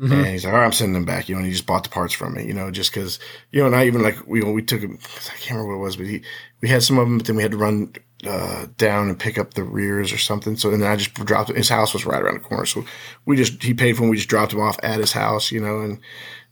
Mm-hmm. 0.00 0.12
And 0.14 0.26
he's 0.28 0.44
like, 0.46 0.54
all 0.54 0.60
right, 0.60 0.64
I'm 0.64 0.72
sending 0.72 0.94
them 0.94 1.04
back, 1.04 1.28
you 1.28 1.34
know, 1.34 1.40
and 1.40 1.46
he 1.46 1.52
just 1.52 1.66
bought 1.66 1.84
the 1.84 1.90
parts 1.90 2.14
from 2.14 2.32
me, 2.32 2.46
you 2.46 2.54
know, 2.54 2.70
just 2.70 2.90
cause, 2.90 3.18
you 3.50 3.60
know, 3.60 3.66
and 3.66 3.76
I 3.76 3.86
even 3.86 4.02
like, 4.02 4.26
we, 4.26 4.42
we 4.42 4.62
took 4.62 4.80
him, 4.80 4.98
I 5.02 5.36
can't 5.36 5.58
remember 5.58 5.76
what 5.76 5.82
it 5.82 5.84
was, 5.84 5.96
but 5.96 6.06
he, 6.06 6.22
we 6.62 6.70
had 6.70 6.82
some 6.82 6.98
of 6.98 7.06
them, 7.06 7.18
but 7.18 7.26
then 7.26 7.36
we 7.36 7.42
had 7.42 7.50
to 7.50 7.58
run, 7.58 7.92
uh, 8.26 8.66
down 8.78 9.08
and 9.08 9.18
pick 9.18 9.36
up 9.36 9.52
the 9.52 9.62
rears 9.62 10.10
or 10.10 10.16
something. 10.16 10.56
So 10.56 10.70
and 10.70 10.82
then 10.82 10.90
I 10.90 10.96
just 10.96 11.12
dropped 11.12 11.50
His 11.50 11.68
house 11.68 11.92
was 11.92 12.06
right 12.06 12.22
around 12.22 12.34
the 12.34 12.40
corner. 12.40 12.64
So 12.64 12.84
we 13.26 13.36
just, 13.36 13.62
he 13.62 13.74
paid 13.74 13.94
for 13.94 14.04
him. 14.04 14.08
We 14.08 14.16
just 14.16 14.30
dropped 14.30 14.54
him 14.54 14.60
off 14.60 14.78
at 14.82 15.00
his 15.00 15.12
house, 15.12 15.52
you 15.52 15.60
know, 15.60 15.80
and, 15.80 16.00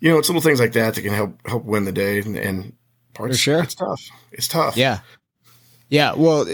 you 0.01 0.11
know, 0.11 0.19
it's 0.19 0.29
little 0.29 0.43
things 0.43 0.61
like 0.61 0.73
that 0.73 0.95
that 0.95 1.03
can 1.03 1.15
help, 1.15 1.39
help 1.47 1.65
win 1.65 1.87
the 1.87 1.93
day 1.93 2.19
and, 2.19 2.37
and 2.37 2.75
parts. 3.15 3.37
For 3.37 3.43
sure. 3.43 3.63
It's 3.63 3.75
tough. 3.75 4.11
It's 4.31 4.49
tough. 4.49 4.77
Yeah. 4.77 5.01
Yeah. 5.89 6.13
Well, 6.15 6.45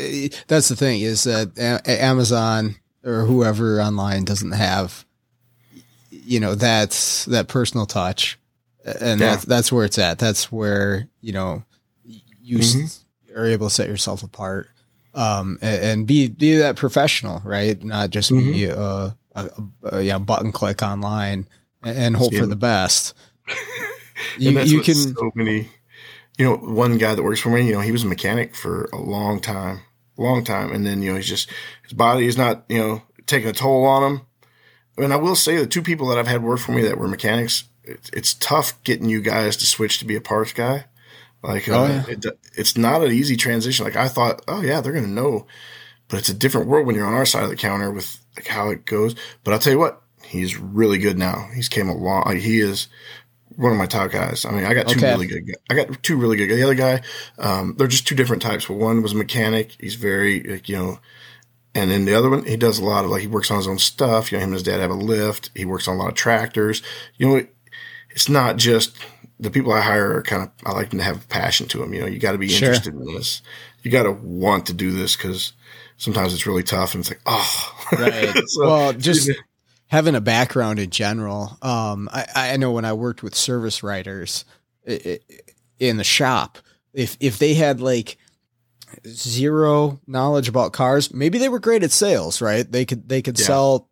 that's 0.46 0.68
the 0.68 0.76
thing 0.76 1.00
is 1.00 1.24
that 1.24 1.58
Amazon 1.88 2.76
or 3.04 3.24
whoever 3.24 3.82
online 3.82 4.24
doesn't 4.24 4.52
have 4.52 5.04
you 6.24 6.40
know 6.40 6.54
that's 6.54 7.24
that 7.26 7.48
personal 7.48 7.86
touch. 7.86 8.38
And 8.84 9.20
yeah. 9.20 9.30
that's 9.30 9.44
that's 9.44 9.72
where 9.72 9.84
it's 9.84 9.98
at. 9.98 10.18
That's 10.18 10.52
where 10.52 11.08
you 11.20 11.32
know 11.32 11.64
you 12.04 12.58
mm-hmm. 12.58 13.38
are 13.38 13.46
able 13.46 13.68
to 13.68 13.74
set 13.74 13.88
yourself 13.88 14.22
apart. 14.22 14.68
Um 15.14 15.58
and, 15.62 15.82
and, 15.82 16.06
be 16.06 16.28
be 16.28 16.56
that 16.56 16.76
professional 16.76 17.40
right? 17.44 17.82
Not 17.82 18.10
just 18.10 18.32
mm-hmm. 18.32 18.52
be 18.52 18.64
a, 18.64 19.16
a, 19.34 19.50
a, 19.84 20.02
yeah 20.02 20.18
button 20.18 20.50
click 20.50 20.82
online 20.82 21.46
and, 21.82 21.96
and 21.96 22.16
hope 22.16 22.34
for 22.34 22.46
the 22.46 22.56
best. 22.56 23.14
You, 24.38 24.58
you 24.60 24.80
can 24.80 24.94
so 24.94 25.32
many 25.34 25.68
you 26.38 26.44
know 26.44 26.56
one 26.56 26.98
guy 26.98 27.16
that 27.16 27.22
works 27.22 27.40
for 27.40 27.48
me 27.48 27.66
you 27.66 27.72
know 27.72 27.80
he 27.80 27.90
was 27.90 28.04
a 28.04 28.06
mechanic 28.06 28.54
for 28.54 28.88
a 28.92 28.96
long 28.96 29.40
time 29.40 29.80
long 30.16 30.44
time. 30.44 30.72
And 30.72 30.86
then 30.86 31.02
you 31.02 31.10
know 31.10 31.16
he's 31.16 31.28
just 31.28 31.50
his 31.82 31.92
body 31.92 32.26
is 32.26 32.36
not 32.36 32.64
you 32.68 32.78
know 32.78 33.02
taking 33.26 33.48
a 33.48 33.52
toll 33.52 33.84
on 33.84 34.02
him 34.02 34.20
and 34.96 35.12
I 35.12 35.16
will 35.16 35.34
say 35.34 35.56
the 35.56 35.66
two 35.66 35.82
people 35.82 36.08
that 36.08 36.18
I've 36.18 36.26
had 36.26 36.42
work 36.42 36.60
for 36.60 36.72
me 36.72 36.82
that 36.82 36.98
were 36.98 37.08
mechanics, 37.08 37.64
it's, 37.84 38.10
it's 38.10 38.34
tough 38.34 38.82
getting 38.84 39.08
you 39.08 39.20
guys 39.20 39.56
to 39.58 39.66
switch 39.66 39.98
to 39.98 40.04
be 40.04 40.16
a 40.16 40.20
parts 40.20 40.52
guy. 40.52 40.86
Like, 41.42 41.68
oh, 41.68 41.84
uh, 41.84 41.88
yeah. 41.88 42.04
it, 42.08 42.26
it's 42.54 42.76
not 42.76 43.02
an 43.02 43.12
easy 43.12 43.36
transition. 43.36 43.84
Like 43.84 43.96
I 43.96 44.08
thought, 44.08 44.42
oh 44.48 44.62
yeah, 44.62 44.80
they're 44.80 44.92
going 44.92 45.04
to 45.04 45.10
know, 45.10 45.46
but 46.08 46.18
it's 46.18 46.30
a 46.30 46.34
different 46.34 46.68
world 46.68 46.86
when 46.86 46.96
you're 46.96 47.06
on 47.06 47.12
our 47.12 47.26
side 47.26 47.44
of 47.44 47.50
the 47.50 47.56
counter 47.56 47.90
with 47.90 48.18
like 48.36 48.46
how 48.46 48.70
it 48.70 48.86
goes. 48.86 49.14
But 49.42 49.52
I'll 49.52 49.58
tell 49.58 49.72
you 49.72 49.78
what, 49.78 50.02
he's 50.24 50.56
really 50.56 50.98
good 50.98 51.18
now. 51.18 51.48
He's 51.54 51.68
came 51.68 51.88
a 51.88 51.94
long, 51.94 52.24
like, 52.24 52.38
he 52.38 52.60
is 52.60 52.88
one 53.56 53.72
of 53.72 53.78
my 53.78 53.86
top 53.86 54.10
guys. 54.10 54.44
I 54.44 54.50
mean, 54.50 54.64
I 54.64 54.74
got 54.74 54.88
two 54.88 54.98
okay. 54.98 55.12
really 55.12 55.26
good. 55.26 55.46
Guys. 55.46 55.56
I 55.70 55.74
got 55.74 56.02
two 56.02 56.16
really 56.16 56.36
good. 56.36 56.48
Guys. 56.48 56.56
The 56.56 56.64
other 56.64 56.74
guy, 56.74 57.02
um, 57.38 57.74
they're 57.76 57.86
just 57.86 58.08
two 58.08 58.14
different 58.14 58.42
types. 58.42 58.66
But 58.66 58.74
one 58.74 59.02
was 59.02 59.12
a 59.12 59.16
mechanic. 59.16 59.76
He's 59.78 59.94
very, 59.94 60.42
like, 60.42 60.68
you 60.68 60.76
know, 60.76 60.98
and 61.74 61.90
then 61.90 62.04
the 62.04 62.14
other 62.14 62.30
one, 62.30 62.44
he 62.44 62.56
does 62.56 62.78
a 62.78 62.84
lot 62.84 63.04
of 63.04 63.10
like, 63.10 63.22
he 63.22 63.26
works 63.26 63.50
on 63.50 63.56
his 63.56 63.66
own 63.66 63.78
stuff. 63.78 64.30
You 64.30 64.38
know, 64.38 64.44
him 64.44 64.48
and 64.50 64.54
his 64.54 64.62
dad 64.62 64.80
have 64.80 64.90
a 64.90 64.94
lift. 64.94 65.50
He 65.54 65.64
works 65.64 65.88
on 65.88 65.96
a 65.96 65.98
lot 65.98 66.08
of 66.08 66.14
tractors. 66.14 66.82
You 67.16 67.28
know, 67.28 67.46
it's 68.10 68.28
not 68.28 68.56
just 68.56 68.96
the 69.40 69.50
people 69.50 69.72
I 69.72 69.80
hire 69.80 70.16
are 70.16 70.22
kind 70.22 70.42
of, 70.44 70.50
I 70.64 70.72
like 70.72 70.90
them 70.90 71.00
to 71.00 71.04
have 71.04 71.28
passion 71.28 71.66
to 71.68 71.78
them. 71.78 71.92
You 71.92 72.02
know, 72.02 72.06
you 72.06 72.20
got 72.20 72.32
to 72.32 72.38
be 72.38 72.48
sure. 72.48 72.68
interested 72.68 72.94
in 72.94 73.04
this. 73.04 73.42
You 73.82 73.90
got 73.90 74.04
to 74.04 74.12
want 74.12 74.66
to 74.66 74.72
do 74.72 74.92
this 74.92 75.16
because 75.16 75.52
sometimes 75.96 76.32
it's 76.32 76.46
really 76.46 76.62
tough 76.62 76.94
and 76.94 77.00
it's 77.00 77.10
like, 77.10 77.20
oh, 77.26 77.86
right. 77.92 78.32
so, 78.46 78.66
well, 78.66 78.92
just 78.92 79.30
having 79.88 80.14
a 80.14 80.20
background 80.20 80.78
in 80.78 80.90
general. 80.90 81.58
Um, 81.60 82.08
I, 82.12 82.26
I 82.34 82.56
know 82.56 82.70
when 82.70 82.84
I 82.84 82.92
worked 82.92 83.24
with 83.24 83.34
service 83.34 83.82
writers 83.82 84.44
in 84.86 85.96
the 85.96 86.04
shop, 86.04 86.58
if, 86.92 87.16
if 87.18 87.38
they 87.38 87.54
had 87.54 87.80
like, 87.80 88.16
zero 89.06 90.00
knowledge 90.06 90.48
about 90.48 90.72
cars. 90.72 91.12
Maybe 91.12 91.38
they 91.38 91.48
were 91.48 91.60
great 91.60 91.82
at 91.82 91.90
sales, 91.92 92.40
right? 92.40 92.70
They 92.70 92.84
could 92.84 93.08
they 93.08 93.22
could 93.22 93.38
yeah. 93.38 93.46
sell, 93.46 93.88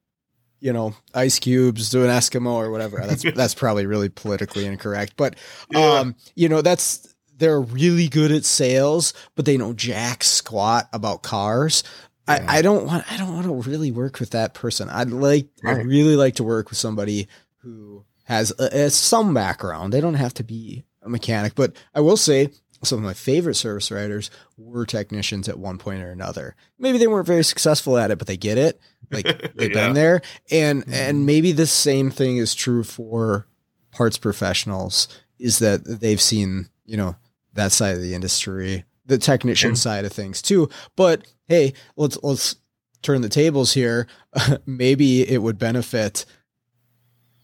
you 0.61 0.73
know, 0.73 0.95
ice 1.15 1.39
cubes 1.39 1.91
to 1.91 2.03
an 2.03 2.11
Eskimo 2.11 2.53
or 2.53 2.71
whatever. 2.71 3.03
That's 3.07 3.25
that's 3.35 3.55
probably 3.55 3.87
really 3.87 4.09
politically 4.09 4.67
incorrect, 4.67 5.15
but 5.17 5.37
yeah. 5.71 5.99
um, 5.99 6.17
you 6.35 6.49
know, 6.49 6.63
that's 6.63 7.15
they're 7.39 7.61
really 7.61 8.09
good 8.09 8.31
at 8.31 8.45
sales, 8.45 9.15
but 9.35 9.45
they 9.45 9.57
know 9.57 9.73
jack 9.73 10.23
squat 10.23 10.89
about 10.93 11.23
cars. 11.23 11.83
Yeah. 12.29 12.45
I, 12.49 12.59
I 12.59 12.63
don't 12.63 12.87
want 12.87 13.11
I 13.11 13.17
don't 13.17 13.35
want 13.35 13.47
to 13.47 13.71
really 13.71 13.91
work 13.91 14.21
with 14.21 14.31
that 14.31 14.55
person. 14.55 14.89
I'd 14.89 15.11
like 15.11 15.49
right. 15.63 15.79
I'd 15.79 15.87
really 15.87 16.17
like 16.17 16.37
to 16.37 16.45
work 16.45 16.71
with 16.71 16.79
somebody 16.79 17.29
who 17.59 18.05
has 18.25 18.53
a, 18.59 18.85
a, 18.85 18.91
some 18.91 19.35
background. 19.35 19.93
They 19.93 20.01
don't 20.01 20.15
have 20.15 20.35
to 20.35 20.45
be 20.45 20.85
a 21.03 21.09
mechanic, 21.09 21.55
but 21.55 21.75
I 21.95 22.01
will 22.01 22.17
say 22.17 22.51
some 22.85 22.99
of 22.99 23.05
my 23.05 23.15
favorite 23.15 23.55
service 23.55 23.91
writers 23.91 24.31
were 24.57 24.85
technicians 24.85 25.49
at 25.49 25.59
one 25.59 25.79
point 25.79 26.03
or 26.03 26.11
another. 26.11 26.57
Maybe 26.79 26.99
they 26.99 27.07
weren't 27.07 27.27
very 27.27 27.45
successful 27.45 27.97
at 27.97 28.11
it, 28.11 28.19
but 28.19 28.27
they 28.27 28.37
get 28.37 28.59
it. 28.59 28.81
Like 29.11 29.25
they've 29.55 29.71
yeah. 29.71 29.87
been 29.87 29.95
there. 29.95 30.23
And 30.51 30.83
mm-hmm. 30.83 30.93
and 30.93 31.27
maybe 31.27 31.53
the 31.53 31.67
same 31.67 32.11
thing 32.11 32.39
is 32.39 32.55
true 32.55 32.83
for 32.83 33.47
parts 33.93 34.19
professionals 34.19 35.09
is 35.39 35.59
that 35.61 35.85
they've 35.85 36.21
seen, 36.21 36.69
you 36.85 36.97
know, 36.97 37.17
that 37.55 37.73
side 37.73 37.95
of 37.97 38.03
the 38.03 38.15
industry, 38.15 38.85
the 39.07 39.19
technician 39.19 39.77
side 39.77 40.05
of 40.05 40.13
things 40.13 40.43
too. 40.43 40.69
But 40.97 41.27
hey, 41.47 41.75
let's 41.97 42.19
let's 42.23 42.57
turn 43.03 43.23
the 43.23 43.29
tables 43.29 43.73
here. 43.73 44.07
Maybe 44.67 45.29
it 45.29 45.43
would 45.43 45.59
benefit 45.59 46.25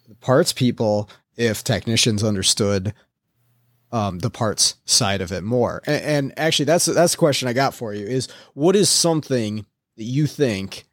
the 0.09 0.15
parts 0.15 0.53
people 0.53 1.11
if 1.37 1.63
technicians 1.63 2.25
understood 2.25 2.95
um, 3.93 4.19
the 4.19 4.31
parts 4.31 4.77
side 4.85 5.21
of 5.21 5.33
it 5.33 5.43
more. 5.43 5.83
And, 5.87 6.03
and 6.03 6.39
actually, 6.39 6.67
that's 6.67 6.87
that's 6.87 7.13
the 7.13 7.19
question 7.19 7.49
I 7.49 7.53
got 7.53 7.75
for 7.75 7.95
you: 7.95 8.07
is 8.07 8.29
what 8.55 8.77
is 8.77 8.89
something 8.89 9.67
that 9.97 10.05
you 10.05 10.27
think 10.27 10.87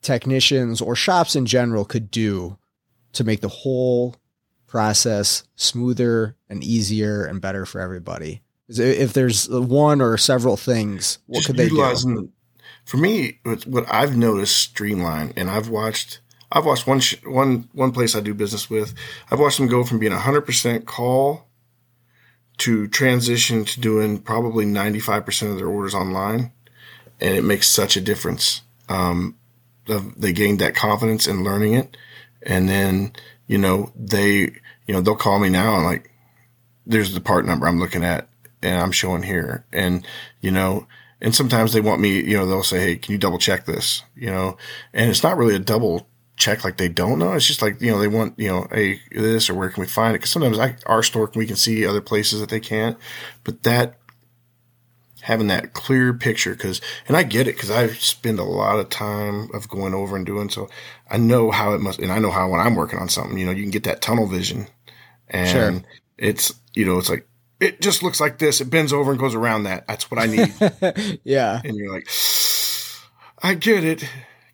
technicians 0.00 0.80
or 0.80 0.96
shops 0.96 1.36
in 1.36 1.46
general 1.46 1.84
could 1.84 2.10
do 2.10 2.58
to 3.12 3.24
make 3.24 3.40
the 3.40 3.48
whole 3.48 4.16
process 4.66 5.44
smoother 5.54 6.36
and 6.48 6.64
easier 6.64 7.24
and 7.24 7.40
better 7.40 7.64
for 7.66 7.80
everybody? 7.80 8.42
If 8.68 9.12
there's 9.12 9.48
one 9.48 10.00
or 10.00 10.16
several 10.16 10.56
things, 10.56 11.18
what 11.26 11.44
could 11.44 11.56
they 11.56 11.68
do? 11.68 12.30
For 12.84 12.96
me, 12.96 13.38
what 13.44 13.84
I've 13.92 14.16
noticed 14.16 14.56
streamline, 14.56 15.34
and 15.36 15.48
I've 15.48 15.68
watched, 15.68 16.20
I've 16.50 16.64
watched 16.64 16.86
one 16.86 17.00
one 17.24 17.68
one 17.72 17.92
place 17.92 18.16
I 18.16 18.20
do 18.20 18.34
business 18.34 18.68
with. 18.68 18.94
I've 19.30 19.38
watched 19.38 19.58
them 19.58 19.68
go 19.68 19.84
from 19.84 20.00
being 20.00 20.12
100% 20.12 20.84
call 20.84 21.48
to 22.58 22.86
transition 22.88 23.64
to 23.64 23.80
doing 23.80 24.18
probably 24.18 24.64
95% 24.64 25.50
of 25.50 25.56
their 25.56 25.68
orders 25.68 25.94
online. 25.94 26.52
And 27.20 27.36
it 27.36 27.44
makes 27.44 27.68
such 27.68 27.96
a 27.96 28.00
difference. 28.00 28.62
Um, 28.88 29.36
they 29.86 30.32
gained 30.32 30.60
that 30.60 30.74
confidence 30.74 31.26
in 31.26 31.44
learning 31.44 31.74
it. 31.74 31.96
And 32.42 32.68
then, 32.68 33.12
you 33.46 33.58
know, 33.58 33.92
they, 33.96 34.38
you 34.86 34.94
know, 34.94 35.00
they'll 35.00 35.16
call 35.16 35.38
me 35.38 35.48
now 35.48 35.76
and 35.76 35.84
like, 35.84 36.10
there's 36.86 37.14
the 37.14 37.20
part 37.20 37.46
number 37.46 37.66
I'm 37.66 37.78
looking 37.78 38.04
at 38.04 38.28
and 38.62 38.80
I'm 38.80 38.92
showing 38.92 39.22
here. 39.22 39.64
And, 39.72 40.06
you 40.40 40.50
know, 40.50 40.86
and 41.20 41.34
sometimes 41.34 41.72
they 41.72 41.80
want 41.80 42.00
me, 42.00 42.20
you 42.20 42.36
know, 42.36 42.46
they'll 42.46 42.64
say, 42.64 42.80
Hey, 42.80 42.96
can 42.96 43.12
you 43.12 43.18
double 43.18 43.38
check 43.38 43.64
this? 43.64 44.02
You 44.16 44.26
know, 44.26 44.56
and 44.92 45.08
it's 45.08 45.22
not 45.22 45.36
really 45.36 45.54
a 45.54 45.60
double 45.60 46.08
check 46.42 46.64
like 46.64 46.76
they 46.76 46.88
don't 46.88 47.18
know. 47.18 47.32
It's 47.32 47.46
just 47.46 47.62
like, 47.62 47.80
you 47.80 47.90
know, 47.90 47.98
they 47.98 48.08
want, 48.08 48.38
you 48.38 48.48
know, 48.48 48.66
hey, 48.70 49.00
this 49.10 49.48
or 49.48 49.54
where 49.54 49.70
can 49.70 49.80
we 49.80 49.86
find 49.86 50.14
it? 50.14 50.20
Cause 50.20 50.30
sometimes 50.30 50.58
I, 50.58 50.76
our 50.86 51.02
store, 51.02 51.30
we 51.34 51.46
can 51.46 51.56
see 51.56 51.86
other 51.86 52.00
places 52.00 52.40
that 52.40 52.48
they 52.48 52.60
can't, 52.60 52.96
but 53.44 53.62
that 53.62 53.98
having 55.22 55.46
that 55.46 55.72
clear 55.72 56.12
picture 56.12 56.50
because 56.50 56.80
and 57.06 57.16
i 57.16 57.22
get 57.22 57.46
it 57.46 57.54
because 57.54 57.70
i 57.70 57.86
spend 57.86 58.40
a 58.40 58.42
lot 58.42 58.80
of 58.80 58.88
time 58.88 59.48
of 59.54 59.68
going 59.68 59.94
over 59.94 60.16
and 60.16 60.26
doing 60.26 60.48
so 60.48 60.68
i 61.12 61.16
know 61.16 61.52
how 61.52 61.74
it 61.74 61.80
must 61.80 62.00
and 62.00 62.10
i 62.10 62.18
know 62.18 62.32
how 62.32 62.50
when 62.50 62.58
i'm 62.58 62.74
working 62.74 62.98
on 62.98 63.08
something 63.08 63.38
you 63.38 63.46
know 63.46 63.52
you 63.52 63.62
can 63.62 63.70
get 63.70 63.84
that 63.84 64.02
tunnel 64.02 64.26
vision. 64.26 64.66
And 65.32 65.48
sure. 65.48 65.90
it's 66.18 66.54
you 66.74 66.84
know 66.84 66.98
it's 66.98 67.08
like 67.08 67.26
it 67.60 67.80
just 67.80 68.02
looks 68.02 68.20
like 68.20 68.38
this. 68.38 68.60
It 68.60 68.70
bends 68.70 68.92
over 68.92 69.12
and 69.12 69.20
goes 69.20 69.36
around 69.36 69.64
that. 69.64 69.86
That's 69.86 70.10
what 70.10 70.20
i 70.20 70.26
need. 70.26 71.20
Yeah. 71.24 71.60
And 71.64 71.76
you're 71.76 71.92
like 71.92 72.08
i 73.44 73.54
get 73.54 73.84
it 73.84 74.04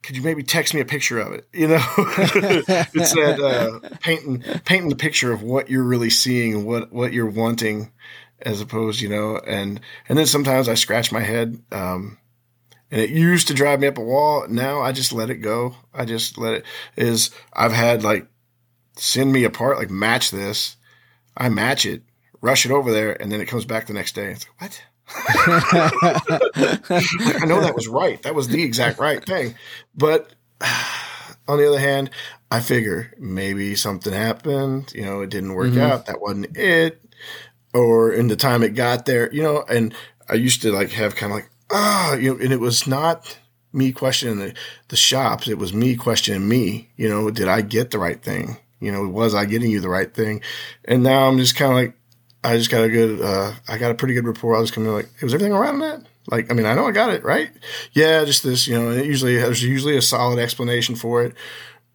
could 0.08 0.16
you 0.16 0.22
maybe 0.22 0.42
text 0.42 0.72
me 0.72 0.80
a 0.80 0.84
picture 0.84 1.20
of 1.20 1.32
it 1.32 1.46
you 1.52 1.68
know 1.68 1.76
it's 1.98 3.12
that 3.12 3.38
uh, 3.38 3.96
painting 4.00 4.42
painting 4.64 4.88
the 4.88 4.96
picture 4.96 5.32
of 5.32 5.42
what 5.42 5.70
you're 5.70 5.84
really 5.84 6.10
seeing 6.10 6.54
and 6.54 6.66
what 6.66 6.90
what 6.90 7.12
you're 7.12 7.30
wanting 7.30 7.92
as 8.40 8.60
opposed, 8.60 9.00
you 9.00 9.08
know, 9.08 9.38
and, 9.38 9.80
and 10.08 10.18
then 10.18 10.26
sometimes 10.26 10.68
I 10.68 10.74
scratch 10.74 11.12
my 11.12 11.20
head. 11.20 11.60
Um, 11.72 12.18
and 12.90 13.00
it 13.00 13.10
used 13.10 13.48
to 13.48 13.54
drive 13.54 13.80
me 13.80 13.86
up 13.86 13.98
a 13.98 14.02
wall. 14.02 14.46
Now 14.48 14.80
I 14.80 14.92
just 14.92 15.12
let 15.12 15.30
it 15.30 15.36
go. 15.36 15.76
I 15.92 16.04
just 16.04 16.38
let 16.38 16.54
it 16.54 16.64
is 16.96 17.30
I've 17.52 17.72
had 17.72 18.02
like 18.02 18.26
send 18.96 19.30
me 19.30 19.44
a 19.44 19.50
part, 19.50 19.76
like 19.76 19.90
match 19.90 20.30
this. 20.30 20.76
I 21.36 21.50
match 21.50 21.84
it, 21.84 22.02
rush 22.40 22.64
it 22.64 22.72
over 22.72 22.90
there, 22.90 23.20
and 23.20 23.30
then 23.30 23.40
it 23.40 23.46
comes 23.46 23.64
back 23.64 23.86
the 23.86 23.92
next 23.92 24.14
day. 24.14 24.30
It's 24.30 24.46
like, 24.46 24.60
what? 24.60 24.82
I 25.10 26.90
know 27.46 27.60
that 27.60 27.74
was 27.74 27.88
right. 27.88 28.22
That 28.22 28.34
was 28.34 28.48
the 28.48 28.62
exact 28.62 28.98
right 28.98 29.24
thing. 29.24 29.54
But 29.94 30.30
on 31.48 31.58
the 31.58 31.68
other 31.68 31.78
hand, 31.78 32.10
I 32.50 32.60
figure 32.60 33.12
maybe 33.18 33.74
something 33.74 34.12
happened. 34.12 34.92
You 34.94 35.04
know, 35.04 35.20
it 35.22 35.30
didn't 35.30 35.54
work 35.54 35.70
mm-hmm. 35.70 35.80
out. 35.80 36.06
That 36.06 36.20
wasn't 36.20 36.56
it 36.56 37.02
or 37.74 38.12
in 38.12 38.28
the 38.28 38.36
time 38.36 38.62
it 38.62 38.74
got 38.74 39.06
there, 39.06 39.32
you 39.32 39.42
know, 39.42 39.64
and 39.68 39.94
I 40.28 40.34
used 40.34 40.62
to 40.62 40.72
like 40.72 40.90
have 40.90 41.14
kind 41.14 41.32
of 41.32 41.38
like, 41.38 41.50
ah, 41.70 42.14
you 42.14 42.34
know, 42.34 42.40
and 42.42 42.52
it 42.52 42.60
was 42.60 42.86
not 42.86 43.38
me 43.72 43.92
questioning 43.92 44.38
the, 44.38 44.54
the 44.88 44.96
shops. 44.96 45.48
It 45.48 45.58
was 45.58 45.72
me 45.72 45.96
questioning 45.96 46.48
me, 46.48 46.90
you 46.96 47.08
know, 47.08 47.30
did 47.30 47.48
I 47.48 47.60
get 47.60 47.90
the 47.90 47.98
right 47.98 48.20
thing? 48.20 48.56
You 48.80 48.92
know, 48.92 49.06
was 49.08 49.34
I 49.34 49.44
getting 49.44 49.70
you 49.70 49.80
the 49.80 49.88
right 49.88 50.12
thing? 50.12 50.40
And 50.84 51.02
now 51.02 51.28
I'm 51.28 51.38
just 51.38 51.56
kind 51.56 51.72
of 51.72 51.76
like, 51.76 51.97
I 52.44 52.56
just 52.56 52.70
got 52.70 52.84
a 52.84 52.88
good, 52.88 53.20
uh, 53.20 53.52
I 53.68 53.78
got 53.78 53.90
a 53.90 53.94
pretty 53.94 54.14
good 54.14 54.26
report. 54.26 54.56
I 54.56 54.60
was 54.60 54.70
coming 54.70 54.92
like, 54.92 55.08
it 55.16 55.24
was 55.24 55.34
everything 55.34 55.52
around 55.52 55.80
that? 55.80 56.02
Like, 56.30 56.50
I 56.50 56.54
mean, 56.54 56.66
I 56.66 56.74
know 56.74 56.86
I 56.86 56.92
got 56.92 57.10
it 57.10 57.24
right. 57.24 57.50
Yeah, 57.92 58.24
just 58.24 58.42
this, 58.42 58.68
you 58.68 58.78
know, 58.78 58.90
it 58.90 59.06
usually 59.06 59.36
there's 59.36 59.62
usually 59.62 59.96
a 59.96 60.02
solid 60.02 60.38
explanation 60.38 60.94
for 60.94 61.24
it 61.24 61.34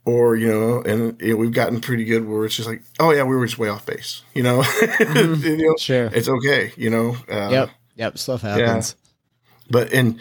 or 0.05 0.35
you 0.35 0.47
know, 0.47 0.81
and 0.81 1.19
you 1.21 1.29
know, 1.29 1.35
we've 1.37 1.53
gotten 1.53 1.79
pretty 1.79 2.03
good 2.05 2.27
where 2.27 2.45
it's 2.45 2.55
just 2.55 2.67
like, 2.67 2.83
oh 2.99 3.11
yeah, 3.11 3.23
we 3.23 3.35
were 3.35 3.45
just 3.45 3.57
way 3.57 3.69
off 3.69 3.85
base, 3.85 4.21
you 4.33 4.43
know. 4.43 4.61
Mm-hmm. 4.61 5.43
you 5.43 5.67
know 5.67 5.75
sure, 5.77 6.05
it's 6.13 6.27
okay, 6.27 6.73
you 6.75 6.89
know. 6.89 7.15
Uh, 7.29 7.49
yep, 7.49 7.69
yep, 7.95 8.17
stuff 8.17 8.41
happens. 8.41 8.95
Yeah. 8.95 9.63
But 9.69 9.93
and 9.93 10.19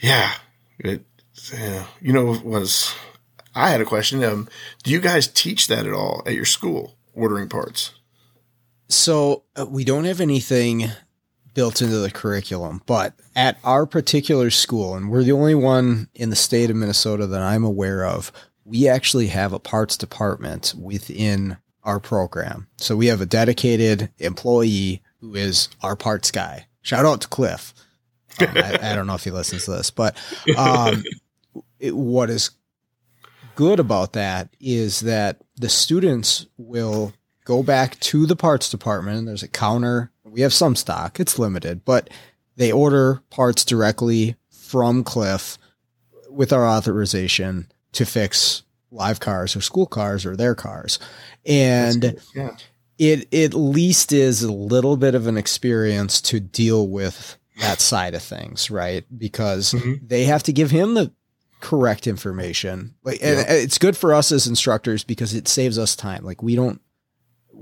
yeah, 0.00 0.32
it 0.78 1.04
uh, 1.54 1.84
you 2.00 2.12
know 2.12 2.40
was 2.44 2.94
I 3.54 3.70
had 3.70 3.80
a 3.80 3.84
question. 3.84 4.22
Um, 4.22 4.48
do 4.84 4.92
you 4.92 5.00
guys 5.00 5.26
teach 5.26 5.66
that 5.68 5.86
at 5.86 5.92
all 5.92 6.22
at 6.26 6.34
your 6.34 6.44
school, 6.44 6.96
ordering 7.14 7.48
parts? 7.48 7.92
So 8.88 9.44
uh, 9.56 9.66
we 9.66 9.84
don't 9.84 10.04
have 10.04 10.20
anything 10.20 10.90
built 11.54 11.80
into 11.80 11.98
the 11.98 12.10
curriculum, 12.10 12.82
but 12.86 13.14
at 13.34 13.58
our 13.64 13.86
particular 13.86 14.50
school, 14.50 14.94
and 14.94 15.10
we're 15.10 15.24
the 15.24 15.32
only 15.32 15.54
one 15.54 16.08
in 16.14 16.30
the 16.30 16.36
state 16.36 16.70
of 16.70 16.76
Minnesota 16.76 17.26
that 17.26 17.42
I'm 17.42 17.64
aware 17.64 18.04
of 18.04 18.30
we 18.66 18.88
actually 18.88 19.28
have 19.28 19.52
a 19.52 19.60
parts 19.60 19.96
department 19.96 20.74
within 20.76 21.56
our 21.84 22.00
program. 22.00 22.66
So 22.78 22.96
we 22.96 23.06
have 23.06 23.20
a 23.20 23.26
dedicated 23.26 24.10
employee 24.18 25.02
who 25.20 25.36
is 25.36 25.68
our 25.82 25.94
parts 25.94 26.32
guy. 26.32 26.66
Shout 26.82 27.06
out 27.06 27.20
to 27.20 27.28
Cliff. 27.28 27.72
Um, 28.40 28.48
I, 28.56 28.78
I, 28.82 28.94
don't 28.94 29.06
know 29.06 29.14
if 29.14 29.24
he 29.24 29.30
listens 29.30 29.64
to 29.64 29.70
this, 29.70 29.90
but 29.90 30.16
um, 30.58 31.04
it, 31.78 31.96
what 31.96 32.28
is 32.28 32.50
good 33.54 33.80
about 33.80 34.12
that 34.14 34.50
is 34.60 35.00
that 35.00 35.40
the 35.56 35.68
students 35.68 36.46
will 36.58 37.14
go 37.46 37.62
back 37.62 37.98
to 38.00 38.26
the 38.26 38.36
parts 38.36 38.68
department. 38.68 39.26
There's 39.26 39.42
a 39.42 39.48
counter. 39.48 40.10
We 40.24 40.42
have 40.42 40.52
some 40.52 40.76
stock. 40.76 41.18
It's 41.18 41.38
limited, 41.38 41.84
but 41.86 42.10
they 42.56 42.70
order 42.70 43.22
parts 43.30 43.64
directly 43.64 44.36
from 44.50 45.04
Cliff 45.04 45.56
with 46.28 46.52
our 46.52 46.66
authorization 46.66 47.72
to 47.92 48.04
fix 48.04 48.64
live 48.90 49.20
cars 49.20 49.56
or 49.56 49.62
school 49.62 49.86
cars 49.86 50.26
or 50.26 50.36
their 50.36 50.54
cars. 50.54 50.98
And 51.46 52.20
yeah. 52.34 52.56
it 52.98 53.32
at 53.32 53.54
least 53.54 54.12
is 54.12 54.42
a 54.42 54.52
little 54.52 54.96
bit 54.96 55.14
of 55.14 55.26
an 55.26 55.38
experience 55.38 56.20
to 56.22 56.40
deal 56.40 56.88
with 56.88 57.38
that 57.60 57.80
side 57.80 58.14
of 58.14 58.22
things, 58.22 58.70
right? 58.70 59.04
Because 59.16 59.72
mm-hmm. 59.72 60.04
they 60.06 60.24
have 60.24 60.42
to 60.42 60.52
give 60.52 60.70
him 60.70 60.94
the 60.94 61.12
correct 61.60 62.06
information. 62.06 62.94
Like 63.02 63.20
yeah. 63.20 63.28
and 63.28 63.38
it's 63.48 63.78
good 63.78 63.96
for 63.96 64.12
us 64.12 64.32
as 64.32 64.46
instructors 64.46 65.04
because 65.04 65.32
it 65.32 65.48
saves 65.48 65.78
us 65.78 65.96
time. 65.96 66.24
Like 66.24 66.42
we 66.42 66.56
don't 66.56 66.80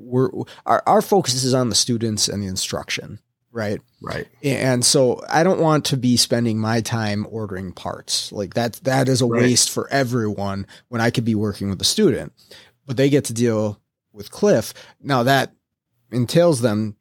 we're 0.04 0.30
our, 0.66 0.82
our 0.86 1.02
focus 1.02 1.42
is 1.42 1.54
on 1.54 1.68
the 1.68 1.74
students 1.74 2.28
and 2.28 2.42
the 2.42 2.46
instruction 2.46 3.18
right? 3.54 3.80
Right. 4.02 4.26
And 4.42 4.84
so 4.84 5.22
I 5.30 5.44
don't 5.44 5.60
want 5.60 5.84
to 5.86 5.96
be 5.96 6.16
spending 6.16 6.58
my 6.58 6.80
time 6.80 7.24
ordering 7.30 7.72
parts. 7.72 8.32
Like 8.32 8.54
that 8.54 8.74
that 8.82 9.08
is 9.08 9.22
a 9.22 9.26
right. 9.26 9.42
waste 9.42 9.70
for 9.70 9.88
everyone 9.90 10.66
when 10.88 11.00
I 11.00 11.10
could 11.10 11.24
be 11.24 11.36
working 11.36 11.70
with 11.70 11.80
a 11.80 11.84
student. 11.84 12.32
But 12.84 12.96
they 12.96 13.08
get 13.08 13.24
to 13.26 13.32
deal 13.32 13.80
with 14.12 14.30
Cliff. 14.30 14.74
Now 15.00 15.22
that 15.22 15.52
entails 16.10 16.60
them 16.60 16.96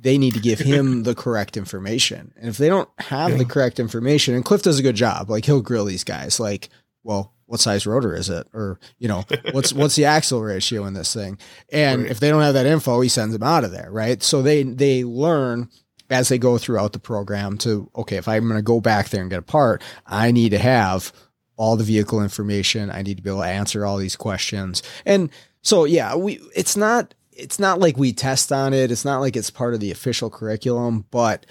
they 0.00 0.18
need 0.18 0.34
to 0.34 0.40
give 0.40 0.58
him 0.58 1.02
the 1.04 1.14
correct 1.14 1.56
information. 1.56 2.32
And 2.36 2.48
if 2.48 2.58
they 2.58 2.68
don't 2.68 2.88
have 2.98 3.30
yeah. 3.30 3.38
the 3.38 3.44
correct 3.44 3.80
information, 3.80 4.34
and 4.34 4.44
Cliff 4.44 4.62
does 4.62 4.78
a 4.78 4.82
good 4.82 4.96
job, 4.96 5.30
like 5.30 5.46
he'll 5.46 5.62
grill 5.62 5.86
these 5.86 6.04
guys 6.04 6.38
like, 6.38 6.68
well, 7.02 7.33
what 7.46 7.60
size 7.60 7.86
rotor 7.86 8.14
is 8.14 8.28
it? 8.30 8.46
Or, 8.52 8.78
you 8.98 9.08
know, 9.08 9.24
what's 9.52 9.72
what's 9.72 9.96
the 9.96 10.04
axle 10.04 10.42
ratio 10.42 10.84
in 10.86 10.94
this 10.94 11.12
thing? 11.12 11.38
And 11.70 12.02
right. 12.02 12.10
if 12.10 12.20
they 12.20 12.30
don't 12.30 12.42
have 12.42 12.54
that 12.54 12.66
info, 12.66 13.00
he 13.00 13.08
sends 13.08 13.32
them 13.32 13.42
out 13.42 13.64
of 13.64 13.70
there, 13.70 13.90
right? 13.90 14.22
So 14.22 14.42
they 14.42 14.62
they 14.62 15.04
learn 15.04 15.68
as 16.10 16.28
they 16.28 16.38
go 16.38 16.58
throughout 16.58 16.92
the 16.92 16.98
program 16.98 17.58
to 17.58 17.90
okay, 17.96 18.16
if 18.16 18.28
I'm 18.28 18.44
going 18.44 18.56
to 18.56 18.62
go 18.62 18.80
back 18.80 19.08
there 19.08 19.22
and 19.22 19.30
get 19.30 19.38
a 19.38 19.42
part, 19.42 19.82
I 20.06 20.30
need 20.30 20.50
to 20.50 20.58
have 20.58 21.12
all 21.56 21.76
the 21.76 21.84
vehicle 21.84 22.22
information. 22.22 22.90
I 22.90 23.02
need 23.02 23.16
to 23.16 23.22
be 23.22 23.30
able 23.30 23.42
to 23.42 23.46
answer 23.48 23.86
all 23.86 23.96
these 23.96 24.16
questions. 24.16 24.82
And 25.06 25.30
so 25.62 25.84
yeah, 25.84 26.14
we 26.14 26.40
it's 26.54 26.76
not 26.76 27.14
it's 27.32 27.58
not 27.58 27.80
like 27.80 27.96
we 27.96 28.12
test 28.12 28.52
on 28.52 28.72
it. 28.72 28.90
It's 28.90 29.04
not 29.04 29.20
like 29.20 29.36
it's 29.36 29.50
part 29.50 29.74
of 29.74 29.80
the 29.80 29.90
official 29.90 30.30
curriculum, 30.30 31.06
but 31.10 31.46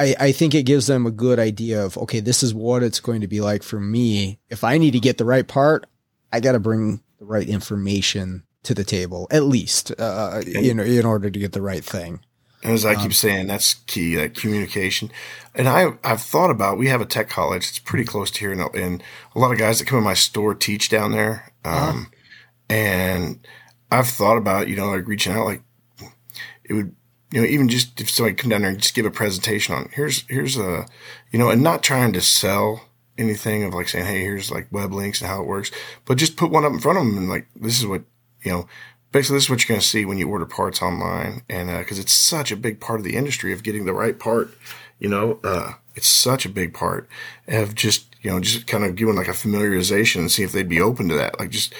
I, 0.00 0.14
I 0.18 0.32
think 0.32 0.54
it 0.54 0.62
gives 0.62 0.86
them 0.86 1.04
a 1.04 1.10
good 1.10 1.38
idea 1.38 1.84
of 1.84 1.98
okay, 1.98 2.20
this 2.20 2.42
is 2.42 2.54
what 2.54 2.82
it's 2.82 3.00
going 3.00 3.20
to 3.20 3.28
be 3.28 3.42
like 3.42 3.62
for 3.62 3.78
me. 3.78 4.38
If 4.48 4.64
I 4.64 4.78
need 4.78 4.92
to 4.92 5.00
get 5.00 5.18
the 5.18 5.26
right 5.26 5.46
part, 5.46 5.86
I 6.32 6.40
got 6.40 6.52
to 6.52 6.60
bring 6.60 7.02
the 7.18 7.26
right 7.26 7.46
information 7.46 8.44
to 8.62 8.74
the 8.74 8.84
table 8.84 9.26
at 9.30 9.44
least, 9.44 9.92
uh, 9.98 10.42
you 10.46 10.74
know, 10.74 10.82
in 10.82 11.04
order 11.04 11.30
to 11.30 11.38
get 11.38 11.52
the 11.52 11.62
right 11.62 11.84
thing. 11.84 12.20
As 12.62 12.84
I 12.84 12.94
keep 12.94 13.04
um, 13.04 13.12
saying, 13.12 13.46
that's 13.46 13.74
key, 13.74 14.28
communication. 14.30 15.10
And 15.54 15.66
I, 15.66 15.92
I've 16.04 16.20
thought 16.20 16.50
about, 16.50 16.76
we 16.76 16.88
have 16.88 17.00
a 17.00 17.06
tech 17.06 17.30
college. 17.30 17.68
It's 17.68 17.78
pretty 17.78 18.04
close 18.04 18.30
to 18.30 18.40
here. 18.40 18.52
And, 18.52 18.74
and 18.74 19.02
a 19.34 19.38
lot 19.38 19.50
of 19.50 19.58
guys 19.58 19.78
that 19.78 19.86
come 19.86 19.98
in 19.98 20.04
my 20.04 20.14
store 20.14 20.54
teach 20.54 20.90
down 20.90 21.12
there. 21.12 21.52
Uh-huh. 21.64 21.90
Um, 21.90 21.96
uh-huh. 21.96 22.04
and 22.68 23.46
I've 23.90 24.08
thought 24.08 24.36
about, 24.36 24.68
you 24.68 24.76
know, 24.76 24.90
like 24.90 25.08
reaching 25.08 25.32
out, 25.32 25.46
like 25.46 25.62
it 26.64 26.74
would, 26.74 26.94
you 27.30 27.40
know, 27.40 27.46
even 27.46 27.68
just 27.68 28.00
if 28.00 28.10
somebody 28.10 28.34
come 28.34 28.50
down 28.50 28.62
there 28.62 28.70
and 28.70 28.80
just 28.80 28.94
give 28.94 29.06
a 29.06 29.10
presentation 29.10 29.74
on 29.74 29.88
here's, 29.92 30.22
here's 30.28 30.56
a, 30.56 30.86
you 31.30 31.38
know, 31.38 31.50
and 31.50 31.62
not 31.62 31.82
trying 31.82 32.12
to 32.12 32.20
sell 32.20 32.84
anything 33.18 33.64
of 33.64 33.74
like 33.74 33.88
saying, 33.88 34.06
Hey, 34.06 34.20
here's 34.20 34.50
like 34.50 34.68
web 34.70 34.92
links 34.92 35.20
and 35.20 35.30
how 35.30 35.40
it 35.40 35.46
works, 35.46 35.70
but 36.04 36.18
just 36.18 36.36
put 36.36 36.50
one 36.50 36.64
up 36.64 36.72
in 36.72 36.80
front 36.80 36.98
of 36.98 37.04
them 37.04 37.18
and 37.18 37.28
like, 37.28 37.46
this 37.54 37.78
is 37.78 37.86
what, 37.86 38.02
you 38.42 38.50
know, 38.50 38.66
basically 39.12 39.36
this 39.36 39.44
is 39.44 39.50
what 39.50 39.62
you're 39.62 39.74
going 39.74 39.80
to 39.80 39.86
see 39.86 40.04
when 40.04 40.18
you 40.18 40.28
order 40.28 40.46
parts 40.46 40.82
online. 40.82 41.42
And 41.48 41.68
because 41.78 41.98
uh, 41.98 42.02
it's 42.02 42.12
such 42.12 42.50
a 42.52 42.56
big 42.56 42.80
part 42.80 43.00
of 43.00 43.04
the 43.04 43.16
industry 43.16 43.52
of 43.52 43.62
getting 43.62 43.84
the 43.84 43.94
right 43.94 44.18
part 44.18 44.50
you 45.00 45.08
know 45.08 45.40
uh, 45.42 45.72
it's 45.96 46.06
such 46.06 46.46
a 46.46 46.48
big 46.48 46.72
part 46.72 47.08
of 47.48 47.74
just 47.74 48.14
you 48.22 48.30
know 48.30 48.38
just 48.38 48.66
kind 48.66 48.84
of 48.84 48.94
giving 48.94 49.16
like 49.16 49.28
a 49.28 49.32
familiarization 49.32 50.16
and 50.16 50.30
see 50.30 50.44
if 50.44 50.52
they'd 50.52 50.68
be 50.68 50.80
open 50.80 51.08
to 51.08 51.14
that. 51.16 51.40
Like 51.40 51.50
just 51.50 51.74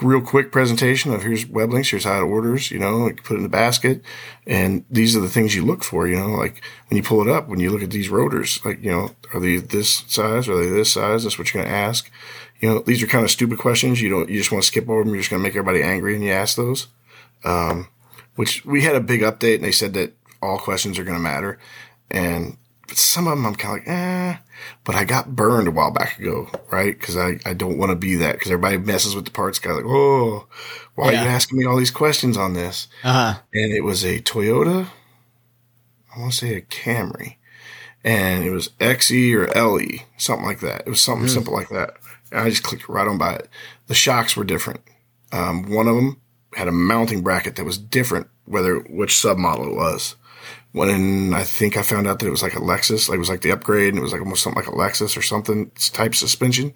real 0.00 0.20
quick 0.20 0.50
presentation 0.50 1.12
of 1.12 1.22
here's 1.22 1.46
web 1.46 1.70
links 1.70 1.90
here's 1.90 2.04
how 2.04 2.18
it 2.18 2.22
orders 2.22 2.70
you 2.70 2.78
know 2.78 2.98
like 2.98 3.22
put 3.24 3.34
it 3.34 3.38
in 3.38 3.42
the 3.42 3.48
basket 3.48 4.02
and 4.46 4.84
these 4.90 5.14
are 5.14 5.20
the 5.20 5.28
things 5.28 5.54
you 5.54 5.64
look 5.64 5.84
for 5.84 6.08
you 6.08 6.16
know 6.16 6.30
like 6.30 6.62
when 6.88 6.96
you 6.96 7.02
pull 7.02 7.20
it 7.20 7.28
up 7.28 7.48
when 7.48 7.60
you 7.60 7.70
look 7.70 7.82
at 7.82 7.90
these 7.90 8.08
rotors 8.08 8.64
like 8.64 8.82
you 8.82 8.90
know 8.90 9.10
are 9.34 9.40
they 9.40 9.56
this 9.56 10.04
size 10.08 10.48
are 10.48 10.56
they 10.56 10.70
this 10.70 10.92
size 10.92 11.22
that's 11.22 11.38
what 11.38 11.52
you're 11.52 11.62
going 11.62 11.72
to 11.72 11.78
ask 11.78 12.10
you 12.62 12.68
know, 12.68 12.78
these 12.78 13.02
are 13.02 13.08
kind 13.08 13.24
of 13.24 13.30
stupid 13.30 13.58
questions. 13.58 14.00
You 14.00 14.08
don't, 14.08 14.30
you 14.30 14.38
just 14.38 14.52
want 14.52 14.62
to 14.62 14.66
skip 14.66 14.88
over 14.88 15.02
them. 15.02 15.12
You're 15.12 15.18
just 15.18 15.30
going 15.30 15.42
to 15.42 15.46
make 15.46 15.56
everybody 15.56 15.82
angry 15.82 16.14
and 16.14 16.24
you 16.24 16.30
ask 16.30 16.56
those. 16.56 16.86
Um, 17.44 17.88
which 18.36 18.64
we 18.64 18.82
had 18.82 18.94
a 18.94 19.00
big 19.00 19.20
update 19.20 19.56
and 19.56 19.64
they 19.64 19.72
said 19.72 19.94
that 19.94 20.14
all 20.40 20.58
questions 20.58 20.98
are 20.98 21.04
going 21.04 21.16
to 21.16 21.22
matter. 21.22 21.58
And 22.10 22.56
some 22.92 23.26
of 23.26 23.36
them 23.36 23.44
I'm 23.44 23.56
kind 23.56 23.80
of 23.80 23.86
like, 23.86 23.94
eh, 23.94 24.36
but 24.84 24.94
I 24.94 25.04
got 25.04 25.34
burned 25.34 25.68
a 25.68 25.70
while 25.70 25.90
back 25.90 26.18
ago, 26.18 26.48
right? 26.70 26.98
Cause 27.00 27.16
I, 27.16 27.38
I 27.44 27.54
don't 27.54 27.78
want 27.78 27.90
to 27.90 27.96
be 27.96 28.16
that 28.16 28.34
because 28.34 28.50
everybody 28.50 28.78
messes 28.78 29.14
with 29.14 29.24
the 29.24 29.30
parts 29.30 29.58
guy. 29.58 29.72
Like, 29.72 29.84
oh, 29.86 30.46
why 30.94 31.12
yeah. 31.12 31.20
are 31.20 31.24
you 31.24 31.30
asking 31.30 31.58
me 31.58 31.66
all 31.66 31.76
these 31.76 31.90
questions 31.90 32.36
on 32.36 32.54
this? 32.54 32.88
Uh-huh. 33.04 33.40
And 33.54 33.72
it 33.72 33.82
was 33.82 34.04
a 34.04 34.20
Toyota. 34.20 34.88
I 36.14 36.20
want 36.20 36.32
to 36.32 36.38
say 36.38 36.56
a 36.56 36.60
Camry 36.60 37.36
and 38.04 38.44
it 38.44 38.50
was 38.50 38.70
XE 38.80 39.34
or 39.34 39.46
LE, 39.48 40.04
something 40.16 40.46
like 40.46 40.60
that. 40.60 40.82
It 40.86 40.90
was 40.90 41.00
something 41.00 41.26
mm. 41.26 41.32
simple 41.32 41.54
like 41.54 41.68
that. 41.68 41.94
And 42.30 42.40
I 42.40 42.50
just 42.50 42.62
clicked 42.62 42.88
right 42.88 43.06
on 43.06 43.18
by 43.18 43.34
it. 43.34 43.48
The 43.86 43.94
shocks 43.94 44.36
were 44.36 44.44
different. 44.44 44.80
Um, 45.30 45.70
one 45.70 45.88
of 45.88 45.96
them 45.96 46.20
had 46.54 46.68
a 46.68 46.72
mounting 46.72 47.22
bracket 47.22 47.56
that 47.56 47.64
was 47.64 47.78
different, 47.78 48.28
whether 48.44 48.78
which 48.80 49.14
submodel 49.14 49.68
it 49.68 49.74
was. 49.74 50.16
When 50.72 51.34
I 51.34 51.44
think 51.44 51.76
I 51.76 51.82
found 51.82 52.06
out 52.06 52.18
that 52.18 52.26
it 52.26 52.30
was 52.30 52.42
like 52.42 52.54
a 52.54 52.60
Lexus, 52.60 53.08
like 53.08 53.16
it 53.16 53.18
was 53.18 53.28
like 53.28 53.42
the 53.42 53.52
upgrade, 53.52 53.90
and 53.90 53.98
it 53.98 54.02
was 54.02 54.12
like 54.12 54.22
almost 54.22 54.42
something 54.42 54.62
like 54.62 54.72
a 54.72 54.76
Lexus 54.76 55.16
or 55.16 55.22
something 55.22 55.70
type 55.92 56.14
suspension. 56.14 56.72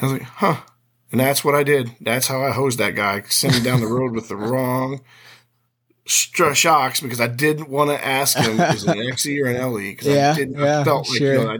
I 0.00 0.06
was 0.06 0.12
like, 0.14 0.22
huh. 0.22 0.56
And 1.12 1.20
that's 1.20 1.44
what 1.44 1.54
I 1.54 1.62
did. 1.62 1.90
That's 2.00 2.26
how 2.26 2.42
I 2.42 2.50
hosed 2.50 2.78
that 2.78 2.96
guy, 2.96 3.22
sent 3.28 3.54
him 3.54 3.62
down 3.62 3.80
the 3.80 3.86
road 3.86 4.12
with 4.12 4.28
the 4.28 4.36
wrong 4.36 5.00
shocks 6.06 7.00
because 7.00 7.20
I 7.20 7.28
didn't 7.28 7.68
want 7.68 7.90
to 7.90 8.04
ask 8.04 8.36
him 8.36 8.60
is 8.60 8.84
it 8.84 8.90
an 8.90 8.96
XE 9.12 9.42
or 9.42 9.46
an 9.46 9.72
LE 9.72 9.78
because 9.78 10.08
yeah, 10.08 10.32
I 10.32 10.34
didn't. 10.34 10.58
Yeah, 10.58 10.80
I 10.80 10.84
felt 10.84 11.08
like 11.08 11.18
sure. 11.18 11.34
you 11.34 11.44
know, 11.44 11.50
I 11.50 11.58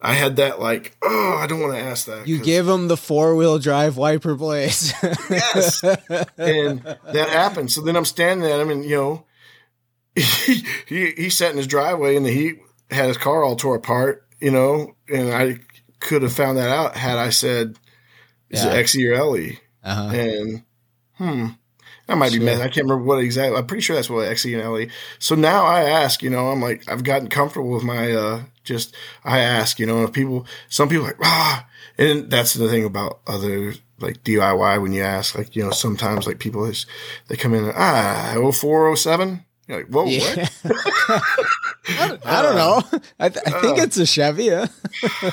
I 0.00 0.12
had 0.12 0.36
that 0.36 0.60
like, 0.60 0.96
oh, 1.02 1.38
I 1.40 1.46
don't 1.46 1.60
want 1.60 1.74
to 1.74 1.80
ask 1.80 2.06
that. 2.06 2.28
You 2.28 2.38
give 2.38 2.68
him 2.68 2.88
the 2.88 2.96
four 2.96 3.34
wheel 3.36 3.58
drive 3.58 3.96
wiper 3.96 4.34
blades. 4.34 4.92
yes, 5.02 5.82
and 6.38 6.80
that 6.82 7.28
happened. 7.30 7.72
So 7.72 7.80
then 7.80 7.96
I'm 7.96 8.04
standing 8.04 8.50
at 8.50 8.60
him, 8.60 8.70
and 8.70 8.84
you 8.84 8.96
know, 8.96 9.24
he, 10.14 10.64
he 10.86 11.10
he 11.12 11.30
sat 11.30 11.50
in 11.50 11.56
his 11.56 11.66
driveway, 11.66 12.16
and 12.16 12.26
the 12.26 12.30
heat 12.30 12.60
had 12.90 13.08
his 13.08 13.18
car 13.18 13.42
all 13.42 13.56
tore 13.56 13.76
apart. 13.76 14.26
You 14.40 14.50
know, 14.50 14.94
and 15.08 15.32
I 15.32 15.58
could 16.00 16.22
have 16.22 16.32
found 16.32 16.58
that 16.58 16.70
out 16.70 16.96
had 16.96 17.18
I 17.18 17.30
said, 17.30 17.78
"Is 18.50 18.64
yeah. 18.64 18.74
it 18.74 18.86
XE 18.86 19.18
or 19.18 19.24
LE?" 19.24 19.56
Uh-huh. 19.82 20.16
And 20.16 20.64
hmm, 21.14 21.46
I 22.08 22.14
might 22.14 22.32
sure. 22.32 22.40
be 22.40 22.46
mad. 22.46 22.60
I 22.60 22.68
can't 22.68 22.86
remember 22.86 23.04
what 23.04 23.18
exactly. 23.18 23.56
I'm 23.56 23.66
pretty 23.66 23.82
sure 23.82 23.96
that's 23.96 24.10
what 24.10 24.28
XE 24.28 24.58
and 24.58 24.72
LE. 24.72 24.86
So 25.18 25.34
now 25.34 25.64
I 25.64 25.82
ask, 25.82 26.22
you 26.22 26.30
know, 26.30 26.48
I'm 26.48 26.60
like, 26.60 26.88
I've 26.88 27.04
gotten 27.04 27.28
comfortable 27.28 27.70
with 27.70 27.84
my, 27.84 28.12
uh, 28.12 28.42
just, 28.62 28.94
I 29.24 29.40
ask, 29.40 29.78
you 29.78 29.86
know, 29.86 30.04
if 30.04 30.12
people, 30.12 30.46
some 30.68 30.88
people 30.88 31.04
like, 31.04 31.18
ah, 31.22 31.66
and 31.96 32.30
that's 32.30 32.54
the 32.54 32.68
thing 32.68 32.84
about 32.84 33.20
other, 33.26 33.74
like 34.00 34.22
DIY 34.24 34.82
when 34.82 34.92
you 34.92 35.02
ask, 35.02 35.36
like, 35.36 35.56
you 35.56 35.64
know, 35.64 35.70
sometimes 35.70 36.26
like 36.26 36.38
people, 36.38 36.64
is, 36.66 36.84
they 37.28 37.36
come 37.36 37.54
in, 37.54 37.72
ah, 37.74 38.34
0407. 38.34 39.44
You're 39.66 39.78
like, 39.78 39.86
whoa, 39.88 40.04
yeah. 40.04 40.46
what? 40.62 40.62
I, 41.88 42.08
don't, 42.08 42.26
I 42.26 42.42
don't 42.42 42.56
know. 42.56 43.00
I, 43.18 43.28
th- 43.30 43.46
I 43.46 43.60
think 43.62 43.78
uh, 43.78 43.82
it's 43.82 43.96
a 43.96 44.04
Chevy. 44.04 44.44
Yeah. 44.44 44.66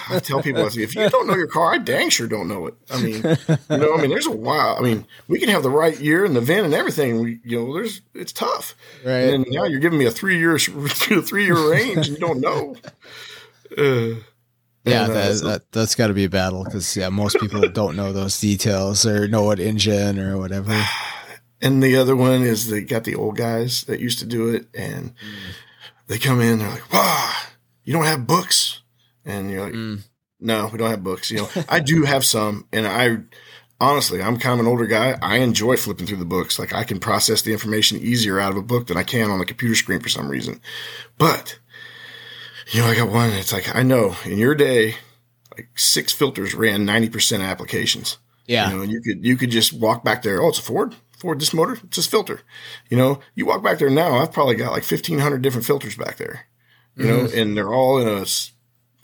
I 0.09 0.19
tell 0.19 0.41
people, 0.41 0.65
if 0.65 0.95
you 0.95 1.09
don't 1.09 1.27
know 1.27 1.35
your 1.35 1.47
car, 1.47 1.73
I 1.73 1.77
dang 1.77 2.09
sure 2.09 2.27
don't 2.27 2.47
know 2.47 2.67
it. 2.67 2.75
I 2.89 3.01
mean, 3.01 3.15
you 3.15 3.77
know, 3.77 3.93
I 3.93 4.01
mean, 4.01 4.09
there's 4.09 4.27
a 4.27 4.31
while. 4.31 4.77
I 4.77 4.81
mean, 4.81 5.05
we 5.27 5.37
can 5.37 5.49
have 5.49 5.63
the 5.63 5.69
right 5.69 5.99
year 5.99 6.23
and 6.23 6.33
the 6.33 6.41
VIN 6.41 6.63
and 6.63 6.73
everything. 6.73 7.21
We, 7.21 7.39
you 7.43 7.59
know, 7.59 7.73
there's 7.73 8.01
it's 8.13 8.31
tough. 8.31 8.73
Right. 9.03 9.33
And 9.33 9.45
now 9.49 9.65
you're 9.65 9.79
giving 9.79 9.99
me 9.99 10.05
a 10.05 10.11
three 10.11 10.39
year 10.39 10.57
three 10.59 11.45
year 11.45 11.69
range, 11.69 12.07
and 12.07 12.17
you 12.17 12.17
don't 12.17 12.39
know. 12.39 12.75
Uh, 13.77 14.21
yeah, 14.83 15.05
and, 15.05 15.11
uh, 15.11 15.13
that, 15.13 15.41
that 15.43 15.71
that's 15.71 15.95
got 15.95 16.07
to 16.07 16.13
be 16.13 16.23
a 16.23 16.29
battle 16.29 16.63
because 16.63 16.95
yeah, 16.97 17.09
most 17.09 17.37
people 17.39 17.61
don't 17.69 17.95
know 17.95 18.13
those 18.13 18.39
details 18.39 19.05
or 19.05 19.27
know 19.27 19.43
what 19.43 19.59
engine 19.59 20.17
or 20.17 20.37
whatever. 20.37 20.71
And 21.61 21.81
the 21.81 21.95
other 21.97 22.15
one 22.15 22.41
is 22.41 22.69
they 22.69 22.81
got 22.81 23.03
the 23.03 23.15
old 23.15 23.37
guys 23.37 23.83
that 23.83 23.99
used 23.99 24.19
to 24.19 24.25
do 24.25 24.49
it, 24.49 24.67
and. 24.73 25.11
Mm 25.15 25.53
they 26.11 26.17
come 26.19 26.41
in, 26.41 26.59
they're 26.59 26.69
like, 26.69 26.91
wow, 26.91 27.33
you 27.85 27.93
don't 27.93 28.03
have 28.03 28.27
books. 28.27 28.81
And 29.23 29.49
you're 29.49 29.63
like, 29.63 29.73
mm. 29.73 30.01
no, 30.41 30.69
we 30.69 30.77
don't 30.77 30.89
have 30.89 31.05
books. 31.05 31.31
You 31.31 31.37
know, 31.37 31.49
I 31.69 31.79
do 31.79 32.03
have 32.03 32.25
some. 32.25 32.67
And 32.73 32.85
I, 32.85 33.19
honestly, 33.79 34.21
I'm 34.21 34.37
kind 34.37 34.55
of 34.55 34.59
an 34.59 34.69
older 34.69 34.87
guy. 34.87 35.17
I 35.21 35.37
enjoy 35.37 35.77
flipping 35.77 36.07
through 36.07 36.17
the 36.17 36.25
books. 36.25 36.59
Like 36.59 36.73
I 36.73 36.83
can 36.83 36.99
process 36.99 37.43
the 37.43 37.53
information 37.53 37.97
easier 37.99 38.41
out 38.41 38.51
of 38.51 38.57
a 38.57 38.61
book 38.61 38.87
than 38.87 38.97
I 38.97 39.03
can 39.03 39.29
on 39.29 39.39
the 39.39 39.45
computer 39.45 39.73
screen 39.73 40.01
for 40.01 40.09
some 40.09 40.27
reason. 40.27 40.59
But, 41.17 41.57
you 42.71 42.81
know, 42.81 42.87
I 42.87 42.95
got 42.95 43.09
one. 43.09 43.29
It's 43.29 43.53
like, 43.53 43.73
I 43.73 43.81
know 43.81 44.17
in 44.25 44.37
your 44.37 44.53
day, 44.53 44.95
like 45.55 45.69
six 45.75 46.11
filters 46.11 46.53
ran 46.53 46.85
90% 46.85 47.39
applications. 47.39 48.17
Yeah. 48.47 48.69
You 48.69 48.75
know, 48.75 48.83
you 48.83 49.01
could, 49.01 49.25
you 49.25 49.37
could 49.37 49.51
just 49.51 49.71
walk 49.71 50.03
back 50.03 50.23
there. 50.23 50.41
Oh, 50.41 50.49
it's 50.49 50.59
a 50.59 50.61
Ford. 50.61 50.93
Ford 51.21 51.39
this 51.39 51.53
motor, 51.53 51.73
it's 51.73 51.95
just 51.95 52.09
filter. 52.09 52.41
You 52.89 52.97
know, 52.97 53.19
you 53.35 53.45
walk 53.45 53.63
back 53.63 53.77
there 53.77 53.89
now, 53.89 54.17
I've 54.17 54.33
probably 54.33 54.55
got 54.55 54.71
like 54.71 54.83
1500 54.83 55.41
different 55.41 55.67
filters 55.67 55.95
back 55.95 56.17
there, 56.17 56.47
you 56.95 57.05
mm-hmm. 57.05 57.25
know, 57.25 57.41
and 57.41 57.55
they're 57.55 57.73
all 57.73 57.99
in 57.99 58.07
a 58.07 58.25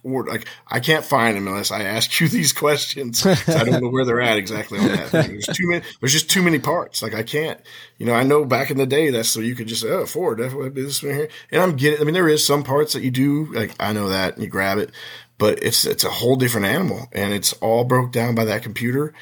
order. 0.08 0.32
Like 0.32 0.48
I 0.68 0.80
can't 0.80 1.06
find 1.06 1.38
them 1.38 1.48
unless 1.48 1.72
I 1.72 1.84
ask 1.84 2.20
you 2.20 2.28
these 2.30 2.54
questions. 2.54 3.26
I 3.48 3.64
don't 3.64 3.82
know 3.82 3.90
where 3.90 4.06
they're 4.06 4.22
at 4.22 4.38
exactly 4.38 4.80
on 4.80 4.88
that. 4.88 5.10
Thing. 5.10 5.32
There's 5.32 5.46
too 5.46 5.68
many, 5.68 5.86
there's 6.00 6.14
just 6.14 6.30
too 6.30 6.42
many 6.42 6.60
parts. 6.60 7.04
Like 7.04 7.14
I 7.14 7.24
can't, 7.24 7.60
you 7.98 8.06
know, 8.06 8.14
I 8.14 8.24
know 8.24 8.46
back 8.46 8.72
in 8.72 8.78
the 8.78 8.88
day 8.88 9.10
that's 9.12 9.30
so 9.30 9.40
you 9.40 9.56
could 9.56 9.68
just 9.68 9.82
say, 9.82 9.90
oh, 9.90 10.06
Ford, 10.06 10.40
that's 10.40 10.54
what 10.54 10.74
this 10.74 11.04
one 11.04 11.14
here. 11.14 11.30
And 11.52 11.62
I'm 11.62 11.76
getting, 11.76 12.02
I 12.02 12.04
mean, 12.04 12.14
there 12.14 12.30
is 12.30 12.46
some 12.46 12.64
parts 12.64 12.94
that 12.94 13.04
you 13.04 13.12
do, 13.12 13.54
like 13.54 13.76
I 13.80 13.94
know 13.94 14.10
that 14.10 14.34
and 14.34 14.44
you 14.44 14.50
grab 14.50 14.78
it, 14.78 14.92
but 15.38 15.62
it's, 15.62 15.86
it's 15.86 16.04
a 16.04 16.10
whole 16.10 16.36
different 16.36 16.68
animal 16.68 17.08
and 17.12 17.34
it's 17.34 17.54
all 17.54 17.84
broke 17.84 18.12
down 18.12 18.36
by 18.36 18.46
that 18.46 18.64
computer. 18.64 19.14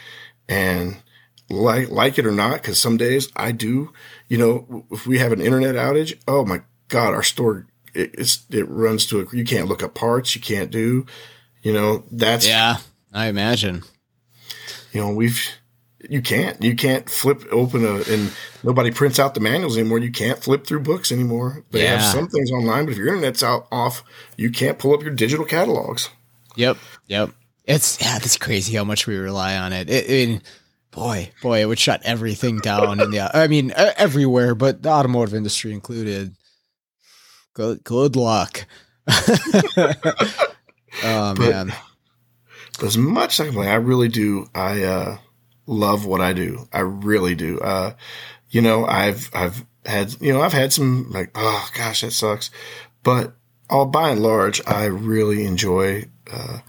And 0.48 0.98
like 1.50 1.90
like 1.90 2.18
it 2.18 2.26
or 2.26 2.32
not, 2.32 2.62
because 2.62 2.80
some 2.80 2.98
days 2.98 3.32
I 3.36 3.52
do. 3.52 3.92
You 4.28 4.38
know, 4.38 4.86
if 4.92 5.06
we 5.06 5.20
have 5.20 5.32
an 5.32 5.42
internet 5.42 5.76
outage, 5.76 6.20
oh 6.28 6.46
my 6.46 6.62
god, 6.88 7.14
our 7.14 7.24
store 7.24 7.68
it, 7.94 8.12
it's 8.16 8.46
it 8.50 8.68
runs 8.70 9.06
to 9.08 9.22
a 9.22 9.36
you 9.36 9.46
can't 9.46 9.68
look 9.68 9.84
up 9.84 9.96
parts, 9.96 10.36
you 10.36 10.42
can't 10.42 10.72
do. 10.72 11.06
You 11.62 11.74
know, 11.74 12.04
that's 12.12 12.48
yeah, 12.48 12.78
I 13.14 13.28
imagine. 13.28 13.84
You 14.92 15.02
know, 15.02 15.10
we've 15.10 15.40
you 16.10 16.22
can't 16.22 16.62
you 16.62 16.76
can't 16.76 17.10
flip 17.10 17.44
open 17.52 17.84
a 17.86 17.96
and 18.12 18.32
nobody 18.64 18.92
prints 18.92 19.20
out 19.20 19.34
the 19.34 19.40
manuals 19.40 19.78
anymore. 19.78 20.00
You 20.00 20.12
can't 20.12 20.42
flip 20.42 20.66
through 20.66 20.82
books 20.82 21.12
anymore. 21.12 21.64
They 21.72 21.84
yeah. 21.84 21.98
have 21.98 22.04
some 22.04 22.28
things 22.28 22.52
online, 22.52 22.86
but 22.86 22.92
if 22.92 22.98
your 22.98 23.08
internet's 23.08 23.44
out 23.44 23.68
off, 23.72 24.04
you 24.38 24.52
can't 24.52 24.78
pull 24.78 24.94
up 24.94 25.02
your 25.02 25.14
digital 25.14 25.46
catalogs. 25.46 26.10
Yep, 26.56 26.78
yep. 27.08 27.32
It's 27.66 28.00
yeah, 28.00 28.18
it's 28.18 28.38
crazy 28.38 28.76
how 28.76 28.84
much 28.84 29.08
we 29.08 29.18
rely 29.18 29.58
on 29.58 29.74
it. 29.74 29.90
it, 29.90 30.10
it 30.10 30.42
boy, 30.96 31.30
boy, 31.42 31.62
it 31.62 31.66
would 31.66 31.78
shut 31.78 32.02
everything 32.04 32.58
down 32.60 33.00
in 33.02 33.12
the, 33.12 33.30
I 33.36 33.48
mean, 33.48 33.74
everywhere, 33.76 34.56
but 34.56 34.82
the 34.82 34.90
automotive 34.90 35.36
industry 35.36 35.74
included. 35.74 36.36
Good, 37.54 37.84
good 37.84 38.16
luck. 38.16 38.66
oh 39.08 39.94
but, 41.04 41.38
man. 41.38 41.74
As 42.82 42.98
much 42.98 43.40
as 43.40 43.56
I 43.56 43.76
really 43.76 44.08
do, 44.08 44.48
I, 44.56 44.84
uh, 44.84 45.18
love 45.68 46.06
what 46.06 46.22
I 46.22 46.34
do. 46.34 46.68
I 46.72 46.80
really 46.80 47.36
do. 47.36 47.60
Uh, 47.60 47.94
you 48.50 48.62
know, 48.62 48.86
I've, 48.86 49.30
I've 49.34 49.66
had, 49.86 50.16
you 50.22 50.34
know, 50.34 50.42
I've 50.42 50.54
had 50.54 50.74
some 50.74 51.12
like, 51.12 51.32
oh 51.36 51.70
gosh, 51.76 52.02
that 52.02 52.12
sucks. 52.12 52.52
But 53.04 53.36
all 53.70 53.86
by 53.86 54.10
and 54.10 54.22
large, 54.22 54.62
I 54.66 54.86
really 54.86 55.46
enjoy, 55.46 56.06
uh, 56.32 56.60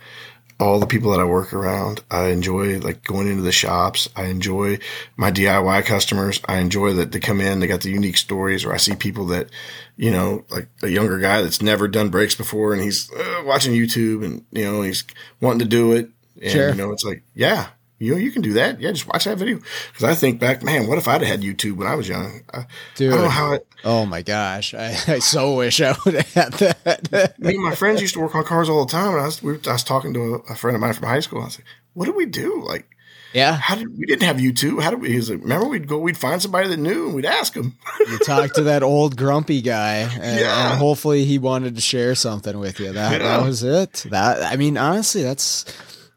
all 0.58 0.80
the 0.80 0.86
people 0.86 1.10
that 1.10 1.20
I 1.20 1.24
work 1.24 1.52
around. 1.52 2.02
I 2.10 2.28
enjoy 2.28 2.78
like 2.78 3.04
going 3.04 3.28
into 3.28 3.42
the 3.42 3.52
shops. 3.52 4.08
I 4.16 4.26
enjoy 4.26 4.78
my 5.16 5.30
DIY 5.30 5.84
customers. 5.84 6.40
I 6.46 6.58
enjoy 6.58 6.94
that 6.94 7.12
they 7.12 7.20
come 7.20 7.40
in, 7.40 7.60
they 7.60 7.66
got 7.66 7.82
the 7.82 7.90
unique 7.90 8.16
stories 8.16 8.64
or 8.64 8.72
I 8.72 8.78
see 8.78 8.94
people 8.94 9.26
that, 9.26 9.50
you 9.96 10.10
know, 10.10 10.44
like 10.48 10.68
a 10.82 10.88
younger 10.88 11.18
guy 11.18 11.42
that's 11.42 11.60
never 11.60 11.88
done 11.88 12.08
brakes 12.08 12.34
before 12.34 12.72
and 12.72 12.82
he's 12.82 13.12
uh, 13.12 13.42
watching 13.44 13.74
YouTube 13.74 14.24
and, 14.24 14.44
you 14.50 14.64
know, 14.64 14.82
he's 14.82 15.04
wanting 15.40 15.60
to 15.60 15.64
do 15.66 15.92
it. 15.92 16.10
And, 16.40 16.50
sure. 16.50 16.68
you 16.70 16.74
know, 16.74 16.92
it's 16.92 17.04
like, 17.04 17.22
yeah, 17.34 17.68
you 17.98 18.12
know, 18.12 18.18
you 18.18 18.30
can 18.30 18.42
do 18.42 18.52
that. 18.54 18.78
Yeah, 18.78 18.92
just 18.92 19.06
watch 19.06 19.24
that 19.24 19.38
video. 19.38 19.58
Because 19.88 20.04
I 20.04 20.14
think 20.14 20.38
back, 20.38 20.62
man, 20.62 20.86
what 20.86 20.98
if 20.98 21.08
I'd 21.08 21.22
had 21.22 21.40
YouTube 21.40 21.76
when 21.76 21.86
I 21.86 21.94
was 21.94 22.08
young? 22.08 22.42
I, 22.52 22.66
Dude, 22.94 23.12
I 23.12 23.16
don't 23.16 23.24
know 23.24 23.30
how 23.30 23.52
it. 23.52 23.66
Oh 23.84 24.04
my 24.04 24.20
gosh, 24.20 24.74
I, 24.74 24.88
I 25.08 25.18
so 25.18 25.54
wish 25.56 25.80
I 25.80 25.96
would 26.04 26.14
have 26.14 26.32
had 26.34 26.52
that. 26.52 27.38
me 27.38 27.54
and 27.54 27.64
my 27.64 27.74
friends 27.74 28.02
used 28.02 28.14
to 28.14 28.20
work 28.20 28.34
on 28.34 28.44
cars 28.44 28.68
all 28.68 28.84
the 28.84 28.92
time, 28.92 29.12
and 29.12 29.20
I 29.20 29.26
was, 29.26 29.42
we 29.42 29.52
were, 29.52 29.60
I 29.66 29.72
was 29.72 29.84
talking 29.84 30.12
to 30.14 30.20
a, 30.20 30.52
a, 30.52 30.54
friend 30.54 30.74
of 30.74 30.80
mine 30.80 30.92
from 30.92 31.08
high 31.08 31.20
school. 31.20 31.40
I 31.40 31.46
was 31.46 31.58
like, 31.58 31.66
"What 31.94 32.04
did 32.04 32.16
we 32.16 32.26
do? 32.26 32.62
Like, 32.62 32.86
yeah, 33.32 33.54
how 33.54 33.76
did 33.76 33.96
we 33.96 34.04
didn't 34.04 34.24
have 34.24 34.36
YouTube? 34.36 34.82
How 34.82 34.90
did 34.90 35.00
we?" 35.00 35.12
He's 35.12 35.30
like, 35.30 35.40
"Remember, 35.40 35.66
we'd 35.66 35.88
go, 35.88 35.96
we'd 35.96 36.18
find 36.18 36.42
somebody 36.42 36.68
that 36.68 36.76
knew, 36.76 37.06
and 37.06 37.14
we'd 37.14 37.24
ask 37.24 37.54
them." 37.54 37.78
you 38.00 38.18
talk 38.18 38.52
to 38.54 38.64
that 38.64 38.82
old 38.82 39.16
grumpy 39.16 39.62
guy, 39.62 39.98
and, 40.20 40.40
yeah. 40.40 40.70
and, 40.70 40.78
hopefully 40.78 41.24
he 41.24 41.38
wanted 41.38 41.76
to 41.76 41.80
share 41.80 42.14
something 42.14 42.58
with 42.58 42.78
you. 42.78 42.92
That 42.92 43.22
yeah. 43.22 43.38
that 43.38 43.42
was 43.42 43.62
it. 43.62 44.04
That 44.10 44.42
I 44.42 44.56
mean, 44.56 44.76
honestly, 44.76 45.22
that's 45.22 45.64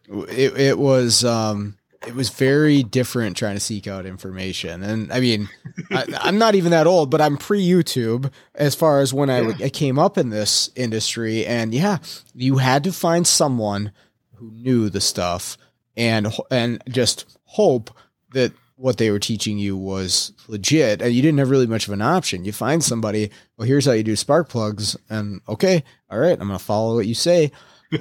it. 0.09 0.57
It 0.57 0.79
was. 0.79 1.23
um 1.23 1.75
it 2.07 2.15
was 2.15 2.29
very 2.29 2.81
different 2.81 3.35
trying 3.35 3.55
to 3.55 3.59
seek 3.59 3.85
out 3.85 4.05
information. 4.05 4.83
And 4.83 5.11
I 5.11 5.19
mean, 5.19 5.49
I, 5.91 6.29
am 6.29 6.37
not 6.37 6.55
even 6.55 6.71
that 6.71 6.87
old, 6.87 7.11
but 7.11 7.19
I'm 7.19 7.35
pre 7.35 7.61
YouTube 7.61 8.31
as 8.55 8.73
far 8.73 9.01
as 9.01 9.13
when 9.13 9.29
I, 9.29 9.49
I 9.61 9.69
came 9.69 9.99
up 9.99 10.17
in 10.17 10.29
this 10.29 10.69
industry. 10.77 11.45
And 11.45 11.73
yeah, 11.73 11.97
you 12.33 12.57
had 12.57 12.85
to 12.85 12.93
find 12.93 13.27
someone 13.27 13.91
who 14.35 14.49
knew 14.51 14.89
the 14.89 15.01
stuff 15.01 15.57
and 15.97 16.33
and 16.49 16.81
just 16.89 17.37
hope 17.43 17.91
that 18.31 18.53
what 18.77 18.97
they 18.97 19.11
were 19.11 19.19
teaching 19.19 19.57
you 19.57 19.75
was 19.75 20.31
legit 20.47 21.01
and 21.01 21.13
you 21.13 21.21
didn't 21.21 21.39
have 21.39 21.49
really 21.49 21.67
much 21.67 21.87
of 21.87 21.93
an 21.93 22.01
option 22.01 22.45
you 22.45 22.53
find 22.53 22.81
somebody 22.81 23.29
well 23.57 23.67
here's 23.67 23.85
how 23.85 23.91
you 23.91 24.03
do 24.03 24.15
spark 24.15 24.47
plugs 24.47 24.95
and 25.09 25.41
okay 25.49 25.83
all 26.09 26.17
right 26.17 26.39
i'm 26.39 26.47
going 26.47 26.57
to 26.57 26.63
follow 26.63 26.95
what 26.95 27.05
you 27.05 27.13
say 27.13 27.51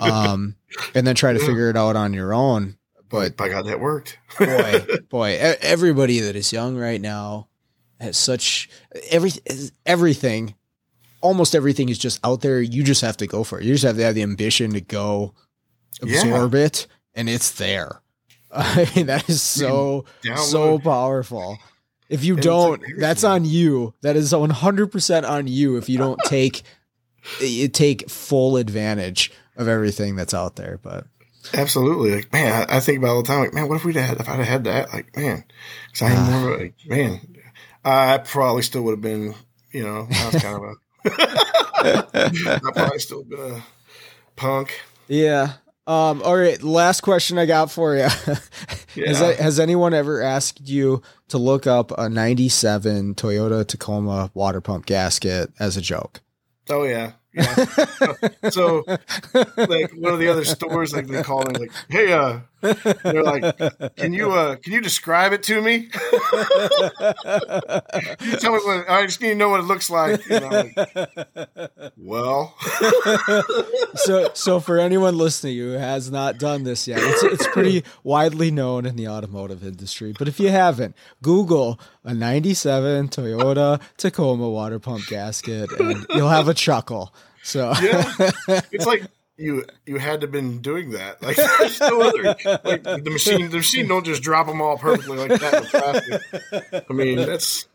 um, 0.00 0.56
and 0.94 1.06
then 1.06 1.14
try 1.14 1.32
to 1.32 1.38
figure 1.38 1.70
it 1.70 1.76
out 1.76 1.96
on 1.96 2.12
your 2.12 2.34
own 2.34 2.78
but 3.08 3.36
by 3.36 3.48
God, 3.48 3.66
that 3.66 3.80
worked. 3.80 4.18
boy, 4.38 4.84
boy, 5.08 5.38
everybody 5.60 6.20
that 6.20 6.36
is 6.36 6.52
young 6.52 6.76
right 6.76 7.00
now 7.00 7.48
has 8.00 8.16
such 8.16 8.68
every 9.10 9.32
everything. 9.86 10.54
Almost 11.20 11.54
everything 11.54 11.88
is 11.88 11.98
just 11.98 12.20
out 12.22 12.42
there. 12.42 12.60
You 12.60 12.84
just 12.84 13.00
have 13.00 13.16
to 13.18 13.26
go 13.26 13.42
for 13.44 13.58
it. 13.58 13.64
You 13.64 13.72
just 13.72 13.84
have 13.84 13.96
to 13.96 14.02
have 14.02 14.14
the 14.14 14.22
ambition 14.22 14.72
to 14.74 14.80
go 14.80 15.34
absorb 16.00 16.54
yeah. 16.54 16.66
it, 16.66 16.86
and 17.14 17.28
it's 17.28 17.52
there. 17.52 18.02
I 18.52 18.90
mean, 18.94 19.06
that 19.06 19.28
is 19.28 19.42
so 19.42 20.04
so 20.36 20.78
powerful. 20.78 21.58
If 22.08 22.24
you 22.24 22.36
don't, 22.36 22.82
that's 22.98 23.24
on 23.24 23.44
you. 23.44 23.94
That 24.00 24.16
is 24.16 24.32
100% 24.32 25.28
on 25.28 25.46
you 25.46 25.76
if 25.76 25.90
you 25.90 25.98
don't 25.98 26.18
take 26.24 26.62
you 27.40 27.68
take 27.68 28.08
full 28.08 28.56
advantage 28.56 29.30
of 29.58 29.68
everything 29.68 30.16
that's 30.16 30.32
out 30.32 30.56
there. 30.56 30.80
But 30.82 31.06
Absolutely. 31.54 32.16
Like, 32.16 32.32
man, 32.32 32.66
I, 32.68 32.76
I, 32.76 32.80
think 32.80 32.98
about 32.98 33.10
all 33.10 33.22
the 33.22 33.28
time, 33.28 33.40
like, 33.40 33.54
man, 33.54 33.68
what 33.68 33.76
if 33.76 33.84
we'd 33.84 33.96
had, 33.96 34.20
if 34.20 34.28
I'd 34.28 34.36
have 34.36 34.46
had 34.46 34.64
that, 34.64 34.92
like, 34.92 35.16
man, 35.16 35.44
cause 35.92 36.02
I 36.02 36.10
am 36.12 36.42
more 36.42 36.58
like, 36.58 36.74
man, 36.86 37.20
I 37.84 38.18
probably 38.18 38.62
still 38.62 38.82
would 38.82 38.92
have 38.92 39.00
been, 39.00 39.34
you 39.72 39.82
know, 39.82 40.06
I 40.10 40.30
was 40.30 40.42
kind 40.42 40.56
of 40.56 40.62
a, 40.62 40.74
I 42.64 42.72
probably 42.72 42.98
still 42.98 43.24
been 43.24 43.40
a 43.40 43.64
punk. 44.36 44.80
Yeah. 45.06 45.54
Um, 45.86 46.20
all 46.22 46.36
right. 46.36 46.62
Last 46.62 47.00
question 47.00 47.38
I 47.38 47.46
got 47.46 47.70
for 47.70 47.94
you. 47.94 48.02
yeah. 48.94 49.08
has, 49.08 49.38
has 49.38 49.60
anyone 49.60 49.94
ever 49.94 50.20
asked 50.20 50.68
you 50.68 51.00
to 51.28 51.38
look 51.38 51.66
up 51.66 51.96
a 51.96 52.10
97 52.10 53.14
Toyota 53.14 53.66
Tacoma 53.66 54.30
water 54.34 54.60
pump 54.60 54.84
gasket 54.84 55.50
as 55.58 55.78
a 55.78 55.80
joke? 55.80 56.20
Oh 56.68 56.82
yeah. 56.82 57.12
So, 58.50 58.84
like 59.56 59.92
one 59.92 60.12
of 60.12 60.18
the 60.18 60.28
other 60.30 60.44
stores, 60.44 60.92
like 60.92 61.06
they 61.06 61.22
call 61.22 61.44
me, 61.44 61.58
like, 61.58 61.72
"Hey, 61.88 62.12
uh," 62.12 62.40
they're 62.60 63.22
like, 63.22 63.56
"Can 63.96 64.12
you, 64.12 64.32
uh, 64.32 64.56
can 64.56 64.72
you 64.72 64.80
describe 64.80 65.32
it 65.32 65.42
to 65.44 65.60
me? 65.60 65.88
you 68.20 68.36
tell 68.36 68.52
me 68.52 68.58
what? 68.58 68.88
I 68.88 69.06
just 69.06 69.20
need 69.20 69.30
to 69.30 69.34
know 69.34 69.48
what 69.50 69.60
it 69.60 69.64
looks 69.64 69.90
like." 69.90 70.28
like 70.28 70.74
well, 71.96 72.56
so 73.94 74.30
so 74.34 74.60
for 74.60 74.78
anyone 74.78 75.16
listening 75.16 75.58
who 75.58 75.72
has 75.72 76.10
not 76.10 76.38
done 76.38 76.64
this 76.64 76.88
yet, 76.88 77.00
it's 77.02 77.22
it's 77.22 77.46
pretty 77.48 77.84
widely 78.02 78.50
known 78.50 78.86
in 78.86 78.96
the 78.96 79.08
automotive 79.08 79.64
industry. 79.64 80.14
But 80.18 80.28
if 80.28 80.40
you 80.40 80.50
haven't, 80.50 80.96
Google 81.22 81.78
a 82.04 82.14
'97 82.14 83.08
Toyota 83.08 83.80
Tacoma 83.96 84.48
water 84.48 84.78
pump 84.78 85.06
gasket, 85.06 85.70
and 85.72 86.06
you'll 86.10 86.28
have 86.28 86.48
a 86.48 86.54
chuckle. 86.54 87.12
So 87.48 87.72
yeah, 87.80 88.12
it's 88.70 88.84
like 88.84 89.04
you 89.38 89.64
you 89.86 89.96
had 89.96 90.20
to 90.20 90.26
have 90.26 90.32
been 90.32 90.58
doing 90.58 90.90
that. 90.90 91.22
Like 91.22 91.36
there's 91.36 91.80
no 91.80 92.02
other 92.02 92.22
like 92.62 92.82
the 92.82 93.10
machine. 93.10 93.48
The 93.48 93.56
machine 93.56 93.88
don't 93.88 94.04
just 94.04 94.22
drop 94.22 94.48
them 94.48 94.60
all 94.60 94.76
perfectly 94.76 95.16
like 95.16 95.40
that. 95.40 96.84
I 96.90 96.92
mean, 96.92 97.16
that's 97.16 97.66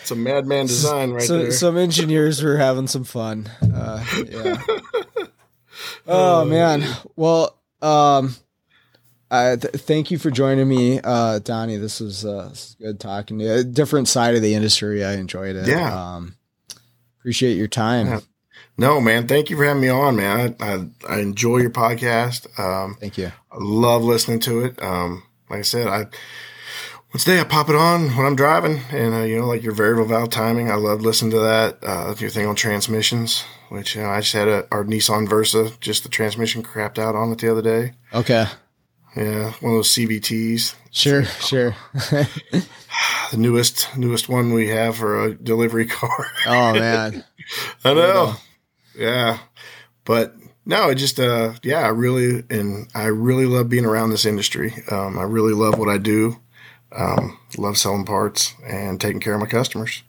it's 0.00 0.10
a 0.10 0.16
madman 0.16 0.66
design 0.66 1.12
right 1.12 1.22
so, 1.22 1.38
there. 1.38 1.52
Some 1.52 1.76
engineers 1.76 2.42
were 2.42 2.56
having 2.56 2.88
some 2.88 3.04
fun. 3.04 3.48
Uh, 3.62 4.04
yeah. 4.28 4.60
oh 6.08 6.44
man. 6.44 6.84
Well, 7.14 7.56
um, 7.80 8.34
th- 9.30 9.62
thank 9.62 10.10
you 10.10 10.18
for 10.18 10.32
joining 10.32 10.68
me, 10.68 10.98
uh, 10.98 11.38
Donnie. 11.38 11.76
This 11.76 12.00
was, 12.00 12.24
uh, 12.24 12.48
this 12.48 12.50
was 12.50 12.76
good 12.80 12.98
talking 12.98 13.38
to 13.38 13.44
you. 13.44 13.52
A 13.52 13.62
different 13.62 14.08
side 14.08 14.34
of 14.34 14.42
the 14.42 14.54
industry. 14.54 15.04
I 15.04 15.12
enjoyed 15.12 15.54
it. 15.54 15.68
Yeah. 15.68 16.16
Um, 16.16 16.36
appreciate 17.20 17.56
your 17.56 17.68
time. 17.68 18.08
Yeah. 18.08 18.20
No, 18.78 19.00
man. 19.00 19.28
Thank 19.28 19.50
you 19.50 19.56
for 19.56 19.64
having 19.64 19.82
me 19.82 19.88
on, 19.88 20.16
man. 20.16 20.56
I, 20.60 20.64
I, 20.74 20.86
I 21.08 21.20
enjoy 21.20 21.58
your 21.58 21.70
podcast. 21.70 22.58
Um, 22.58 22.96
thank 22.98 23.18
you. 23.18 23.32
I 23.50 23.56
love 23.58 24.02
listening 24.02 24.40
to 24.40 24.64
it. 24.64 24.82
Um, 24.82 25.24
like 25.50 25.60
I 25.60 25.62
said, 25.62 25.86
I 25.86 26.06
once 27.12 27.24
day 27.24 27.38
I 27.38 27.44
pop 27.44 27.68
it 27.68 27.76
on 27.76 28.16
when 28.16 28.24
I'm 28.24 28.36
driving, 28.36 28.80
and 28.90 29.14
uh, 29.14 29.18
you 29.18 29.38
know, 29.38 29.46
like 29.46 29.62
your 29.62 29.74
variable 29.74 30.06
valve 30.06 30.30
timing. 30.30 30.70
I 30.70 30.76
love 30.76 31.02
listening 31.02 31.32
to 31.32 31.40
that. 31.40 31.78
Uh, 31.82 32.14
your 32.18 32.30
thing 32.30 32.46
on 32.46 32.54
transmissions, 32.54 33.44
which 33.68 33.94
you 33.94 34.02
know, 34.02 34.08
I 34.08 34.20
just 34.20 34.32
had 34.32 34.48
a 34.48 34.66
our 34.72 34.84
Nissan 34.84 35.28
Versa, 35.28 35.72
just 35.80 36.02
the 36.04 36.08
transmission 36.08 36.62
crapped 36.62 36.98
out 36.98 37.14
on 37.14 37.30
it 37.30 37.38
the 37.38 37.50
other 37.50 37.62
day. 37.62 37.92
Okay. 38.14 38.46
Yeah, 39.14 39.52
one 39.60 39.72
of 39.72 39.78
those 39.78 39.94
CVTs. 39.94 40.74
Sure, 40.90 41.24
sure. 41.40 41.76
the 42.10 43.36
newest 43.36 43.94
newest 43.98 44.30
one 44.30 44.54
we 44.54 44.68
have 44.68 44.96
for 44.96 45.22
a 45.22 45.34
delivery 45.34 45.86
car. 45.86 46.26
oh 46.46 46.72
man, 46.72 47.22
I 47.84 47.92
know. 47.92 48.34
Yeah. 48.96 49.38
But 50.04 50.34
no, 50.64 50.90
it 50.90 50.96
just, 50.96 51.18
uh, 51.18 51.54
yeah, 51.62 51.80
I 51.80 51.88
really, 51.88 52.44
and 52.50 52.88
I 52.94 53.06
really 53.06 53.46
love 53.46 53.68
being 53.68 53.84
around 53.84 54.10
this 54.10 54.24
industry. 54.24 54.74
Um, 54.90 55.18
I 55.18 55.22
really 55.22 55.54
love 55.54 55.78
what 55.78 55.88
I 55.88 55.98
do. 55.98 56.36
Um, 56.92 57.38
love 57.56 57.78
selling 57.78 58.04
parts 58.04 58.54
and 58.66 59.00
taking 59.00 59.20
care 59.20 59.34
of 59.34 59.40
my 59.40 59.46
customers. 59.46 60.02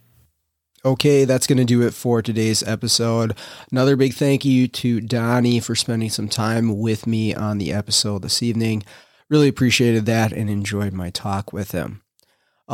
Okay, 0.86 1.24
that's 1.24 1.48
going 1.48 1.60
to 1.60 1.64
do 1.64 1.82
it 1.82 1.94
for 1.94 2.22
today's 2.22 2.62
episode. 2.62 3.38
Another 3.72 3.96
big 3.96 4.14
thank 4.14 4.44
you 4.44 4.68
to 4.68 5.00
Donnie 5.00 5.62
for 5.62 5.76
spending 5.76 6.10
some 6.10 6.28
time 6.28 6.78
with 6.78 7.08
me 7.08 7.34
on 7.34 7.58
the 7.58 7.72
episode 7.72 8.22
this 8.22 8.44
evening. 8.44 8.84
Really 9.30 9.48
appreciated 9.48 10.06
that 10.08 10.34
and 10.34 10.50
enjoyed 10.50 10.92
my 10.92 11.10
talk 11.10 11.54
with 11.54 11.72
him. 11.72 12.03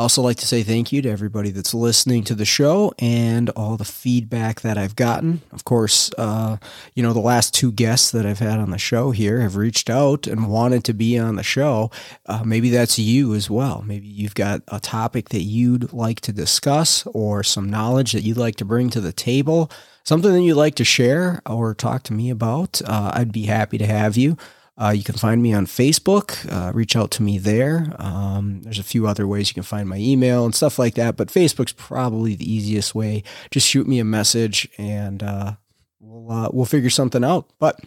I 0.00 0.02
also 0.02 0.22
like 0.22 0.38
to 0.38 0.46
say 0.46 0.62
thank 0.62 0.92
you 0.92 1.02
to 1.02 1.10
everybody 1.10 1.50
that's 1.50 1.74
listening 1.74 2.24
to 2.24 2.34
the 2.34 2.46
show 2.46 2.94
and 2.98 3.50
all 3.50 3.76
the 3.76 3.84
feedback 3.84 4.62
that 4.62 4.78
I've 4.78 4.96
gotten. 4.96 5.42
Of 5.52 5.64
course, 5.64 6.10
uh, 6.16 6.56
you 6.94 7.02
know, 7.02 7.12
the 7.12 7.20
last 7.20 7.52
two 7.52 7.70
guests 7.70 8.10
that 8.12 8.24
I've 8.24 8.38
had 8.38 8.58
on 8.60 8.70
the 8.70 8.78
show 8.78 9.10
here 9.10 9.42
have 9.42 9.56
reached 9.56 9.90
out 9.90 10.26
and 10.26 10.50
wanted 10.50 10.84
to 10.84 10.94
be 10.94 11.18
on 11.18 11.36
the 11.36 11.42
show. 11.42 11.90
Uh, 12.24 12.42
maybe 12.46 12.70
that's 12.70 12.98
you 12.98 13.34
as 13.34 13.50
well. 13.50 13.84
Maybe 13.86 14.06
you've 14.06 14.34
got 14.34 14.62
a 14.68 14.80
topic 14.80 15.28
that 15.28 15.42
you'd 15.42 15.92
like 15.92 16.20
to 16.20 16.32
discuss 16.32 17.04
or 17.08 17.42
some 17.42 17.68
knowledge 17.68 18.12
that 18.12 18.22
you'd 18.22 18.38
like 18.38 18.56
to 18.56 18.64
bring 18.64 18.88
to 18.90 19.02
the 19.02 19.12
table, 19.12 19.70
something 20.04 20.32
that 20.32 20.40
you'd 20.40 20.54
like 20.54 20.76
to 20.76 20.84
share 20.84 21.42
or 21.44 21.74
talk 21.74 22.04
to 22.04 22.14
me 22.14 22.30
about. 22.30 22.80
Uh, 22.86 23.10
I'd 23.12 23.32
be 23.32 23.44
happy 23.44 23.76
to 23.76 23.86
have 23.86 24.16
you. 24.16 24.38
Uh, 24.80 24.90
you 24.90 25.04
can 25.04 25.14
find 25.14 25.42
me 25.42 25.52
on 25.52 25.66
Facebook. 25.66 26.50
Uh, 26.50 26.72
reach 26.72 26.96
out 26.96 27.10
to 27.10 27.22
me 27.22 27.36
there. 27.36 27.94
Um, 27.98 28.62
there's 28.62 28.78
a 28.78 28.82
few 28.82 29.06
other 29.06 29.26
ways 29.26 29.50
you 29.50 29.54
can 29.54 29.62
find 29.62 29.86
my 29.86 29.98
email 29.98 30.46
and 30.46 30.54
stuff 30.54 30.78
like 30.78 30.94
that, 30.94 31.16
but 31.16 31.28
Facebook's 31.28 31.72
probably 31.72 32.34
the 32.34 32.50
easiest 32.50 32.94
way. 32.94 33.22
Just 33.50 33.68
shoot 33.68 33.86
me 33.86 33.98
a 33.98 34.04
message 34.04 34.66
and 34.78 35.22
uh, 35.22 35.52
we'll 36.00 36.32
uh, 36.32 36.48
we'll 36.50 36.64
figure 36.64 36.88
something 36.88 37.22
out. 37.22 37.50
But 37.58 37.78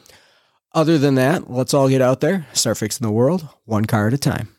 other 0.74 0.99
than 0.99 1.15
that, 1.15 1.49
let's 1.49 1.74
all 1.74 1.90
get 1.90 2.02
out 2.02 2.20
there, 2.20 2.45
start 2.53 2.78
fixing 2.78 3.06
the 3.06 3.11
world 3.11 3.48
one 3.65 3.86
car 3.86 4.07
at 4.07 4.14
a 4.14 4.18
time. 4.20 4.52